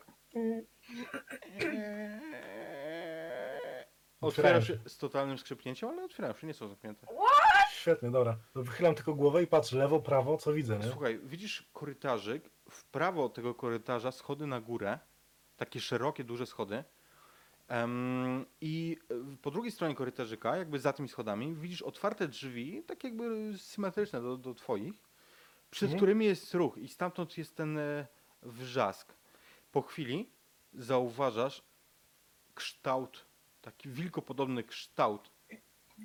Otwierają 4.22 4.61
się 4.61 4.80
z 4.88 4.98
totalnym 4.98 5.38
skrzypnięciem, 5.38 5.90
ale 5.90 6.03
otwierają 6.03 6.34
się, 6.36 6.48
nie 6.48 6.53
są 6.53 6.68
zamknięte. 6.68 7.07
Świetnie, 7.72 8.11
dobra. 8.11 8.38
To 8.53 8.64
wychylam 8.64 8.95
tylko 8.95 9.14
głowę 9.14 9.44
i 9.44 9.48
patrzę 9.48 9.78
lewo, 9.78 9.99
prawo, 9.99 10.38
co 10.38 10.53
widzę, 10.53 10.78
nie? 10.80 10.84
Słuchaj, 10.91 11.20
widzisz 11.24 11.70
korytarzyk, 11.74 12.49
w 12.70 12.86
prawo 12.86 13.26
od 13.26 13.34
tego 13.34 13.56
korytarza 13.56 14.11
schody 14.11 14.48
na 14.48 14.61
górę, 14.61 14.99
takie 15.57 15.80
szerokie, 15.80 16.24
duże 16.24 16.45
schody. 16.45 16.84
Em, 17.68 18.45
I 18.61 18.98
e, 19.11 19.38
po 19.41 19.52
drugiej 19.52 19.72
stronie 19.72 19.95
korytarzyka, 19.95 20.57
jakby 20.57 20.80
za 20.80 20.94
tymi 20.94 21.10
schodami, 21.10 21.56
widzisz 21.56 21.82
otwarte 21.82 22.28
drzwi, 22.28 22.84
tak 22.88 23.03
jakby 23.03 23.53
symetryczne 23.57 24.22
do, 24.22 24.38
do 24.38 24.53
twoich, 24.53 24.94
przed 25.73 25.87
Mhm. 25.87 25.97
którymi 25.97 26.25
jest 26.25 26.53
ruch 26.53 26.77
i 26.77 26.87
stamtąd 26.87 27.37
jest 27.37 27.55
ten 27.55 27.77
e, 27.77 28.07
wrzask. 28.41 29.13
Po 29.71 29.81
chwili 29.81 30.29
zauważasz 30.73 31.63
kształt, 32.55 33.25
taki 33.61 33.89
wilkopodobny 33.89 34.63
kształt, 34.63 35.31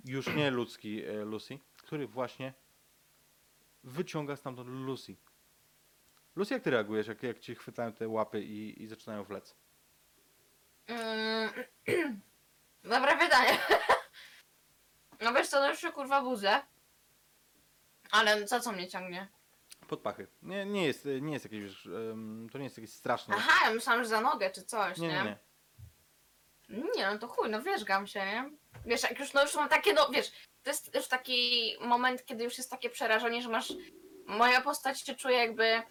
już 0.05 0.35
nie 0.35 0.51
ludzki 0.51 1.05
e, 1.05 1.13
Lucy, 1.25 1.59
który 1.77 2.07
właśnie 2.07 2.55
wyciąga 3.85 4.37
stamtąd 4.37 4.69
Lucy. 4.69 5.17
Lucy, 6.37 6.55
jak 6.55 6.63
ty 6.63 6.71
reagujesz, 6.71 7.07
jak, 7.07 7.23
jak 7.23 7.39
ci 7.39 7.55
chwytają 7.55 7.93
te 7.93 8.09
łapy 8.09 8.43
i, 8.45 8.83
i 8.83 8.87
zaczynają 8.87 9.25
wlec? 9.25 9.55
Mm, 10.87 11.51
Dobre 12.85 13.17
pytanie. 13.19 13.59
No 15.21 15.33
wiesz 15.33 15.49
co, 15.49 15.61
no 15.61 15.69
już 15.71 15.79
się 15.81 15.93
kurwa 15.93 16.23
budzę. 16.23 16.63
Ale 18.11 18.49
za 18.49 18.61
co 18.61 18.73
mnie 18.73 18.89
ciągnie? 18.89 19.29
Pod 19.89 20.01
pachy. 20.01 20.27
Nie, 20.43 20.67
nie, 20.67 20.87
jest, 20.87 21.09
nie 21.21 21.33
jest 21.33 21.45
jakieś, 21.45 21.61
wiesz, 21.61 21.87
em, 21.87 22.49
to 22.53 22.59
nie 22.59 22.65
jest 22.65 22.77
jakieś 22.79 22.93
straszne. 22.95 23.35
Aha, 23.39 23.69
ja 23.69 23.75
myślałam, 23.75 24.03
że 24.03 24.09
za 24.09 24.21
nogę 24.21 24.51
czy 24.51 24.63
coś, 24.63 24.99
nie, 24.99 25.09
nie? 25.09 25.15
nie, 25.15 25.25
nie. 25.25 25.39
Nie, 26.97 27.11
no 27.13 27.19
to 27.19 27.29
chuj, 27.29 27.51
no 27.51 27.63
wierzgam 27.63 28.07
się, 28.07 28.21
nie? 28.21 28.51
Wiesz, 28.87 29.03
jak 29.03 29.19
już, 29.19 29.33
no 29.33 29.43
już 29.43 29.55
mam 29.55 29.69
takie, 29.69 29.93
no 29.93 30.09
wiesz, 30.09 30.33
to 30.63 30.71
jest 30.71 30.95
już 30.95 31.09
taki 31.09 31.75
moment, 31.81 32.25
kiedy 32.25 32.45
już 32.45 32.59
jest 32.59 32.71
takie 32.71 32.91
przerażenie, 32.91 33.43
że 33.43 33.49
masz, 33.49 33.73
moja 34.27 34.61
postać 34.61 35.01
się 35.01 35.15
czuje 35.15 35.37
jakby, 35.37 35.83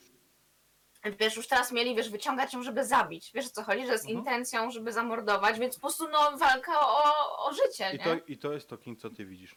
wiesz, 1.20 1.36
już 1.36 1.48
teraz 1.48 1.72
mieli, 1.72 1.96
wiesz, 1.96 2.10
wyciągać 2.10 2.54
ją, 2.54 2.64
żeby 2.64 2.86
zabić, 2.86 3.32
wiesz 3.34 3.46
o 3.46 3.50
co 3.50 3.64
chodzi, 3.64 3.88
że 3.88 3.98
z 3.98 4.02
Mhm. 4.02 4.20
intencją, 4.20 4.72
żeby 4.72 4.94
zamordować, 4.94 5.60
więc 5.60 5.76
po 5.76 5.82
prostu, 5.82 6.08
no, 6.10 6.38
walka 6.38 6.80
o, 6.82 7.04
o 7.48 7.54
życie, 7.54 7.90
I 7.94 7.98
nie? 7.98 8.04
to, 8.04 8.16
I 8.28 8.38
to 8.38 8.54
jest 8.54 8.70
to 8.70 8.78
king, 8.78 9.00
co 9.00 9.10
ty 9.10 9.26
widzisz. 9.26 9.56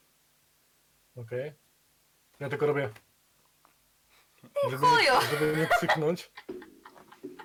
Okej. 1.16 1.52
Ja 2.40 2.48
tylko 2.48 2.66
robię... 2.66 2.90
Żeby 4.70 4.86
chuju! 4.86 4.98
nie, 4.98 5.38
żeby 5.38 5.56
nie 5.56 5.68
cyknąć. 5.80 6.30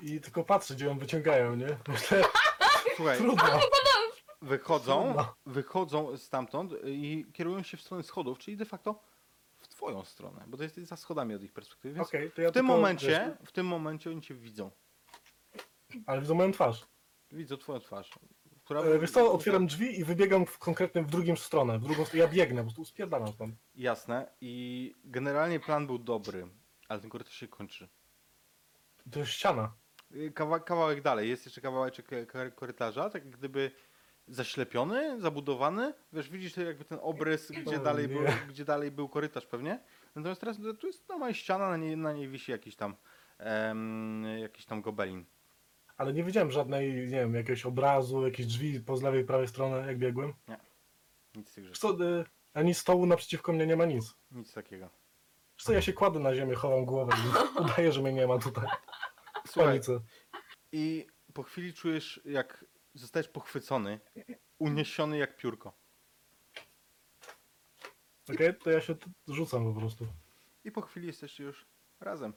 I 0.01 0.21
tylko 0.21 0.43
patrzę, 0.43 0.75
gdzie 0.75 0.85
ją 0.85 0.97
wyciągają, 0.99 1.55
nie? 1.55 1.77
Myślę, 1.87 2.23
Słuchaj, 2.95 3.17
trudno. 3.17 3.43
wychodzą, 4.41 5.03
Trudno. 5.03 5.35
wychodzą 5.45 6.17
stamtąd 6.17 6.71
i 6.85 7.25
kierują 7.33 7.63
się 7.63 7.77
w 7.77 7.81
stronę 7.81 8.03
schodów, 8.03 8.39
czyli 8.39 8.57
de 8.57 8.65
facto 8.65 9.03
w 9.57 9.67
twoją 9.67 10.03
stronę, 10.05 10.43
bo 10.47 10.57
to 10.57 10.63
jest 10.63 10.75
za 10.77 10.97
schodami 10.97 11.35
od 11.35 11.43
ich 11.43 11.53
perspektywy. 11.53 11.93
Więc 11.95 12.07
Okej, 12.07 12.31
to 12.31 12.41
ja 12.41 12.49
w 12.49 12.53
tym 12.53 12.63
tylko, 12.65 12.75
momencie, 12.77 13.37
w 13.45 13.51
tym 13.51 13.65
momencie 13.65 14.09
oni 14.09 14.21
cię 14.21 14.33
widzą. 14.35 14.71
Ale 16.05 16.21
widzą 16.21 16.33
moją 16.35 16.51
twarz. 16.51 16.85
Widzą 17.31 17.57
twoją 17.57 17.79
twarz. 17.79 18.09
Która... 18.63 18.81
E, 18.81 18.99
Wiesz 18.99 19.11
co, 19.11 19.31
otwieram 19.33 19.67
drzwi 19.67 19.99
i 19.99 20.03
wybiegam 20.03 20.45
w, 20.45 20.57
konkretnie 20.57 21.03
w 21.03 21.07
drugą 21.11 21.35
stronę. 21.35 21.79
W 21.79 21.83
drugą 21.83 22.05
stronę. 22.05 22.23
Ja 22.25 22.31
biegnę, 22.31 22.57
po 22.61 22.63
prostu 22.63 22.85
spierdalam 22.85 23.27
stąd. 23.33 23.55
Jasne. 23.75 24.31
I 24.41 24.93
generalnie 25.03 25.59
plan 25.59 25.87
był 25.87 25.97
dobry, 25.99 26.47
ale 26.87 26.99
ten 26.99 27.09
korytarz 27.09 27.33
się 27.35 27.47
kończy. 27.47 27.87
To 29.11 29.19
jest 29.19 29.31
ściana. 29.31 29.73
Y, 30.15 30.31
Kawa 30.31 30.59
kawałek 30.59 31.01
dalej, 31.01 31.29
jest 31.29 31.45
jeszcze 31.45 31.61
kawałeczek 31.61 32.13
e, 32.13 32.25
ko- 32.25 32.51
korytarza, 32.55 33.09
tak 33.09 33.25
jak 33.25 33.37
gdyby 33.37 33.71
zaślepiony, 34.27 35.21
zabudowany. 35.21 35.93
Wiesz, 36.13 36.29
widzisz 36.29 36.57
jakby 36.57 36.85
ten 36.85 36.99
obrys, 37.01 37.51
gdzie, 37.51 37.79
O 37.79 37.83
dalej, 37.83 38.07
nie. 38.09 38.13
był, 38.15 38.23
gdzie 38.49 38.65
dalej 38.65 38.91
był 38.91 39.09
korytarz 39.09 39.45
pewnie. 39.45 39.79
Natomiast 40.15 40.41
teraz 40.41 40.57
tu 40.79 40.87
jest 40.87 41.09
normalna 41.09 41.33
ściana, 41.33 41.69
na 41.69 41.77
niej, 41.77 41.97
na 41.97 42.13
niej 42.13 42.27
wisi 42.29 42.51
jakiś 42.51 42.75
tam 42.75 42.95
em, 43.37 44.23
jakiś 44.39 44.65
tam 44.65 44.81
gobelin. 44.81 45.25
Ale 45.97 46.13
nie 46.13 46.23
widziałem 46.23 46.51
żadnej, 46.51 46.93
nie 46.93 47.07
wiem, 47.07 47.35
jakiegoś 47.35 47.65
obrazu, 47.65 48.25
jakieś 48.25 48.45
drzwi 48.45 48.79
po 48.79 48.97
z 48.97 49.01
lewej 49.01 49.21
i 49.21 49.25
prawej 49.25 49.47
strony, 49.47 49.87
jak 49.87 49.97
biegłem. 49.97 50.33
Nic 51.35 51.49
z 51.49 51.53
tych 51.53 51.63
Wiesz 51.63 51.79
rzeczy. 51.81 51.97
co, 51.97 52.05
y, 52.19 52.25
ani 52.53 52.73
stołu 52.73 53.05
naprzeciwko 53.05 53.53
mnie 53.53 53.67
nie 53.67 53.75
ma 53.75 53.85
nic. 53.85 54.15
Nic 54.31 54.53
takiego. 54.53 54.89
Wiesz 55.57 55.63
co, 55.63 55.73
ja 55.73 55.81
się 55.81 55.93
kładę 55.93 56.19
na 56.19 56.35
ziemię, 56.35 56.55
chowam 56.55 56.85
głowę 56.85 57.13
i 57.25 57.59
udaję, 57.63 57.91
że 57.91 58.01
mnie 58.01 58.13
nie 58.13 58.27
ma 58.27 58.37
tutaj. 58.39 58.67
Słuchaj. 59.47 59.81
I 60.71 61.07
po 61.33 61.43
chwili 61.43 61.73
czujesz, 61.73 62.21
jak 62.25 62.65
zostajesz 62.93 63.27
pochwycony, 63.27 63.99
uniesiony 64.59 65.17
jak 65.17 65.37
piórko. 65.37 65.73
Okej, 68.33 68.55
to 68.63 68.69
ja 68.71 68.81
się 68.81 68.95
t- 68.95 69.09
rzucam 69.27 69.73
po 69.73 69.79
prostu. 69.79 70.07
I 70.63 70.71
po 70.71 70.81
chwili 70.81 71.07
jesteście 71.07 71.43
już 71.43 71.65
razem. 71.99 72.33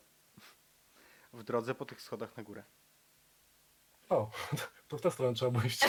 W 1.33 1.43
drodze 1.43 1.75
po 1.75 1.85
tych 1.85 2.03
schodach 2.03 2.37
na 2.37 2.43
górę. 2.43 2.65
O, 4.09 4.31
to 4.89 4.99
w 4.99 5.01
tę 5.01 5.11
stronę 5.11 5.35
trzeba 5.35 5.51
było 5.51 5.65
iść. 5.65 5.81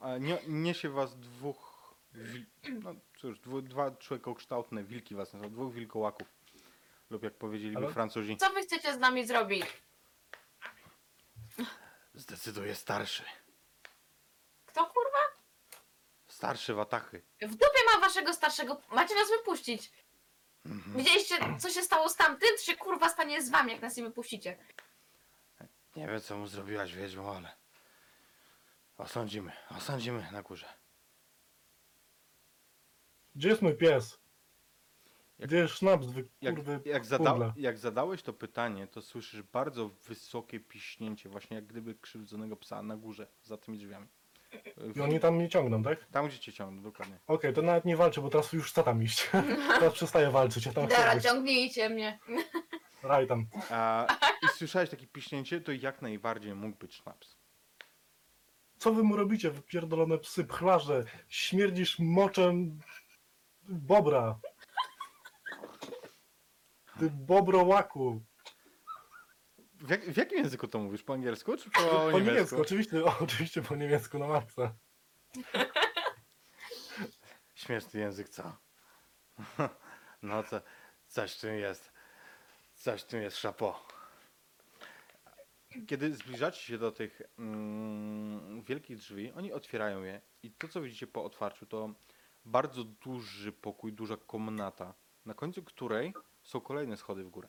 A 0.00 0.18
nie, 0.18 0.38
niesie 0.48 0.88
was 0.88 1.18
dwóch. 1.20 1.69
Wil... 2.12 2.46
No 2.84 2.94
cóż, 3.18 3.38
dwu, 3.40 3.62
dwa 3.62 3.90
człowiekokształtne 3.90 4.84
wilki 4.84 5.14
was 5.14 5.28
są, 5.28 5.40
dwóch 5.50 5.74
wilkołaków. 5.74 6.28
Lub 7.10 7.22
jak 7.22 7.34
powiedzieliby 7.34 7.84
Ale- 7.84 7.92
Francuzi, 7.94 8.36
Co 8.36 8.50
wy 8.52 8.62
chcecie 8.62 8.94
z 8.94 8.98
nami 8.98 9.26
zrobić? 9.26 9.64
zdecyduje 12.14 12.74
starszy. 12.74 13.24
Kto 14.66 14.86
kurwa? 14.86 15.18
Starszy 16.28 16.74
watachy. 16.74 17.22
W 17.42 17.50
dupie 17.50 17.80
mam 17.92 18.00
waszego 18.00 18.34
starszego. 18.34 18.80
Macie 18.92 19.14
nas 19.14 19.28
wypuścić. 19.30 19.92
Mhm. 20.66 20.96
Widzieliście, 20.96 21.34
co 21.58 21.70
się 21.70 21.82
stało 21.82 22.08
z 22.08 22.16
tamtym? 22.16 22.48
Co 22.58 22.64
się 22.64 22.76
kurwa 22.76 23.08
stanie 23.08 23.42
z 23.42 23.50
wami, 23.50 23.72
jak 23.72 23.82
nas 23.82 23.96
nie 23.96 24.02
wypuścicie? 24.02 24.58
Nie 25.96 26.06
wiem, 26.08 26.20
co 26.20 26.36
mu 26.36 26.46
zrobiłaś, 26.46 26.92
wiedźmo, 26.94 27.36
ale. 27.36 27.56
Osądzimy, 28.98 29.52
osądzimy 29.76 30.28
na 30.32 30.42
górze. 30.42 30.66
Gdzie 33.34 33.48
jest 33.48 33.62
mój 33.62 33.74
pies? 33.74 34.20
Gdzie 35.38 35.56
jest 35.56 35.74
sznaps, 35.74 36.06
wy 36.06 36.28
Jak, 36.40 36.54
kurwy 36.54 36.80
jak, 36.84 37.04
zada, 37.04 37.52
jak 37.56 37.78
zadałeś 37.78 38.22
to 38.22 38.32
pytanie, 38.32 38.86
to 38.86 39.02
słyszysz 39.02 39.42
bardzo 39.42 39.88
wysokie 39.88 40.60
piśnięcie, 40.60 41.28
właśnie 41.28 41.54
jak 41.54 41.66
gdyby 41.66 41.94
krzywdzonego 41.94 42.56
psa 42.56 42.82
na 42.82 42.96
górze, 42.96 43.26
za 43.42 43.56
tymi 43.56 43.78
drzwiami. 43.78 44.06
I 44.96 45.00
oni 45.00 45.20
tam 45.20 45.34
mnie 45.36 45.48
ciągną, 45.48 45.82
tak? 45.82 46.04
Tam, 46.04 46.28
gdzie 46.28 46.38
cię 46.38 46.52
ciągną, 46.52 46.82
dokładnie. 46.82 47.18
Okej, 47.26 47.54
to 47.54 47.62
nawet 47.62 47.84
nie 47.84 47.96
walczę, 47.96 48.20
bo 48.20 48.30
teraz 48.30 48.52
już 48.52 48.70
chcę 48.70 48.82
tam 48.82 49.02
iść. 49.02 49.30
teraz 49.78 49.94
przestaję 49.94 50.30
walczyć, 50.30 50.66
ja 50.66 50.72
tam 50.72 50.86
chcę 50.86 50.96
Dobra, 50.96 51.20
ciągnijcie 51.20 51.88
mnie. 51.88 52.18
Raj 53.02 53.26
tam. 53.26 53.46
A, 53.70 54.06
I 54.42 54.48
słyszałeś 54.48 54.90
takie 54.90 55.06
piśnięcie, 55.06 55.60
to 55.60 55.72
jak 55.72 56.02
najbardziej 56.02 56.54
mógł 56.54 56.78
być 56.78 56.94
sznaps. 56.94 57.36
Co 58.78 58.92
wy 58.92 59.02
mu 59.02 59.16
robicie, 59.16 59.50
wypierdolone 59.50 60.18
psy, 60.18 60.44
pchlarze? 60.44 61.04
Śmierdzisz 61.28 61.98
moczem 61.98 62.78
bobra. 63.70 64.40
Ty 66.98 67.10
bobrołaku. 67.10 68.22
W, 69.74 69.90
jak, 69.90 70.04
w 70.04 70.16
jakim 70.16 70.38
języku 70.38 70.68
to 70.68 70.78
mówisz? 70.78 71.02
Po 71.02 71.12
angielsku 71.12 71.56
czy 71.56 71.70
po, 71.70 71.80
Po 71.80 72.04
niemiecku? 72.04 72.18
niemiecku, 72.18 72.60
oczywiście, 72.60 73.04
o, 73.04 73.18
oczywiście 73.20 73.62
po 73.62 73.76
niemiecku 73.76 74.18
na 74.18 74.26
maksa. 74.26 74.74
Śmieszny 77.54 78.00
język, 78.00 78.28
co? 78.28 78.56
No 80.22 80.42
to 80.42 80.60
coś 81.08 81.36
w 81.36 81.40
tym 81.40 81.54
jest. 81.54 81.92
Coś 82.74 83.02
w 83.02 83.06
tym 83.06 83.22
jest 83.22 83.36
szapo. 83.36 83.86
Kiedy 85.86 86.14
zbliżacie 86.14 86.60
się 86.60 86.78
do 86.78 86.92
tych 86.92 87.22
mm, 87.38 88.62
wielkich 88.62 88.96
drzwi, 88.96 89.32
oni 89.32 89.52
otwierają 89.52 90.02
je 90.02 90.20
i 90.42 90.50
to, 90.50 90.68
co 90.68 90.80
widzicie 90.80 91.06
po 91.06 91.24
otwarciu, 91.24 91.66
to 91.66 91.94
bardzo 92.44 92.84
duży 92.84 93.52
pokój, 93.52 93.92
duża 93.92 94.16
komnata, 94.16 94.94
na 95.26 95.34
końcu 95.34 95.62
której 95.62 96.14
są 96.42 96.60
kolejne 96.60 96.96
schody 96.96 97.24
w 97.24 97.28
górę. 97.28 97.48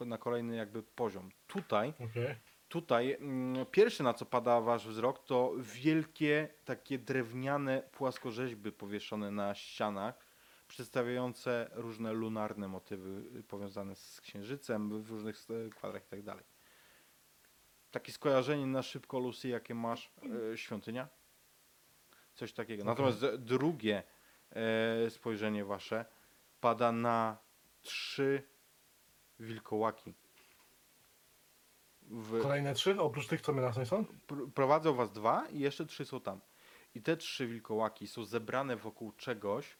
Na 0.00 0.18
kolejny 0.18 0.56
jakby 0.56 0.82
poziom. 0.82 1.30
Tutaj 1.46 1.94
Okej. 2.10 2.36
Tutaj 2.72 3.12
mm, 3.12 3.66
pierwsze 3.66 4.04
na 4.04 4.14
co 4.14 4.26
pada 4.26 4.60
wasz 4.60 4.88
wzrok 4.88 5.24
to 5.24 5.52
wielkie 5.58 6.48
takie 6.64 6.98
drewniane 6.98 7.82
płaskorzeźby 7.92 8.72
powieszone 8.72 9.30
na 9.30 9.54
ścianach, 9.54 10.26
przedstawiające 10.68 11.70
różne 11.72 12.12
lunarne 12.12 12.68
motywy 12.68 13.38
y, 13.38 13.42
powiązane 13.42 13.96
z 13.96 14.20
księżycem 14.20 15.02
w 15.02 15.10
różnych 15.10 15.36
st- 15.38 15.74
kwadrach 15.76 16.02
i 16.02 16.08
tak 16.08 16.22
dalej. 16.22 16.44
Takie 17.90 18.12
skojarzenie 18.12 18.66
na 18.66 18.82
szybko 18.82 19.18
Lucy, 19.18 19.48
jakie 19.48 19.74
masz 19.74 20.12
e, 20.52 20.58
świątynia? 20.58 21.08
Coś 22.34 22.52
takiego. 22.52 22.84
Natomiast 22.84 23.26
drugie 23.36 24.02
e, 24.50 25.10
spojrzenie 25.10 25.64
wasze 25.64 26.04
pada 26.60 26.92
na 26.92 27.38
trzy 27.82 28.42
wilkołaki. 29.40 30.14
W, 32.02 32.42
Kolejne 32.42 32.74
trzy, 32.74 33.00
oprócz 33.00 33.26
tych, 33.26 33.40
co 33.40 33.52
my 33.52 33.62
na 33.62 33.84
są? 33.84 34.04
pr- 34.28 34.50
prowadzą 34.52 34.94
was 34.94 35.12
dwa 35.12 35.48
i 35.48 35.58
jeszcze 35.58 35.86
trzy 35.86 36.04
są 36.04 36.20
tam. 36.20 36.40
I 36.94 37.02
te 37.02 37.16
trzy 37.16 37.46
wilkołaki 37.46 38.06
są 38.06 38.24
zebrane 38.24 38.76
wokół 38.76 39.12
czegoś, 39.12 39.76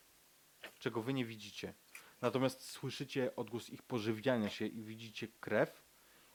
czego 0.78 1.02
wy 1.02 1.12
nie 1.12 1.24
widzicie. 1.24 1.74
Natomiast 2.20 2.70
słyszycie 2.70 3.36
odgłos 3.36 3.70
ich 3.70 3.82
pożywiania 3.82 4.48
się 4.48 4.66
i 4.66 4.82
widzicie 4.82 5.28
krew. 5.40 5.82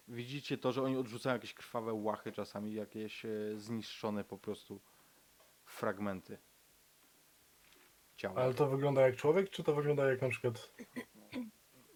Widzicie 0.08 0.58
to, 0.58 0.72
że 0.72 0.84
oni 0.84 0.98
odrzucają 0.98 1.36
jakieś 1.36 1.54
krwawe 1.54 1.94
łachy 1.94 2.32
czasami, 2.32 2.74
jakieś 2.74 3.26
e, 3.26 3.30
zniszczone 3.56 4.24
po 4.24 4.38
prostu 4.38 4.82
fragmenty 5.68 6.38
ciała. 8.16 8.42
Ale 8.42 8.54
to 8.54 8.68
wygląda 8.68 9.02
jak 9.02 9.16
człowiek, 9.16 9.50
czy 9.50 9.64
to 9.64 9.74
wygląda 9.76 10.10
jak 10.10 10.22
na 10.22 10.30
przykład... 10.30 10.72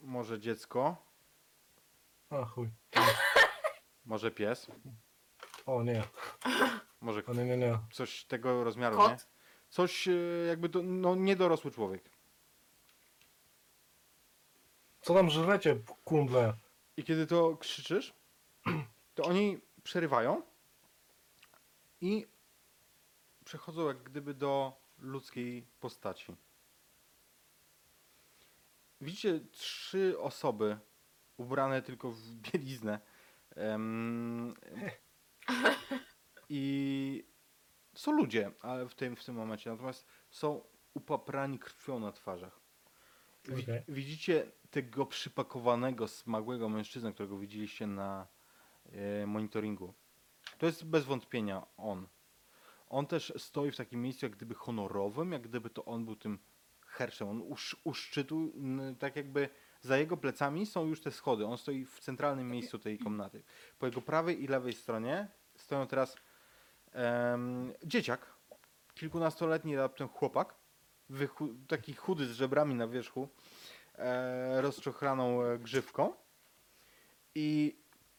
Może 0.02 0.40
dziecko, 0.40 1.06
A 2.30 2.46
chuj. 2.46 2.70
może 4.06 4.32
pies, 4.32 4.68
O 5.66 5.84
nie, 5.84 6.04
może 7.02 7.26
o 7.26 7.34
nie, 7.34 7.46
nie, 7.46 7.58
nie. 7.58 7.80
coś 7.92 8.26
tego 8.26 8.64
rozmiaru, 8.64 8.98
Kot? 8.98 9.12
nie? 9.12 9.18
Coś 9.70 10.08
e, 10.08 10.12
jakby 10.48 10.70
do, 10.70 10.82
no, 10.84 11.16
niedorosły 11.16 11.72
człowiek. 11.72 12.10
Co 15.02 15.14
tam 15.14 15.30
żrecie, 15.30 15.80
kundle? 16.04 16.54
I 16.98 17.04
kiedy 17.04 17.28
to 17.28 17.58
krzyczysz, 17.58 18.14
to 19.16 19.24
oni 19.24 19.60
przerywają 19.84 20.42
i 22.02 22.28
przechodzą 23.52 23.88
jak 23.88 24.04
gdyby 24.04 24.34
do 24.34 24.82
ludzkiej 25.00 25.68
postaci. 25.80 26.36
Widzicie 29.02 29.40
trzy 29.52 30.20
osoby 30.20 30.78
ubrane 31.38 31.82
tylko 31.82 32.12
w 32.12 32.36
bieliznę. 32.36 33.00
Em, 33.56 34.54
I 36.50 37.24
są 37.96 38.12
ludzie, 38.12 38.52
ale 38.62 38.88
w 38.90 38.96
tym, 38.96 39.16
w 39.16 39.26
tym 39.26 39.36
momencie. 39.36 39.70
Natomiast 39.70 40.08
są 40.30 40.64
upaprani 40.94 41.60
krwią 41.60 42.00
na 42.00 42.12
twarzach. 42.12 42.60
Wi- 43.46 43.64
Okej. 43.64 43.84
Widzicie 43.88 44.52
tego 44.70 45.06
przypakowanego, 45.06 46.08
smagłego 46.08 46.70
mężczyznę, 46.70 47.14
którego 47.14 47.38
widzieliście 47.38 47.88
na 47.88 48.28
e, 48.86 49.28
monitoringu. 49.28 49.94
To 50.58 50.66
jest 50.66 50.86
bez 50.86 51.06
wątpienia 51.06 51.68
on. 51.78 52.08
On 52.92 53.08
też 53.08 53.34
stoi 53.38 53.72
w 53.72 53.78
takim 53.78 54.02
miejscu, 54.02 54.26
jak 54.26 54.36
gdyby 54.36 54.56
honorowym, 54.56 55.32
jak 55.32 55.42
gdyby 55.42 55.70
to 55.70 55.86
on 55.86 56.06
był 56.06 56.16
tym 56.16 56.40
herszem. 56.88 57.30
On 57.30 57.42
u, 57.42 57.56
u 57.84 57.94
szczytu, 57.94 58.54
tak 59.00 59.16
jakby 59.16 59.50
za 59.82 59.98
jego 59.98 60.18
plecami 60.18 60.66
są 60.66 60.86
już 60.86 61.02
te 61.02 61.12
schody. 61.12 61.46
On 61.46 61.58
stoi 61.58 61.86
w 61.86 62.00
centralnym 62.00 62.48
miejscu 62.48 62.80
tej 62.80 63.00
komnaty. 63.00 63.44
Po 63.80 63.86
jego 63.86 64.02
prawej 64.02 64.44
i 64.44 64.48
lewej 64.48 64.74
stronie 64.74 65.28
stoją 65.56 65.88
teraz 65.88 66.18
em, 66.92 67.74
dzieciak, 67.84 68.34
kilkunastoletni 68.94 69.76
raptem 69.76 70.08
chłopak, 70.08 70.56
wychu- 71.10 71.56
taki 71.68 71.94
chudy 71.94 72.26
z 72.26 72.32
żebrami 72.32 72.76
na 72.76 72.88
wierzchu, 72.88 73.28
e, 73.96 74.62
rozczochraną 74.62 75.44
e, 75.44 75.60
grzywką 75.60 76.14
i 77.36 77.76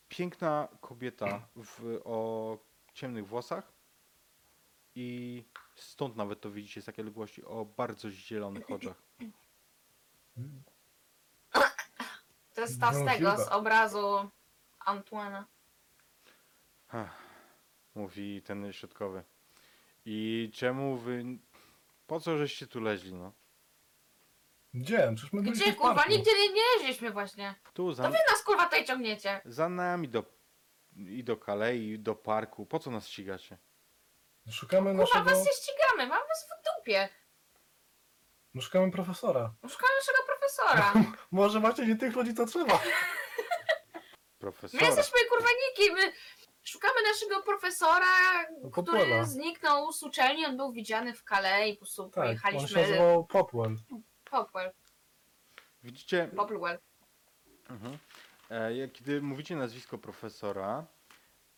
piękna 0.09 0.69
kobieta 0.81 1.49
w, 1.57 2.01
o 2.05 2.59
ciemnych 2.95 3.27
włosach 3.27 3.73
i 4.95 5.45
stąd 5.75 6.17
nawet 6.17 6.41
to 6.41 6.51
widzicie 6.51 6.83
z 6.83 6.85
takiej 6.85 7.03
odległości 7.03 7.45
o 7.45 7.65
bardzo 7.65 8.11
zielonych 8.11 8.71
oczach. 8.77 9.03
To 12.55 12.61
jest 12.61 12.81
ta 12.81 12.93
z 12.93 12.99
No, 12.99 13.05
tego, 13.07 13.31
z 13.31 13.37
Hilda. 13.37 13.51
obrazu 13.51 14.31
Antoana. 14.79 15.47
Ach, 16.89 17.17
mówi 17.95 18.43
ten 18.43 18.73
środkowy. 18.73 19.25
I 20.05 20.51
czemu 20.55 20.97
wy... 20.97 21.25
Po 22.07 22.21
co 22.21 22.39
żeście 22.39 22.67
tu 22.67 22.81
leźli, 22.81 23.15
no? 23.15 23.33
Gdzie? 24.75 25.13
Przecież 25.17 25.33
my 25.33 25.43
byliśmy 25.43 25.65
Gdzie 25.65 25.73
w 25.73 25.77
kurwa? 25.77 25.95
parku. 25.95 26.11
Nigdzie 26.11 26.31
nie, 26.33 26.53
nie 26.53 26.63
jeździliśmy 26.75 27.11
właśnie. 27.11 27.55
Tu 27.73 27.89
To 27.89 27.95
za, 27.95 28.03
wy 28.11 28.19
nas 28.33 28.43
kurwa 28.45 28.65
tutaj 28.65 28.85
ciągniecie. 28.85 29.41
za 29.45 29.69
nami 29.69 30.09
do... 30.09 30.25
i 30.97 31.25
do 31.25 31.37
Kalei, 31.37 31.89
i 31.89 31.99
do 31.99 32.15
parku. 32.15 32.67
Po 32.67 32.79
co 32.79 32.91
nas 32.91 33.09
ścigacie? 33.09 33.59
Szukamy 34.51 34.91
Kurwa, 34.91 35.03
naszego... 35.03 35.25
was 35.25 35.47
nie 35.47 35.53
ścigamy, 35.53 36.07
mam 36.07 36.23
was 36.29 36.47
w 36.49 36.79
dupie. 36.79 37.09
No, 38.55 38.63
szukamy 38.63 38.91
profesora. 38.93 39.55
Szukamy 39.71 39.93
naszego 40.01 40.19
profesora. 40.27 40.93
Może 41.31 41.61
macie 41.61 41.87
nie 41.87 41.97
tych 41.97 42.17
ludzi, 42.17 42.35
co 42.35 42.47
trzeba. 42.47 42.81
profesora. 44.39 44.81
My 44.81 44.87
jesteśmy 44.87 45.19
kurwa 45.29 45.49
nikim. 45.69 45.95
My 45.95 46.13
szukamy 46.65 46.95
naszego 47.13 47.43
profesora, 47.43 48.43
No, 48.63 48.71
który 48.71 49.25
zniknął 49.27 49.93
z 49.93 50.03
uczelni. 50.03 50.47
On 50.47 50.57
był 50.57 50.73
widziany 50.73 51.15
w 51.15 51.25
Calais 51.25 51.69
i 51.71 51.73
po 51.75 51.79
prostu 51.79 52.09
Tak, 52.11 52.19
on 52.19 52.23
się 52.35 52.41
pojechaliśmy. 52.41 52.81
nazywał 52.81 53.25
Popwell. 53.27 53.77
Popwell. 54.25 54.73
Widzicie, 55.83 56.31
Popwell. 56.37 56.79
Mhm. 57.71 57.99
E, 58.51 58.75
jak- 58.77 58.93
Kiedy 58.93 59.23
mówicie 59.23 59.57
nazwisko 59.57 59.99
profesora, 59.99 60.87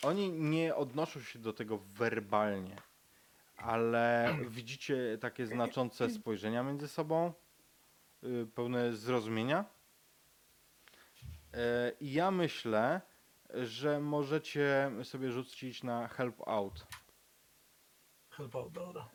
oni 0.05 0.33
nie 0.33 0.75
odnoszą 0.75 1.21
się 1.21 1.39
do 1.39 1.53
tego 1.53 1.79
werbalnie, 1.79 2.77
ale 3.57 4.37
widzicie 4.49 5.19
takie 5.21 5.47
znaczące 5.47 6.11
spojrzenia 6.11 6.63
między 6.63 6.89
sobą, 6.89 7.33
y, 8.25 8.47
pełne 8.55 8.93
zrozumienia. 8.93 9.65
E, 11.55 11.93
I 12.01 12.13
ja 12.13 12.31
myślę, 12.31 13.01
że 13.55 14.01
możecie 14.01 14.91
sobie 15.03 15.33
rzucić 15.33 15.83
na 15.83 16.09
help 16.09 16.49
out. 16.49 16.87
Help 18.31 18.57
out, 18.57 18.73
dobra. 18.73 19.11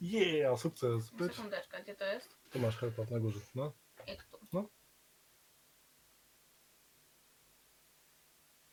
Yeah, 0.00 0.60
sukces. 0.60 1.12
Sekundeczka, 1.18 1.80
gdzie 1.80 1.94
to 1.94 2.04
jest? 2.04 2.36
Tu 2.50 2.58
masz 2.58 2.76
help 2.76 2.98
out 2.98 3.10
na 3.10 3.20
górze, 3.20 3.40
no. 3.54 3.72
I 4.06 4.16
tu. 4.50 4.70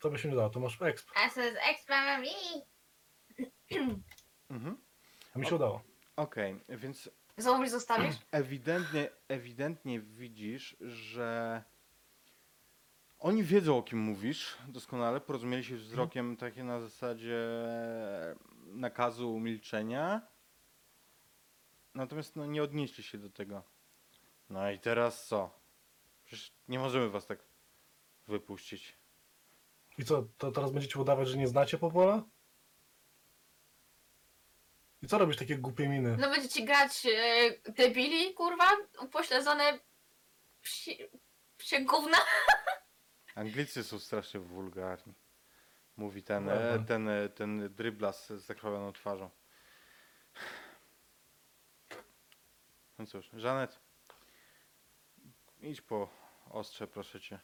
To 0.03 0.09
by 0.09 0.19
się 0.19 0.29
nie 0.29 0.35
dało, 0.35 0.49
to 0.49 0.59
masz 0.59 0.81
exp. 0.81 1.09
SS 1.29 1.55
Experiment. 1.71 2.65
Mhm. 4.49 4.77
A 5.35 5.39
mi 5.39 5.45
się 5.45 5.55
udało. 5.55 5.83
Okej, 6.15 6.59
więc 6.69 7.09
Znowu 7.37 7.61
mi 7.61 7.69
zostawisz? 7.69 8.15
ewidentnie, 8.31 9.09
ewidentnie 9.27 9.99
widzisz, 9.99 10.75
że 10.81 11.63
oni 13.19 13.43
wiedzą 13.43 13.77
o 13.77 13.83
kim 13.83 13.99
mówisz 13.99 14.57
doskonale, 14.67 15.21
porozumieli 15.21 15.63
się 15.63 15.75
wzrokiem 15.75 16.37
takie 16.37 16.63
na 16.63 16.79
zasadzie 16.79 17.47
nakazu 18.65 19.39
milczenia. 19.39 20.21
Natomiast 21.93 22.35
no, 22.35 22.45
nie 22.45 22.63
odnieśli 22.63 23.03
się 23.03 23.17
do 23.17 23.29
tego. 23.29 23.63
No 24.49 24.71
i 24.71 24.79
teraz 24.79 25.27
co? 25.27 25.59
Przecież 26.25 26.53
nie 26.67 26.79
możemy 26.79 27.09
was 27.09 27.27
tak 27.27 27.39
wypuścić. 28.27 29.02
I 29.97 30.05
co, 30.05 30.23
to 30.37 30.51
teraz 30.51 30.71
będziecie 30.71 30.99
udawać, 30.99 31.27
że 31.27 31.37
nie 31.37 31.47
znacie 31.47 31.77
Popwella? 31.77 32.23
I 35.01 35.07
co 35.07 35.17
robisz 35.17 35.37
takie 35.37 35.57
głupie 35.57 35.87
miny? 35.89 36.17
No 36.19 36.29
będziecie 36.29 36.65
grać 36.65 37.05
e, 37.05 37.71
debili, 37.71 38.33
kurwa? 38.33 38.69
Upośledzone 38.99 39.79
psi, 40.61 40.97
psie 41.57 41.85
gówna? 41.85 42.17
Anglicy 43.35 43.83
są 43.83 43.99
strasznie 43.99 44.39
wulgarni. 44.39 45.13
Mówi 45.97 46.23
ten, 46.23 46.45
Dobra. 46.45 46.59
e, 46.59 46.79
ten, 46.79 47.09
e, 47.09 47.29
ten 47.29 47.73
dryblas 47.73 48.27
z 48.27 48.45
zakrwawioną 48.45 48.93
twarzą. 48.93 49.29
No 52.99 53.05
cóż, 53.05 53.29
Żanet, 53.33 53.79
idź 55.61 55.81
po 55.81 56.09
ostrze, 56.49 56.87
proszę 56.87 57.21
cię. 57.21 57.39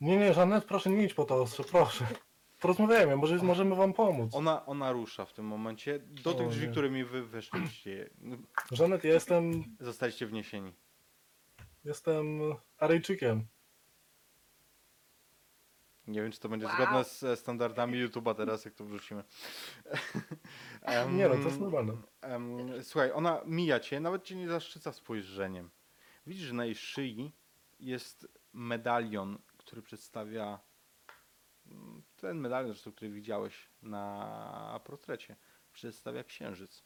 Nie, 0.00 0.16
nie, 0.16 0.34
Żanet, 0.34 0.64
proszę 0.64 0.90
nie 0.90 1.04
idź 1.04 1.14
po 1.14 1.24
to 1.24 1.42
ostrze, 1.42 1.64
proszę. 1.64 2.06
Porozmawiajmy, 2.60 3.16
może 3.16 3.36
możemy 3.36 3.74
wam 3.76 3.92
pomóc. 3.92 4.34
Ona, 4.34 4.66
ona 4.66 4.92
rusza 4.92 5.24
w 5.24 5.32
tym 5.32 5.44
momencie 5.44 5.98
do 5.98 6.34
tych 6.34 6.46
O 6.46 6.50
drzwi, 6.50 6.66
nie. 6.66 6.72
którymi 6.72 7.04
wy 7.04 7.26
weszliście. 7.26 8.10
Żanet, 8.72 9.04
ja 9.04 9.12
jestem, 9.12 9.64
Zostaliście 9.80 10.26
wniesieni. 10.26 10.72
jestem 11.84 12.40
Aryjczykiem. 12.78 13.46
Nie 16.06 16.22
wiem, 16.22 16.32
czy 16.32 16.40
to 16.40 16.48
będzie 16.48 16.68
zgodne 16.74 17.04
z 17.04 17.22
e, 17.22 17.36
standardami 17.36 18.06
YouTube'a 18.08 18.34
teraz, 18.34 18.64
jak 18.64 18.74
to 18.74 18.84
wrzucimy. 18.84 19.24
Em, 20.82 21.16
Nie 21.16 21.28
no, 21.28 21.34
to 21.34 21.40
jest 21.40 21.60
normalne. 21.60 21.92
Em, 22.20 22.68
słuchaj, 22.84 23.12
ona 23.12 23.40
mija 23.46 23.80
cię, 23.80 24.00
nawet 24.00 24.24
cię 24.24 24.36
nie 24.36 24.48
zaszczyca 24.48 24.92
spojrzeniem. 24.92 25.70
Widzisz, 26.26 26.46
że 26.46 26.54
na 26.54 26.64
jej 26.64 26.74
szyi 26.74 27.32
jest 27.80 28.28
medalion, 28.52 29.38
który 29.68 29.82
przedstawia 29.82 30.58
mm, 31.66 32.02
ten 32.16 32.38
medalion, 32.38 32.72
zresztą, 32.72 32.92
który 32.92 33.10
widziałeś 33.10 33.70
na 33.82 34.80
portrecie. 34.84 35.36
Przedstawia 35.72 36.24
księżyc. 36.24 36.84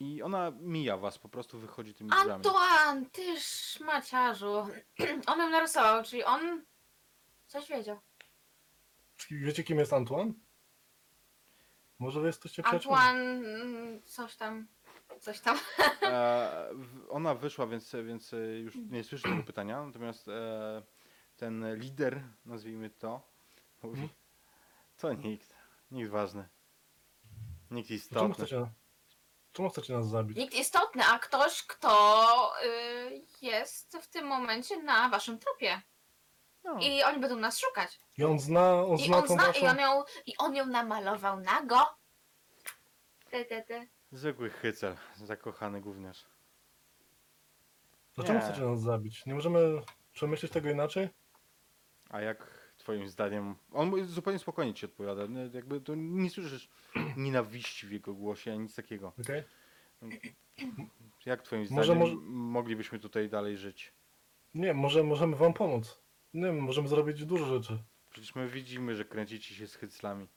I 0.00 0.22
ona 0.22 0.50
mija 0.60 0.96
was, 0.96 1.18
po 1.18 1.28
prostu 1.28 1.58
wychodzi 1.58 1.94
tymi 1.94 2.10
drzwiami. 2.10 2.30
Antoine, 2.30 3.10
ty 3.10 3.40
szmaciarzu. 3.40 4.66
On 5.26 5.38
ją 5.38 5.50
narysował, 5.50 6.04
czyli 6.04 6.24
on 6.24 6.64
coś 7.46 7.68
wiedział. 7.68 8.00
Wiecie, 9.30 9.64
kim 9.64 9.78
jest 9.78 9.92
Antoine? 9.92 10.32
Może 11.98 12.20
wy 12.20 12.26
jesteście 12.26 12.62
przyjaciółmi? 12.62 12.98
Antoine, 12.98 13.20
mm, 13.20 14.02
coś 14.02 14.36
tam, 14.36 14.66
coś 15.22 15.40
tam. 15.40 15.58
E, 16.02 16.68
w- 16.72 17.06
ona 17.10 17.34
wyszła, 17.34 17.66
więc, 17.66 17.94
więc 18.04 18.34
e, 18.34 18.36
już 18.36 18.74
nie 18.90 19.04
słyszy 19.04 19.24
tego 19.24 19.42
pytania, 19.42 19.84
natomiast 19.84 20.28
e, 20.28 20.82
ten 21.36 21.76
lider, 21.78 22.22
nazwijmy 22.44 22.90
to, 22.90 23.22
mówi, 23.82 24.00
Mhm. 24.02 24.08
to 24.96 25.12
nikt, 25.12 25.54
nikt 25.90 26.10
ważny. 26.10 26.48
Nikt 27.70 27.88
Czemu 27.88 27.98
istotny. 27.98 28.34
chcecie, 28.34 28.66
czemu 29.52 29.70
chcecie 29.70 29.92
nas 29.92 30.08
zabić? 30.08 30.36
Nikt 30.38 30.54
istotny, 30.54 31.02
a 31.04 31.18
ktoś, 31.18 31.62
kto 31.62 32.52
y, 32.64 33.22
jest 33.42 33.96
w 34.02 34.06
tym 34.08 34.26
momencie 34.26 34.82
na 34.82 35.08
waszym 35.08 35.38
trupie. 35.38 35.82
No, 36.64 36.78
I 36.80 37.02
oni 37.02 37.18
będą 37.20 37.36
nas 37.36 37.58
szukać. 37.58 38.00
I 38.18 38.24
on 38.24 38.40
zna, 38.40 38.84
on 38.84 38.96
I 38.98 39.06
zna 39.06 39.16
on 39.16 39.22
tą 39.28 39.34
zna, 39.34 39.46
waszą... 39.46 39.60
i 39.60 39.68
on 39.68 39.78
ją, 39.78 40.04
i 40.26 40.36
on 40.38 40.56
ją 40.56 40.66
namalował 40.66 41.40
nago. 41.40 41.86
Te, 43.30 43.44
te, 43.44 43.62
te. 43.62 43.86
Zwykły 44.12 44.50
hycel, 44.50 44.96
zakochany 45.16 45.80
gówniarz. 45.80 46.24
Dlaczego 48.14 48.38
Nie. 48.38 48.44
chcecie 48.44 48.60
nas 48.62 48.80
zabić? 48.82 49.26
Nie 49.26 49.34
możemy 49.34 49.58
przemyśleć 50.12 50.52
tego 50.52 50.70
inaczej? 50.70 51.08
A 52.10 52.20
jak 52.20 52.62
twoim 52.78 53.08
zdaniem, 53.08 53.54
on 53.72 54.04
zupełnie 54.06 54.38
spokojnie 54.38 54.74
ci 54.74 54.86
odpowiada, 54.86 55.26
nie- 55.26 55.50
jakby 55.52 55.80
to 55.80 55.94
nie 55.94 56.30
słyszysz 56.30 56.68
nienawiści 57.16 57.86
w 57.86 57.92
jego 57.92 58.14
głosie, 58.14 58.52
ani 58.52 58.60
nic 58.60 58.74
takiego. 58.74 59.12
Okej? 59.22 59.42
Jak 61.26 61.42
twoim 61.42 61.66
Może- 61.70 61.84
zdaniem 61.84 61.98
może- 61.98 62.16
moglibyśmy 62.30 62.98
tutaj 62.98 63.28
dalej 63.28 63.56
żyć? 63.56 63.92
Nie, 64.54 64.74
może 64.74 65.02
możemy 65.02 65.36
wam 65.36 65.52
pomóc. 65.54 65.98
Nie 66.34 66.42
wiem, 66.42 66.58
możemy 66.60 66.88
zrobić 66.88 67.24
dużo 67.24 67.44
rzeczy. 67.46 67.82
Przecież 68.10 68.34
my 68.34 68.48
widzimy, 68.48 68.96
że 68.96 69.04
kręcicie 69.04 69.54
się 69.54 69.66
z 69.66 69.74
hyclami. 69.74 70.28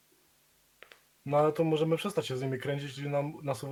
No 1.26 1.38
ale 1.38 1.54
to 1.54 1.64
możemy 1.64 1.98
przestać 1.98 2.28
się 2.28 2.38
z 2.38 2.42
nimi 2.42 2.58
kręcić 2.60 2.98
i 2.98 3.10
nam, 3.10 3.34
nas. 3.44 3.60
To 3.60 3.70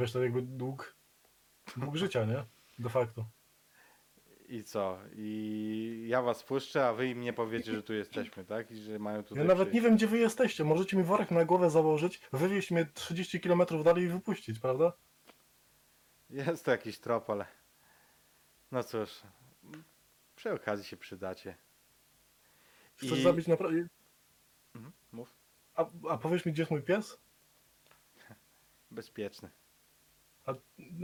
wiesz, 0.00 0.12
to 0.12 0.22
jakby 0.22 0.42
dług, 0.42 0.96
dług 1.76 1.96
życia, 1.96 2.24
nie? 2.24 2.44
De 2.78 2.88
facto. 2.88 3.26
I 4.48 4.64
co? 4.64 4.98
I 5.14 6.06
ja 6.08 6.22
was 6.22 6.42
puszczę, 6.44 6.86
a 6.88 6.92
wy 6.92 7.08
im 7.08 7.20
nie 7.20 7.32
powiecie, 7.32 7.72
że 7.72 7.82
tu 7.82 7.94
jesteśmy, 7.94 8.44
tak? 8.44 8.70
I 8.70 8.76
że 8.76 8.98
mają 8.98 9.22
tutaj 9.22 9.38
Ja 9.42 9.48
nawet 9.48 9.66
nie 9.68 9.70
przyjść. 9.70 9.84
wiem, 9.84 9.96
gdzie 9.96 10.06
wy 10.06 10.18
jesteście. 10.18 10.64
Możecie 10.64 10.96
mi 10.96 11.02
worek 11.02 11.30
na 11.30 11.44
głowę 11.44 11.70
założyć, 11.70 12.20
wywieźć 12.32 12.70
mnie 12.70 12.86
30 12.94 13.40
km 13.40 13.62
dalej 13.84 14.04
i 14.04 14.08
wypuścić, 14.08 14.58
prawda? 14.58 14.92
Jest 16.30 16.64
to 16.64 16.70
jakiś 16.70 16.98
trop, 16.98 17.30
ale... 17.30 17.46
No 18.72 18.82
cóż, 18.84 19.10
przy 20.36 20.52
okazji 20.52 20.84
się 20.84 20.96
przydacie. 20.96 21.56
Chcesz 22.96 23.18
I- 23.18 23.22
zabić 23.22 23.46
naprawdę... 23.46 23.88
A, 25.76 25.86
a 26.10 26.18
powiedz 26.18 26.46
mi, 26.46 26.52
gdzie 26.52 26.62
jest 26.62 26.70
mój 26.70 26.82
pies? 26.82 27.18
Bezpieczny. 28.90 29.50
A, 30.46 30.54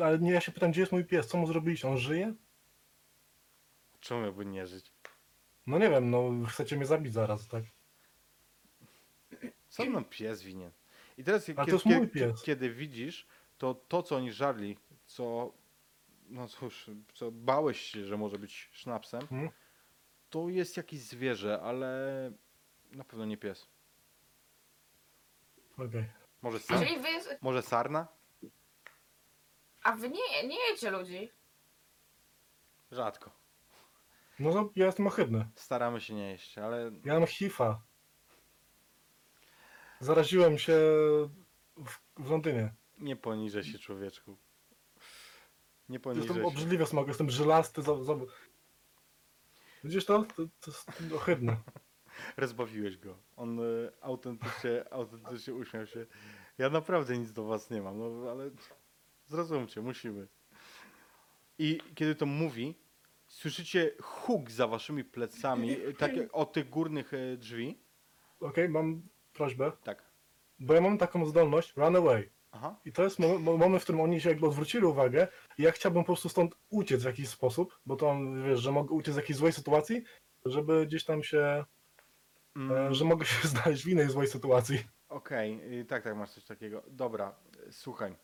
ale 0.03 0.19
nie, 0.19 0.33
ja 0.33 0.41
się 0.41 0.53
pytam, 0.53 0.71
gdzie 0.71 0.81
jest 0.81 0.93
mój 0.93 1.05
pies? 1.05 1.27
Co 1.29 1.39
mu 1.39 1.47
zrobiliście? 1.47 1.89
On 1.89 1.99
żyje? 1.99 2.35
Czemu 4.01 4.21
miałby 4.23 4.45
nie 4.47 4.67
żyć? 4.67 4.93
No 5.67 5.79
nie 5.79 5.91
wiem, 5.91 6.11
no 6.11 6.31
chcecie 6.49 6.77
mnie 6.77 6.87
zabić 6.87 7.13
zaraz, 7.13 7.49
tak? 7.49 7.65
Co 9.69 9.85
nam 9.85 10.05
pies 10.05 10.43
winien? 10.43 10.71
I 11.19 11.25
teraz, 11.25 11.45
to 11.47 11.55
kiedy, 11.55 11.73
jest 11.73 11.87
mój 11.87 12.09
pies. 12.09 12.43
kiedy 12.43 12.71
widzisz, 12.71 13.27
to 13.59 13.75
to, 13.75 14.03
co 14.03 14.17
oni 14.17 14.33
żarli, 14.33 14.77
co... 15.07 15.53
No 16.29 16.49
cóż, 16.49 16.91
co 17.15 17.31
bałeś 17.33 17.81
się, 17.81 18.07
że 18.07 18.17
może 18.17 18.39
być 18.39 18.69
sznapsem, 18.73 19.21
Mhm. 19.23 19.51
to 20.31 20.49
jest 20.49 20.77
jakieś 20.77 21.01
zwierzę, 21.01 21.61
ale 21.63 22.33
na 22.93 23.05
pewno 23.05 23.25
nie 23.25 23.37
pies. 23.37 23.67
Okej. 25.79 26.05
Może 26.43 26.59
sar? 26.61 26.79
Czyli 26.79 27.01
wy, 27.01 27.09
Może 27.41 27.63
sarna? 27.63 28.09
a 29.83 29.93
wy 29.93 30.09
nie, 30.11 30.49
nie 30.49 30.69
jecie 30.71 30.91
ludzi. 30.91 31.31
Rzadko. 32.93 33.31
No 34.39 34.53
to 34.53 34.71
ja 34.77 34.87
jestem 34.87 35.07
ohydny. 35.07 35.49
Staramy 35.57 36.01
się 36.01 36.15
nie 36.15 36.31
jeść, 36.31 36.59
ale 36.59 36.91
Ja 37.05 37.15
mam 37.19 37.27
HIV-a. 37.27 37.81
Zaraziłem 40.01 40.59
się 40.59 40.73
w, 41.77 41.99
w 42.19 42.31
Londynie. 42.31 42.75
nie 42.99 43.17
poniżej 43.17 43.65
się 43.65 43.79
człowieczku. 43.79 44.37
Nie 45.89 45.97
Jestem 45.97 46.01
poniżej. 46.15 46.43
obrzydliwy 46.45 46.87
smog, 46.87 47.09
jestem 47.09 47.31
żylasty. 47.31 47.83
Za, 47.83 48.05
za... 48.05 48.15
Widzisz 49.85 50.05
to? 50.05 50.23
To, 50.23 50.35
to 50.61 50.71
jest 50.71 50.91
ohydne. 51.15 51.57
Rozbawiłeś 52.37 52.97
go. 52.99 53.19
On 53.37 53.61
e, 53.61 53.63
autentycznie, 54.01 54.93
autentycznie 54.93 55.55
uśmiał 55.55 55.87
się. 55.87 56.07
Ja 56.59 56.71
naprawdę 56.71 57.19
nic 57.19 57.33
do 57.33 57.45
was 57.45 57.71
nie 57.71 57.83
mam, 57.83 57.99
no 57.99 58.31
ale 58.31 58.51
zrozumcie, 59.27 59.81
musimy. 59.81 60.29
I 61.59 61.81
kiedy 61.95 62.15
to 62.15 62.27
mówi, 62.27 62.75
słyszycie 63.27 63.91
huk 64.01 64.51
za 64.51 64.67
waszymi 64.67 65.05
plecami, 65.05 65.77
tak 65.99 66.13
od 66.33 66.53
tych 66.53 66.69
górnych 66.71 67.15
e, 67.15 67.37
drzwi. 67.37 67.79
Okej, 68.41 68.69
mam 68.69 69.03
prośbę, 69.33 69.73
Tak. 69.85 70.03
bo 70.59 70.75
ja 70.75 70.81
mam 70.81 70.99
taką 70.99 71.27
zdolność 71.27 71.77
run 71.77 71.97
away. 71.97 72.31
Aha. 72.55 72.81
I 72.85 72.93
to 72.93 73.05
jest 73.05 73.19
mo- 73.19 73.39
mo- 73.39 73.57
moment, 73.57 73.83
w 73.83 73.85
którym 73.85 74.01
oni 74.01 74.21
się 74.21 74.29
jakby 74.29 74.47
odwrócili 74.47 74.85
uwagę 74.85 75.29
i 75.59 75.63
ja 75.63 75.73
chciałbym 75.73 76.03
po 76.03 76.07
prostu 76.07 76.29
stąd 76.29 76.55
uciec 76.71 77.03
w 77.03 77.07
jakiś 77.07 77.29
sposób, 77.29 77.79
bo 77.87 77.97
to 77.97 78.17
wiesz, 78.47 78.61
że 78.61 78.73
mogę 78.73 78.95
uciec 78.95 79.15
z 79.15 79.17
jakiejś 79.17 79.39
złej 79.39 79.53
sytuacji, 79.53 80.03
żeby 80.45 80.87
gdzieś 80.87 81.05
tam 81.05 81.23
się, 81.23 81.65
Mm, 82.57 82.95
że 82.95 83.05
mogę 83.05 83.25
się 83.25 83.49
znaleźć 83.49 83.85
w 83.85 83.89
innej 83.89 84.11
złej 84.11 84.29
sytuacji. 84.29 84.85
Okej, 85.09 85.81
y, 85.81 85.85
tak, 85.85 86.05
tak, 86.05 86.17
masz 86.17 86.31
coś 86.31 86.45
takiego. 86.45 86.83
Dobra, 86.89 87.35
słuchaj. 87.71 88.17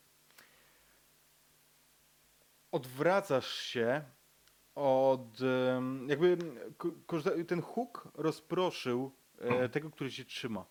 Odwracasz 2.72 3.52
się 3.55 4.05
od. 4.74 5.38
Jakby 6.06 6.38
ten 7.46 7.62
huk 7.62 8.09
rozproszył 8.14 9.12
e, 9.38 9.68
tego, 9.68 9.90
który 9.90 10.10
się 10.10 10.24
trzyma. 10.24 10.64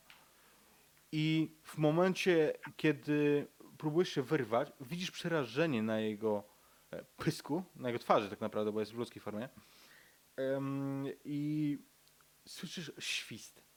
I 1.11 1.55
w 1.63 1.77
momencie, 1.77 2.53
kiedy 2.77 3.47
próbujesz 3.77 4.09
się 4.09 4.21
wyrwać, 4.21 4.71
widzisz 4.81 5.11
przerażenie 5.11 5.83
na 5.83 5.99
jego 5.99 6.43
e, 6.91 7.03
pysku, 7.17 7.63
na 7.75 7.89
jego 7.89 7.99
twarzy 7.99 8.29
tak 8.29 8.41
naprawdę, 8.41 8.71
bo 8.71 8.79
jest 8.79 8.91
w 8.91 8.97
ludzkiej 8.97 9.21
formie. 9.21 9.49
I 11.25 11.77
słyszysz 12.47 12.91
świst 12.99 13.67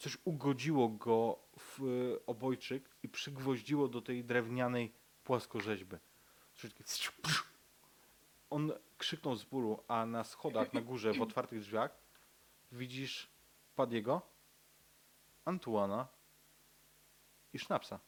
coś 0.00 0.18
ugodziło 0.24 0.88
go 0.88 1.38
w 1.58 1.80
e, 1.80 2.26
obojczyk 2.26 2.90
i 3.02 3.08
przygwoździło 3.08 3.88
do 3.88 4.02
tej 4.02 4.24
drewnianej 4.24 4.94
płaskorzeźby. 5.24 5.96
On 8.50 8.72
krzyknął 8.98 9.36
z 9.36 9.44
bólu, 9.44 9.84
a 9.88 10.06
na 10.06 10.24
schodach 10.24 10.72
na 10.72 10.80
górze 10.80 11.12
w 11.12 11.22
otwartych 11.22 11.60
drzwiach 11.60 11.90
widzisz 12.72 13.30
Padiego, 13.76 14.22
Antuana 15.44 16.08
i 17.52 17.58
Sznapsa. 17.58 18.00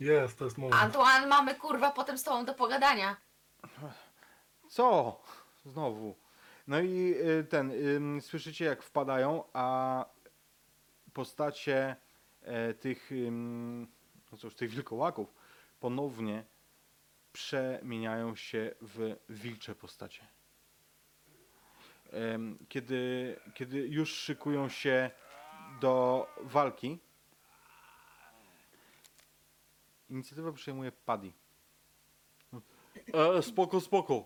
Jest, 0.00 0.38
to 0.38 0.44
jest 0.44 0.58
moment. 0.58 0.82
Antoine, 0.82 1.26
mamy 1.26 1.54
kurwa 1.54 1.90
potem 1.90 2.18
z 2.18 2.22
tobą 2.22 2.44
do 2.44 2.54
pogadania. 2.54 3.16
Co? 4.68 5.20
Znowu. 5.64 6.16
No 6.66 6.80
i 6.80 7.14
y, 7.40 7.44
ten, 7.44 7.72
słyszycie 8.20 8.64
jak 8.64 8.82
wpadają, 8.82 9.44
a 9.52 10.06
postacie 11.12 11.96
e, 12.42 12.74
tych, 12.74 13.12
ym, 13.12 13.88
no 14.32 14.38
cóż, 14.38 14.54
tych 14.54 14.70
wilkołaków 14.70 15.34
ponownie 15.80 16.44
przemieniają 17.32 18.36
się 18.36 18.74
w 18.80 19.16
wilcze 19.28 19.74
postacie. 19.74 20.26
Kiedy, 22.68 23.36
kiedy 23.54 23.78
już 23.78 24.14
szykują 24.14 24.68
się 24.68 25.10
do 25.80 26.26
walki, 26.40 26.98
inicjatywę 30.10 30.52
przejmuje 30.52 30.92
Paddy. 30.92 31.32
E, 33.14 33.42
spoko, 33.42 33.80
spoko. 33.80 34.24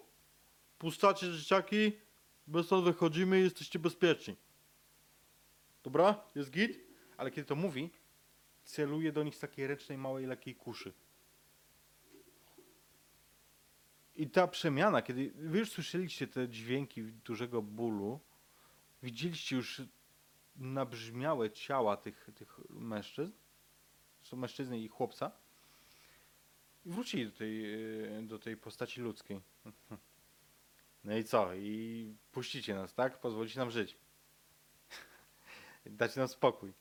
Puszczacie 0.78 1.32
dzieciaki, 1.32 1.92
my 2.46 2.62
stąd 2.62 2.84
wychodzimy 2.84 3.40
i 3.40 3.42
jesteście 3.42 3.78
bezpieczni. 3.78 4.36
Dobra? 5.82 6.24
Jest 6.34 6.50
git? 6.50 6.80
Ale 7.16 7.30
kiedy 7.30 7.44
to 7.44 7.56
mówi, 7.56 7.90
celuje 8.64 9.12
do 9.12 9.22
nich 9.22 9.36
z 9.36 9.38
takiej 9.38 9.66
ręcznej, 9.66 9.98
małej, 9.98 10.26
lekkiej 10.26 10.54
kuszy. 10.54 10.92
I 14.16 14.30
ta 14.30 14.48
przemiana, 14.48 15.02
kiedy 15.02 15.32
wy 15.34 15.58
już 15.58 15.70
słyszeliście 15.70 16.26
te 16.26 16.48
dźwięki 16.48 17.02
dużego 17.02 17.62
bólu, 17.62 18.20
widzieliście 19.02 19.56
już 19.56 19.82
nabrzmiałe 20.56 21.50
ciała 21.50 21.96
tych, 21.96 22.30
tych 22.34 22.60
mężczyzn, 22.70 23.32
są 24.22 24.36
mężczyzny 24.36 24.80
i 24.80 24.88
chłopca, 24.88 25.30
i 26.86 26.90
wrócili 26.90 27.26
do 27.26 27.32
tej, 27.32 27.64
do 28.22 28.38
tej 28.38 28.56
postaci 28.56 29.00
ludzkiej. 29.00 29.40
No 31.06 31.16
i 31.16 31.24
co? 31.24 31.54
I 31.54 32.14
puścicie 32.32 32.74
nas, 32.74 32.94
tak? 32.94 33.20
Pozwolicie 33.20 33.60
nam 33.60 33.70
żyć. 33.70 33.98
Dacie 35.86 36.20
nam 36.20 36.28
spokój. 36.28 36.72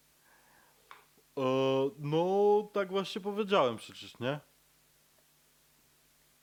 E, 1.37 1.43
no, 1.97 2.69
tak 2.73 2.89
właśnie 2.89 3.21
powiedziałem 3.21 3.77
przecież, 3.77 4.19
nie? 4.19 4.39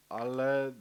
Ale 0.08 0.74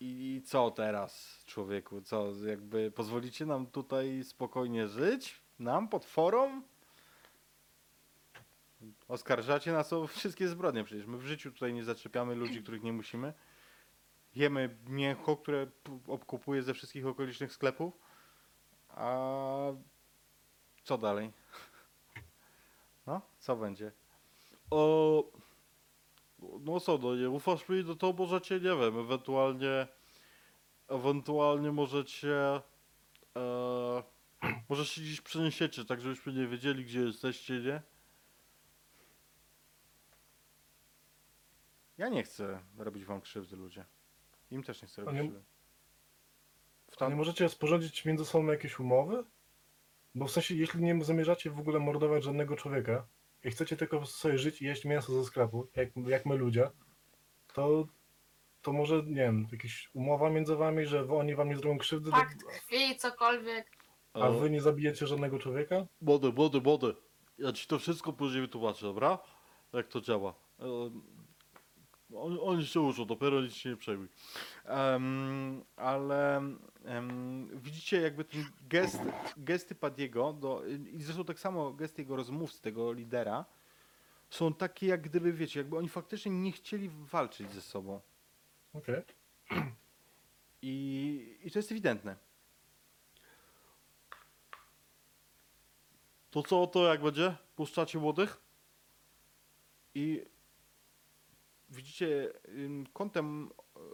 i 0.00 0.42
co 0.46 0.70
teraz, 0.70 1.44
człowieku? 1.46 2.02
Co, 2.02 2.32
jakby 2.46 2.90
pozwolicie 2.90 3.46
nam 3.46 3.66
tutaj 3.66 4.24
spokojnie 4.24 4.88
żyć? 4.88 5.42
Nam, 5.58 5.88
potworom? 5.88 6.64
Oskarżacie 9.08 9.72
nas 9.72 9.92
o 9.92 10.06
wszystkie 10.06 10.48
zbrodnie 10.48 10.84
przecież. 10.84 11.06
My 11.06 11.18
w 11.18 11.26
życiu 11.26 11.52
tutaj 11.52 11.74
nie 11.74 11.84
zaczepiamy 11.84 12.34
ludzi, 12.34 12.62
których 12.62 12.82
nie 12.82 12.92
musimy. 12.92 13.34
Jemy 14.34 14.76
mięcho, 14.86 15.36
które 15.36 15.66
obkupuje 16.06 16.62
ze 16.62 16.74
wszystkich 16.74 17.06
okolicznych 17.06 17.52
sklepów. 17.52 17.94
A 18.88 19.16
co 20.84 20.98
dalej? 20.98 21.32
No, 23.06 23.20
co 23.38 23.56
będzie? 23.56 23.92
O, 24.70 25.24
no 26.60 26.80
co, 26.80 26.98
no 26.98 27.16
nie 27.16 27.30
ufasz 27.30 27.68
mi, 27.68 27.84
no 27.84 27.94
to 27.94 28.12
możecie, 28.12 28.54
nie 28.54 28.76
wiem, 28.76 28.98
ewentualnie 28.98 29.86
ewentualnie 30.90 31.72
możecie 31.72 32.60
e, 33.36 34.02
może 34.68 34.86
się 34.86 35.00
gdzieś 35.00 35.20
przeniesiecie, 35.20 35.84
tak 35.84 36.00
żebyśmy 36.00 36.32
nie 36.32 36.46
wiedzieli, 36.46 36.84
gdzie 36.84 37.00
jesteście, 37.00 37.60
nie? 37.60 37.82
Ja 41.98 42.08
nie 42.08 42.22
chcę 42.22 42.60
robić 42.78 43.04
wam 43.04 43.20
krzywdy, 43.20 43.56
ludzie. 43.56 43.84
Im 44.50 44.62
też 44.62 44.82
nie 44.82 44.88
chcę 44.88 45.02
robić 45.04 45.22
nie- 45.22 45.28
krzywdy. 45.28 45.44
W 46.90 46.94
A 46.94 46.96
tam... 46.96 47.10
nie 47.10 47.16
możecie 47.16 47.48
sporządzić 47.48 48.04
między 48.04 48.24
sobą 48.24 48.46
jakieś 48.46 48.78
umowy? 48.80 49.24
Bo 50.14 50.26
w 50.26 50.30
sensie, 50.30 50.54
jeśli 50.54 50.82
nie 50.82 51.04
zamierzacie 51.04 51.50
w 51.50 51.58
ogóle 51.58 51.78
mordować 51.78 52.24
żadnego 52.24 52.56
człowieka 52.56 53.06
i 53.44 53.50
chcecie 53.50 53.76
tylko 53.76 54.06
sobie 54.06 54.38
żyć 54.38 54.62
i 54.62 54.64
jeść 54.64 54.84
mięso 54.84 55.12
ze 55.12 55.24
sklepu, 55.24 55.68
jak, 55.76 55.88
jak 56.06 56.26
my 56.26 56.36
ludzie, 56.36 56.70
to, 57.54 57.86
to 58.62 58.72
może, 58.72 58.96
nie 58.96 59.14
wiem, 59.14 59.46
jakaś 59.52 59.90
umowa 59.94 60.30
między 60.30 60.56
wami, 60.56 60.86
że 60.86 61.08
oni 61.12 61.34
wam 61.34 61.48
nie 61.48 61.56
zrobią 61.56 61.78
krzywdy, 61.78 62.10
Pakt 62.10 62.44
krwi, 62.44 62.96
cokolwiek. 62.96 63.70
a 64.12 64.30
wy 64.30 64.50
nie 64.50 64.60
zabijecie 64.60 65.06
żadnego 65.06 65.38
człowieka? 65.38 65.86
Młody, 66.00 66.32
młody, 66.32 66.60
młody. 66.60 66.94
Ja 67.38 67.52
ci 67.52 67.66
to 67.66 67.78
wszystko 67.78 68.12
później 68.12 68.40
wytłumaczę, 68.42 68.86
dobra? 68.86 69.18
Jak 69.72 69.88
to 69.88 70.00
działa. 70.00 70.34
Oni, 72.16 72.40
oni 72.40 72.66
się 72.66 72.80
uczą, 72.80 73.04
dopiero 73.04 73.40
nic 73.40 73.54
się 73.54 73.70
nie 73.70 73.76
przejmuj. 73.76 74.08
Em, 74.64 75.64
ale 75.76 76.36
em, 76.84 77.48
widzicie 77.62 78.00
jakby 78.00 78.24
ten 78.24 78.44
gest, 78.68 79.00
gesty 79.36 79.74
Padiego, 79.74 80.32
do, 80.32 80.62
i 80.92 81.02
zresztą 81.02 81.24
tak 81.24 81.38
samo 81.38 81.72
gesty 81.72 82.02
jego 82.02 82.16
rozmówcy, 82.16 82.62
tego 82.62 82.92
lidera, 82.92 83.44
są 84.30 84.54
takie 84.54 84.86
jak 84.86 85.00
gdyby, 85.00 85.32
wiecie, 85.32 85.60
jakby 85.60 85.78
oni 85.78 85.88
faktycznie 85.88 86.32
nie 86.32 86.52
chcieli 86.52 86.88
walczyć 86.88 87.52
ze 87.52 87.60
sobą. 87.60 88.00
Okej. 88.74 89.02
I, 90.62 91.38
I 91.42 91.50
to 91.50 91.58
jest 91.58 91.72
ewidentne. 91.72 92.16
To 96.30 96.42
co 96.42 96.66
to 96.66 96.86
jak 96.86 97.02
będzie? 97.02 97.36
Puszczacie 97.56 97.98
młodych? 97.98 98.40
I 99.94 100.24
widzicie 101.70 102.32
kątem, 102.92 103.50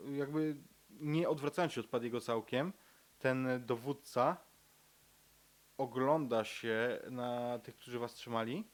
y, 0.09 0.17
jakby 0.17 0.57
nie 0.91 1.29
odwracając 1.29 1.73
się 1.73 1.81
od 1.81 1.87
Padiego 1.87 2.21
całkiem, 2.21 2.73
ten 3.19 3.49
dowódca 3.67 4.37
ogląda 5.79 6.45
się 6.45 7.01
na 7.11 7.59
tych, 7.59 7.77
którzy 7.77 7.99
was 7.99 8.15
trzymali. 8.15 8.65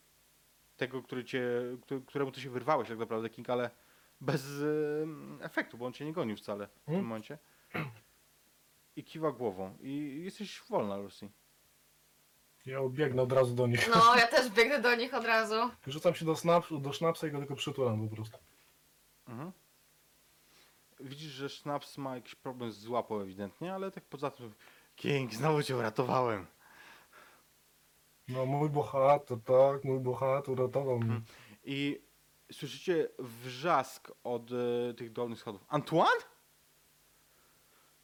Tego, 0.76 1.02
który 1.02 1.24
cię, 1.24 1.50
któ- 1.82 2.00
któremu 2.02 2.32
ty 2.32 2.40
się 2.40 2.50
wyrwałeś 2.50 2.88
tak 2.88 2.98
naprawdę, 2.98 3.30
King, 3.30 3.50
ale 3.50 3.70
bez 4.20 4.46
efektu, 5.40 5.78
bo 5.78 5.86
on 5.86 5.92
cię 5.92 6.04
nie 6.04 6.12
gonił 6.12 6.36
wcale 6.36 6.66
w 6.66 6.70
tym 6.84 6.94
Mhm. 6.94 7.06
momencie. 7.06 7.38
I 8.96 9.04
kiwa 9.04 9.32
głową. 9.32 9.76
I 9.80 10.20
jesteś 10.24 10.62
wolna, 10.68 10.96
Lucy. 10.96 11.30
Ja 12.66 12.78
biegnę 12.88 13.22
od 13.22 13.32
razu 13.32 13.54
do 13.54 13.66
nich. 13.66 13.90
No, 13.94 14.16
ja 14.16 14.26
też 14.26 14.50
biegnę 14.50 14.80
do 14.80 14.94
nich 14.94 15.14
od 15.14 15.24
razu. 15.24 15.54
Rzucam 15.86 16.14
się 16.14 16.24
do, 16.24 16.36
snap, 16.36 16.64
do 16.80 16.92
sznapsa 16.92 17.26
i 17.26 17.30
go 17.30 17.38
tylko 17.38 17.54
przytulam 17.56 18.08
po 18.08 18.16
prostu. 18.16 18.38
Mhm. 19.32 19.52
Widzisz, 21.00 21.32
że 21.32 21.48
Schnaps 21.48 21.98
ma 21.98 22.14
jakiś 22.14 22.34
problem 22.34 22.72
z 22.72 22.88
łapą 22.88 23.20
ewidentnie, 23.20 23.74
ale 23.74 23.90
tak 23.90 24.04
poza 24.04 24.30
tym... 24.30 24.54
King, 24.96 25.34
znowu 25.34 25.62
cię 25.62 25.76
uratowałem. 25.76 26.46
No 28.28 28.46
mój 28.46 28.70
bohater, 28.70 29.38
tak, 29.44 29.84
mój 29.84 30.00
bohater 30.00 30.50
uratował 30.50 30.98
mnie. 30.98 31.14
Mhm. 31.14 31.24
I 31.64 32.00
słyszycie 32.52 33.08
wrzask 33.18 34.12
od 34.24 34.50
e, 34.52 34.94
tych 34.94 35.12
dolnych 35.12 35.38
schodów. 35.38 35.64
Antoine? 35.68 36.20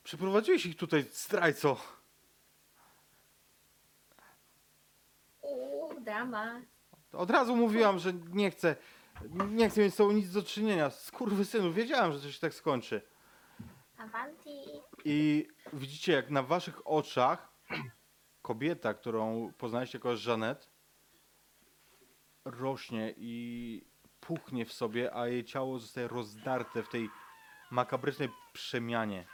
Przyprowadziłeś 0.04 0.66
ich 0.66 0.76
tutaj, 0.76 1.02
zdrajco. 1.12 1.76
Uuu, 5.40 6.00
drama. 6.00 6.60
Od 7.12 7.30
razu 7.30 7.56
mówiłam, 7.56 7.98
że 7.98 8.12
nie 8.12 8.50
chcę, 8.50 8.76
nie 9.50 9.70
chcę 9.70 9.80
mieć 9.80 9.94
z 9.94 9.96
tobą 9.96 10.12
nic 10.12 10.32
do 10.32 10.42
czynienia. 10.42 10.90
Skurwysynu, 10.90 11.72
wiedziałem, 11.72 12.12
że 12.12 12.20
to 12.20 12.32
się 12.32 12.40
tak 12.40 12.54
skończy. 12.54 13.02
Avanti. 13.98 14.64
I 15.04 15.48
widzicie, 15.72 16.12
jak 16.12 16.30
na 16.30 16.42
waszych 16.42 16.86
oczach 16.86 17.52
kobieta, 18.42 18.94
którą 18.94 19.52
poznaliście 19.58 19.98
jako 19.98 20.16
Żanet, 20.16 20.70
rośnie 22.44 23.14
i 23.16 23.84
puchnie 24.20 24.64
w 24.66 24.72
sobie, 24.72 25.14
a 25.14 25.28
jej 25.28 25.44
ciało 25.44 25.78
zostaje 25.78 26.08
rozdarte 26.08 26.82
w 26.82 26.88
tej 26.88 27.10
makabrycznej 27.70 28.28
przemianie. 28.52 29.26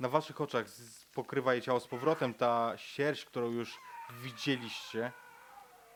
Na 0.00 0.08
waszych 0.08 0.40
oczach 0.40 0.68
z- 0.68 1.04
pokrywa 1.06 1.52
jej 1.54 1.62
ciało 1.62 1.80
z 1.80 1.86
powrotem 1.86 2.34
ta 2.34 2.72
sierść, 2.76 3.24
którą 3.24 3.50
już 3.50 3.78
widzieliście 4.22 5.12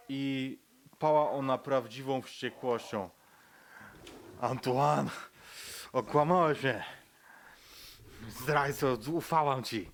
i 0.09 0.59
pała 0.99 1.31
ona 1.31 1.59
prawdziwą 1.59 2.23
wściekłością. 2.23 3.11
Antoine, 4.41 5.11
okłamałeś 5.93 6.63
mnie. 6.63 6.85
Zdrajco, 8.29 8.97
ufałam 9.13 9.63
ci. 9.63 9.91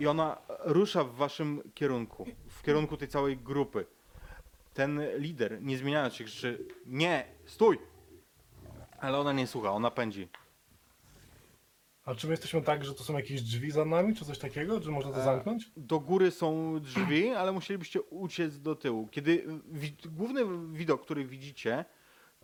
I 0.00 0.06
ona 0.06 0.38
rusza 0.64 1.04
w 1.04 1.14
waszym 1.14 1.62
kierunku, 1.74 2.26
w 2.48 2.62
kierunku 2.62 2.96
tej 2.96 3.08
całej 3.08 3.36
grupy. 3.36 3.86
Ten 4.74 5.00
lider, 5.18 5.62
nie 5.62 5.78
zmieniając 5.78 6.14
się, 6.14 6.24
krzyczy 6.24 6.68
nie, 6.86 7.24
stój! 7.46 7.78
Ale 9.00 9.18
ona 9.18 9.32
nie 9.32 9.46
słucha, 9.46 9.70
ona 9.70 9.90
pędzi. 9.90 10.28
A 12.04 12.14
czy 12.14 12.26
my 12.26 12.32
jesteśmy 12.32 12.62
tak, 12.62 12.84
że 12.84 12.94
to 12.94 13.04
są 13.04 13.16
jakieś 13.16 13.42
drzwi 13.42 13.70
za 13.70 13.84
nami, 13.84 14.14
czy 14.14 14.24
coś 14.24 14.38
takiego? 14.38 14.80
Czy 14.80 14.90
można 14.90 15.12
to 15.12 15.20
E, 15.20 15.24
zamknąć? 15.24 15.70
Do 15.76 16.00
góry 16.00 16.30
są 16.30 16.80
drzwi, 16.80 17.28
ale 17.30 17.52
musielibyście 17.52 18.02
uciec 18.02 18.60
do 18.60 18.74
tyłu. 18.74 19.08
Kiedy 19.08 19.46
wi 19.64 19.96
główny 20.10 20.44
widok, 20.72 21.02
który 21.02 21.24
widzicie, 21.24 21.84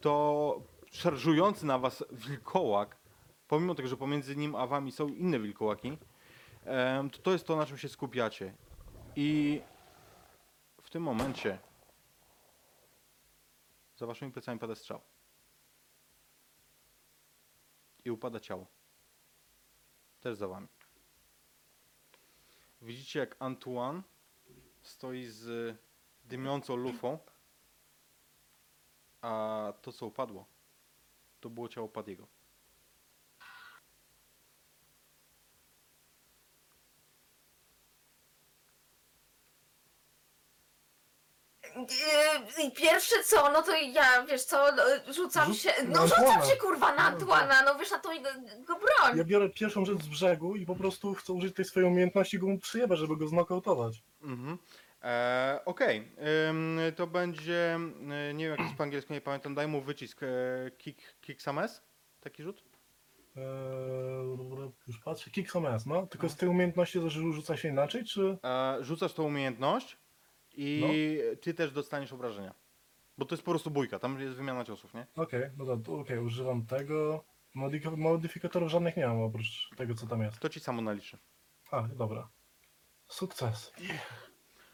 to 0.00 0.62
szarżujący 0.90 1.66
na 1.66 1.78
was 1.78 2.04
wilkołak, 2.12 2.96
pomimo 3.48 3.74
tego, 3.74 3.88
że 3.88 3.96
pomiędzy 3.96 4.36
nim 4.36 4.54
a 4.54 4.66
wami 4.66 4.92
są 4.92 5.08
inne 5.08 5.40
wilkołaki, 5.40 5.98
em, 6.64 7.10
to 7.10 7.18
to 7.18 7.32
jest 7.32 7.46
to, 7.46 7.56
na 7.56 7.66
czym 7.66 7.78
się 7.78 7.88
skupiacie. 7.88 8.54
I 9.16 9.60
w 10.82 10.90
tym 10.90 11.02
momencie 11.02 11.58
za 13.96 14.06
waszymi 14.06 14.32
plecami 14.32 14.60
pada 14.60 14.74
strzał. 14.74 15.00
I 18.04 18.10
upada 18.10 18.40
ciało. 18.40 18.77
Też 20.20 20.36
za 20.36 20.48
wami. 20.48 20.68
Widzicie, 22.82 23.18
jak 23.20 23.36
Antoine 23.38 24.02
stoi 24.82 25.24
z 25.24 25.76
dymiącą 26.24 26.76
lufą, 26.76 27.18
a 29.20 29.72
to, 29.82 29.92
co 29.92 30.06
upadło, 30.06 30.46
to 31.40 31.50
było 31.50 31.68
ciało 31.68 31.88
Padiego. 31.88 32.37
Yy, 42.58 42.70
Pierwsze 42.70 43.16
co, 43.24 43.52
no 43.52 43.62
to 43.62 43.76
ja, 43.76 44.22
wiesz 44.26 44.44
co, 44.44 44.64
no, 44.76 45.12
rzucam 45.12 45.52
Rzuc- 45.52 45.54
się, 45.62 45.84
na 45.84 46.00
no 46.00 46.06
rzucam 46.08 46.42
się 46.42 46.56
kurwa 46.56 46.94
na 46.94 47.02
Antuana, 47.02 47.62
no 47.62 47.74
wiesz, 47.78 47.90
na 47.90 47.98
to 47.98 48.12
i 48.12 48.22
go, 48.22 48.28
go 48.66 48.74
broń. 48.74 49.18
Ja 49.18 49.24
biorę 49.24 49.48
pierwszą 49.48 49.84
rzecz 49.84 50.02
z 50.02 50.08
brzegu 50.08 50.56
i 50.56 50.66
po 50.66 50.76
prostu 50.76 51.14
chcę 51.14 51.32
użyć 51.32 51.56
tej 51.56 51.64
swojej 51.64 51.88
umiejętności 51.88 52.36
i 52.36 52.40
go 52.40 52.46
mu 52.46 52.58
przyjebać, 52.58 52.98
żeby 52.98 53.16
go 53.16 53.28
znokautować. 53.28 54.02
Mhm. 54.22 54.58
E, 55.02 55.60
Okej, 55.64 56.12
Ym, 56.50 56.80
to 56.96 57.06
będzie, 57.06 57.78
y, 58.30 58.34
nie 58.34 58.44
wiem 58.44 58.50
jak 58.50 58.60
jest 58.60 58.74
po 58.76 58.82
angielsku, 58.82 59.12
nie 59.12 59.20
pamiętam, 59.20 59.54
daj 59.54 59.68
mu 59.68 59.80
wycisk, 59.80 60.22
e, 60.22 60.26
kick, 60.78 61.00
kick 61.20 61.42
some 61.42 61.62
ass? 61.62 61.82
Taki 62.20 62.42
rzut? 62.42 62.64
Eee, 63.36 63.42
już 64.86 64.98
patrzę, 65.04 65.30
kick 65.30 65.50
some 65.50 65.68
ass, 65.68 65.86
no. 65.86 66.06
Tylko 66.06 66.28
z 66.28 66.36
tej 66.36 66.48
umiejętności 66.48 67.00
że 67.00 67.10
rzuca 67.10 67.56
się 67.56 67.68
inaczej, 67.68 68.04
czy... 68.04 68.38
E, 68.44 68.76
rzucasz 68.80 69.12
tą 69.12 69.22
umiejętność 69.22 69.98
i 70.60 71.18
ty 71.40 71.54
też 71.54 71.72
dostaniesz 71.72 72.12
obrażenia. 72.12 72.54
Bo 73.18 73.24
to 73.24 73.34
jest 73.34 73.44
po 73.44 73.50
prostu 73.50 73.70
bójka, 73.70 73.98
tam 73.98 74.20
jest 74.20 74.36
wymiana 74.36 74.64
ciosów, 74.64 74.94
nie? 74.94 75.06
Okej, 75.16 75.50
no 75.56 75.64
dobra, 75.64 75.84
to 75.86 75.98
okej, 76.00 76.18
używam 76.18 76.66
tego. 76.66 77.24
Modyk- 77.56 77.96
modyfikatorów 77.96 78.70
żadnych 78.70 78.96
nie 78.96 79.06
mam 79.06 79.22
oprócz 79.22 79.70
tego, 79.76 79.94
co 79.94 80.06
tam 80.06 80.22
jest. 80.22 80.38
To 80.38 80.48
ci 80.48 80.60
samo 80.60 80.82
naliczy. 80.82 81.18
A, 81.70 81.82
dobra. 81.82 82.28
Sukces. 83.06 83.72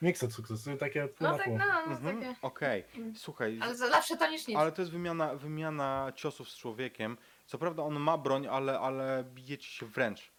Mixed 0.03 0.33
sukces, 0.33 0.65
to 0.65 0.77
takie 0.77 1.09
pół 1.09 1.27
No 1.27 1.31
na 1.33 1.39
tak, 1.39 1.47
pół. 1.47 1.59
no, 1.59 1.65
no 1.87 1.93
Mhm. 1.93 2.17
takie. 2.21 2.37
Okej, 2.43 2.85
Mm. 2.97 3.17
słuchaj, 3.17 3.59
Ale 3.63 3.77
za 3.77 3.87
lepsze 3.87 4.17
to 4.17 4.31
niż 4.31 4.49
nic. 4.49 4.57
Ale 4.59 4.73
to 4.73 4.83
jest 4.83 4.93
wymiana, 4.93 5.35
wymiana 5.35 6.13
ciosów 6.17 6.51
z 6.51 6.57
człowiekiem. 6.59 7.17
Co 7.47 7.59
prawda 7.59 7.83
on 7.83 8.01
ma 8.01 8.19
broń, 8.19 8.47
ale, 8.47 8.81
ale 8.81 9.25
bije 9.35 9.59
ci 9.59 9.71
się 9.73 9.87
wręcz. 9.87 10.33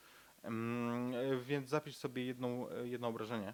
Mm, 0.43 1.13
e, 1.13 1.37
więc 1.43 1.69
zapisz 1.69 1.97
sobie 1.97 2.25
jedną, 2.25 2.69
e, 2.69 2.87
jedno 2.87 3.07
obrażenie. 3.07 3.53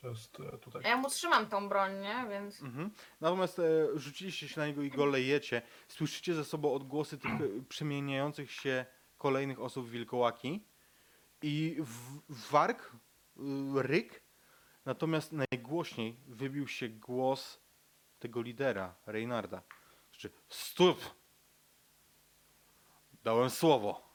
To 0.00 0.08
jest 0.08 0.40
e, 0.40 0.58
tutaj. 0.58 0.82
Ja 0.82 0.96
mu 0.96 1.10
trzymam 1.10 1.46
tą 1.46 1.68
broń, 1.68 2.00
nie, 2.00 2.26
więc... 2.30 2.62
Mhm. 2.62 2.90
Natomiast 3.20 3.58
e, 3.58 3.62
rzuciliście 3.94 4.48
się 4.48 4.60
na 4.60 4.66
niego 4.66 4.82
i 4.82 4.90
go 4.90 5.06
lejecie. 5.06 5.62
Słyszycie 5.88 6.34
ze 6.34 6.44
sobą 6.44 6.74
odgłosy 6.74 7.18
tych 7.18 7.30
e, 7.30 7.62
przemieniających 7.68 8.52
się 8.52 8.86
kolejnych 9.18 9.60
osób 9.60 9.86
w 9.86 9.90
wilkołaki. 9.90 10.64
I 11.42 11.76
w, 11.78 12.20
wark, 12.50 12.92
y, 13.36 13.82
ryk. 13.82 14.22
Natomiast 14.84 15.32
najgłośniej 15.32 16.16
wybił 16.26 16.68
się 16.68 16.88
głos 16.88 17.60
tego 18.18 18.42
lidera, 18.42 18.94
Reynarda. 19.06 19.62
Znaczy, 20.10 20.30
stóp! 20.48 21.00
Dałem 23.24 23.50
słowo. 23.50 24.08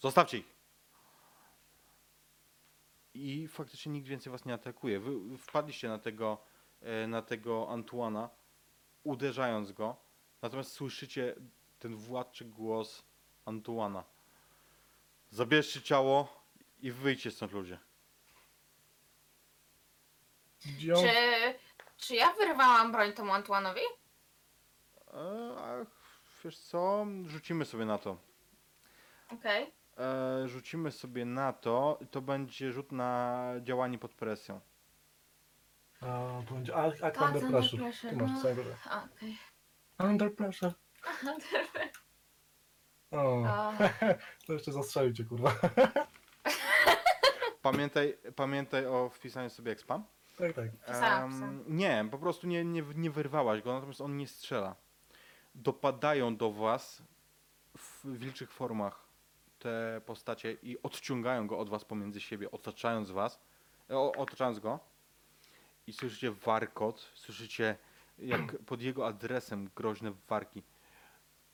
Zostawcie 0.00 0.38
ich. 0.38 0.55
I 3.16 3.48
faktycznie 3.48 3.92
nikt 3.92 4.08
więcej 4.08 4.32
was 4.32 4.44
nie 4.44 4.54
atakuje. 4.54 5.00
Wy 5.00 5.38
wpadliście 5.38 5.88
na 5.88 5.98
tego, 5.98 6.38
e, 6.80 7.06
na 7.06 7.22
tego 7.22 7.68
Antuana, 7.70 8.30
uderzając 9.04 9.72
go. 9.72 9.96
Natomiast 10.42 10.72
słyszycie 10.72 11.34
ten 11.78 11.96
władczy 11.96 12.44
głos 12.44 13.02
Antuana. 13.44 14.04
Zabierzcie 15.30 15.82
ciało 15.82 16.42
i 16.78 16.92
wyjdźcie 16.92 17.30
stąd 17.30 17.52
ludzie. 17.52 17.78
Czy, 20.80 21.08
czy 21.96 22.14
ja 22.14 22.32
wyrwałam 22.32 22.92
broń 22.92 23.12
temu 23.12 23.32
Antuanowi? 23.32 23.80
E, 25.14 25.56
a 25.58 25.86
wiesz 26.44 26.58
co? 26.58 27.06
Rzucimy 27.26 27.64
sobie 27.64 27.84
na 27.84 27.98
to. 27.98 28.16
Okej. 29.32 29.75
E, 29.98 30.48
rzucimy 30.48 30.90
sobie 30.90 31.24
na 31.24 31.52
to. 31.52 31.98
To 32.10 32.20
będzie 32.20 32.72
rzut 32.72 32.92
na 32.92 33.42
działanie 33.62 33.98
pod 33.98 34.14
presją. 34.14 34.60
A, 36.00 36.06
to 36.48 36.54
będzie 36.54 36.76
act 36.76 37.00
Tak, 37.00 37.20
Under 37.20 37.44
under 37.44 37.50
Pressure. 37.60 37.78
pressure, 37.80 38.10
Tu 38.10 38.16
masz 38.16 38.30
no. 38.44 38.90
A, 38.90 39.04
Okej. 39.04 39.38
Under 39.98 40.34
Pressure. 40.36 40.72
O, 43.10 43.42
to 44.46 44.52
jeszcze 44.52 44.72
zastrzelił 44.72 45.12
cię, 45.12 45.24
kurwa. 45.24 45.52
Pamiętaj, 47.62 48.16
pamiętaj 48.36 48.86
o 48.86 49.08
wpisaniu 49.08 49.50
sobie 49.50 49.72
expa. 49.72 50.00
Tak, 50.38 50.52
tak. 50.52 50.70
Pisałam, 50.86 51.22
Em, 51.24 51.30
pisałam. 51.32 51.64
nie, 51.68 52.04
po 52.10 52.18
prostu 52.18 52.46
nie, 52.46 52.64
nie, 52.64 52.82
nie 52.94 53.10
wyrwałaś 53.10 53.62
go, 53.62 53.72
natomiast 53.74 54.00
on 54.00 54.16
nie 54.16 54.26
strzela. 54.26 54.76
Dopadają 55.54 56.36
do 56.36 56.52
was 56.52 57.02
w 57.78 58.18
wilczych 58.18 58.52
formach 58.52 59.05
te 59.58 60.00
postacie 60.06 60.56
i 60.62 60.82
odciągają 60.82 61.46
go 61.46 61.58
od 61.58 61.68
was 61.68 61.84
pomiędzy 61.84 62.20
siebie, 62.20 62.50
otaczając 62.50 63.10
was, 63.10 63.40
o, 63.88 64.12
otaczając 64.12 64.58
go. 64.58 64.80
I 65.86 65.92
słyszycie 65.92 66.30
warkot, 66.30 67.12
słyszycie 67.14 67.76
jak 68.18 68.58
pod 68.66 68.82
jego 68.82 69.06
adresem 69.06 69.70
groźne 69.76 70.12
warki. 70.28 70.62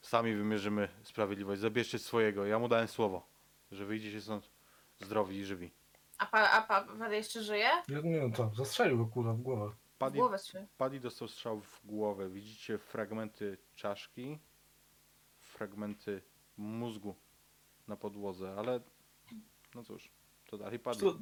Sami 0.00 0.34
wymierzymy 0.34 0.88
sprawiedliwość, 1.02 1.60
zabierzcie 1.60 1.98
swojego. 1.98 2.46
Ja 2.46 2.58
mu 2.58 2.68
dałem 2.68 2.88
słowo, 2.88 3.26
że 3.72 3.84
wyjdziecie 3.84 4.20
stąd 4.20 4.50
zdrowi 5.00 5.36
i 5.36 5.44
żywi. 5.44 5.70
A, 6.18 6.26
pa, 6.26 6.50
a 6.50 6.62
pa, 6.62 6.82
Paweł 6.84 7.12
jeszcze 7.12 7.42
żyje? 7.42 7.68
Ja 7.88 8.00
nie 8.00 8.20
wiem 8.20 8.32
co, 8.32 8.50
zastrzelił 8.56 8.98
go 8.98 9.06
kurwa 9.06 9.32
w 9.32 9.40
głowę. 9.40 9.72
W 9.94 9.98
Paddy, 9.98 10.18
głowę 10.18 10.38
strzelił. 10.38 10.68
Paddy 10.78 11.00
dostał 11.00 11.28
strzał 11.28 11.60
w 11.60 11.80
głowę. 11.84 12.28
Widzicie 12.28 12.78
fragmenty 12.78 13.58
czaszki, 13.74 14.38
fragmenty 15.40 16.22
mózgu 16.56 17.14
na 17.88 17.96
podłodze, 17.96 18.54
ale 18.59 18.80
no 19.74 19.84
cóż, 19.84 20.10
to 20.50 20.59
dalej 20.59 20.78
Paddy. 20.78 21.00
prostu 21.00 21.20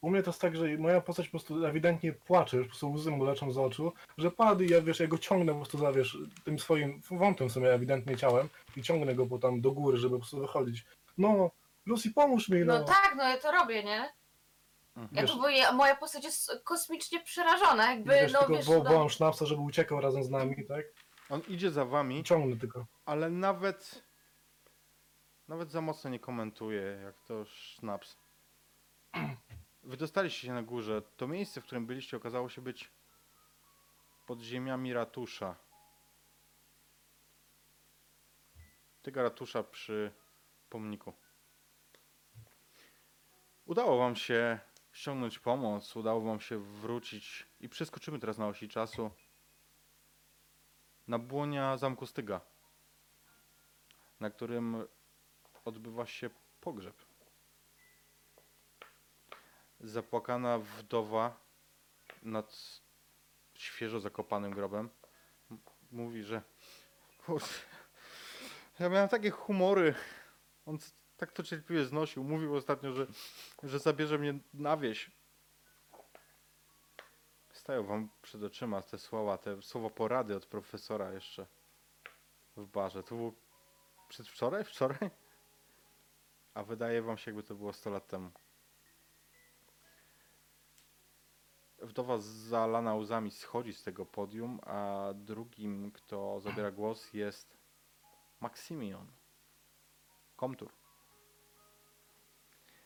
U 0.00 0.10
mnie 0.10 0.22
to 0.22 0.30
jest 0.30 0.40
tak, 0.40 0.56
że 0.56 0.78
moja 0.78 1.00
postać 1.00 1.26
po 1.26 1.30
prostu 1.30 1.66
ewidentnie 1.66 2.12
płacze, 2.12 2.56
już 2.56 2.66
po 2.66 2.70
prostu 2.70 2.92
łzy 2.92 3.10
mu 3.10 3.24
leczą 3.24 3.52
z 3.52 3.58
oczu, 3.58 3.92
że 4.18 4.30
padł 4.30 4.62
i 4.62 4.68
ja 4.68 4.82
wiesz, 4.82 5.00
ja 5.00 5.06
go 5.06 5.18
ciągnę 5.18 5.52
po 5.52 5.58
prostu 5.58 5.78
za 5.78 5.92
wiesz, 5.92 6.18
tym 6.44 6.58
swoim 6.58 7.00
wątem 7.10 7.48
w 7.48 7.52
sumie 7.52 7.70
ewidentnie 7.72 8.16
ciałem 8.16 8.48
i 8.76 8.82
ciągnę 8.82 9.14
go 9.14 9.26
po 9.26 9.38
tam 9.38 9.60
do 9.60 9.72
góry, 9.72 9.98
żeby 9.98 10.14
po 10.14 10.18
prostu 10.18 10.40
wychodzić. 10.40 10.84
No, 11.18 11.50
Lucy 11.86 12.10
pomóż 12.12 12.48
mi, 12.48 12.60
no. 12.64 12.78
No 12.78 12.84
tak, 12.84 13.14
no 13.16 13.22
ja 13.22 13.38
to 13.38 13.52
robię, 13.52 13.84
nie? 13.84 14.12
Mhm. 14.96 15.08
Ja 15.16 15.22
Wiesz- 15.22 15.30
próbuję, 15.30 15.72
moja 15.72 15.96
postać 15.96 16.24
jest 16.24 16.60
kosmicznie 16.64 17.20
przerażona, 17.20 17.90
jakby, 17.90 18.10
wiesz, 18.12 18.32
no 18.32 18.38
tylko 18.38 18.54
wiesz, 18.54 18.66
wo- 18.66 18.78
no, 18.78 18.84
wołam 18.84 19.08
sznapsa, 19.10 19.46
żeby 19.46 19.60
uciekał 19.62 20.00
razem 20.00 20.24
z 20.24 20.30
nami, 20.30 20.66
tak? 20.68 20.84
On 21.30 21.40
idzie 21.48 21.70
za 21.70 21.84
wami, 21.84 22.24
ciągnę 22.24 22.56
tylko. 22.56 22.86
ale 23.04 23.30
nawet 23.30 24.04
nawet 25.48 25.70
za 25.70 25.80
mocno 25.80 26.10
nie 26.10 26.18
komentuje, 26.18 26.82
jak 26.82 27.20
to 27.20 27.44
sznaps. 27.44 28.16
Wydostaliście 29.82 30.46
się 30.46 30.52
na 30.52 30.62
górze. 30.62 31.02
To 31.16 31.28
miejsce, 31.28 31.60
w 31.60 31.64
którym 31.64 31.86
byliście, 31.86 32.16
okazało 32.16 32.48
się 32.48 32.62
być 32.62 32.90
pod 34.26 34.40
ziemiami 34.40 34.92
ratusza. 34.92 35.56
Tego 39.02 39.22
ratusza 39.22 39.62
przy 39.62 40.12
pomniku. 40.68 41.12
Udało 43.64 43.98
wam 43.98 44.16
się 44.16 44.58
ściągnąć 44.92 45.38
pomoc, 45.38 45.96
udało 45.96 46.20
wam 46.20 46.40
się 46.40 46.58
wrócić 46.58 47.46
i 47.60 47.68
przeskoczymy 47.68 48.18
teraz 48.18 48.38
na 48.38 48.46
osi 48.46 48.68
czasu 48.68 49.10
na 51.08 51.18
błonia 51.18 51.76
Zamku 51.76 52.06
Styga, 52.06 52.40
na 54.20 54.30
którym 54.30 54.84
odbywa 55.64 56.06
się 56.06 56.30
pogrzeb. 56.60 56.96
Zapłakana 59.80 60.58
wdowa 60.58 61.40
nad 62.22 62.80
świeżo 63.54 64.00
zakopanym 64.00 64.52
grobem 64.52 64.88
mówi, 65.92 66.22
że 66.24 66.42
ja 68.80 68.88
miałem 68.88 69.08
takie 69.08 69.30
humory. 69.30 69.94
On 70.66 70.78
tak 71.16 71.32
to 71.32 71.42
cierpliwie 71.42 71.84
znosił. 71.84 72.24
Mówił 72.24 72.56
ostatnio, 72.56 72.92
że, 72.92 73.06
że 73.62 73.78
zabierze 73.78 74.18
mnie 74.18 74.38
na 74.54 74.76
wieś. 74.76 75.10
Stają 77.52 77.86
wam 77.86 78.08
przed 78.22 78.42
oczyma 78.42 78.82
te 78.82 78.98
słowa, 78.98 79.38
te 79.38 79.62
słowa 79.62 79.90
porady 79.90 80.36
od 80.36 80.46
profesora 80.46 81.12
jeszcze 81.12 81.46
w 82.56 82.66
barze. 82.66 83.02
To 83.02 83.14
było 83.14 83.32
przedwczoraj? 84.08 84.64
Wczoraj? 84.64 85.10
A 86.54 86.62
wydaje 86.62 87.02
wam 87.02 87.18
się, 87.18 87.30
jakby 87.30 87.42
to 87.42 87.54
było 87.54 87.72
100 87.72 87.90
lat 87.90 88.06
temu. 88.06 88.30
Wdowa 91.78 92.18
zalana 92.18 92.94
łzami 92.94 93.30
schodzi 93.30 93.74
z 93.74 93.82
tego 93.82 94.06
podium, 94.06 94.60
a 94.62 95.08
drugim, 95.14 95.92
kto 95.92 96.40
zabiera 96.40 96.70
głos 96.70 97.12
jest 97.12 97.58
Maksimion. 98.40 99.12
Komtur. 100.36 100.72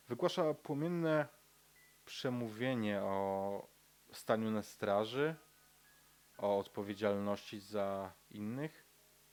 Wygłasza 0.08 0.54
płomienne 0.54 1.28
przemówienie 2.04 3.02
o 3.02 3.68
staniu 4.12 4.50
na 4.50 4.62
straży, 4.62 5.34
o 6.38 6.58
odpowiedzialności 6.58 7.60
za 7.60 8.12
innych, 8.30 8.86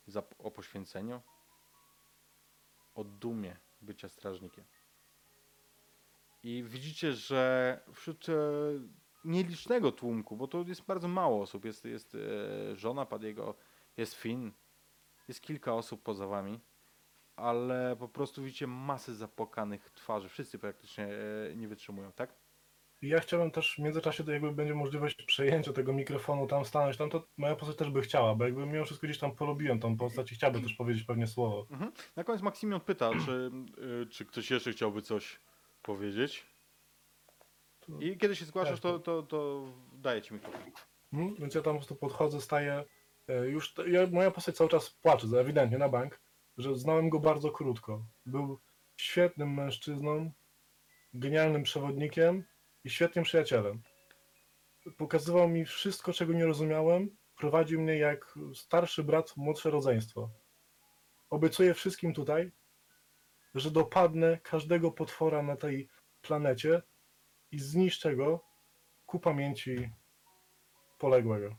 za, 0.07 0.23
o 0.39 0.51
poświęceniu, 0.51 1.22
o 2.95 3.03
dumie 3.03 3.62
bycia 3.84 4.10
strażnikiem. 4.10 4.65
I 6.43 6.64
widzicie, 6.64 7.14
że 7.14 7.80
wśród 7.93 8.30
e, 8.30 8.34
nielicznego 9.26 9.91
tłumku, 9.91 10.38
bo 10.38 10.47
to 10.47 10.65
jest 10.68 10.85
bardzo 10.85 11.07
mało 11.07 11.41
osób, 11.41 11.65
jest, 11.65 11.85
jest 11.85 12.15
e, 12.15 12.76
żona 12.76 13.05
Padiego, 13.05 13.55
jest 13.97 14.14
Finn, 14.14 14.51
jest 15.27 15.41
kilka 15.41 15.73
osób 15.73 16.03
poza 16.03 16.27
wami, 16.27 16.60
ale 17.35 17.95
po 17.99 18.07
prostu 18.07 18.43
widzicie 18.43 18.68
masę 18.68 19.15
zapłakanych 19.15 19.91
twarzy. 19.91 20.30
Wszyscy 20.30 20.60
praktycznie 20.60 21.07
e, 21.07 21.55
nie 21.55 21.68
wytrzymują, 21.68 22.11
tak? 22.11 22.43
I 23.04 23.08
ja 23.08 23.20
chciałem 23.20 23.52
też 23.52 23.76
w 23.76 23.80
międzyczasie, 23.80 24.24
jakby 24.28 24.52
będzie 24.52 24.74
możliwość 24.76 25.24
przejęcia 25.24 25.74
tego 25.74 25.94
mikrofonu, 25.94 26.48
tam 26.48 26.66
stanąć, 26.66 26.98
tam 26.98 27.10
to 27.10 27.28
moja 27.38 27.56
postać 27.56 27.78
też 27.78 27.90
by 27.90 28.02
chciała, 28.02 28.36
bo 28.36 28.44
jakby 28.46 28.66
mimo 28.66 28.86
wszystko 28.86 29.08
gdzieś 29.08 29.20
tam 29.20 29.36
polubiłem 29.36 29.80
tą 29.80 29.98
postać 29.98 30.32
i 30.32 30.36
chciałby 30.36 30.62
też 30.62 30.74
powiedzieć 30.74 31.04
pewnie 31.04 31.28
słowo. 31.28 31.68
Mhm. 31.72 31.92
Na 32.16 32.24
koniec 32.24 32.42
Maksymion 32.42 32.80
pyta, 32.82 33.12
czy, 33.26 33.52
y, 34.04 34.06
czy 34.06 34.26
ktoś 34.26 34.52
jeszcze 34.52 34.72
chciałby 34.72 35.02
coś 35.02 35.40
powiedzieć. 35.82 36.46
I 38.00 38.18
kiedy 38.18 38.36
się 38.36 38.46
zgłaszasz, 38.46 38.80
to, 38.80 39.00
to, 39.00 39.24
to 39.24 39.66
daję 39.94 40.22
ci 40.22 40.34
mikrofon. 40.34 40.62
Mhm, 41.14 41.36
Więc 41.36 41.56
ja 41.56 41.62
tam 41.62 41.74
po 41.74 41.80
prostu 41.80 41.96
podchodzę, 41.96 42.42
staję. 42.42 42.84
e, 43.28 43.48
Już 43.48 43.74
ja, 43.88 44.08
moja 44.12 44.32
postać 44.32 44.56
cały 44.56 44.70
czas 44.70 44.90
płacze, 44.90 45.28
ewidentnie 45.40 45.78
na 45.78 45.90
bank, 45.90 46.20
że 46.58 46.76
znałem 46.76 47.10
go 47.10 47.20
bardzo 47.20 47.52
krótko. 47.52 48.06
Był 48.26 48.60
świetnym 48.98 49.54
mężczyzną, 49.54 50.32
genialnym 51.14 51.64
przewodnikiem 51.64 52.44
i 52.84 52.89
świetnym 52.89 53.26
przyjacielem. 53.26 53.81
Pokazywał 54.97 55.49
mi 55.49 55.65
wszystko, 55.65 56.14
czego 56.14 56.34
nie 56.34 56.45
rozumiałem. 56.45 57.18
Prowadził 57.38 57.81
mnie 57.81 57.97
jak 57.97 58.39
starszy 58.55 59.03
brat, 59.03 59.38
młodsze 59.38 59.69
rodzeństwo. 59.69 60.30
Obiecuję 61.30 61.73
wszystkim 61.73 62.14
tutaj, 62.14 62.51
że 63.55 63.72
dopadnę 63.72 64.38
każdego 64.38 64.91
potwora 64.91 65.43
na 65.43 65.55
tej 65.55 65.89
planecie 66.22 66.81
i 67.51 67.60
zniszczę 67.60 68.15
go 68.15 68.43
ku 69.05 69.19
pamięci 69.19 69.89
poległego. 70.97 71.55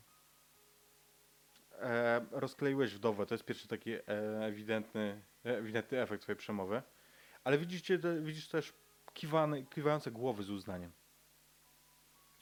E, 1.80 2.26
rozkleiłeś 2.30 2.94
wdowę, 2.94 3.26
to 3.26 3.34
jest 3.34 3.44
pierwszy 3.44 3.68
taki 3.68 3.92
e, 3.92 4.00
ewidentny, 4.46 5.22
e, 5.44 5.58
ewidentny 5.58 6.02
efekt 6.02 6.22
twojej 6.22 6.38
przemowy. 6.38 6.82
Ale 7.44 7.58
widzicie, 7.58 7.98
widzisz 8.22 8.48
też 8.48 8.72
kiwane, 9.14 9.62
kiwające 9.62 10.10
głowy 10.10 10.42
z 10.42 10.50
uznaniem. 10.50 10.92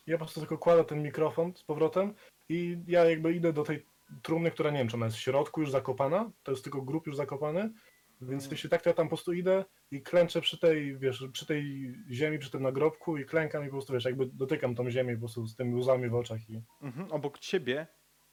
Ja 0.07 0.19
po 0.19 0.25
prostu 0.25 0.41
tylko 0.41 0.59
kładę 0.59 0.85
ten 0.85 1.03
mikrofon 1.03 1.53
z 1.57 1.63
powrotem 1.63 2.15
i 2.49 2.79
ja 2.87 3.05
jakby 3.05 3.33
idę 3.33 3.53
do 3.53 3.63
tej 3.63 3.87
trumny, 4.23 4.51
która 4.51 4.71
nie 4.71 4.79
wiem, 4.79 4.89
czy 4.89 4.97
ona 4.97 5.07
jest 5.07 5.19
w 5.19 5.21
środku 5.21 5.61
już 5.61 5.71
zakopana, 5.71 6.31
to 6.43 6.53
jest 6.53 6.65
tylko 6.65 6.83
grób 6.83 7.07
już 7.07 7.17
zakopany, 7.17 7.73
więc 8.21 8.51
jeśli 8.51 8.71
tak, 8.71 8.83
to 8.83 8.91
ja 8.91 8.95
tam 8.95 9.07
po 9.07 9.11
prostu 9.17 9.33
idę 9.33 9.65
i 9.91 10.03
klęczę 10.03 10.41
przy 10.41 10.59
tej, 10.59 10.99
wiesz, 10.99 11.25
przy 11.33 11.47
tej 11.47 11.93
ziemi, 12.11 12.39
przy 12.39 12.51
tym 12.51 12.63
nagrobku 12.63 13.17
i 13.17 13.25
klękam 13.25 13.63
i 13.63 13.67
po 13.67 13.73
prostu, 13.73 13.93
wiesz, 13.93 14.05
jakby 14.05 14.27
dotykam 14.27 14.75
tą 14.75 14.91
ziemię 14.91 15.15
po 15.15 15.21
prostu 15.21 15.47
z 15.47 15.57
tymi 15.57 15.75
łzami 15.75 16.09
w 16.09 16.15
oczach 16.15 16.51
i 16.51 16.63
Mhm. 16.81 17.13
Obok 17.13 17.39
ciebie 17.39 17.87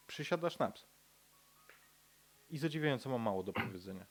przysiada 0.07 0.49
sznaps. 0.49 0.87
I 2.49 2.57
zadziwiająco 2.57 3.09
ma 3.09 3.17
mało 3.17 3.43
do 3.43 3.53
powiedzenia. 3.53 4.05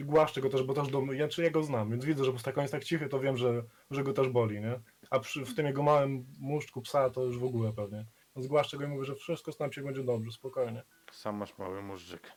Głaszczę 0.00 0.40
go 0.40 0.48
też, 0.48 0.62
bo 0.62 0.74
też 0.74 0.88
do, 0.88 1.12
ja, 1.12 1.28
czy 1.28 1.42
ja 1.42 1.50
go 1.50 1.62
znam, 1.62 1.90
więc 1.90 2.04
widzę, 2.04 2.24
że 2.24 2.32
po 2.32 2.38
prostu 2.38 2.60
jest 2.60 2.72
tak 2.72 2.84
cichy, 2.84 3.08
to 3.08 3.20
wiem, 3.20 3.36
że, 3.36 3.62
że 3.90 4.02
go 4.02 4.12
też 4.12 4.28
boli, 4.28 4.60
nie? 4.60 4.80
A 5.10 5.20
przy, 5.20 5.44
w 5.44 5.54
tym 5.54 5.66
jego 5.66 5.82
małym 5.82 6.26
muszczku 6.38 6.82
psa 6.82 7.10
to 7.10 7.24
już 7.24 7.38
w 7.38 7.44
ogóle 7.44 7.72
pewnie. 7.72 8.06
Więc 8.36 8.46
głaszczę 8.46 8.76
go 8.78 8.84
i 8.84 8.88
mówię, 8.88 9.04
że 9.04 9.14
wszystko 9.14 9.52
z 9.52 9.58
nam 9.58 9.72
się 9.72 9.82
będzie 9.82 10.04
dobrze, 10.04 10.32
spokojnie. 10.32 10.82
Sam 11.12 11.36
masz 11.36 11.58
mały 11.58 11.82
móżdżyk. 11.82 12.32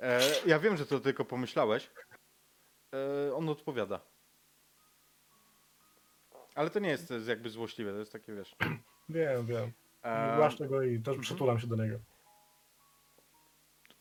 E, 0.00 0.20
ja 0.46 0.58
wiem, 0.58 0.76
że 0.76 0.86
to 0.86 1.00
tylko 1.00 1.24
pomyślałeś. 1.24 1.90
E, 2.94 3.34
on 3.34 3.48
odpowiada. 3.48 4.00
Ale 6.54 6.70
to 6.70 6.78
nie 6.78 6.88
jest 6.88 7.12
jakby 7.26 7.50
złośliwe, 7.50 7.92
to 7.92 7.98
jest 7.98 8.12
takie, 8.12 8.34
wiesz... 8.34 8.56
Wiem, 9.08 9.46
wiem. 9.46 9.72
E, 10.02 10.36
Głaszczę 10.36 10.68
go 10.68 10.82
i 10.82 11.00
też 11.00 11.18
przytulam 11.18 11.60
się 11.60 11.66
do 11.66 11.76
niego. 11.76 11.98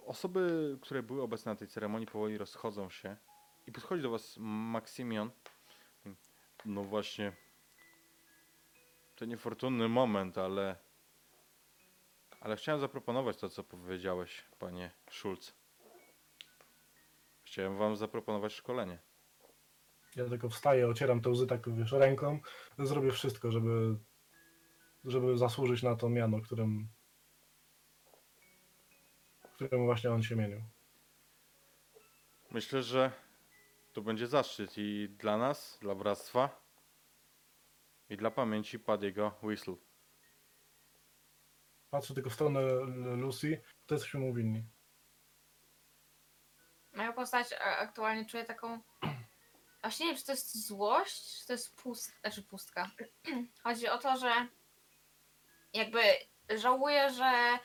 Osoby, 0.08 0.78
które 0.82 1.04
były 1.04 1.22
obecne 1.22 1.52
na 1.52 1.56
tej 1.56 1.68
ceremonii, 1.68 2.08
powoli 2.08 2.38
rozchodzą 2.38 2.90
się 2.90 3.18
i 3.68 3.72
podchodzi 3.72 4.04
do 4.04 4.10
was 4.10 4.36
Maksymion. 4.40 5.32
No 6.66 6.84
właśnie, 6.84 7.34
to 9.16 9.26
niefortunny 9.26 9.90
moment, 9.90 10.38
ale 10.38 10.76
ale 12.42 12.56
chciałem 12.56 12.82
zaproponować 12.82 13.38
to, 13.38 13.50
co 13.50 13.64
powiedziałeś, 13.64 14.46
panie 14.60 14.92
Schulz. 15.10 15.54
Chciałem 17.44 17.78
wam 17.78 17.96
zaproponować 17.96 18.54
szkolenie. 18.54 19.00
Ja 20.16 20.26
tylko 20.30 20.50
wstaję, 20.50 20.88
ocieram 20.88 21.22
te 21.22 21.30
łzy 21.30 21.48
tak, 21.48 21.76
wiesz, 21.76 21.92
ręką. 21.92 22.40
Zrobię 22.80 23.12
wszystko, 23.12 23.52
żeby, 23.52 23.98
żeby 25.06 25.38
zasłużyć 25.38 25.84
na 25.84 25.96
to 25.96 26.10
miano, 26.10 26.42
którym, 26.42 26.88
którym 29.58 29.86
właśnie 29.86 30.12
on 30.12 30.24
się 30.24 30.36
mienił. 30.36 30.62
Myślę, 32.52 32.84
że 32.84 33.12
to 33.94 34.02
będzie 34.02 34.28
zaszczyt 34.28 34.74
i 34.78 35.10
dla 35.10 35.38
nas, 35.38 35.78
dla 35.82 35.96
bractwa, 35.96 36.68
I 38.10 38.18
dla 38.18 38.32
pamięci 38.32 38.80
Paddy'ego 38.80 39.32
Whistle. 39.44 39.76
Patrzę 41.90 42.14
tylko 42.14 42.30
w 42.30 42.34
stronę 42.34 42.62
Lucy, 43.16 43.62
to 43.86 43.96
jesteśmy 43.96 44.20
mu 44.20 44.34
winni. 44.34 44.64
Moja 46.94 47.14
postać 47.14 47.48
aktualnie 47.60 48.26
czuje 48.26 48.46
taką. 48.46 48.82
Właśnie 49.82 50.06
nie 50.06 50.12
wiem, 50.12 50.20
czy 50.20 50.26
to 50.26 50.32
jest 50.32 50.68
złość, 50.68 51.40
czy 51.40 51.48
to 51.48 51.54
jest 51.54 51.76
pust... 51.76 52.20
znaczy 52.22 52.44
pustka. 52.44 52.92
Chodzi 53.64 53.88
o 53.88 53.98
to, 53.98 54.18
że 54.18 54.48
jakby 55.74 56.02
żałuję, 56.58 57.10
że 57.10 57.60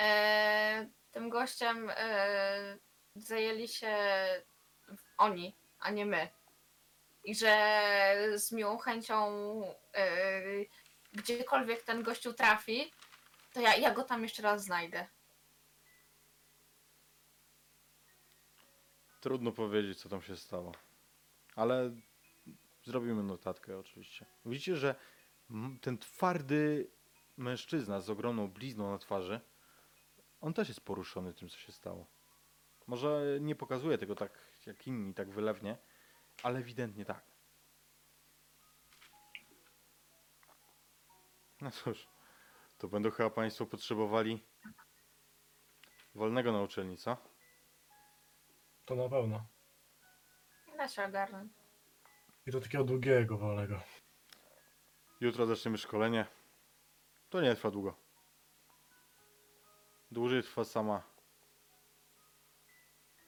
e, 0.00 0.90
tym 1.12 1.30
gościem 1.30 1.90
e, 1.96 2.78
zajęli 3.14 3.68
się 3.68 3.96
oni, 5.18 5.56
a 5.78 5.90
nie 5.90 6.06
my. 6.06 6.28
I 7.24 7.34
że 7.34 7.74
z 8.34 8.52
miłą 8.52 8.78
chęcią 8.78 9.26
e, 9.94 10.42
gdziekolwiek 11.12 11.82
ten 11.82 12.02
gościu 12.02 12.32
trafi, 12.32 12.92
to 13.52 13.60
ja, 13.60 13.76
ja 13.76 13.94
go 13.94 14.04
tam 14.04 14.22
jeszcze 14.22 14.42
raz 14.42 14.64
znajdę. 14.64 15.06
Trudno 19.20 19.52
powiedzieć, 19.52 19.98
co 19.98 20.08
tam 20.08 20.22
się 20.22 20.36
stało. 20.36 20.72
Ale 21.56 21.90
zrobimy 22.84 23.22
notatkę 23.22 23.78
oczywiście. 23.78 24.26
Widzicie, 24.44 24.76
że 24.76 24.94
ten 25.80 25.98
twardy 25.98 26.90
mężczyzna 27.36 28.00
z 28.00 28.10
ogromną 28.10 28.48
blizną 28.48 28.90
na 28.90 28.98
twarzy, 28.98 29.40
on 30.42 30.54
też 30.54 30.68
jest 30.68 30.80
poruszony 30.80 31.34
tym, 31.34 31.48
co 31.48 31.58
się 31.58 31.72
stało. 31.72 32.06
Może 32.86 33.38
nie 33.40 33.56
pokazuje 33.56 33.98
tego 33.98 34.14
tak 34.14 34.38
jak 34.66 34.86
inni, 34.86 35.14
tak 35.14 35.30
wylewnie, 35.30 35.78
ale 36.42 36.58
ewidentnie 36.58 37.04
tak. 37.04 37.24
No 41.60 41.70
cóż, 41.70 42.08
to 42.78 42.88
będą 42.88 43.10
chyba 43.10 43.30
Państwo 43.30 43.66
potrzebowali 43.66 44.44
wolnego 46.14 46.52
na 46.52 46.62
uczelni, 46.62 46.96
co? 46.96 47.16
To 48.84 48.94
na 48.94 49.08
pewno. 49.08 49.46
Da 50.76 50.88
się 50.88 51.04
ogarnąć. 51.04 51.52
I 52.46 52.52
to 52.52 52.60
takiego 52.60 52.84
długiego, 52.84 53.38
wolnego. 53.38 53.80
Jutro 55.20 55.46
zaczniemy 55.46 55.78
szkolenie. 55.78 56.26
To 57.30 57.40
nie 57.40 57.54
trwa 57.54 57.70
długo. 57.70 58.01
Dłużej 60.12 60.42
trwa 60.42 60.64
sama. 60.64 61.02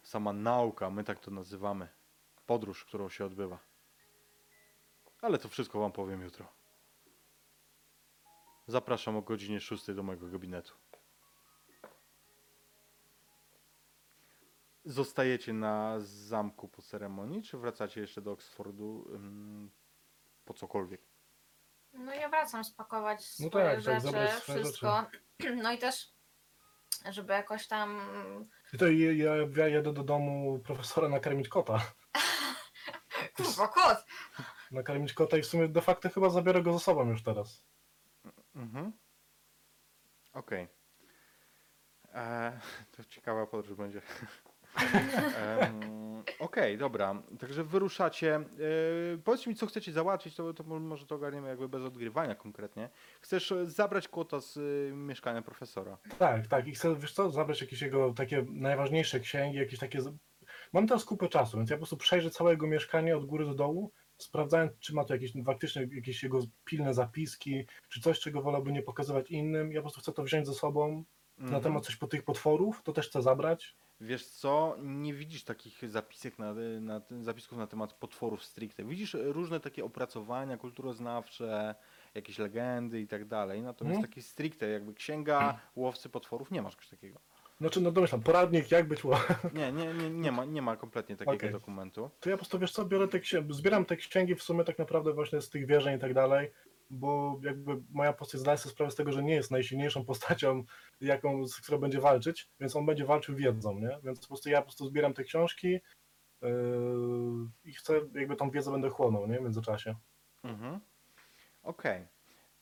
Sama 0.03 0.33
nauka, 0.33 0.91
my 0.91 1.05
tak 1.05 1.19
to 1.19 1.31
nazywamy. 1.31 1.89
Podróż, 2.47 2.85
którą 2.85 3.09
się 3.09 3.25
odbywa. 3.25 3.59
Ale 5.21 5.39
to 5.39 5.49
wszystko 5.49 5.81
Wam 5.81 5.93
powiem 5.93 6.23
jutro. 6.23 6.49
Zapraszam 8.67 9.17
o 9.17 9.23
godzinie 9.23 9.61
6 9.61 9.93
do 9.93 10.03
mojego 10.03 10.29
gabinetu. 10.29 10.75
Zostajecie 14.85 15.53
na 15.53 16.01
zamku 16.01 16.69
po 16.69 16.83
ceremonii, 16.83 17.43
czy 17.43 17.59
wracacie 17.59 18.01
jeszcze 18.01 18.21
do 18.21 18.33
Oxfordu 18.33 19.07
ym, 19.15 19.71
po 20.45 20.55
cokolwiek? 20.55 21.01
No 21.93 22.15
ja 22.15 22.29
wracam 22.29 22.65
spakować 22.65 23.39
No 23.39 23.49
swoje 23.49 23.65
tak, 23.65 23.75
tak, 23.75 23.83
rzeczy, 23.83 24.01
zabrać 24.01 24.31
swoje 24.33 24.65
wszystko. 24.65 25.07
No 25.63 25.73
i 25.73 25.79
też, 25.79 26.14
żeby 27.13 27.33
jakoś 27.33 27.67
tam. 27.67 28.01
To 28.79 28.89
ja, 28.89 29.13
ja, 29.13 29.35
ja 29.57 29.69
jedę 29.69 29.93
do 29.93 30.03
domu 30.03 30.59
profesora 30.59 31.09
nakarmić 31.09 31.49
kota. 31.49 31.81
Kurwa, 33.37 33.69
kot! 33.69 34.05
Nakarmić 34.71 35.13
kota 35.13 35.37
i 35.37 35.43
w 35.43 35.47
sumie 35.47 35.69
de 35.69 35.81
facto 35.81 36.09
chyba 36.11 36.31
zabiorę 36.31 36.63
go 36.63 36.73
ze 36.73 36.79
sobą 36.79 37.09
już 37.11 37.23
teraz. 37.23 37.65
Mhm. 38.55 38.93
Okej. 40.33 40.69
Eee, 42.15 42.53
To 42.97 43.05
ciekawa 43.05 43.47
podróż 43.47 43.77
będzie. 43.79 44.03
Okej, 46.39 46.79
dobra. 46.79 47.23
Także 47.41 47.65
wyruszacie. 47.65 48.37
Eee, 48.37 49.19
powiedz 49.25 49.47
mi, 49.47 49.55
co 49.55 49.67
chcecie 49.67 49.93
załatwić, 49.93 50.35
to, 50.35 50.55
to 50.55 50.65
mo- 50.65 50.81
może 50.81 51.07
to 51.07 51.15
ogarniemy 51.15 51.49
jakby 51.49 51.69
bez 51.69 51.83
odgrywania 51.83 52.35
konkretnie. 52.35 52.89
Chcesz 53.21 53.53
e, 53.53 53.67
zabrać 53.67 54.09
kłota 54.09 54.41
z 54.41 54.57
y, 54.57 54.93
mieszkania 54.95 55.43
profesora. 55.43 55.99
Tak, 56.19 56.47
tak. 56.47 56.67
I 56.67 56.73
chcę, 56.73 56.97
wiesz 56.97 57.13
co, 57.13 57.31
zabrać 57.31 57.61
jakieś 57.61 57.83
jego 57.83 58.13
takie 58.13 58.47
najważniejsze 58.51 59.21
księgi, 59.21 59.59
jakieś 59.59 59.79
takie... 59.79 60.01
z- 60.03 60.13
Mam 60.73 60.87
teraz 60.87 61.05
kupę 61.05 61.29
czasu, 61.29 61.57
więc 61.57 61.71
ja 61.71 61.77
po 61.77 61.81
prostu 61.81 61.97
przejrzę 61.97 62.31
całe 62.31 62.51
jego 62.51 62.67
mieszkanie 62.67 63.17
od 63.17 63.25
góry 63.27 63.45
do 63.47 63.55
dołu, 63.55 63.93
sprawdzając, 64.19 64.73
czy 64.79 64.95
ma 64.95 65.05
tu 65.05 65.13
jakieś 65.13 65.33
faktycznie 65.47 65.89
jakieś 65.93 66.23
jego 66.23 66.41
pilne 66.65 66.95
zapiski, 66.95 67.67
czy 67.89 68.01
coś, 68.01 68.21
czego 68.21 68.43
wolałby 68.43 68.73
nie 68.73 68.83
pokazywać 68.83 69.31
innym. 69.31 69.73
Ja 69.73 69.81
po 69.81 69.83
prostu 69.83 70.01
chcę 70.01 70.13
to 70.13 70.23
wziąć 70.23 70.47
ze 70.47 70.55
sobą. 70.55 71.05
Na 71.39 71.45
Mhm. 71.45 71.63
temat 71.63 71.85
coś 71.85 71.97
po 71.97 72.07
tych 72.07 72.23
potworów, 72.25 72.83
to 72.85 72.93
też 72.93 73.09
chcę 73.09 73.23
zabrać. 73.23 73.77
Wiesz 74.05 74.27
co, 74.27 74.77
nie 74.83 75.15
widzisz 75.15 75.45
takich 75.45 75.91
zapisek 75.91 76.39
na, 76.39 76.55
na, 76.81 77.01
zapisków 77.21 77.59
na 77.59 77.67
temat 77.67 77.93
potworów 77.93 78.45
stricte. 78.45 78.85
Widzisz 78.85 79.17
różne 79.21 79.61
takie 79.61 79.85
opracowania 79.85 80.57
kulturoznawcze, 80.57 81.75
jakieś 82.15 82.39
legendy 82.39 83.01
i 83.01 83.07
tak 83.07 83.25
dalej. 83.25 83.63
Natomiast 83.63 83.97
Mhm. 83.97 84.11
takie 84.13 84.23
stricte 84.23 84.69
jakby 84.69 84.95
księga 84.95 85.59
łowcy 85.77 86.09
potworów 86.09 86.51
nie 86.51 86.63
masz 86.63 86.75
czegoś 86.77 86.89
takiego. 86.89 87.21
Znaczy, 87.61 87.81
no 87.81 87.93
domyślam, 87.93 88.21
poradnik 88.23 88.71
jak 88.71 88.89
być 88.89 89.05
ło- 89.05 89.21
Nie, 89.55 89.73
nie, 89.73 89.95
nie, 89.95 90.11
nie, 90.11 90.33
ma, 90.33 90.45
nie 90.45 90.63
ma 90.63 90.77
kompletnie 90.77 91.17
takiego 91.17 91.37
Okej. 91.37 91.53
dokumentu. 91.53 92.11
To 92.21 92.31
ja 92.31 92.37
po 92.37 92.39
prostu, 92.39 92.59
wiesz 92.59 92.73
co, 92.73 92.85
biorę 92.85 93.09
te 93.09 93.21
księgi, 93.21 93.55
zbieram 93.55 93.85
te 93.85 93.97
księgi 93.97 94.35
w 94.35 94.43
sumie 94.43 94.65
tak 94.65 94.79
naprawdę 94.79 95.13
właśnie 95.13 95.41
z 95.41 95.51
tych 95.51 95.67
wierzeń 95.67 95.97
i 95.97 96.01
tak 96.01 96.15
dalej, 96.15 96.51
bo 96.91 97.41
jakby 97.43 97.83
moja 97.91 98.13
postać 98.13 98.41
zdaje 98.41 98.59
sobie 98.59 98.73
sprawę 98.73 98.91
z 98.91 98.95
tego, 98.95 99.13
że 99.13 99.23
nie 99.23 99.35
jest 99.35 99.51
najsilniejszą 99.51 100.05
postacią, 100.05 100.65
jaką, 101.01 101.47
z 101.47 101.61
którą 101.61 101.79
będzie 101.79 102.01
walczyć, 102.01 102.49
więc 102.61 102.77
on 102.77 102.87
będzie 102.87 103.05
walczył 103.05 103.37
wiedzą, 103.37 103.79
nie? 103.79 103.99
Więc 104.05 104.21
po 104.21 104.27
prostu 104.27 104.51
ja 104.51 104.59
po 104.59 104.65
prostu 104.65 104.87
zbieram 104.87 105.15
te 105.15 105.25
książki 105.25 105.69
yy, 105.69 106.51
i 107.65 107.73
chcę, 107.73 108.01
jakby 108.15 108.37
tą 108.37 108.51
wiedzę 108.51 108.71
będę 108.71 108.91
chłonął, 108.91 109.27
nie? 109.27 109.39
W 109.39 109.43
międzyczasie. 109.43 109.95
Mhm. 110.45 110.81
Okej. 111.63 112.07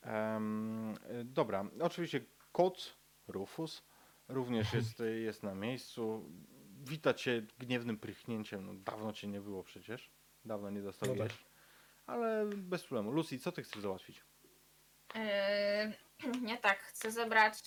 Em, 0.03 0.94
y, 1.11 1.24
dobra, 1.24 1.65
oczywiście 1.81 2.20
kot 2.53 2.97
Rufus 3.28 3.82
również 4.28 4.73
jest, 4.73 5.01
y, 5.01 5.20
jest 5.20 5.43
na 5.43 5.55
miejscu. 5.55 6.31
Wita 6.85 7.15
cię 7.15 7.47
gniewnym 7.59 7.99
prychnięciem. 7.99 8.66
No, 8.66 8.74
dawno 8.74 9.12
cię 9.12 9.28
nie 9.28 9.40
było 9.40 9.62
przecież. 9.62 10.11
Dawno 10.44 10.70
nie 10.70 10.82
dostał 10.82 11.09
No 11.09 11.24
tak. 11.24 11.32
Ale 12.07 12.47
bez 12.47 12.83
problemu. 12.83 13.11
Lucy, 13.11 13.39
co 13.39 13.53
ty 13.53 13.62
chcesz 13.62 13.83
załatwić? 13.83 14.24
Yy, 15.15 16.41
nie 16.49 16.59
tak, 16.59 16.79
chcę 16.79 17.11
zebrać 17.11 17.66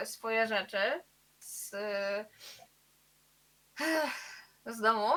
yy, 0.00 0.06
swoje 0.06 0.46
rzeczy 0.46 1.02
z, 1.38 1.70
z 4.66 4.80
domu 4.80 5.10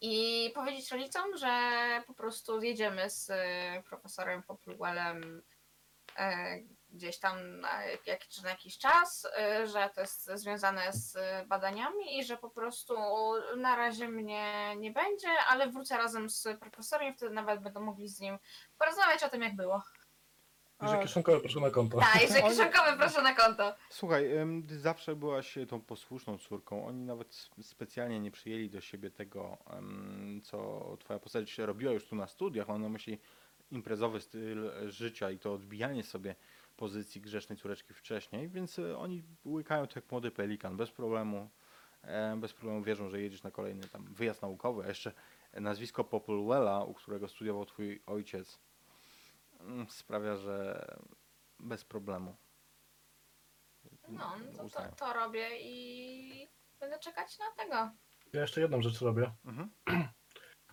i 0.00 0.50
powiedzieć 0.54 0.92
rodzicom, 0.92 1.36
że 1.36 2.02
po 2.06 2.14
prostu 2.14 2.62
jedziemy 2.62 3.10
z 3.10 3.28
yy, 3.28 3.82
profesorem 3.82 4.42
Popluwelem 4.42 5.42
yy, 6.18 6.75
gdzieś 6.96 7.18
tam 7.18 7.60
na 7.60 7.84
jakiś, 8.06 8.42
na 8.42 8.50
jakiś 8.50 8.78
czas, 8.78 9.28
yy, 9.58 9.66
że 9.66 9.90
to 9.94 10.00
jest 10.00 10.30
związane 10.34 10.92
z 10.92 11.18
badaniami 11.48 12.18
i 12.18 12.24
że 12.24 12.36
po 12.36 12.50
prostu 12.50 12.94
na 13.56 13.76
razie 13.76 14.08
mnie 14.08 14.76
nie 14.76 14.90
będzie, 14.90 15.28
ale 15.48 15.70
wrócę 15.70 15.96
razem 15.96 16.30
z 16.30 16.48
profesorem 16.60 17.12
i 17.12 17.16
wtedy 17.16 17.34
nawet 17.34 17.62
będą 17.62 17.80
mogli 17.80 18.08
z 18.08 18.20
nim 18.20 18.38
porozmawiać 18.78 19.22
o 19.22 19.28
tym, 19.28 19.42
jak 19.42 19.56
było. 19.56 19.82
I 20.82 20.88
że 20.88 20.98
kieszonkowe 20.98 21.40
proszę 21.40 21.60
na 21.60 21.70
konto. 21.70 21.98
Tak, 21.98 22.22
i 22.22 22.28
że 22.28 22.34
Oni- 22.42 22.48
kieszonkowe 22.48 22.96
proszę 22.98 23.22
na 23.22 23.34
konto. 23.34 23.74
Słuchaj, 23.90 24.30
ty 24.68 24.78
zawsze 24.78 25.16
byłaś 25.16 25.58
tą 25.68 25.80
posłuszną 25.80 26.38
córką. 26.38 26.86
Oni 26.86 27.04
nawet 27.04 27.48
specjalnie 27.62 28.20
nie 28.20 28.30
przyjęli 28.30 28.70
do 28.70 28.80
siebie 28.80 29.10
tego, 29.10 29.58
co 30.44 30.82
twoja 31.00 31.18
postać 31.18 31.58
robiła 31.58 31.92
już 31.92 32.06
tu 32.06 32.16
na 32.16 32.26
studiach. 32.26 32.68
Mam 32.68 32.82
na 32.82 32.88
myśli 32.88 33.18
imprezowy 33.70 34.20
styl 34.20 34.72
życia 34.86 35.30
i 35.30 35.38
to 35.38 35.52
odbijanie 35.52 36.02
sobie 36.02 36.34
pozycji 36.76 37.20
grzecznej 37.20 37.58
córeczki 37.58 37.94
wcześniej, 37.94 38.48
więc 38.48 38.78
e, 38.78 38.98
oni 38.98 39.22
łykają 39.44 39.86
to 39.86 39.98
jak 39.98 40.10
młody 40.10 40.30
pelikan, 40.30 40.76
bez 40.76 40.90
problemu. 40.90 41.50
E, 42.02 42.36
Bez 42.36 42.52
problemu 42.52 42.82
wierzą, 42.82 43.08
że 43.08 43.20
jedziesz 43.20 43.42
na 43.42 43.50
kolejny 43.50 43.88
tam 43.88 44.04
wyjazd 44.14 44.42
naukowy, 44.42 44.84
a 44.84 44.88
jeszcze 44.88 45.12
nazwisko 45.52 46.04
Populwella, 46.04 46.84
u 46.84 46.94
którego 46.94 47.28
studiował 47.28 47.66
twój 47.66 48.02
ojciec, 48.06 48.58
mm, 49.60 49.86
sprawia, 49.90 50.36
że 50.36 50.86
bez 51.60 51.84
problemu. 51.84 52.36
No, 54.08 54.32
no 54.56 54.68
to, 54.68 54.68
to, 54.68 54.96
to 54.96 55.12
robię 55.12 55.48
i 55.60 56.48
będę 56.80 56.98
czekać 56.98 57.38
na 57.38 57.64
tego. 57.64 57.90
Ja 58.32 58.40
jeszcze 58.40 58.60
jedną 58.60 58.82
rzecz 58.82 59.00
robię. 59.00 59.32
Mhm. 59.44 59.70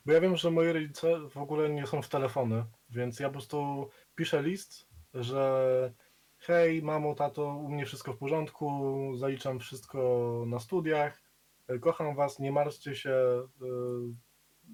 Bo 0.06 0.14
ja 0.14 0.22
wiem, 0.22 0.38
że 0.38 0.52
moi 0.52 0.74
rodzice 0.74 1.30
w 1.30 1.38
ogóle 1.38 1.70
nie 1.70 1.88
są 1.88 2.02
w 2.02 2.10
telefony, 2.10 2.66
więc 2.90 3.20
ja 3.20 3.28
po 3.28 3.34
prostu 3.34 3.90
piszę 4.16 4.44
list, 4.44 4.88
że 5.14 5.94
hej, 6.38 6.82
mamo, 6.82 7.16
tato, 7.16 7.56
u 7.56 7.70
mnie 7.70 7.86
wszystko 7.86 8.14
w 8.14 8.18
porządku, 8.18 8.72
zaliczam 9.18 9.60
wszystko 9.60 10.44
na 10.48 10.60
studiach, 10.60 11.22
e, 11.68 11.80
kocham 11.80 12.16
was, 12.16 12.40
nie 12.40 12.52
martwcie 12.52 12.96
się, 12.96 13.12
e, 13.12 13.48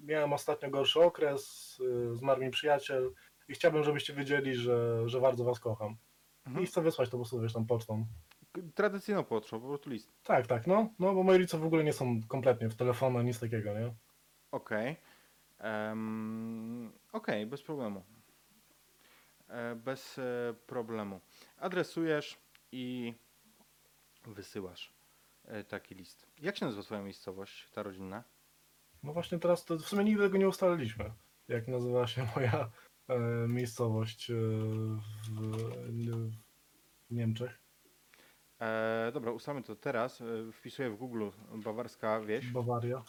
miałem 0.02 0.32
ostatnio 0.32 0.70
gorszy 0.70 1.00
okres, 1.00 1.76
e, 2.12 2.16
zmarł 2.16 2.40
mi 2.40 2.50
przyjaciel 2.50 3.12
i 3.48 3.52
chciałbym, 3.54 3.84
żebyście 3.84 4.14
wiedzieli, 4.14 4.54
że, 4.54 5.08
że 5.08 5.20
bardzo 5.20 5.44
was 5.44 5.60
kocham. 5.60 5.96
Mhm. 6.46 6.64
I 6.64 6.66
chcę 6.66 6.82
wysłać 6.82 7.08
to 7.08 7.12
po 7.12 7.18
prostu, 7.18 7.40
wiesz, 7.40 7.52
tam 7.52 7.66
pocztą. 7.66 8.06
Tradycyjną 8.74 9.24
potrzebą, 9.24 9.62
po 9.62 9.68
prostu 9.68 9.90
list. 9.90 10.12
Tak, 10.22 10.46
tak, 10.46 10.66
no, 10.66 10.88
no 10.98 11.14
bo 11.14 11.22
moi 11.22 11.38
rodzice 11.38 11.58
w 11.58 11.64
ogóle 11.64 11.84
nie 11.84 11.92
są 11.92 12.20
kompletnie 12.28 12.68
w 12.68 12.74
telefonach, 12.74 13.24
nic 13.24 13.40
takiego, 13.40 13.78
nie? 13.78 13.94
Okej. 14.50 14.96
Em, 15.58 16.92
Okej, 17.12 17.46
bez 17.46 17.62
problemu. 17.62 18.04
E, 19.50 19.74
Bez 19.74 20.18
e, 20.18 20.54
problemu. 20.66 21.20
Adresujesz 21.56 22.38
i 22.72 23.14
wysyłasz 24.26 24.92
e, 25.44 25.64
taki 25.64 25.94
list. 25.94 26.26
Jak 26.38 26.56
się 26.56 26.64
nazywa 26.64 26.82
twoja 26.82 27.02
miejscowość, 27.02 27.70
ta 27.70 27.82
rodzinna? 27.82 28.24
No 29.02 29.12
właśnie 29.12 29.38
teraz 29.38 29.64
to 29.64 29.78
w 29.78 29.88
sumie 29.88 30.04
nigdy 30.04 30.22
tego 30.22 30.38
nie 30.38 30.48
ustaliliśmy. 30.48 31.12
Jak 31.48 31.68
nazywa 31.68 32.06
się 32.06 32.26
moja 32.36 32.70
e, 33.08 33.18
miejscowość 33.48 34.30
e, 34.30 34.34
w, 34.34 35.60
w 37.10 37.14
Niemczech? 37.14 37.58
E, 38.60 39.10
dobra, 39.14 39.32
ustalmy 39.32 39.62
to 39.62 39.76
teraz. 39.76 40.22
Wpisuję 40.52 40.90
w 40.90 40.96
Google 40.96 41.28
bawarska 41.54 42.20
wieś. 42.20 42.50
Bawaria. 42.50 43.02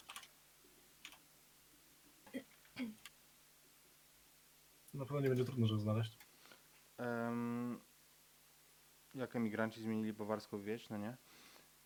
Na 4.93 5.05
pewno 5.05 5.19
nie 5.19 5.29
będzie 5.29 5.45
trudno, 5.45 5.67
żeby 5.67 5.79
znaleźć. 5.79 6.20
Em, 7.01 7.79
jak 9.13 9.35
emigranci 9.35 9.81
zmienili 9.81 10.13
bawarską 10.13 10.61
wieś, 10.61 10.89
no 10.89 10.97
nie? 10.97 11.17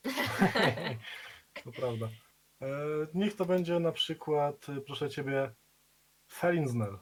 to 1.64 1.72
prawda. 1.72 2.10
E, 2.62 2.68
niech 3.14 3.36
to 3.36 3.46
będzie 3.46 3.80
na 3.80 3.92
przykład, 3.92 4.70
e, 4.70 4.82
proszę 4.82 5.10
ciebie, 5.10 5.52
Ferinznel. 6.32 6.98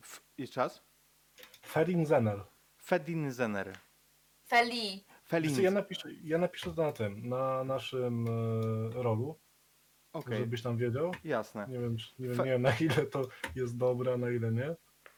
F- 0.00 0.22
jeszcze 0.38 0.54
czas? 0.54 0.84
Ferinzenel. 1.66 2.44
Fedinzener. 2.82 3.76
Feli. 4.46 5.04
Felin. 5.24 5.62
Ja 5.62 5.70
napiszę, 5.70 6.08
ja 6.22 6.38
napiszę 6.38 6.74
to 6.74 6.82
na 6.82 6.92
tym, 6.92 7.28
na 7.28 7.64
naszym 7.64 8.26
e, 8.28 9.02
rolu, 9.02 9.38
Okej, 10.12 10.38
żebyś 10.38 10.62
tam 10.62 10.76
wiedział. 10.76 11.12
jasne. 11.24 11.66
Nie 11.68 11.78
wiem, 11.78 11.96
nie 12.18 12.28
wiem, 12.28 12.36
Fe- 12.36 12.44
nie 12.44 12.50
wiem 12.50 12.62
na 12.62 12.76
ile 12.80 13.06
to 13.06 13.22
jest 13.54 13.76
dobre, 13.76 14.12
a 14.12 14.16
na 14.16 14.30
ile 14.30 14.52
nie. 14.52 14.76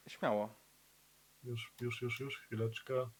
Śmiało. 0.08 0.57
Już, 1.42 1.72
już, 1.80 2.02
już, 2.02 2.20
już, 2.20 2.38
chwileczkę. 2.38 3.10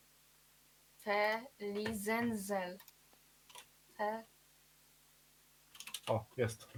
Felizenzel. 1.59 2.78
Fe... 3.97 4.24
O, 6.09 6.27
jest. 6.36 6.69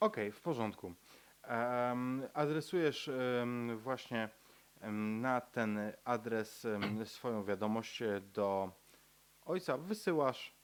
Okej, 0.00 0.32
w 0.32 0.40
porządku. 0.40 0.94
Em, 1.42 2.28
adresujesz 2.34 3.08
em, 3.08 3.78
właśnie 3.78 4.28
em, 4.80 5.20
na 5.20 5.40
ten 5.40 5.92
adres 6.04 6.64
em, 6.64 7.06
swoją 7.06 7.44
wiadomość 7.44 8.02
e, 8.02 8.20
do 8.20 8.72
ojca, 9.44 9.78
wysyłasz 9.78 10.56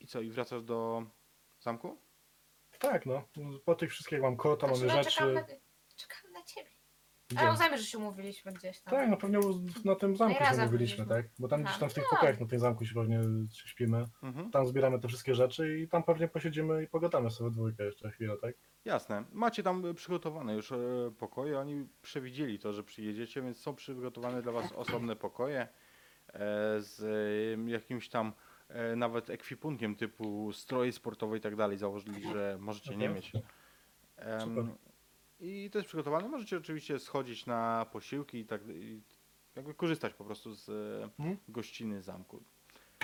i 0.00 0.06
co, 0.06 0.20
i 0.20 0.30
wracasz 0.30 0.62
do 0.62 1.06
zamku? 1.60 2.00
Tak, 2.78 3.06
no. 3.06 3.28
Po 3.64 3.74
tych 3.74 3.90
wszystkich 3.90 4.20
mam 4.20 4.36
kota, 4.36 4.66
Znaczy, 4.66 4.86
mamy 4.86 4.96
no, 4.96 5.02
rzeczy. 5.02 5.16
czekam, 5.16 5.34
na, 5.34 5.44
czekam 5.96 6.32
na 6.32 6.42
ciebie. 6.42 6.79
Ale 7.36 7.52
uznajmy, 7.52 7.78
że 7.78 7.84
się 7.84 7.98
umówiliśmy 7.98 8.52
gdzieś 8.52 8.80
tam. 8.80 8.94
Tak, 8.94 9.10
no 9.10 9.16
pewnie 9.16 9.38
na 9.84 9.94
tym 9.94 10.16
zamku 10.16 10.38
się 10.38 10.44
razem 10.44 10.64
mówiliśmy, 10.64 11.04
byliśmy. 11.04 11.22
tak? 11.22 11.32
Bo 11.38 11.48
tam 11.48 11.62
gdzieś 11.62 11.78
tam 11.78 11.90
w 11.90 11.94
tych 11.94 12.04
no. 12.04 12.10
pokojach 12.10 12.40
na 12.40 12.46
tym 12.46 12.58
zamku 12.58 12.84
się 12.84 12.94
pewnie 12.94 13.20
śpimy. 13.52 14.04
Mhm. 14.22 14.50
Tam 14.50 14.66
zbieramy 14.66 15.00
te 15.00 15.08
wszystkie 15.08 15.34
rzeczy 15.34 15.78
i 15.78 15.88
tam 15.88 16.02
pewnie 16.02 16.28
posiedzimy 16.28 16.82
i 16.82 16.86
pogadamy 16.88 17.30
sobie 17.30 17.50
dwójkę 17.50 17.84
jeszcze 17.84 18.10
chwilę, 18.10 18.36
tak? 18.42 18.54
Jasne. 18.84 19.24
Macie 19.32 19.62
tam 19.62 19.86
e, 19.86 19.94
przygotowane 19.94 20.54
już 20.54 20.72
e, 20.72 20.76
pokoje. 21.18 21.58
Oni 21.58 21.88
przewidzieli 22.02 22.58
to, 22.58 22.72
że 22.72 22.84
przyjedziecie, 22.84 23.42
więc 23.42 23.60
są 23.60 23.74
przygotowane 23.74 24.42
dla 24.42 24.52
Was 24.52 24.72
osobne 24.72 25.16
pokoje 25.16 25.60
e, 25.60 25.68
z 26.80 27.02
e, 27.68 27.70
jakimś 27.70 28.08
tam 28.08 28.32
e, 28.68 28.96
nawet 28.96 29.30
ekwipunkiem 29.30 29.96
typu 29.96 30.52
stroje 30.52 30.92
sportowe 30.92 31.36
i 31.38 31.40
tak 31.40 31.56
dalej. 31.56 31.78
Założyli, 31.78 32.22
że 32.32 32.56
możecie 32.60 32.96
nie 32.96 33.08
mieć. 33.08 33.32
Em, 34.16 34.40
Super. 34.40 34.64
I 35.40 35.70
to 35.72 35.78
jest 35.78 35.88
przygotowane. 35.88 36.28
Możecie 36.28 36.56
oczywiście 36.56 36.98
schodzić 36.98 37.46
na 37.46 37.86
posiłki 37.92 38.38
i 38.38 38.44
tak 38.44 38.60
i 38.68 39.00
jakby 39.56 39.74
korzystać 39.74 40.14
po 40.14 40.24
prostu 40.24 40.54
z 40.54 40.68
Mhm. 41.18 41.36
gościny 41.48 42.02
zamku. 42.02 42.42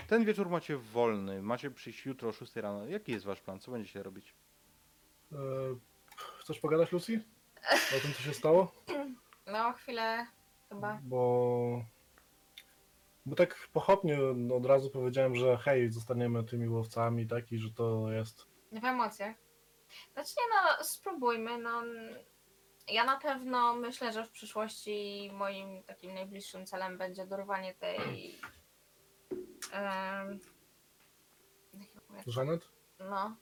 Ten 0.09 0.25
wieczór 0.25 0.49
macie 0.51 0.77
wolny. 0.77 1.43
Macie 1.43 1.71
przyjść 1.71 2.07
jutro 2.07 2.29
o 2.29 2.33
6 2.33 2.57
rano. 2.57 2.87
Jaki 2.87 3.13
jest 3.13 3.25
Wasz 3.25 3.41
plan? 3.41 3.61
Co 3.61 3.71
będziecie 3.73 4.03
robić? 4.03 4.35
E, 5.33 5.37
chcesz 6.41 6.59
pogadać, 6.61 6.93
Lucy? 6.93 7.21
O 7.97 8.01
tym, 8.03 8.13
co 8.13 8.23
się 8.23 8.35
stało? 8.35 8.73
No, 9.47 9.73
chwilę 9.73 10.27
chyba. 10.69 11.01
Bo... 11.03 11.85
Bo 13.27 13.37
tak 13.37 13.69
pochopnie 13.73 14.19
od 14.55 14.67
razu 14.67 14.91
powiedziałem, 14.91 15.35
że 15.35 15.57
hej, 15.57 15.91
zostaniemy 15.91 16.45
tymi 16.45 16.69
łowcami, 16.69 17.27
tak? 17.27 17.53
I 17.53 17.59
że 17.59 17.71
to 17.71 18.13
jest... 18.13 18.47
W 18.73 18.85
emocjach. 18.85 19.37
Znaczy 20.13 20.31
nie 20.37 20.55
no, 20.79 20.85
spróbujmy, 20.85 21.59
no. 21.59 21.83
Ja 22.89 23.05
na 23.05 23.17
pewno 23.21 23.75
myślę, 23.75 24.13
że 24.13 24.25
w 24.25 24.31
przyszłości 24.31 25.31
moim 25.33 25.83
takim 25.83 26.15
najbliższym 26.15 26.67
celem 26.67 26.99
będzie 26.99 27.27
dorwanie 27.27 27.75
tej... 27.75 28.39
Żanet? 32.27 32.69
No. 32.99 33.37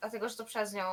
Dlatego, 0.00 0.28
że 0.28 0.36
to 0.36 0.44
przez 0.44 0.72
nią. 0.72 0.84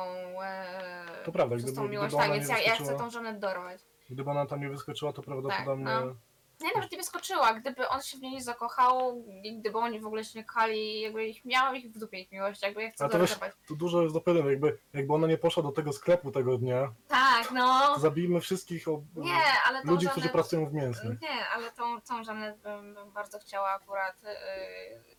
E, 0.42 1.06
To 1.24 1.32
prawda, 1.32 1.56
przez 1.56 1.64
gdyby- 1.70 1.76
tą 1.76 1.82
gdyby 1.82 1.92
miłość, 1.92 2.14
ona 2.14 2.22
tak, 2.22 2.32
nie 2.32 2.38
więc 2.38 2.50
ja, 2.50 2.58
ja 2.58 2.74
chcę 2.74 2.84
wyskoczyła- 2.84 2.98
tą 2.98 3.10
żonę 3.10 3.34
dorwać. 3.34 3.80
Gdyby 4.10 4.30
ona 4.30 4.46
tam 4.46 4.60
nie 4.60 4.68
wyskoczyła, 4.68 5.12
to 5.12 5.22
prawdopodobnie... 5.22 5.84
no. 5.84 6.16
Nie, 6.60 6.70
nawet 6.74 6.92
nie 6.92 6.98
wyskoczyła. 6.98 7.54
Gdyby 7.54 7.88
on 7.88 8.02
się 8.02 8.18
w 8.18 8.20
niej 8.20 8.32
nie 8.32 8.42
zakochał, 8.42 9.24
i 9.42 9.58
gdyby 9.58 9.78
oni 9.78 10.00
w 10.00 10.06
ogóle 10.06 10.24
się 10.24 10.38
nie 10.38 10.44
kochali, 10.44 11.00
jakby 11.00 11.26
ich 11.26 11.44
miałam 11.44 11.76
ich 11.76 11.92
w 11.92 11.98
dupie 11.98 12.20
ich 12.20 12.32
miłość, 12.32 12.62
jakby 12.62 12.82
ja 12.82 12.90
chcę 12.90 13.04
A 13.04 13.08
to 13.08 13.18
wiesz, 13.18 13.38
tu 13.68 13.76
dużo 13.76 14.02
jest 14.02 14.14
do 14.14 14.20
pytań, 14.20 14.46
jakby, 14.46 14.78
jakby 14.92 15.14
ona 15.14 15.26
nie 15.26 15.38
poszła 15.38 15.62
do 15.62 15.72
tego 15.72 15.92
sklepu 15.92 16.32
tego 16.32 16.58
dnia, 16.58 16.92
Tak, 17.08 17.50
no. 17.50 17.98
zabijmy 17.98 18.40
wszystkich 18.40 18.88
ob... 18.88 19.00
Nie, 19.16 19.42
ale 19.66 19.82
tą 19.82 19.90
ludzi, 19.90 20.08
którzy 20.08 20.28
pracują 20.28 20.66
w 20.66 20.72
mięsnych. 20.72 21.20
Nie, 21.20 21.48
ale 21.54 21.72
tą, 21.72 22.00
tą 22.00 22.24
żonę 22.24 22.54
bym, 22.62 22.94
bym 22.94 23.12
bardzo 23.12 23.38
chciała 23.38 23.68
akurat 23.68 24.22
yy, 24.22 25.16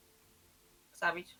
zabić. 0.94 1.40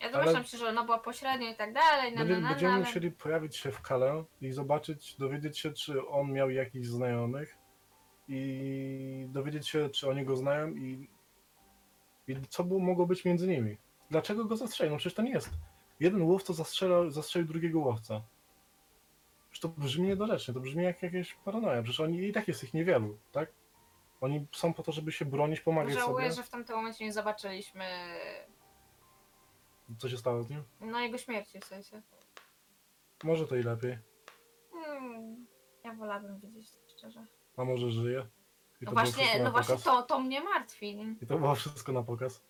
Ja 0.00 0.10
domyślam 0.12 0.44
się, 0.44 0.58
że 0.58 0.68
ona 0.68 0.84
była 0.84 0.98
pośrednio 0.98 1.50
i 1.50 1.54
tak 1.54 1.72
dalej, 1.72 2.12
na, 2.12 2.18
na, 2.18 2.26
Będzie, 2.26 2.42
na, 2.42 2.48
będziemy 2.48 2.72
ale... 2.72 2.84
musieli 2.84 3.10
pojawić 3.10 3.56
się 3.56 3.72
w 3.72 3.80
Kale 3.80 4.24
i 4.40 4.52
zobaczyć, 4.52 5.16
dowiedzieć 5.18 5.58
się, 5.58 5.72
czy 5.72 6.06
on 6.06 6.32
miał 6.32 6.50
jakichś 6.50 6.86
znajomych 6.86 7.61
i 8.28 9.26
dowiedzieć 9.28 9.68
się, 9.68 9.88
czy 9.88 10.08
oni 10.10 10.24
go 10.24 10.36
znają 10.36 10.68
i, 10.74 11.08
i 12.28 12.36
co 12.48 12.64
było, 12.64 12.80
mogło 12.80 13.06
być 13.06 13.24
między 13.24 13.48
nimi. 13.48 13.76
Dlaczego 14.10 14.44
go 14.44 14.56
zastrzelił? 14.56 14.92
No 14.92 14.98
przecież 14.98 15.14
to 15.14 15.22
nie 15.22 15.30
jest. 15.30 15.50
Jeden 16.00 16.22
łowca 16.22 16.52
zastrzela, 16.52 17.10
zastrzelił 17.10 17.48
drugiego 17.48 17.80
łowca. 17.80 18.22
Przecież 19.50 19.60
to 19.60 19.68
brzmi 19.68 20.08
niedorzecznie, 20.08 20.54
to 20.54 20.60
brzmi 20.60 20.84
jak 20.84 21.02
jakieś 21.02 21.34
paranoja. 21.34 21.82
Przecież 21.82 22.00
oni 22.00 22.18
i 22.22 22.32
tak 22.32 22.48
jest 22.48 22.64
ich 22.64 22.74
niewielu, 22.74 23.18
tak? 23.32 23.52
Oni 24.20 24.46
są 24.52 24.74
po 24.74 24.82
to, 24.82 24.92
żeby 24.92 25.12
się 25.12 25.24
bronić, 25.24 25.60
pomagać 25.60 25.94
Żałuję, 25.94 26.30
sobie. 26.30 26.36
że 26.36 26.42
w 26.42 26.50
tamtym 26.50 26.76
momencie 26.76 27.04
nie 27.04 27.12
zobaczyliśmy 27.12 27.84
Co 29.98 30.08
się 30.08 30.16
stało 30.16 30.42
z 30.42 30.50
nim? 30.50 30.62
no 30.80 31.00
jego 31.00 31.18
śmierci 31.18 31.60
w 31.60 31.64
sensie. 31.64 32.02
Może 33.24 33.46
to 33.46 33.56
i 33.56 33.62
lepiej. 33.62 33.98
Hmm, 34.72 35.46
ja 35.84 35.94
wolałabym 35.94 36.40
wiedzieć, 36.40 36.68
szczerze. 36.96 37.26
A 37.56 37.64
może 37.64 37.90
żyje? 37.90 38.18
I 38.80 38.84
No 38.84 38.92
było 38.92 39.04
właśnie, 39.04 39.12
wszystko 39.12 39.38
na 39.38 39.44
no 39.44 39.50
właśnie 39.50 39.74
pokaz? 39.74 39.84
to, 39.84 40.02
to 40.02 40.20
mnie 40.20 40.40
martwi. 40.40 41.16
I 41.22 41.26
to 41.26 41.38
było 41.38 41.54
wszystko 41.54 41.92
na 41.92 42.02
pokaz. 42.02 42.42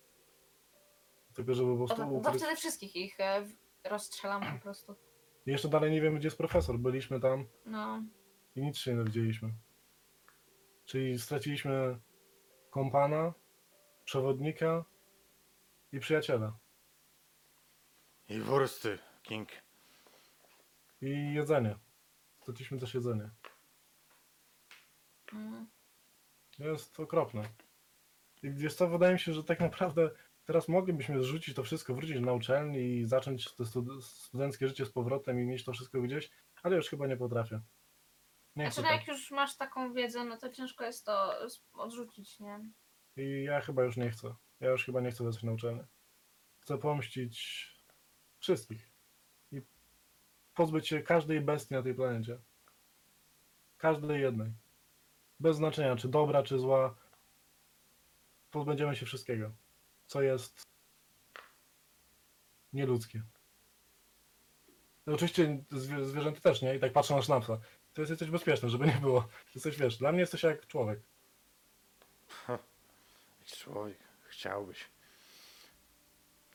Tylko 1.33 1.53
żeby 1.53 1.77
po 1.77 1.87
To, 1.87 1.95
prostu 1.95 2.03
to, 2.03 2.09
to 2.09 2.15
ukryć. 2.29 2.41
wtedy 2.43 2.55
wszystkich 2.55 2.95
ich 2.95 3.19
e, 3.19 3.41
w- 3.41 3.55
rozstrzelam 3.83 4.53
po 4.57 4.63
prostu. 4.63 4.95
I 5.45 5.51
jeszcze 5.51 5.67
dalej 5.69 5.91
nie 5.91 6.01
wiemy, 6.01 6.19
gdzie 6.19 6.27
jest 6.27 6.37
profesor. 6.37 6.79
Byliśmy 6.79 7.19
tam 7.19 7.45
No. 7.65 8.01
i 8.55 8.61
nic 8.61 8.77
się 8.77 8.91
nie 8.91 8.97
dowiedzieliśmy. 8.97 9.53
Czyli 10.85 11.19
straciliśmy 11.19 11.99
kompana, 12.69 13.33
przewodnika 14.05 14.85
i 15.91 15.99
przyjaciela. 15.99 16.57
I 18.29 18.39
wursty, 18.39 18.99
King. 19.23 19.49
I 21.01 21.33
jedzenie. 21.33 21.75
Straciliśmy 22.41 22.79
też 22.79 22.93
jedzenie. 22.93 23.29
Mm. 25.33 25.67
Jest 26.59 26.99
okropne. 26.99 27.43
I 28.43 28.51
wiesz 28.51 28.75
co, 28.75 28.89
wydaje 28.89 29.13
mi 29.13 29.19
się, 29.19 29.33
że 29.33 29.43
tak 29.43 29.59
naprawdę 29.59 30.11
teraz 30.45 30.67
moglibyśmy 30.67 31.23
zrzucić 31.23 31.55
to 31.55 31.63
wszystko, 31.63 31.93
wrócić 31.93 32.19
na 32.19 32.33
uczelni 32.33 32.79
i 32.79 33.05
zacząć 33.05 33.55
to 33.55 33.63
stud- 33.65 34.01
studenckie 34.01 34.67
życie 34.67 34.85
z 34.85 34.91
powrotem 34.91 35.39
i 35.39 35.45
mieć 35.45 35.63
to 35.63 35.73
wszystko 35.73 36.01
gdzieś, 36.01 36.31
ale 36.63 36.75
już 36.75 36.89
chyba 36.89 37.07
nie 37.07 37.17
potrafię. 37.17 37.61
Nie 38.55 38.71
Znaczy, 38.71 38.81
no 38.81 38.87
tak. 38.87 38.99
jak 38.99 39.07
już 39.07 39.31
masz 39.31 39.57
taką 39.57 39.93
wiedzę, 39.93 40.25
no 40.25 40.37
to 40.37 40.49
ciężko 40.49 40.83
jest 40.83 41.05
to 41.05 41.33
odrzucić, 41.73 42.39
nie? 42.39 42.59
I 43.17 43.43
ja 43.43 43.61
chyba 43.61 43.83
już 43.83 43.97
nie 43.97 44.11
chcę. 44.11 44.35
Ja 44.59 44.69
już 44.69 44.85
chyba 44.85 45.01
nie 45.01 45.11
chcę 45.11 45.23
wracać 45.23 45.43
na 45.43 45.51
uczelnię. 45.51 45.85
Chcę 46.59 46.77
pomścić 46.77 47.67
wszystkich. 48.39 48.91
I 49.51 49.61
pozbyć 50.53 50.87
się 50.87 51.01
każdej 51.01 51.41
bestii 51.41 51.73
na 51.73 51.83
tej 51.83 51.95
planecie. 51.95 52.37
Każdej 53.77 54.21
jednej. 54.21 54.53
Bez 55.39 55.57
znaczenia, 55.57 55.95
czy 55.95 56.07
dobra, 56.07 56.43
czy 56.43 56.59
zła. 56.59 56.95
Pozbędziemy 58.51 58.95
się 58.95 59.05
wszystkiego, 59.05 59.51
co 60.05 60.21
jest 60.21 60.63
nieludzkie. 62.73 63.23
Oczywiście 65.05 65.63
zwie, 65.71 66.05
zwierzęta 66.05 66.41
też, 66.41 66.61
nie? 66.61 66.75
I 66.75 66.79
tak 66.79 66.93
patrzę 66.93 67.15
na 67.15 67.21
sznapsa. 67.21 67.59
To 67.93 68.01
jest 68.01 68.09
jesteś 68.09 68.29
bezpieczny, 68.29 68.69
żeby 68.69 68.87
nie 68.87 68.97
było. 69.01 69.27
Jesteś, 69.55 69.77
wiesz, 69.77 69.97
dla 69.97 70.11
mnie 70.11 70.21
jesteś 70.21 70.43
jak 70.43 70.67
człowiek. 70.67 70.99
Człowiek, 73.45 73.99
chciałbyś. 74.23 74.89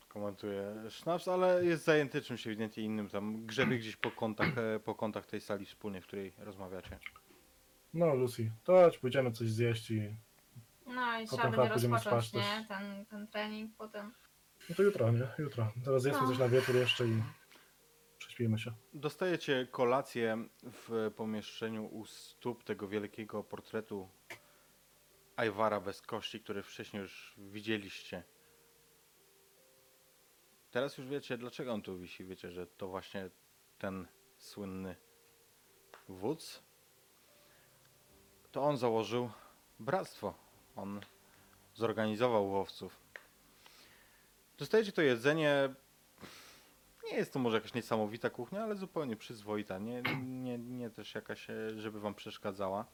Komentuje 0.09 0.74
Sznaps, 0.90 1.28
ale 1.28 1.64
jest 1.64 1.84
zajęty 1.84 2.22
czymś 2.22 2.46
ewidentnie 2.46 2.84
innym. 2.84 3.09
Tam 3.09 3.46
grzebie 3.46 3.78
gdzieś 3.78 3.96
po 3.96 4.10
kątach, 4.10 4.59
e, 4.59 4.80
po 4.80 4.94
kątach 4.94 5.26
tej 5.26 5.40
sali 5.40 5.66
wspólnie, 5.66 6.00
w 6.00 6.06
której 6.06 6.32
rozmawiacie. 6.38 6.98
No, 7.94 8.15
Lucy, 8.15 8.52
to 8.65 8.73
chodź, 8.73 8.98
pójdziemy 8.98 9.32
coś 9.32 9.51
zjeść 9.51 9.90
i... 9.90 10.16
No 10.86 11.20
i 11.20 11.27
trzeba 11.27 11.43
Potem 11.43 11.51
będzie 11.51 11.62
chyba 11.62 11.69
pójdziemy 11.74 11.94
rozpocząć, 11.94 12.27
spać 12.27 12.43
też. 12.44 12.59
nie? 12.60 12.66
Ten, 12.69 13.06
ten 13.06 13.28
trening 13.28 13.77
potem. 13.77 14.15
No 14.70 14.74
to 14.77 14.82
jutro, 14.82 15.12
nie? 15.12 15.28
Jutro. 15.39 15.73
Teraz 15.85 16.02
zjedzmy 16.02 16.23
No. 16.23 16.28
coś 16.28 16.39
na 16.39 16.48
wieczór 16.48 16.74
jeszcze 16.74 17.06
i 17.06 17.23
prześpijmy 18.19 18.59
się. 18.59 18.73
Dostajecie 18.94 19.66
kolację 19.70 20.48
w 20.62 21.10
pomieszczeniu 21.16 21.86
u 21.86 22.06
stóp 22.06 22.65
tego 22.65 22.89
wielkiego 22.89 23.44
portretu 23.44 24.09
Ajwara 25.36 25.81
bez 25.81 26.02
kości, 26.02 26.40
który 26.40 26.62
wcześniej 26.62 27.01
już 27.02 27.35
widzieliście. 27.39 28.23
Teraz 30.70 30.98
już 30.98 31.06
wiecie, 31.06 31.39
dlaczego 31.39 31.73
on 31.73 31.82
tu 31.82 31.98
wisi. 31.98 32.24
Wiecie, 32.24 32.51
że 32.51 32.66
to 32.66 32.89
właśnie 32.89 33.31
ten 33.78 34.06
słynny 34.36 34.97
wódz. 36.09 36.62
To 38.59 38.64
on 38.64 38.76
założył 38.76 39.30
bractwo. 39.80 40.35
On 40.76 41.01
zorganizował 41.74 42.48
łowców. 42.51 42.97
Dostajecie 44.59 44.93
to 44.93 45.02
jedzenie 45.02 45.74
nie 47.05 47.16
jest 47.16 47.32
to 47.32 47.39
może 47.39 47.56
jakaś 47.56 47.74
niesamowita 47.74 48.30
kuchnia, 48.30 48.62
ale 48.62 48.76
zupełnie 48.76 49.16
przyzwoita. 49.16 49.78
Nie, 49.78 50.02
nie, 50.24 50.59
nie 50.59 50.90
też 50.90 51.14
jakaś, 51.14 51.51
e, 51.51 51.80
żeby 51.80 52.01
wam 52.01 52.14
przeszkadzała. 52.14 52.86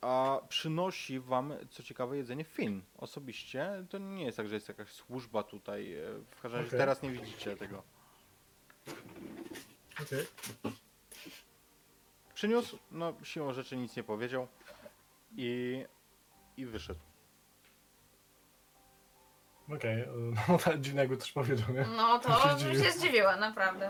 A 0.00 0.40
przynosi 0.48 1.20
wam, 1.20 1.52
co 1.70 1.82
ciekawe, 1.82 2.16
jedzenie 2.16 2.44
Finn. 2.44 2.82
Osobiście 2.98 3.84
to 3.90 3.98
nie 3.98 4.24
jest 4.24 4.36
tak, 4.36 4.48
że 4.48 4.54
jest 4.54 4.68
jakaś 4.68 4.88
służba 4.88 5.42
tutaj. 5.42 5.94
e, 5.94 6.04
W 6.30 6.40
każdym 6.40 6.58
razie 6.60 6.68
Okej. 6.68 6.78
teraz 6.80 7.02
nie 7.02 7.10
widzicie 7.10 7.56
tego. 7.56 7.82
Okej. 10.02 10.26
Przyniósł, 12.34 12.78
no 12.90 13.12
siłą 13.22 13.52
rzeczy 13.52 13.76
nic 13.76 13.96
nie 13.96 14.02
powiedział 14.04 14.46
i, 15.36 15.84
i 16.56 16.66
wyszedł. 16.66 17.00
Okej, 19.76 20.00
y, 20.02 20.06
no 20.48 20.58
tak 20.58 20.80
dziwnie 20.80 21.00
jakby 21.00 21.16
też 21.16 21.32
powiedział, 21.32 21.68
nie? 21.74 21.84
No 21.96 22.14
się 22.22 22.28
to 22.28 22.58
zdziwił. 22.58 22.84
się 22.84 22.90
zdziwiła, 22.92 23.36
naprawdę. 23.36 23.88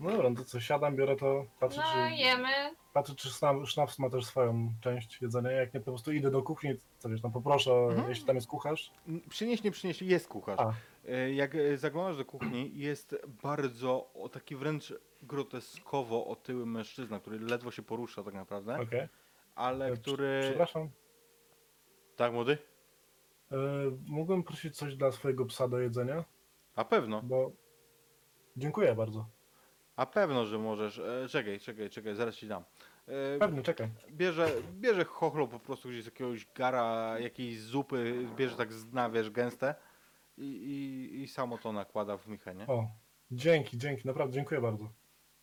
No 0.00 0.10
dobra, 0.10 0.30
no 0.30 0.36
to 0.36 0.44
co, 0.44 0.60
siadam, 0.60 0.96
biorę 0.96 1.16
to, 1.16 1.44
patrzę 1.60 1.80
No 1.80 2.08
czy, 2.08 2.14
jemy. 2.14 2.48
patrzę, 2.92 3.14
czy 3.14 3.28
sznaps 3.66 3.98
ma 3.98 4.10
też 4.10 4.24
swoją 4.26 4.72
część 4.80 5.22
jedzenia, 5.22 5.50
jak 5.50 5.74
nie, 5.74 5.80
to 5.80 5.84
po 5.84 5.90
prostu 5.90 6.12
idę 6.12 6.30
do 6.30 6.42
kuchni, 6.42 6.70
co 6.98 7.08
wiesz, 7.08 7.20
tam 7.22 7.32
poproszę, 7.32 7.70
Mhm. 7.72 8.08
jeśli 8.08 8.24
tam 8.26 8.36
jest 8.36 8.48
kucharz. 8.48 8.90
N- 9.08 9.20
Przynieś, 9.28 9.62
nie 9.62 9.70
przynieś, 9.70 10.02
jest 10.02 10.28
kucharz. 10.28 10.60
A, 10.60 10.72
Jak 11.34 11.54
e, 11.54 11.76
zaglądasz 11.76 12.16
do 12.16 12.24
kuchni, 12.24 12.78
jest 12.78 13.16
bardzo 13.42 14.10
o 14.14 14.28
taki 14.28 14.56
wręcz 14.56 14.94
groteskowo 15.22 16.26
otyły 16.26 16.66
mężczyzna, 16.66 17.20
który 17.20 17.38
ledwo 17.40 17.70
się 17.70 17.82
porusza 17.82 18.22
tak 18.22 18.34
naprawdę, 18.34 18.80
okej. 18.80 19.08
ale 19.54 19.86
E, 19.86 19.96
który... 19.96 20.40
Przepraszam, 20.42 20.88
Tak, 22.16 22.32
młody? 22.32 22.58
y, 23.52 23.56
mógłbym 24.06 24.42
prosić 24.42 24.76
coś 24.76 24.96
dla 24.96 25.12
swojego 25.12 25.46
psa 25.46 25.68
do 25.68 25.78
jedzenia? 25.78 26.24
A 26.76 26.84
pewno, 26.84 27.22
Bo... 27.22 27.52
Dziękuję 28.56 28.94
bardzo. 28.94 29.26
a 29.96 30.06
pewno, 30.06 30.46
że 30.46 30.58
możesz. 30.58 30.98
E, 30.98 31.26
czekaj, 31.28 31.60
czekaj, 31.60 31.90
czekaj, 31.90 32.14
zaraz 32.14 32.36
ci 32.36 32.46
dam. 32.48 32.64
E, 33.08 33.38
Pewnie, 33.38 33.62
czekaj. 33.62 33.88
bierze, 34.10 34.48
bierze 34.72 35.04
chochlo 35.04 35.46
po 35.48 35.58
prostu 35.58 35.88
gdzieś 35.88 36.02
z 36.02 36.06
jakiegoś 36.06 36.46
gara, 36.54 37.18
jakiejś 37.18 37.60
zupy, 37.60 38.26
bierze 38.36 38.56
tak 38.56 38.72
z 38.72 38.86
dna, 38.86 39.10
wiesz, 39.10 39.30
gęste 39.30 39.74
i, 40.38 40.42
i, 40.44 41.22
i 41.22 41.28
samo 41.28 41.58
to 41.58 41.72
nakłada 41.72 42.16
w 42.16 42.26
michę, 42.28 42.54
nie? 42.54 42.66
O, 42.66 42.90
dzięki, 43.30 43.78
dzięki, 43.78 44.06
naprawdę 44.06 44.34
dziękuję 44.34 44.60
bardzo. 44.60 44.88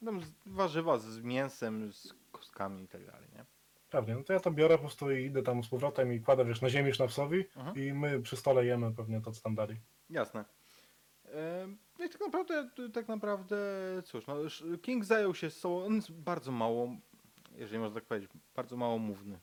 Tam 0.05 0.21
z- 0.21 0.33
warzywa 0.45 0.97
z 0.97 1.19
mięsem, 1.19 1.93
z 1.93 2.13
kostkami 2.31 2.83
i 2.83 2.87
tak 2.87 3.05
dalej, 3.05 3.29
nie? 3.35 3.45
Pewnie, 3.89 4.15
no 4.15 4.23
to 4.23 4.33
ja 4.33 4.39
to 4.39 4.51
biorę 4.51 4.75
po 4.75 4.81
prostu 4.81 5.11
i 5.11 5.23
idę 5.25 5.43
tam 5.43 5.63
z 5.63 5.67
powrotem 5.67 6.13
i 6.13 6.21
kładę, 6.21 6.45
wiesz, 6.45 6.61
na 6.61 6.69
ziemi 6.69 6.93
sznapsowi 6.93 7.45
Mhm. 7.55 7.77
i 7.77 7.93
my 7.93 8.21
przy 8.21 8.35
stole 8.35 8.65
jemy 8.65 8.93
pewnie 8.95 9.21
to, 9.21 9.31
co 9.31 9.41
tam 9.41 9.55
dali. 9.55 9.75
Jasne. 10.09 10.45
No 11.99 12.05
i 12.05 12.09
tak 12.09 12.21
naprawdę, 12.21 12.69
tak 12.93 13.07
naprawdę, 13.07 13.57
cóż, 14.05 14.27
no, 14.27 14.45
sz- 14.45 14.81
King 14.81 15.05
zajął 15.05 15.35
się 15.35 15.49
sobą, 15.49 15.85
on 15.85 15.95
jest 15.95 16.11
bardzo 16.11 16.51
mało, 16.51 16.95
jeżeli 17.55 17.79
można 17.79 17.95
tak 17.95 18.05
powiedzieć, 18.05 18.31
bardzo 18.55 18.77
małomówny. 18.77 19.35
E, 19.35 19.39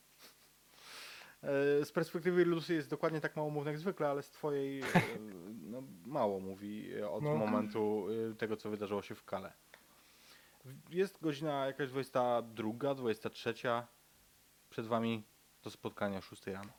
Z 1.84 1.92
perspektywy 1.92 2.44
Lucy 2.44 2.74
jest 2.74 2.90
dokładnie 2.90 3.20
tak 3.20 3.36
małomówny 3.36 3.70
jak 3.70 3.80
zwykle, 3.80 4.08
ale 4.08 4.22
z 4.22 4.30
twojej 4.30 4.80
e, 4.80 4.84
no, 5.62 5.82
mało 6.06 6.40
mówi 6.40 6.94
e, 6.94 7.10
od 7.10 7.22
No. 7.24 7.34
momentu 7.34 8.06
e, 8.32 8.34
tego, 8.34 8.56
co 8.56 8.70
wydarzyło 8.70 9.02
się 9.02 9.14
w 9.14 9.24
Kale. 9.24 9.52
Jest 10.90 11.22
godzina 11.22 11.66
jakaś 11.66 11.88
22, 11.88 12.94
23. 12.94 13.54
Przed 14.70 14.86
wami 14.86 15.24
do 15.62 15.70
spotkania 15.70 16.18
o 16.18 16.22
6 16.22 16.46
rano. 16.46 16.70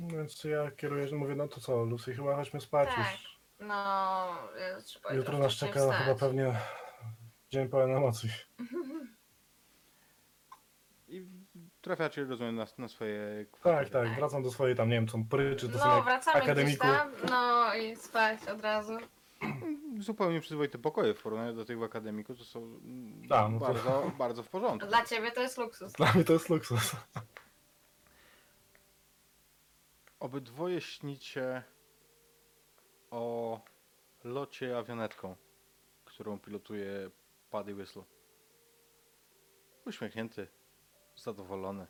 No 0.00 0.08
Więc 0.08 0.44
ja 0.44 0.70
kieruję, 0.70 1.08
że 1.08 1.16
mówię, 1.16 1.34
no 1.34 1.48
to 1.48 1.60
co, 1.60 1.84
Lucy, 1.84 2.14
chyba 2.14 2.36
chodźmy 2.36 2.60
spać 2.60 2.88
Tak. 2.88 3.12
już. 3.12 3.40
No, 3.60 4.26
trzeba 4.84 5.14
Jutro 5.14 5.38
nas 5.38 5.52
czeka 5.52 5.80
wstać. 5.80 5.96
chyba 6.02 6.14
pewnie 6.14 6.54
dzień 7.50 7.68
pełen 7.68 7.96
emocji. 7.96 8.30
I 11.08 11.26
trafiacie, 11.82 12.24
rozumiem, 12.24 12.56
na, 12.56 12.66
na 12.78 12.88
swoje 12.88 13.46
Tak, 13.62 13.88
tak, 13.88 14.14
wracam 14.16 14.42
do 14.42 14.50
swojej 14.50 14.76
tam, 14.76 14.88
nie 14.88 14.94
wiem, 14.94 15.08
co 15.08 15.18
pryczy, 15.30 15.68
są 15.68 15.78
No, 15.88 15.94
jak 15.96 16.04
wracamy 16.04 16.42
akademiku. 16.42 16.78
gdzieś 16.78 16.78
tam, 16.78 17.12
no 17.30 17.74
i 17.74 17.96
spać 17.96 18.48
od 18.48 18.60
razu. 18.60 18.96
zupełnie 19.98 20.40
przyzwoite 20.40 20.78
pokoje 20.78 21.14
w 21.14 21.22
porównaniu 21.22 21.52
do 21.54 21.64
tych 21.64 21.78
w 21.78 21.82
akademiku, 21.82 22.34
to 22.34 22.44
są 22.44 22.58
mm, 22.62 23.28
Tak, 23.28 23.50
no 23.52 23.58
to- 23.58 23.64
bardzo, 23.66 24.12
bardzo 24.18 24.42
w 24.42 24.48
porządku. 24.48 24.88
Dla 24.88 25.04
ciebie 25.04 25.32
to 25.32 25.40
jest 25.40 25.58
luksus. 25.58 25.92
Dla 25.92 26.12
mnie 26.12 26.24
to 26.24 26.32
jest 26.32 26.48
luksus. 26.48 26.92
Obydwoje 30.20 30.80
śnicie 30.80 31.62
o 33.10 33.60
locie 34.24 34.78
awionetką, 34.78 35.36
którą 36.04 36.38
pilotuje 36.38 37.10
Paddy 37.50 37.74
Whistle. 37.74 38.02
Uśmiechnięty, 39.86 40.46
zadowolony. 41.22 41.86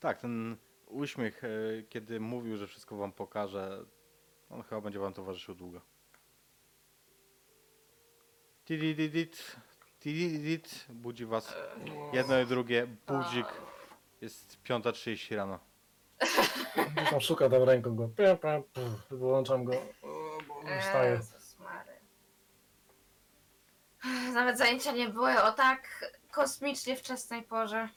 Tak, 0.00 0.18
ten 0.20 0.56
uśmiech, 0.86 1.44
e, 1.44 1.48
kiedy 1.88 2.20
mówił, 2.20 2.56
że 2.56 2.66
wszystko 2.66 2.96
wam 2.96 3.12
pokaże, 3.12 3.84
on 4.50 4.62
chyba 4.62 4.80
będzie 4.80 4.98
wam 4.98 5.12
towarzyszył 5.12 5.54
długo. 5.54 5.80
Tidididit, 8.64 9.56
tidididit, 10.00 10.86
budzi 10.88 11.26
was 11.26 11.54
jedno 12.12 12.40
i 12.40 12.46
drugie, 12.46 12.86
budzik. 13.06 13.46
Jest 14.20 14.62
5.30 14.64 15.36
rano. 15.36 15.58
Tam 17.10 17.20
szuka 17.20 17.48
tam 17.48 17.62
ręką 17.62 17.96
go. 17.96 18.08
Pia, 18.08 18.36
Wyłączam 19.10 19.64
go. 19.64 19.72
O, 20.02 20.38
bo 20.48 20.54
Wstaje. 20.80 21.10
Jezus 21.10 21.58
Mary. 21.58 21.92
Nawet 24.34 24.58
zajęcia 24.58 24.92
nie 24.92 25.08
były 25.08 25.42
o 25.42 25.52
tak 25.52 26.04
kosmicznie 26.30 26.96
wczesnej 26.96 27.42
porze. 27.42 27.88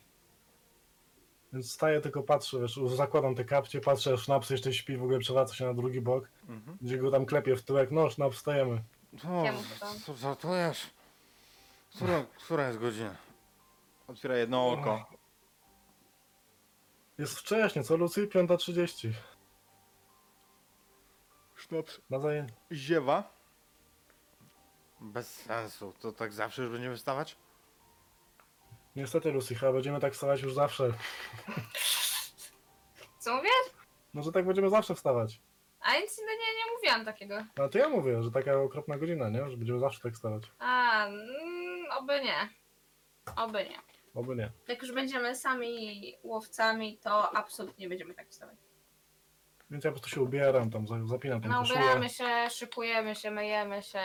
Więc 1.54 1.72
staję, 1.72 2.02
tylko 2.02 2.24
patrzę, 2.24 2.60
wiesz, 2.60 2.80
zakładam 2.96 3.36
te 3.36 3.46
kapcie, 3.46 3.82
patrzę, 3.82 4.18
sznaps 4.18 4.50
jeszcze 4.50 4.74
śpi, 4.74 4.98
w 4.98 5.04
ogóle 5.04 5.20
przewraca 5.20 5.54
się 5.56 5.66
na 5.66 5.74
drugi 5.74 6.02
bok, 6.02 6.30
Mhm. 6.50 6.78
gdzie 6.82 6.98
go 6.98 7.12
tam 7.12 7.26
klepie 7.26 7.56
w 7.56 7.64
tyłek, 7.64 7.92
no 7.92 8.10
sznaps, 8.10 8.36
wstajemy. 8.38 8.84
O, 9.30 9.44
Jemu 9.44 9.60
to. 9.80 9.86
co 10.06 10.14
żartujesz? 10.16 10.90
Która, 11.96 12.26
która 12.46 12.68
jest 12.68 12.80
godzina? 12.80 13.16
Otwiera 14.08 14.38
jedno 14.38 14.70
oko. 14.72 15.06
Jest 17.18 17.40
wcześnie, 17.40 17.84
co 17.84 17.98
Lucy? 17.98 18.28
5.30. 18.28 19.12
Sznaps. 21.56 22.02
Na 22.10 22.20
zajęcie. 22.20 22.54
Ziewa. 22.72 23.34
Bez 25.02 25.36
sensu. 25.36 25.94
To 26.00 26.12
tak 26.12 26.34
zawsze 26.34 26.62
już 26.64 26.72
będziemy 26.72 26.98
wstawać? 26.98 27.36
Niestety 28.96 29.32
Lucy, 29.32 29.56
chyba 29.56 29.74
będziemy 29.74 30.00
tak 30.00 30.14
wstawać 30.14 30.42
już 30.42 30.54
zawsze. 30.54 30.94
Co 33.20 33.36
mówię? 33.36 33.50
No, 34.14 34.24
że 34.24 34.32
tak 34.32 34.46
będziemy 34.46 34.70
zawsze 34.70 34.96
wstawać. 34.96 35.42
A 35.82 35.94
nic 36.00 36.18
nie, 36.18 36.26
nie, 36.26 36.58
nie 36.66 36.72
mówiłam 36.76 37.06
takiego. 37.06 37.46
No 37.58 37.70
to 37.70 37.78
ja 37.78 37.90
mówię, 37.90 38.24
że 38.24 38.32
taka 38.32 38.54
okropna 38.62 38.98
godzina, 38.98 39.30
nie? 39.30 39.50
Że 39.50 39.58
będziemy 39.58 39.80
zawsze 39.80 40.00
tak 40.02 40.14
wstawać. 40.14 40.44
A, 40.60 41.06
mm, 41.08 41.86
oby 42.00 42.22
nie. 42.24 42.50
Oby 43.36 43.64
nie. 43.70 43.80
Oby 44.16 44.36
nie. 44.36 44.52
Jak 44.68 44.82
już 44.82 44.92
będziemy 44.92 45.36
sami 45.36 46.14
łowcami, 46.24 46.98
to 46.98 47.36
absolutnie 47.36 47.86
nie 47.86 47.90
będziemy 47.90 48.14
tak 48.14 48.34
stawać. 48.34 48.56
Więc 49.70 49.84
ja 49.84 49.92
po 49.92 49.94
prostu 50.00 50.10
się 50.16 50.22
ubieram, 50.22 50.72
tam 50.72 50.88
za- 50.88 51.06
zapinam 51.06 51.42
tą 51.42 51.50
No 51.50 51.60
koszulę. 51.60 51.80
ubieramy 51.80 52.10
się, 52.10 52.50
szykujemy 52.50 53.16
się, 53.16 53.32
myjemy 53.32 53.84
się. 53.84 54.00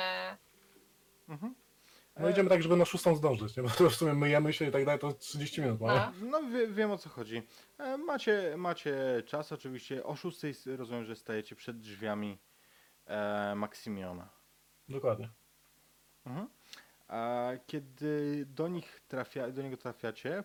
Mhm. 1.29 1.55
No 2.19 2.29
idziemy 2.29 2.49
tak, 2.49 2.63
żeby 2.63 2.77
na 2.77 2.85
szóstą 2.85 3.17
zdążyć, 3.17 3.57
nie? 3.57 3.63
Bo 3.63 3.69
to 3.69 3.91
w 3.91 3.95
sumie 3.95 4.15
myjemy 4.15 4.53
się 4.53 4.69
i 4.69 4.71
tak 4.73 4.85
dalej, 4.85 5.01
to 5.01 5.13
30 5.13 5.61
minut 5.61 5.81
mamy. 5.81 6.13
No. 6.21 6.41
No 6.41 6.51
wie, 6.51 6.67
wiem 6.69 6.91
o 6.91 6.99
co 6.99 7.09
chodzi. 7.09 7.43
E, 7.79 7.99
Macie, 7.99 8.55
macie 8.57 9.23
czas 9.27 9.53
oczywiście. 9.53 10.05
O 10.05 10.17
6 10.17 10.67
rozumiem, 10.67 11.05
że 11.05 11.17
stajecie 11.17 11.57
przed 11.57 11.79
drzwiami 11.79 12.39
e, 13.07 13.55
Maksimiona. 13.55 14.29
Dokładnie. 14.89 15.29
Mhm. 16.27 16.49
A 17.09 17.51
kiedy 17.67 18.47
do 18.47 18.69
nich 18.69 19.01
trafia, 19.09 19.51
do 19.51 19.63
niego 19.63 19.77
trafiacie, 19.77 20.45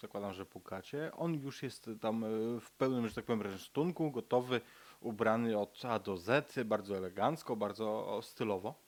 zakładam, 0.00 0.32
że 0.32 0.46
pukacie, 0.46 1.12
on 1.16 1.34
już 1.34 1.62
jest 1.62 1.90
tam 2.00 2.24
e, 2.24 2.28
w 2.60 2.70
pełnym, 2.70 3.08
że 3.08 3.14
tak 3.14 3.24
powiem, 3.24 3.42
resztunku, 3.42 4.10
gotowy, 4.10 4.60
ubrany 5.00 5.58
od 5.58 5.84
A 5.84 5.98
do 5.98 6.16
Z, 6.16 6.58
bardzo 6.64 6.96
elegancko, 6.96 7.56
bardzo 7.56 8.20
stylowo. 8.22 8.83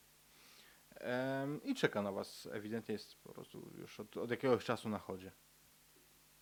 I 1.65 1.75
czeka 1.75 2.03
na 2.03 2.13
was. 2.13 2.49
Ewidentnie 2.53 2.93
jest 2.93 3.17
po 3.23 3.33
prostu 3.33 3.71
już 3.75 4.01
od, 4.01 4.17
od 4.17 4.31
jakiegoś 4.31 4.65
czasu 4.65 4.89
na 4.89 4.99
chodzie. 4.99 5.33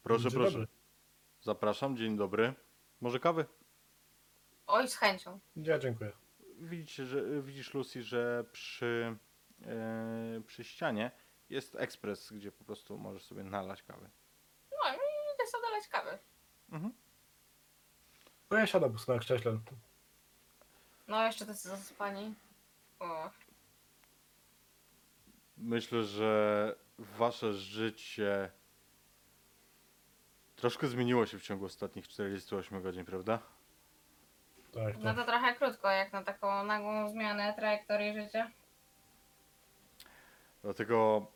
Proszę, 0.02 0.22
Dzień 0.22 0.32
proszę. 0.32 0.52
dobry. 0.52 0.68
Zapraszam, 1.40 1.96
dzień 1.96 2.16
dobry. 2.16 2.54
Może 3.00 3.20
kawy? 3.20 3.44
Oj, 4.66 4.88
z 4.88 4.96
chęcią. 4.96 5.40
Ja 5.56 5.78
dziękuję. 5.78 6.12
Widzicie, 6.58 7.06
że, 7.06 7.42
widzisz 7.42 7.74
Lucy, 7.74 8.02
że 8.02 8.44
przy, 8.52 9.16
e, 9.66 10.42
przy 10.46 10.64
ścianie 10.64 11.10
jest 11.50 11.74
ekspres, 11.76 12.32
gdzie 12.32 12.52
po 12.52 12.64
prostu 12.64 12.98
możesz 12.98 13.24
sobie 13.24 13.44
nalać 13.44 13.82
kawy. 13.82 14.10
No 14.70 14.92
i 14.92 14.96
idę 15.34 15.46
sobie 15.50 15.62
dolać 15.62 15.88
kawy. 15.88 16.18
Mhm. 16.72 16.92
To 18.48 18.56
ja 18.56 18.66
siadam 18.66 18.90
po 18.90 18.94
prostu 18.94 19.12
na 19.12 19.18
krześle. 19.18 19.58
No 21.08 21.26
jeszcze 21.26 21.46
tacy 21.46 21.68
zaspani. 21.68 22.34
O. 23.00 23.30
Myślę, 25.56 26.02
że 26.02 26.74
wasze 26.98 27.54
życie 27.54 28.50
troszkę 30.56 30.86
zmieniło 30.86 31.26
się 31.26 31.38
w 31.38 31.42
ciągu 31.42 31.64
ostatnich 31.64 32.08
48 32.08 32.82
godzin, 32.82 33.04
prawda? 33.04 33.38
Tak, 34.72 34.98
No 34.98 35.04
tak. 35.04 35.16
to 35.16 35.24
trochę 35.24 35.54
krótko, 35.54 35.90
jak 35.90 36.12
na 36.12 36.22
taką 36.24 36.64
nagłą 36.64 37.08
zmianę 37.10 37.54
trajektorii 37.54 38.14
życia. 38.22 38.50
Dlatego 40.62 41.26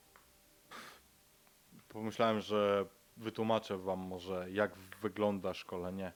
pomyślałem, 1.89 2.41
że 2.41 2.87
wytłumaczę 3.17 3.79
wam 3.79 3.99
może, 3.99 4.51
jak 4.51 4.77
wygląda 4.77 5.55
szkolenie 5.55 6.13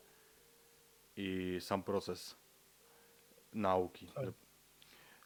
i 1.16 1.58
sam 1.60 1.82
proces 1.82 2.36
nauki. 3.52 4.06
Tak. 4.06 4.24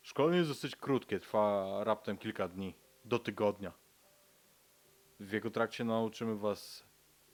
Szkolenie 0.06 0.38
jest 0.38 0.50
dosyć 0.50 0.76
krótkie, 0.76 1.20
trwa 1.20 1.84
raptem 1.84 2.18
kilka 2.18 2.48
dni, 2.48 2.74
do 3.04 3.18
tygodnia. 3.18 3.72
W 5.20 5.32
jego 5.32 5.50
trakcie 5.50 5.84
nauczymy 5.84 6.36
was 6.36 6.84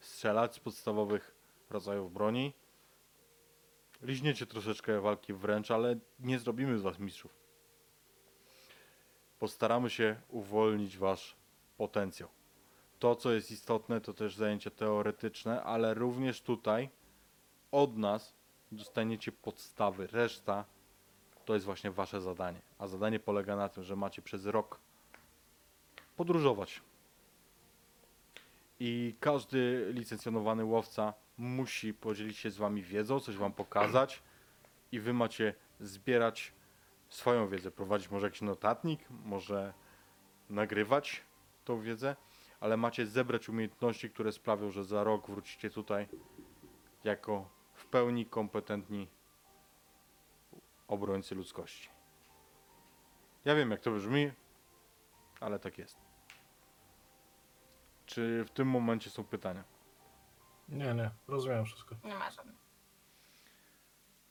strzelać 0.01 0.55
z 0.55 0.59
podstawowych 0.59 1.35
rodzajów 1.71 2.13
broni. 2.13 2.53
Liźniecie 4.03 4.47
troszeczkę 4.47 5.01
walki 5.01 5.33
wręcz, 5.33 5.71
ale 5.71 5.99
nie 6.21 6.39
zrobimy 6.39 6.79
z 6.79 6.83
was 6.83 6.99
mistrzów 6.99 7.43
postaramy 9.43 9.91
się 9.91 10.21
uwolnić 10.29 10.99
wasz 10.99 11.37
potencjał. 11.77 12.29
To, 12.99 13.17
co 13.17 13.33
jest 13.33 13.51
istotne, 13.51 14.01
to 14.01 14.15
też 14.15 14.37
zajęcia 14.37 14.71
teoretyczne, 14.71 15.63
ale 15.63 15.95
również 15.95 16.41
tutaj 16.41 16.91
od 17.71 17.97
nas 17.97 18.35
dostaniecie 18.73 19.33
podstawy. 19.33 20.07
Reszta 20.07 20.65
to 21.45 21.55
jest 21.55 21.67
właśnie 21.67 21.91
wasze 21.91 22.21
zadanie. 22.21 22.61
A 22.79 22.87
zadanie 22.87 23.21
polega 23.21 23.57
na 23.57 23.69
tym, 23.69 23.85
że 23.85 23.97
macie 23.97 24.23
przez 24.23 24.47
rok 24.47 24.81
podróżować. 26.17 26.81
I 28.81 29.15
każdy 29.21 29.91
licencjonowany 29.95 30.65
łowca 30.65 31.15
musi 31.39 31.95
podzielić 31.95 32.39
się 32.39 32.51
z 32.51 32.57
wami 32.57 32.83
wiedzą, 32.83 33.21
coś 33.21 33.37
wam 33.37 33.53
pokazać 33.53 34.23
i 34.93 35.01
wy 35.01 35.13
macie 35.13 35.55
zbierać 35.81 36.53
swoją 37.09 37.49
wiedzę, 37.49 37.71
prowadzić 37.71 38.11
może 38.11 38.27
jakiś 38.27 38.41
notatnik, 38.41 39.01
może 39.25 39.73
nagrywać 40.51 41.21
tą 41.65 41.81
wiedzę, 41.81 42.17
ale 42.61 42.77
macie 42.77 43.07
zebrać 43.07 43.49
umiejętności, 43.49 44.11
które 44.11 44.33
sprawią, 44.33 44.71
że 44.71 44.85
za 44.85 45.05
rok 45.05 45.31
wrócicie 45.31 45.71
tutaj 45.71 46.09
jako 47.05 47.49
w 47.75 47.87
pełni 47.87 48.27
kompetentni 48.27 49.09
obrońcy 50.93 51.35
ludzkości. 51.35 51.89
Ja 53.45 53.55
wiem, 53.55 53.71
jak 53.71 53.81
to 53.81 53.91
brzmi, 53.91 54.33
ale 55.41 55.59
tak 55.59 55.79
jest. 55.79 55.97
Czy 58.07 58.45
w 58.45 58.51
tym 58.51 58.69
momencie 58.69 59.11
są 59.11 59.25
pytania? 59.25 59.65
Nie, 60.69 60.95
nie, 60.95 61.11
rozumiem 61.29 61.65
wszystko. 61.65 61.97
Nie 62.05 62.15
ma 62.15 62.31
żadnych. 62.31 62.57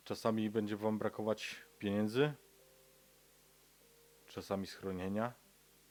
Czasami 0.04 0.50
będzie 0.50 0.78
wam 0.78 0.98
brakować 0.98 1.56
pieniędzy, 1.80 2.34
czasami 4.28 4.68
schronienia, 4.68 5.34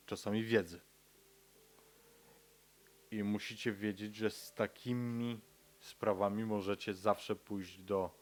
czasami 0.06 0.44
wiedzy. 0.44 0.80
I 3.10 3.24
musicie 3.24 3.72
wiedzieć, 3.72 4.16
że 4.16 4.30
z 4.30 4.52
takimi 4.52 5.40
sprawami 5.80 6.44
możecie 6.44 6.94
zawsze 6.94 7.36
pójść 7.36 7.78
do 7.78 8.19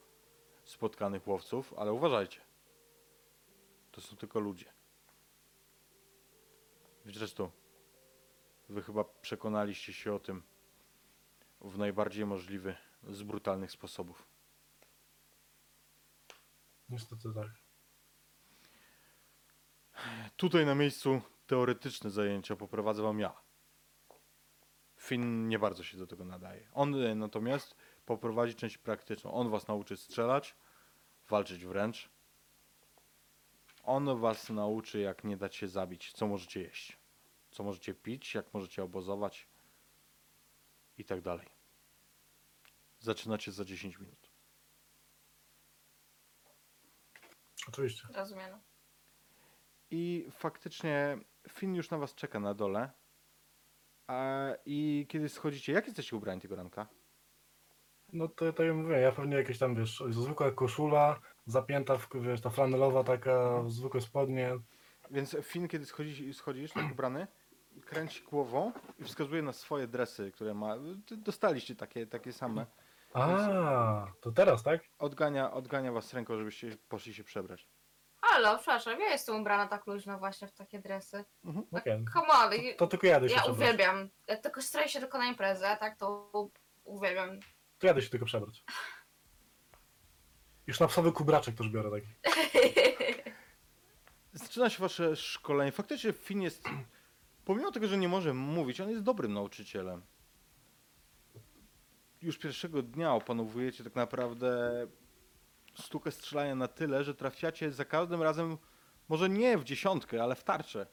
spotkanych 0.69 1.29
łowców, 1.29 1.75
ale 1.77 1.93
uważajcie. 1.93 2.41
To 3.91 4.01
są 4.01 4.17
tylko 4.17 4.41
ludzie. 4.41 4.73
Zresztą, 7.07 7.51
wy 8.69 8.83
chyba 8.83 9.05
przekonaliście 9.05 9.93
się 9.93 10.15
o 10.15 10.19
tym 10.19 10.43
w 11.61 11.79
najbardziej 11.79 12.27
możliwy 12.27 12.77
z 13.03 13.23
brutalnych 13.23 13.71
sposobów. 13.71 14.29
Niestety 16.89 17.29
tak. 17.35 17.49
Tutaj 20.37 20.67
na 20.67 20.75
miejscu 20.75 21.23
teoretyczne 21.47 22.11
zajęcia 22.11 22.57
poprowadzę 22.57 23.03
wam 23.03 23.21
ja. 23.21 23.41
Finn 24.97 25.49
nie 25.49 25.59
bardzo 25.59 25.85
się 25.85 25.99
do 25.99 26.07
tego 26.07 26.25
nadaje. 26.25 26.69
On 26.73 26.95
e, 26.95 27.15
natomiast 27.15 27.77
poprowadzi 28.09 28.55
część 28.55 28.79
praktyczną. 28.79 29.33
On 29.33 29.51
was 29.51 29.69
nauczy 29.69 29.97
strzelać, 29.97 30.55
walczyć 31.29 31.65
wręcz. 31.65 32.11
On 33.83 34.21
was 34.21 34.51
nauczy, 34.51 34.99
jak 35.01 35.25
nie 35.25 35.37
dać 35.37 35.57
się 35.57 35.69
zabić, 35.69 36.13
co 36.13 36.27
możecie 36.27 36.61
jeść, 36.61 36.99
co 37.51 37.63
możecie 37.63 37.95
pić, 37.95 38.35
jak 38.35 38.55
możecie 38.55 38.83
obozować 38.83 39.49
i 40.99 41.05
tak 41.05 41.21
dalej. 41.21 41.47
Zaczynacie 42.99 43.53
za 43.53 43.65
10 43.65 43.99
minut. 43.99 44.31
Oczywiście. 47.69 48.09
Rozumiano. 48.15 48.61
I 49.91 50.29
faktycznie 50.31 51.19
Finn 51.49 51.75
już 51.75 51.91
na 51.91 51.99
was 51.99 52.15
czeka 52.15 52.41
na 52.41 52.55
dole. 52.55 52.91
A, 54.07 54.49
I 54.67 55.07
kiedy 55.09 55.29
schodzicie, 55.29 55.73
jak 55.73 55.87
jesteście 55.87 56.17
ubrani 56.17 56.41
tego 56.41 56.57
ranka? 56.57 56.98
No 58.13 58.29
to 58.29 58.53
tak 58.53 58.67
jak 58.67 58.75
mówię, 58.77 58.97
ja 59.01 59.13
pewnie 59.13 59.37
jakieś 59.37 59.59
tam, 59.59 59.75
wiesz, 59.75 60.03
zwykła 60.11 60.51
koszula, 60.51 61.21
zapięta, 61.47 61.99
w, 61.99 62.09
wiesz, 62.15 62.41
ta 62.41 62.51
flanelowa 62.51 63.05
taka, 63.05 63.63
zwykłe 63.69 64.01
spodnie. 64.01 64.59
Więc 65.11 65.37
Finn, 65.43 65.69
kiedy 65.69 65.87
schodzi, 65.87 66.35
schodzisz 66.35 66.73
tak 66.73 66.93
ubrany, 66.93 67.27
kręci 67.87 68.23
głową 68.23 68.73
i 68.99 69.05
wskazuje 69.05 69.43
na 69.43 69.53
swoje 69.53 69.87
dresy, 69.87 70.33
które 70.33 70.55
ma. 70.55 70.77
ty 71.07 71.17
Dostaliście 71.17 71.77
takie, 71.77 72.07
takie 72.07 72.33
same. 72.33 72.67
A, 73.15 74.07
to 74.21 74.33
teraz, 74.33 74.63
tak? 74.63 74.81
Odgania, 74.99 75.53
odgania 75.53 75.93
was 75.93 76.15
ręką, 76.15 76.39
żebyście 76.39 76.77
poszli 76.89 77.15
się 77.15 77.25
przebrać. 77.25 77.69
Halo, 78.21 78.57
przepraszam, 78.57 79.01
ja 79.01 79.09
jestem 79.09 79.41
ubrana 79.41 79.67
tak 79.67 79.87
luźno 79.87 80.19
właśnie 80.19 80.49
w 80.49 80.53
takie 80.53 80.79
dresy. 80.79 81.25
Okej. 81.73 82.05
Come 82.13 82.27
on, 82.29 82.51
To, 82.51 82.57
to 82.79 82.87
tylko 82.87 83.07
jadę 83.07 83.29
się 83.29 83.35
ja 83.35 83.41
przebrać. 83.41 83.61
uwielbiam. 83.63 84.09
Jak 84.27 84.41
tylko 84.41 84.63
stroję 84.63 84.89
się 84.89 85.01
tylko 85.01 85.19
na 85.19 85.27
imprezę, 85.27 85.77
tak, 85.81 85.97
to 85.97 86.31
uwielbiam. 86.85 87.41
To 87.79 87.87
jadę 87.87 88.03
się 88.03 88.11
tylko 88.11 88.27
przebrać. 88.27 88.65
Już 90.67 90.81
na 90.81 90.89
psowy 90.89 91.13
kubraczek 91.13 91.55
też 91.55 91.69
biorę 91.69 91.91
taki. 91.91 92.07
Zaczyna 94.33 94.71
się 94.71 94.79
wasze 94.79 95.17
szkolenie. 95.17 95.73
Faktycznie 95.73 96.13
Finn 96.13 96.43
jest, 96.43 96.65
pomimo 97.45 97.73
tego, 97.73 97.89
że 97.89 97.99
nie 97.99 98.09
może 98.09 98.35
mówić, 98.35 98.81
on 98.81 98.91
jest 98.91 99.03
dobrym 99.03 99.33
nauczycielem. 99.33 100.03
Już 102.23 102.39
pierwszego 102.39 102.83
dnia 102.83 103.15
opanowujecie 103.15 103.85
tak 103.85 103.95
naprawdę 103.95 104.87
sztukę 105.75 106.11
strzelania 106.11 106.55
na 106.55 106.69
tyle, 106.69 107.05
że 107.05 107.15
trafiacie 107.15 107.73
za 107.73 107.85
każdym 107.85 108.23
razem, 108.23 108.59
może 109.09 109.29
nie 109.29 109.59
w 109.59 109.65
dziesiątkę, 109.65 110.23
ale 110.23 110.35
w 110.35 110.45
tarczę. 110.45 110.87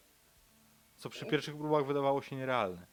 Co 0.98 1.10
przy 1.10 1.26
pierwszych 1.26 1.57
próbach 1.57 1.86
wydawało 1.86 2.22
się 2.22 2.36
nierealne. 2.36 2.88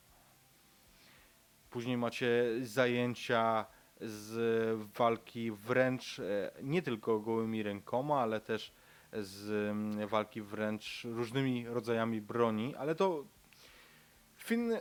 Później 1.71 1.97
macie 1.97 2.45
zajęcia 2.63 3.67
z 4.05 4.79
walki 4.99 5.51
wręcz 5.53 6.19
e, 6.19 6.53
nie 6.63 6.83
tylko 6.83 7.21
gołymi 7.21 7.63
rękoma, 7.63 8.21
ale 8.21 8.41
też 8.41 8.73
z 9.13 9.51
mm, 9.71 10.09
walki 10.09 10.43
wręcz 10.43 11.05
różnymi 11.05 11.67
rodzajami 11.69 12.21
broni, 12.21 12.75
ale 12.77 12.95
to 12.95 13.25
Finn 14.37 14.73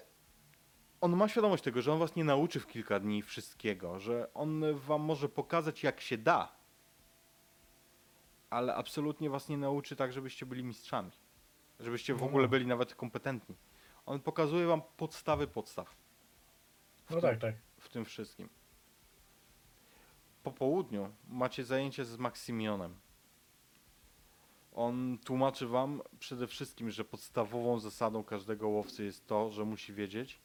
on 1.02 1.16
ma 1.16 1.28
świadomość 1.28 1.64
tego, 1.64 1.82
że 1.82 1.94
on 1.94 2.00
was 2.00 2.16
nie 2.16 2.24
nauczy 2.24 2.60
w 2.60 2.68
kilka 2.68 3.00
dni 3.00 3.22
wszystkiego, 3.22 4.00
że 4.00 4.34
on 4.34 4.64
wam 4.76 5.02
może 5.02 5.30
pokazać 5.30 5.84
jak 5.84 6.02
się 6.02 6.18
da, 6.18 6.52
ale 8.50 8.76
absolutnie 8.76 9.30
was 9.30 9.50
nie 9.50 9.58
nauczy 9.58 9.96
tak, 9.96 10.14
żebyście 10.14 10.46
byli 10.46 10.64
mistrzami, 10.64 11.12
żebyście 11.80 12.16
w 12.16 12.20
No. 12.22 12.26
ogóle 12.28 12.48
byli 12.48 12.68
nawet 12.68 12.96
kompetentni. 12.96 13.56
On 14.06 14.20
pokazuje 14.20 14.66
wam 14.68 14.82
podstawy 14.98 15.48
podstaw 15.48 15.96
No 17.10 17.22
tak, 17.22 17.40
tak. 17.40 17.56
w 17.80 17.90
tym 17.90 18.06
wszystkim. 18.06 18.50
Po 20.44 20.52
południu 20.52 21.10
macie 21.30 21.66
zajęcie 21.66 22.06
z 22.06 22.18
Maksymionem. 22.18 22.96
On 24.74 25.18
tłumaczy 25.26 25.68
wam 25.68 26.02
przede 26.20 26.48
wszystkim, 26.48 26.92
że 26.92 27.06
podstawową 27.06 27.80
zasadą 27.80 28.24
każdego 28.24 28.68
łowcy 28.68 29.04
jest 29.04 29.28
to, 29.28 29.52
że 29.52 29.66
musi 29.66 29.94
wiedzieć, 29.94 30.40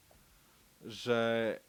że 0.85 1.61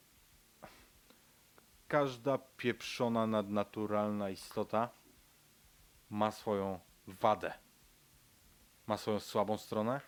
każda 1.88 2.38
pieprzona 2.38 3.28
nadnaturalna 3.28 4.30
istota 4.30 4.90
ma 6.10 6.32
swoją 6.32 6.80
wadę. 7.08 7.54
Ma 8.88 8.98
swoją 8.98 9.20
słabą 9.20 9.58
stronę, 9.58 10.02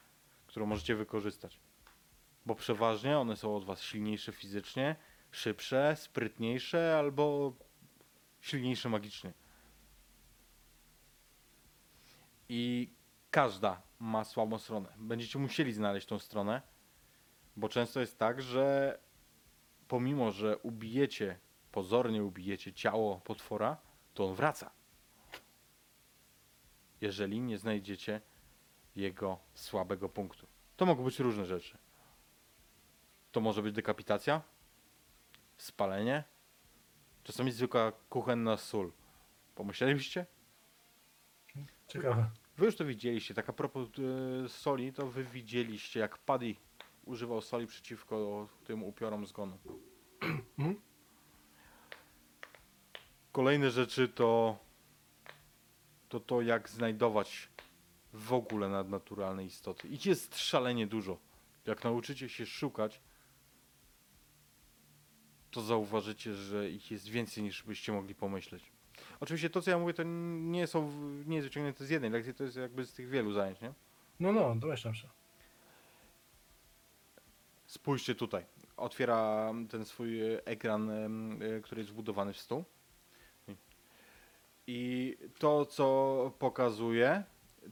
którą 0.47 0.65
możecie 0.65 0.95
wykorzystać. 0.95 1.59
Bo 2.45 2.55
przeważnie 2.55 3.19
one 3.19 3.35
są 3.35 3.55
od 3.55 3.65
was 3.65 3.81
silniejsze 3.81 4.31
fizycznie, 4.31 4.95
szybsze, 5.31 5.95
sprytniejsze 5.95 6.97
albo 6.99 7.53
silniejsze 8.41 8.89
magicznie. 8.89 9.33
I 12.49 12.93
każda 13.31 13.81
ma 13.99 14.23
słabą 14.23 14.57
stronę. 14.57 14.93
Będziecie 14.97 15.39
musieli 15.39 15.73
znaleźć 15.73 16.07
tą 16.07 16.19
stronę, 16.19 16.61
bo 17.55 17.69
często 17.69 17.99
jest 17.99 18.17
tak, 18.19 18.41
że 18.41 18.99
pomimo, 19.87 20.31
że 20.31 20.57
ubijecie, 20.57 21.39
pozornie 21.71 22.23
ubijecie 22.23 22.73
ciało 22.73 23.19
potwora, 23.19 23.77
to 24.13 24.25
on 24.25 24.35
wraca. 24.35 24.71
Jeżeli 27.01 27.39
nie 27.39 27.57
znajdziecie 27.57 28.21
jego 28.95 29.39
słabego 29.53 30.09
punktu. 30.09 30.47
To 30.77 30.85
mogą 30.85 31.03
być 31.03 31.19
różne 31.19 31.45
rzeczy. 31.45 31.77
To 33.31 33.41
może 33.41 33.61
być 33.61 33.75
dekapitacja, 33.75 34.41
spalenie, 35.57 36.23
czasami 37.29 37.51
zwykła 37.51 37.91
kuchenna 37.91 38.57
sól. 38.57 38.91
Pomyśleliście? 39.55 40.25
Ciekawe. 41.87 42.29
Wy 42.57 42.65
już 42.65 42.75
to 42.75 42.85
widzieliście. 42.85 43.33
Tak 43.33 43.49
a 43.49 43.53
propos 43.53 43.87
e, 43.89 44.49
soli, 44.49 44.93
to 44.93 45.07
wy 45.07 45.23
widzieliście, 45.23 45.99
jak 45.99 46.17
Paddy 46.17 46.55
używał 47.05 47.41
soli 47.41 47.67
przeciwko 47.67 48.47
tym 48.63 48.83
upiorom 48.83 49.25
zgonu. 49.25 49.57
Mhm. 50.21 50.81
Kolejne 53.31 53.71
rzeczy 53.71 54.07
to 54.07 54.57
to 56.09 56.19
to, 56.19 56.41
jak 56.41 56.69
znajdować 56.69 57.49
w 58.13 58.33
ogóle 58.33 58.69
nadnaturalne 58.69 59.45
istoty. 59.45 59.87
Ich 59.87 60.05
jest 60.05 60.37
szalenie 60.37 60.87
dużo. 60.87 61.17
Jak 61.65 61.83
nauczycie 61.83 62.29
się 62.29 62.45
szukać, 62.45 63.01
to 65.51 65.61
zauważycie, 65.61 66.33
że 66.33 66.69
ich 66.69 66.91
jest 66.91 67.07
więcej 67.07 67.43
niż 67.43 67.63
byście 67.63 67.91
mogli 67.91 68.15
pomyśleć. 68.15 68.63
Oczywiście 69.19 69.49
to, 69.49 69.61
co 69.61 69.71
ja 69.71 69.79
mówię, 69.79 69.93
to 69.93 70.03
nie 70.03 70.67
są, 70.67 70.91
nie 71.25 71.35
jest 71.35 71.47
wyciągnięte 71.47 71.85
z 71.85 71.89
jednej 71.89 72.11
lekcji, 72.11 72.33
to 72.33 72.43
jest 72.43 72.57
jakby 72.57 72.85
z 72.85 72.93
tych 72.93 73.09
wielu 73.09 73.33
zajęć, 73.33 73.61
nie? 73.61 73.73
No, 74.19 74.31
no, 74.31 74.55
domyślam 74.55 74.95
się. 74.95 75.07
Spójrzcie 77.65 78.15
tutaj. 78.15 78.45
Otwiera 78.77 79.51
ten 79.69 79.85
swój 79.85 80.19
ekran, 80.45 80.89
e, 80.89 81.61
który 81.61 81.81
jest 81.81 81.91
wbudowany 81.91 82.33
w 82.33 82.37
stół. 82.39 82.63
I 84.67 85.17
to, 85.39 85.65
co 85.65 86.31
pokazuje, 86.39 87.23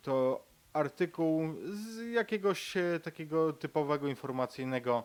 to 0.02 0.44
artykuł 0.74 1.56
z 1.66 2.12
jakiegoś 2.14 2.78
e, 2.78 3.00
takiego 3.00 3.54
typowego 3.54 4.08
informacyjnego 4.08 5.04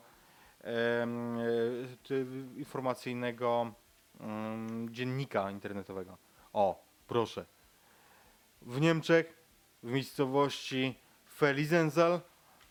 informacyjnego 2.57 3.75
em, 4.21 4.89
dziennika 4.91 5.51
internetowego. 5.51 6.19
O, 6.53 6.85
proszę. 7.07 7.47
W 8.63 8.81
Niemczech, 8.81 9.43
w 9.83 9.91
miejscowości 9.91 10.99
Felizensal 11.35 12.21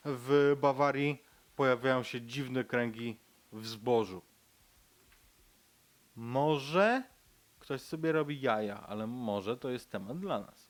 w 0.05 0.57
Bawarii 0.61 1.23
pojawiają 1.55 2.03
się 2.03 2.21
dziwne 2.21 2.63
kręgi 2.63 3.19
w 3.51 3.67
zbożu. 3.67 4.21
Może 6.15 7.03
ktoś 7.59 7.81
sobie 7.81 8.11
robi 8.11 8.41
jaja, 8.41 8.87
ale 8.87 9.07
może 9.07 9.57
to 9.57 9.69
jest 9.69 9.91
temat 9.91 10.19
dla 10.19 10.39
nas. 10.39 10.69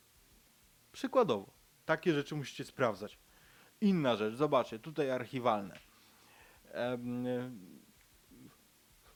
Przykładowo, 0.91 1.52
takie 1.85 2.14
rzeczy 2.14 2.35
musicie 2.35 2.65
sprawdzać. 2.65 3.18
Inna 3.81 4.15
rzecz, 4.15 4.35
zobaczcie, 4.35 4.80
tutaj 4.80 5.11
archiwalne. 5.11 5.90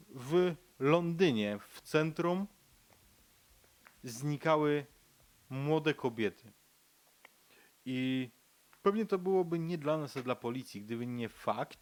W 0.10 0.56
Londynie, 0.80 1.60
w 1.70 1.82
centrum, 1.82 2.48
znikały 4.04 4.86
młode 5.50 5.94
kobiety. 5.94 6.52
I 7.86 8.30
pewnie 8.82 9.06
to 9.06 9.18
byłoby 9.18 9.60
nie 9.60 9.78
dla 9.78 9.98
nas, 9.98 10.18
a 10.18 10.22
dla 10.22 10.36
policji, 10.36 10.82
gdyby 10.82 11.08
nie 11.08 11.30
fakt, 11.30 11.80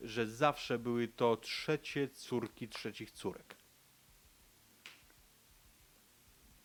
że 0.00 0.26
zawsze 0.26 0.78
były 0.78 1.08
to 1.08 1.36
trzecie 1.36 2.08
córki 2.08 2.68
trzecich 2.68 3.10
córek. 3.10 3.56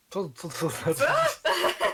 Co, 0.10 0.30
co, 0.30 0.49
co 0.49 0.70
znaczy? 0.70 1.03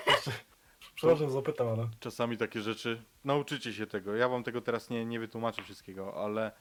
Przepraszam, 1.00 1.30
zapytam, 1.30 1.68
ale... 1.68 1.90
Czasami 2.00 2.38
takie 2.38 2.62
rzeczy, 2.62 3.04
nauczycie 3.24 3.74
się 3.74 3.88
tego. 3.88 4.16
Ja 4.16 4.30
wam 4.30 4.44
tego 4.44 4.62
teraz 4.62 4.90
nie, 4.90 5.06
nie 5.06 5.20
wytłumaczę 5.20 5.64
wszystkiego, 5.64 6.24
ale 6.24 6.52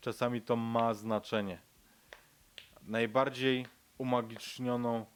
czasami 0.00 0.42
to 0.42 0.56
ma 0.56 0.94
znaczenie. 0.94 1.60
Najbardziej 2.82 3.66
umagicznioną 3.98 5.06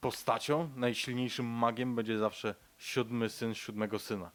postacią, 0.00 0.70
najsilniejszym 0.76 1.46
magiem 1.46 1.96
będzie 1.96 2.18
zawsze 2.18 2.54
siódmy 2.78 3.28
syn 3.28 3.54
siódmego 3.54 3.98
syna. 3.98 4.30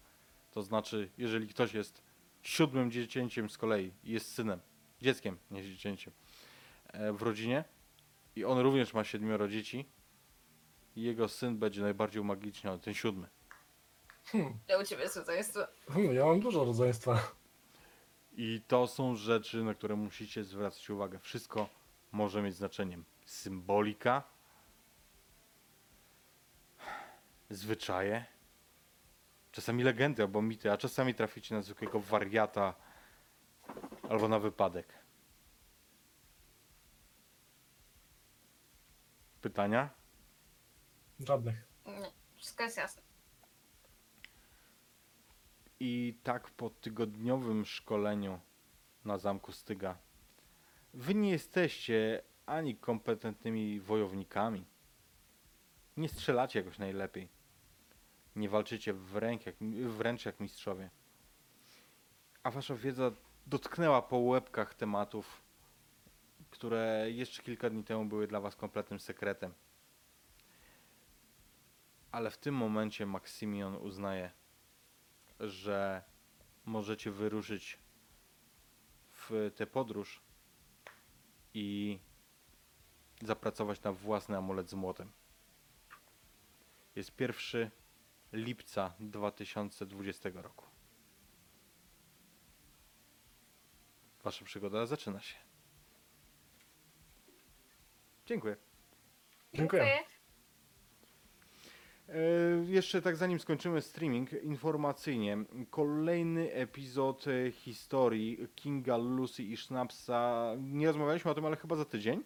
To 0.52 0.62
znaczy, 0.62 1.10
jeżeli 1.18 1.48
ktoś 1.48 1.74
jest 1.74 2.04
siódmym 2.42 2.92
dziecięciem 2.92 3.50
z 3.50 3.58
kolei 3.58 3.94
i 4.04 4.12
jest 4.12 4.34
synem, 4.34 4.60
dzieckiem, 5.02 5.38
nie 5.52 5.64
dziecięciem, 5.64 6.14
e, 6.88 7.14
w 7.14 7.22
rodzinie 7.22 7.64
i 8.36 8.46
on 8.46 8.60
również 8.60 8.94
ma 8.94 9.04
siedmioro 9.04 9.48
dzieci, 9.48 9.86
jego 11.02 11.28
syn 11.28 11.58
będzie 11.58 11.82
najbardziej 11.82 12.22
umagiczniony, 12.22 12.80
ten 12.80 12.94
siódmy. 12.94 13.28
Hmm, 14.26 14.60
Ja 14.68 14.78
u 14.78 14.84
ciebie 14.84 15.04
jest 15.04 15.60
hmm, 15.90 16.16
ja 16.16 16.26
mam 16.26 16.40
dużo 16.40 16.66
rodzeństwa. 16.66 17.32
I 18.32 18.62
to 18.68 18.88
są 18.88 19.16
rzeczy, 19.16 19.64
na 19.64 19.74
które 19.74 19.96
musicie 19.96 20.44
zwracać 20.44 20.90
uwagę. 20.90 21.20
Wszystko 21.20 21.70
może 22.12 22.42
mieć 22.42 22.56
znaczenie. 22.56 23.00
Symbolika, 23.26 24.24
zwyczaje, 27.50 28.26
czasami 29.52 29.84
legendy 29.84 30.22
albo 30.24 30.42
mity, 30.42 30.72
a 30.72 30.78
czasami 30.78 31.16
traficie 31.16 31.56
na 31.56 31.62
zwykłego 31.62 32.00
wariata 32.00 32.74
albo 34.10 34.28
na 34.28 34.40
wypadek. 34.40 34.94
Pytania? 39.42 39.90
Żadnych. 41.20 41.68
Nie, 41.86 42.12
wszystko 42.36 42.64
jest 42.64 42.78
jasne. 42.78 43.02
I 45.80 46.20
tak 46.24 46.50
po 46.50 46.70
tygodniowym 46.70 47.66
szkoleniu 47.66 48.40
na 49.06 49.18
zamku 49.18 49.52
Styga, 49.52 49.98
wy 50.94 51.16
nie 51.16 51.30
jesteście 51.30 52.22
ani 52.46 52.78
kompetentnymi 52.78 53.80
wojownikami, 53.80 54.66
nie 55.98 56.10
strzelacie 56.10 56.60
jakoś 56.60 56.78
najlepiej, 56.78 57.30
nie 58.36 58.50
walczycie 58.50 58.94
wręcz 58.94 59.46
jak, 59.46 59.56
wręcz 59.88 60.26
jak 60.26 60.40
mistrzowie, 60.40 60.90
a 62.44 62.52
wasza 62.52 62.76
wiedza 62.76 63.12
dotknęła 63.48 64.02
po 64.02 64.18
łebkach 64.18 64.74
tematów, 64.74 65.42
które 66.50 67.12
jeszcze 67.12 67.44
kilka 67.44 67.70
dni 67.70 67.84
temu 67.84 68.06
były 68.06 68.28
dla 68.28 68.40
was 68.40 68.56
kompletnym 68.56 69.00
sekretem. 69.00 69.54
Ale 72.12 72.32
w 72.32 72.38
tym 72.38 72.56
momencie 72.56 73.06
Maksymion 73.06 73.76
uznaje, 73.76 74.32
że 75.40 76.04
możecie 76.66 77.12
wyruszyć 77.12 77.80
w 79.12 79.30
w 79.30 79.52
tę 79.56 79.68
podróż 79.68 80.22
i 81.54 82.00
zapracować 83.22 83.82
na 83.82 83.92
własny 83.92 84.38
amulet 84.38 84.70
z 84.70 84.74
młotem. 84.74 85.12
Jest 86.96 87.20
1 87.20 87.70
lipca 88.34 88.94
2020 89.00 90.30
roku. 90.34 90.66
Wasza 94.24 94.46
przygoda 94.46 94.86
zaczyna 94.86 95.20
się. 95.20 95.36
Dziękuję. 98.26 98.58
Dziękuję. 99.54 100.04
E, 102.14 102.66
jeszcze 102.66 103.02
tak 103.02 103.16
zanim 103.16 103.40
skończymy 103.40 103.82
streaming, 103.82 104.34
informacyjnie, 104.44 105.38
kolejny 105.70 106.54
epizod 106.54 107.26
e, 107.28 107.52
historii 107.52 108.48
Kinga, 108.56 108.98
Lucy 108.98 109.44
i 109.44 109.58
Schnapsa. 109.58 110.52
Nie 110.60 110.88
rozmawialiśmy 110.88 111.32
o 111.32 111.36
tym, 111.36 111.46
ale 111.46 111.56
chyba 111.56 111.76
za 111.76 111.86
tydzień. 111.86 112.24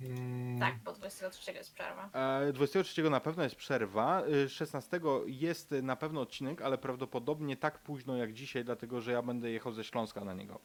Mm, 0.00 0.58
Tak, 0.60 0.74
bo 0.84 0.92
23 0.92 1.52
jest 1.52 1.74
przerwa. 1.74 2.10
E, 2.12 2.52
23 2.52 3.10
na 3.10 3.20
pewno 3.20 3.42
jest 3.42 3.56
przerwa, 3.56 4.22
e, 4.44 4.48
16 4.48 5.00
jest 5.26 5.70
na 5.82 5.96
pewno 5.96 6.20
odcinek, 6.20 6.62
ale 6.62 6.78
prawdopodobnie 6.78 7.56
tak 7.56 7.78
późno 7.78 8.16
jak 8.16 8.32
dzisiaj, 8.32 8.64
dlatego 8.64 9.00
że 9.00 9.12
ja 9.12 9.22
będę 9.22 9.50
jechał 9.50 9.72
ze 9.72 9.84
Śląska 9.84 10.24
na 10.24 10.34
niego. 10.34 10.60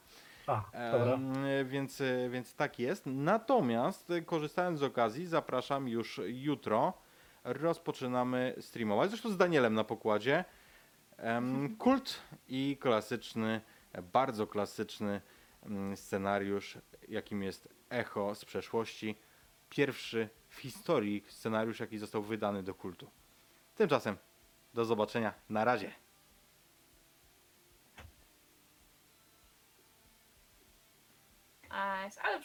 A, 0.47 0.63
dobra. 0.91 1.19
Więc, 1.65 2.01
e, 2.01 2.29
więc 2.29 2.55
tak 2.55 2.79
jest. 2.79 3.03
Natomiast 3.05 4.11
e, 4.11 4.21
korzystając 4.21 4.79
z 4.79 4.83
okazji, 4.83 5.25
zapraszam 5.25 5.87
już 5.87 6.21
jutro. 6.25 6.93
Rozpoczynamy 7.47 8.55
streamować. 8.59 9.09
Zresztą 9.09 9.29
z 9.29 9.37
Danielem 9.37 9.73
na 9.73 9.83
pokładzie. 9.83 10.45
Kult 11.77 12.21
i 12.47 12.77
klasyczny, 12.79 13.61
bardzo 14.13 14.47
klasyczny 14.47 15.21
mm, 15.63 15.97
scenariusz, 15.97 16.77
jakim 17.07 17.43
jest 17.43 17.69
Echo 17.89 18.35
z 18.35 18.45
przeszłości. 18.45 19.15
Pierwszy 19.69 20.29
w 20.49 20.57
historii 20.57 21.23
scenariusz, 21.27 21.79
jaki 21.79 21.97
został 21.97 22.23
wydany 22.23 22.63
do 22.63 22.73
kultu. 22.73 23.09
Tymczasem 23.75 24.17
do 24.73 24.85
zobaczenia. 24.85 25.33
Na 25.49 25.65
razie. 25.65 25.91
Ale 31.69 32.39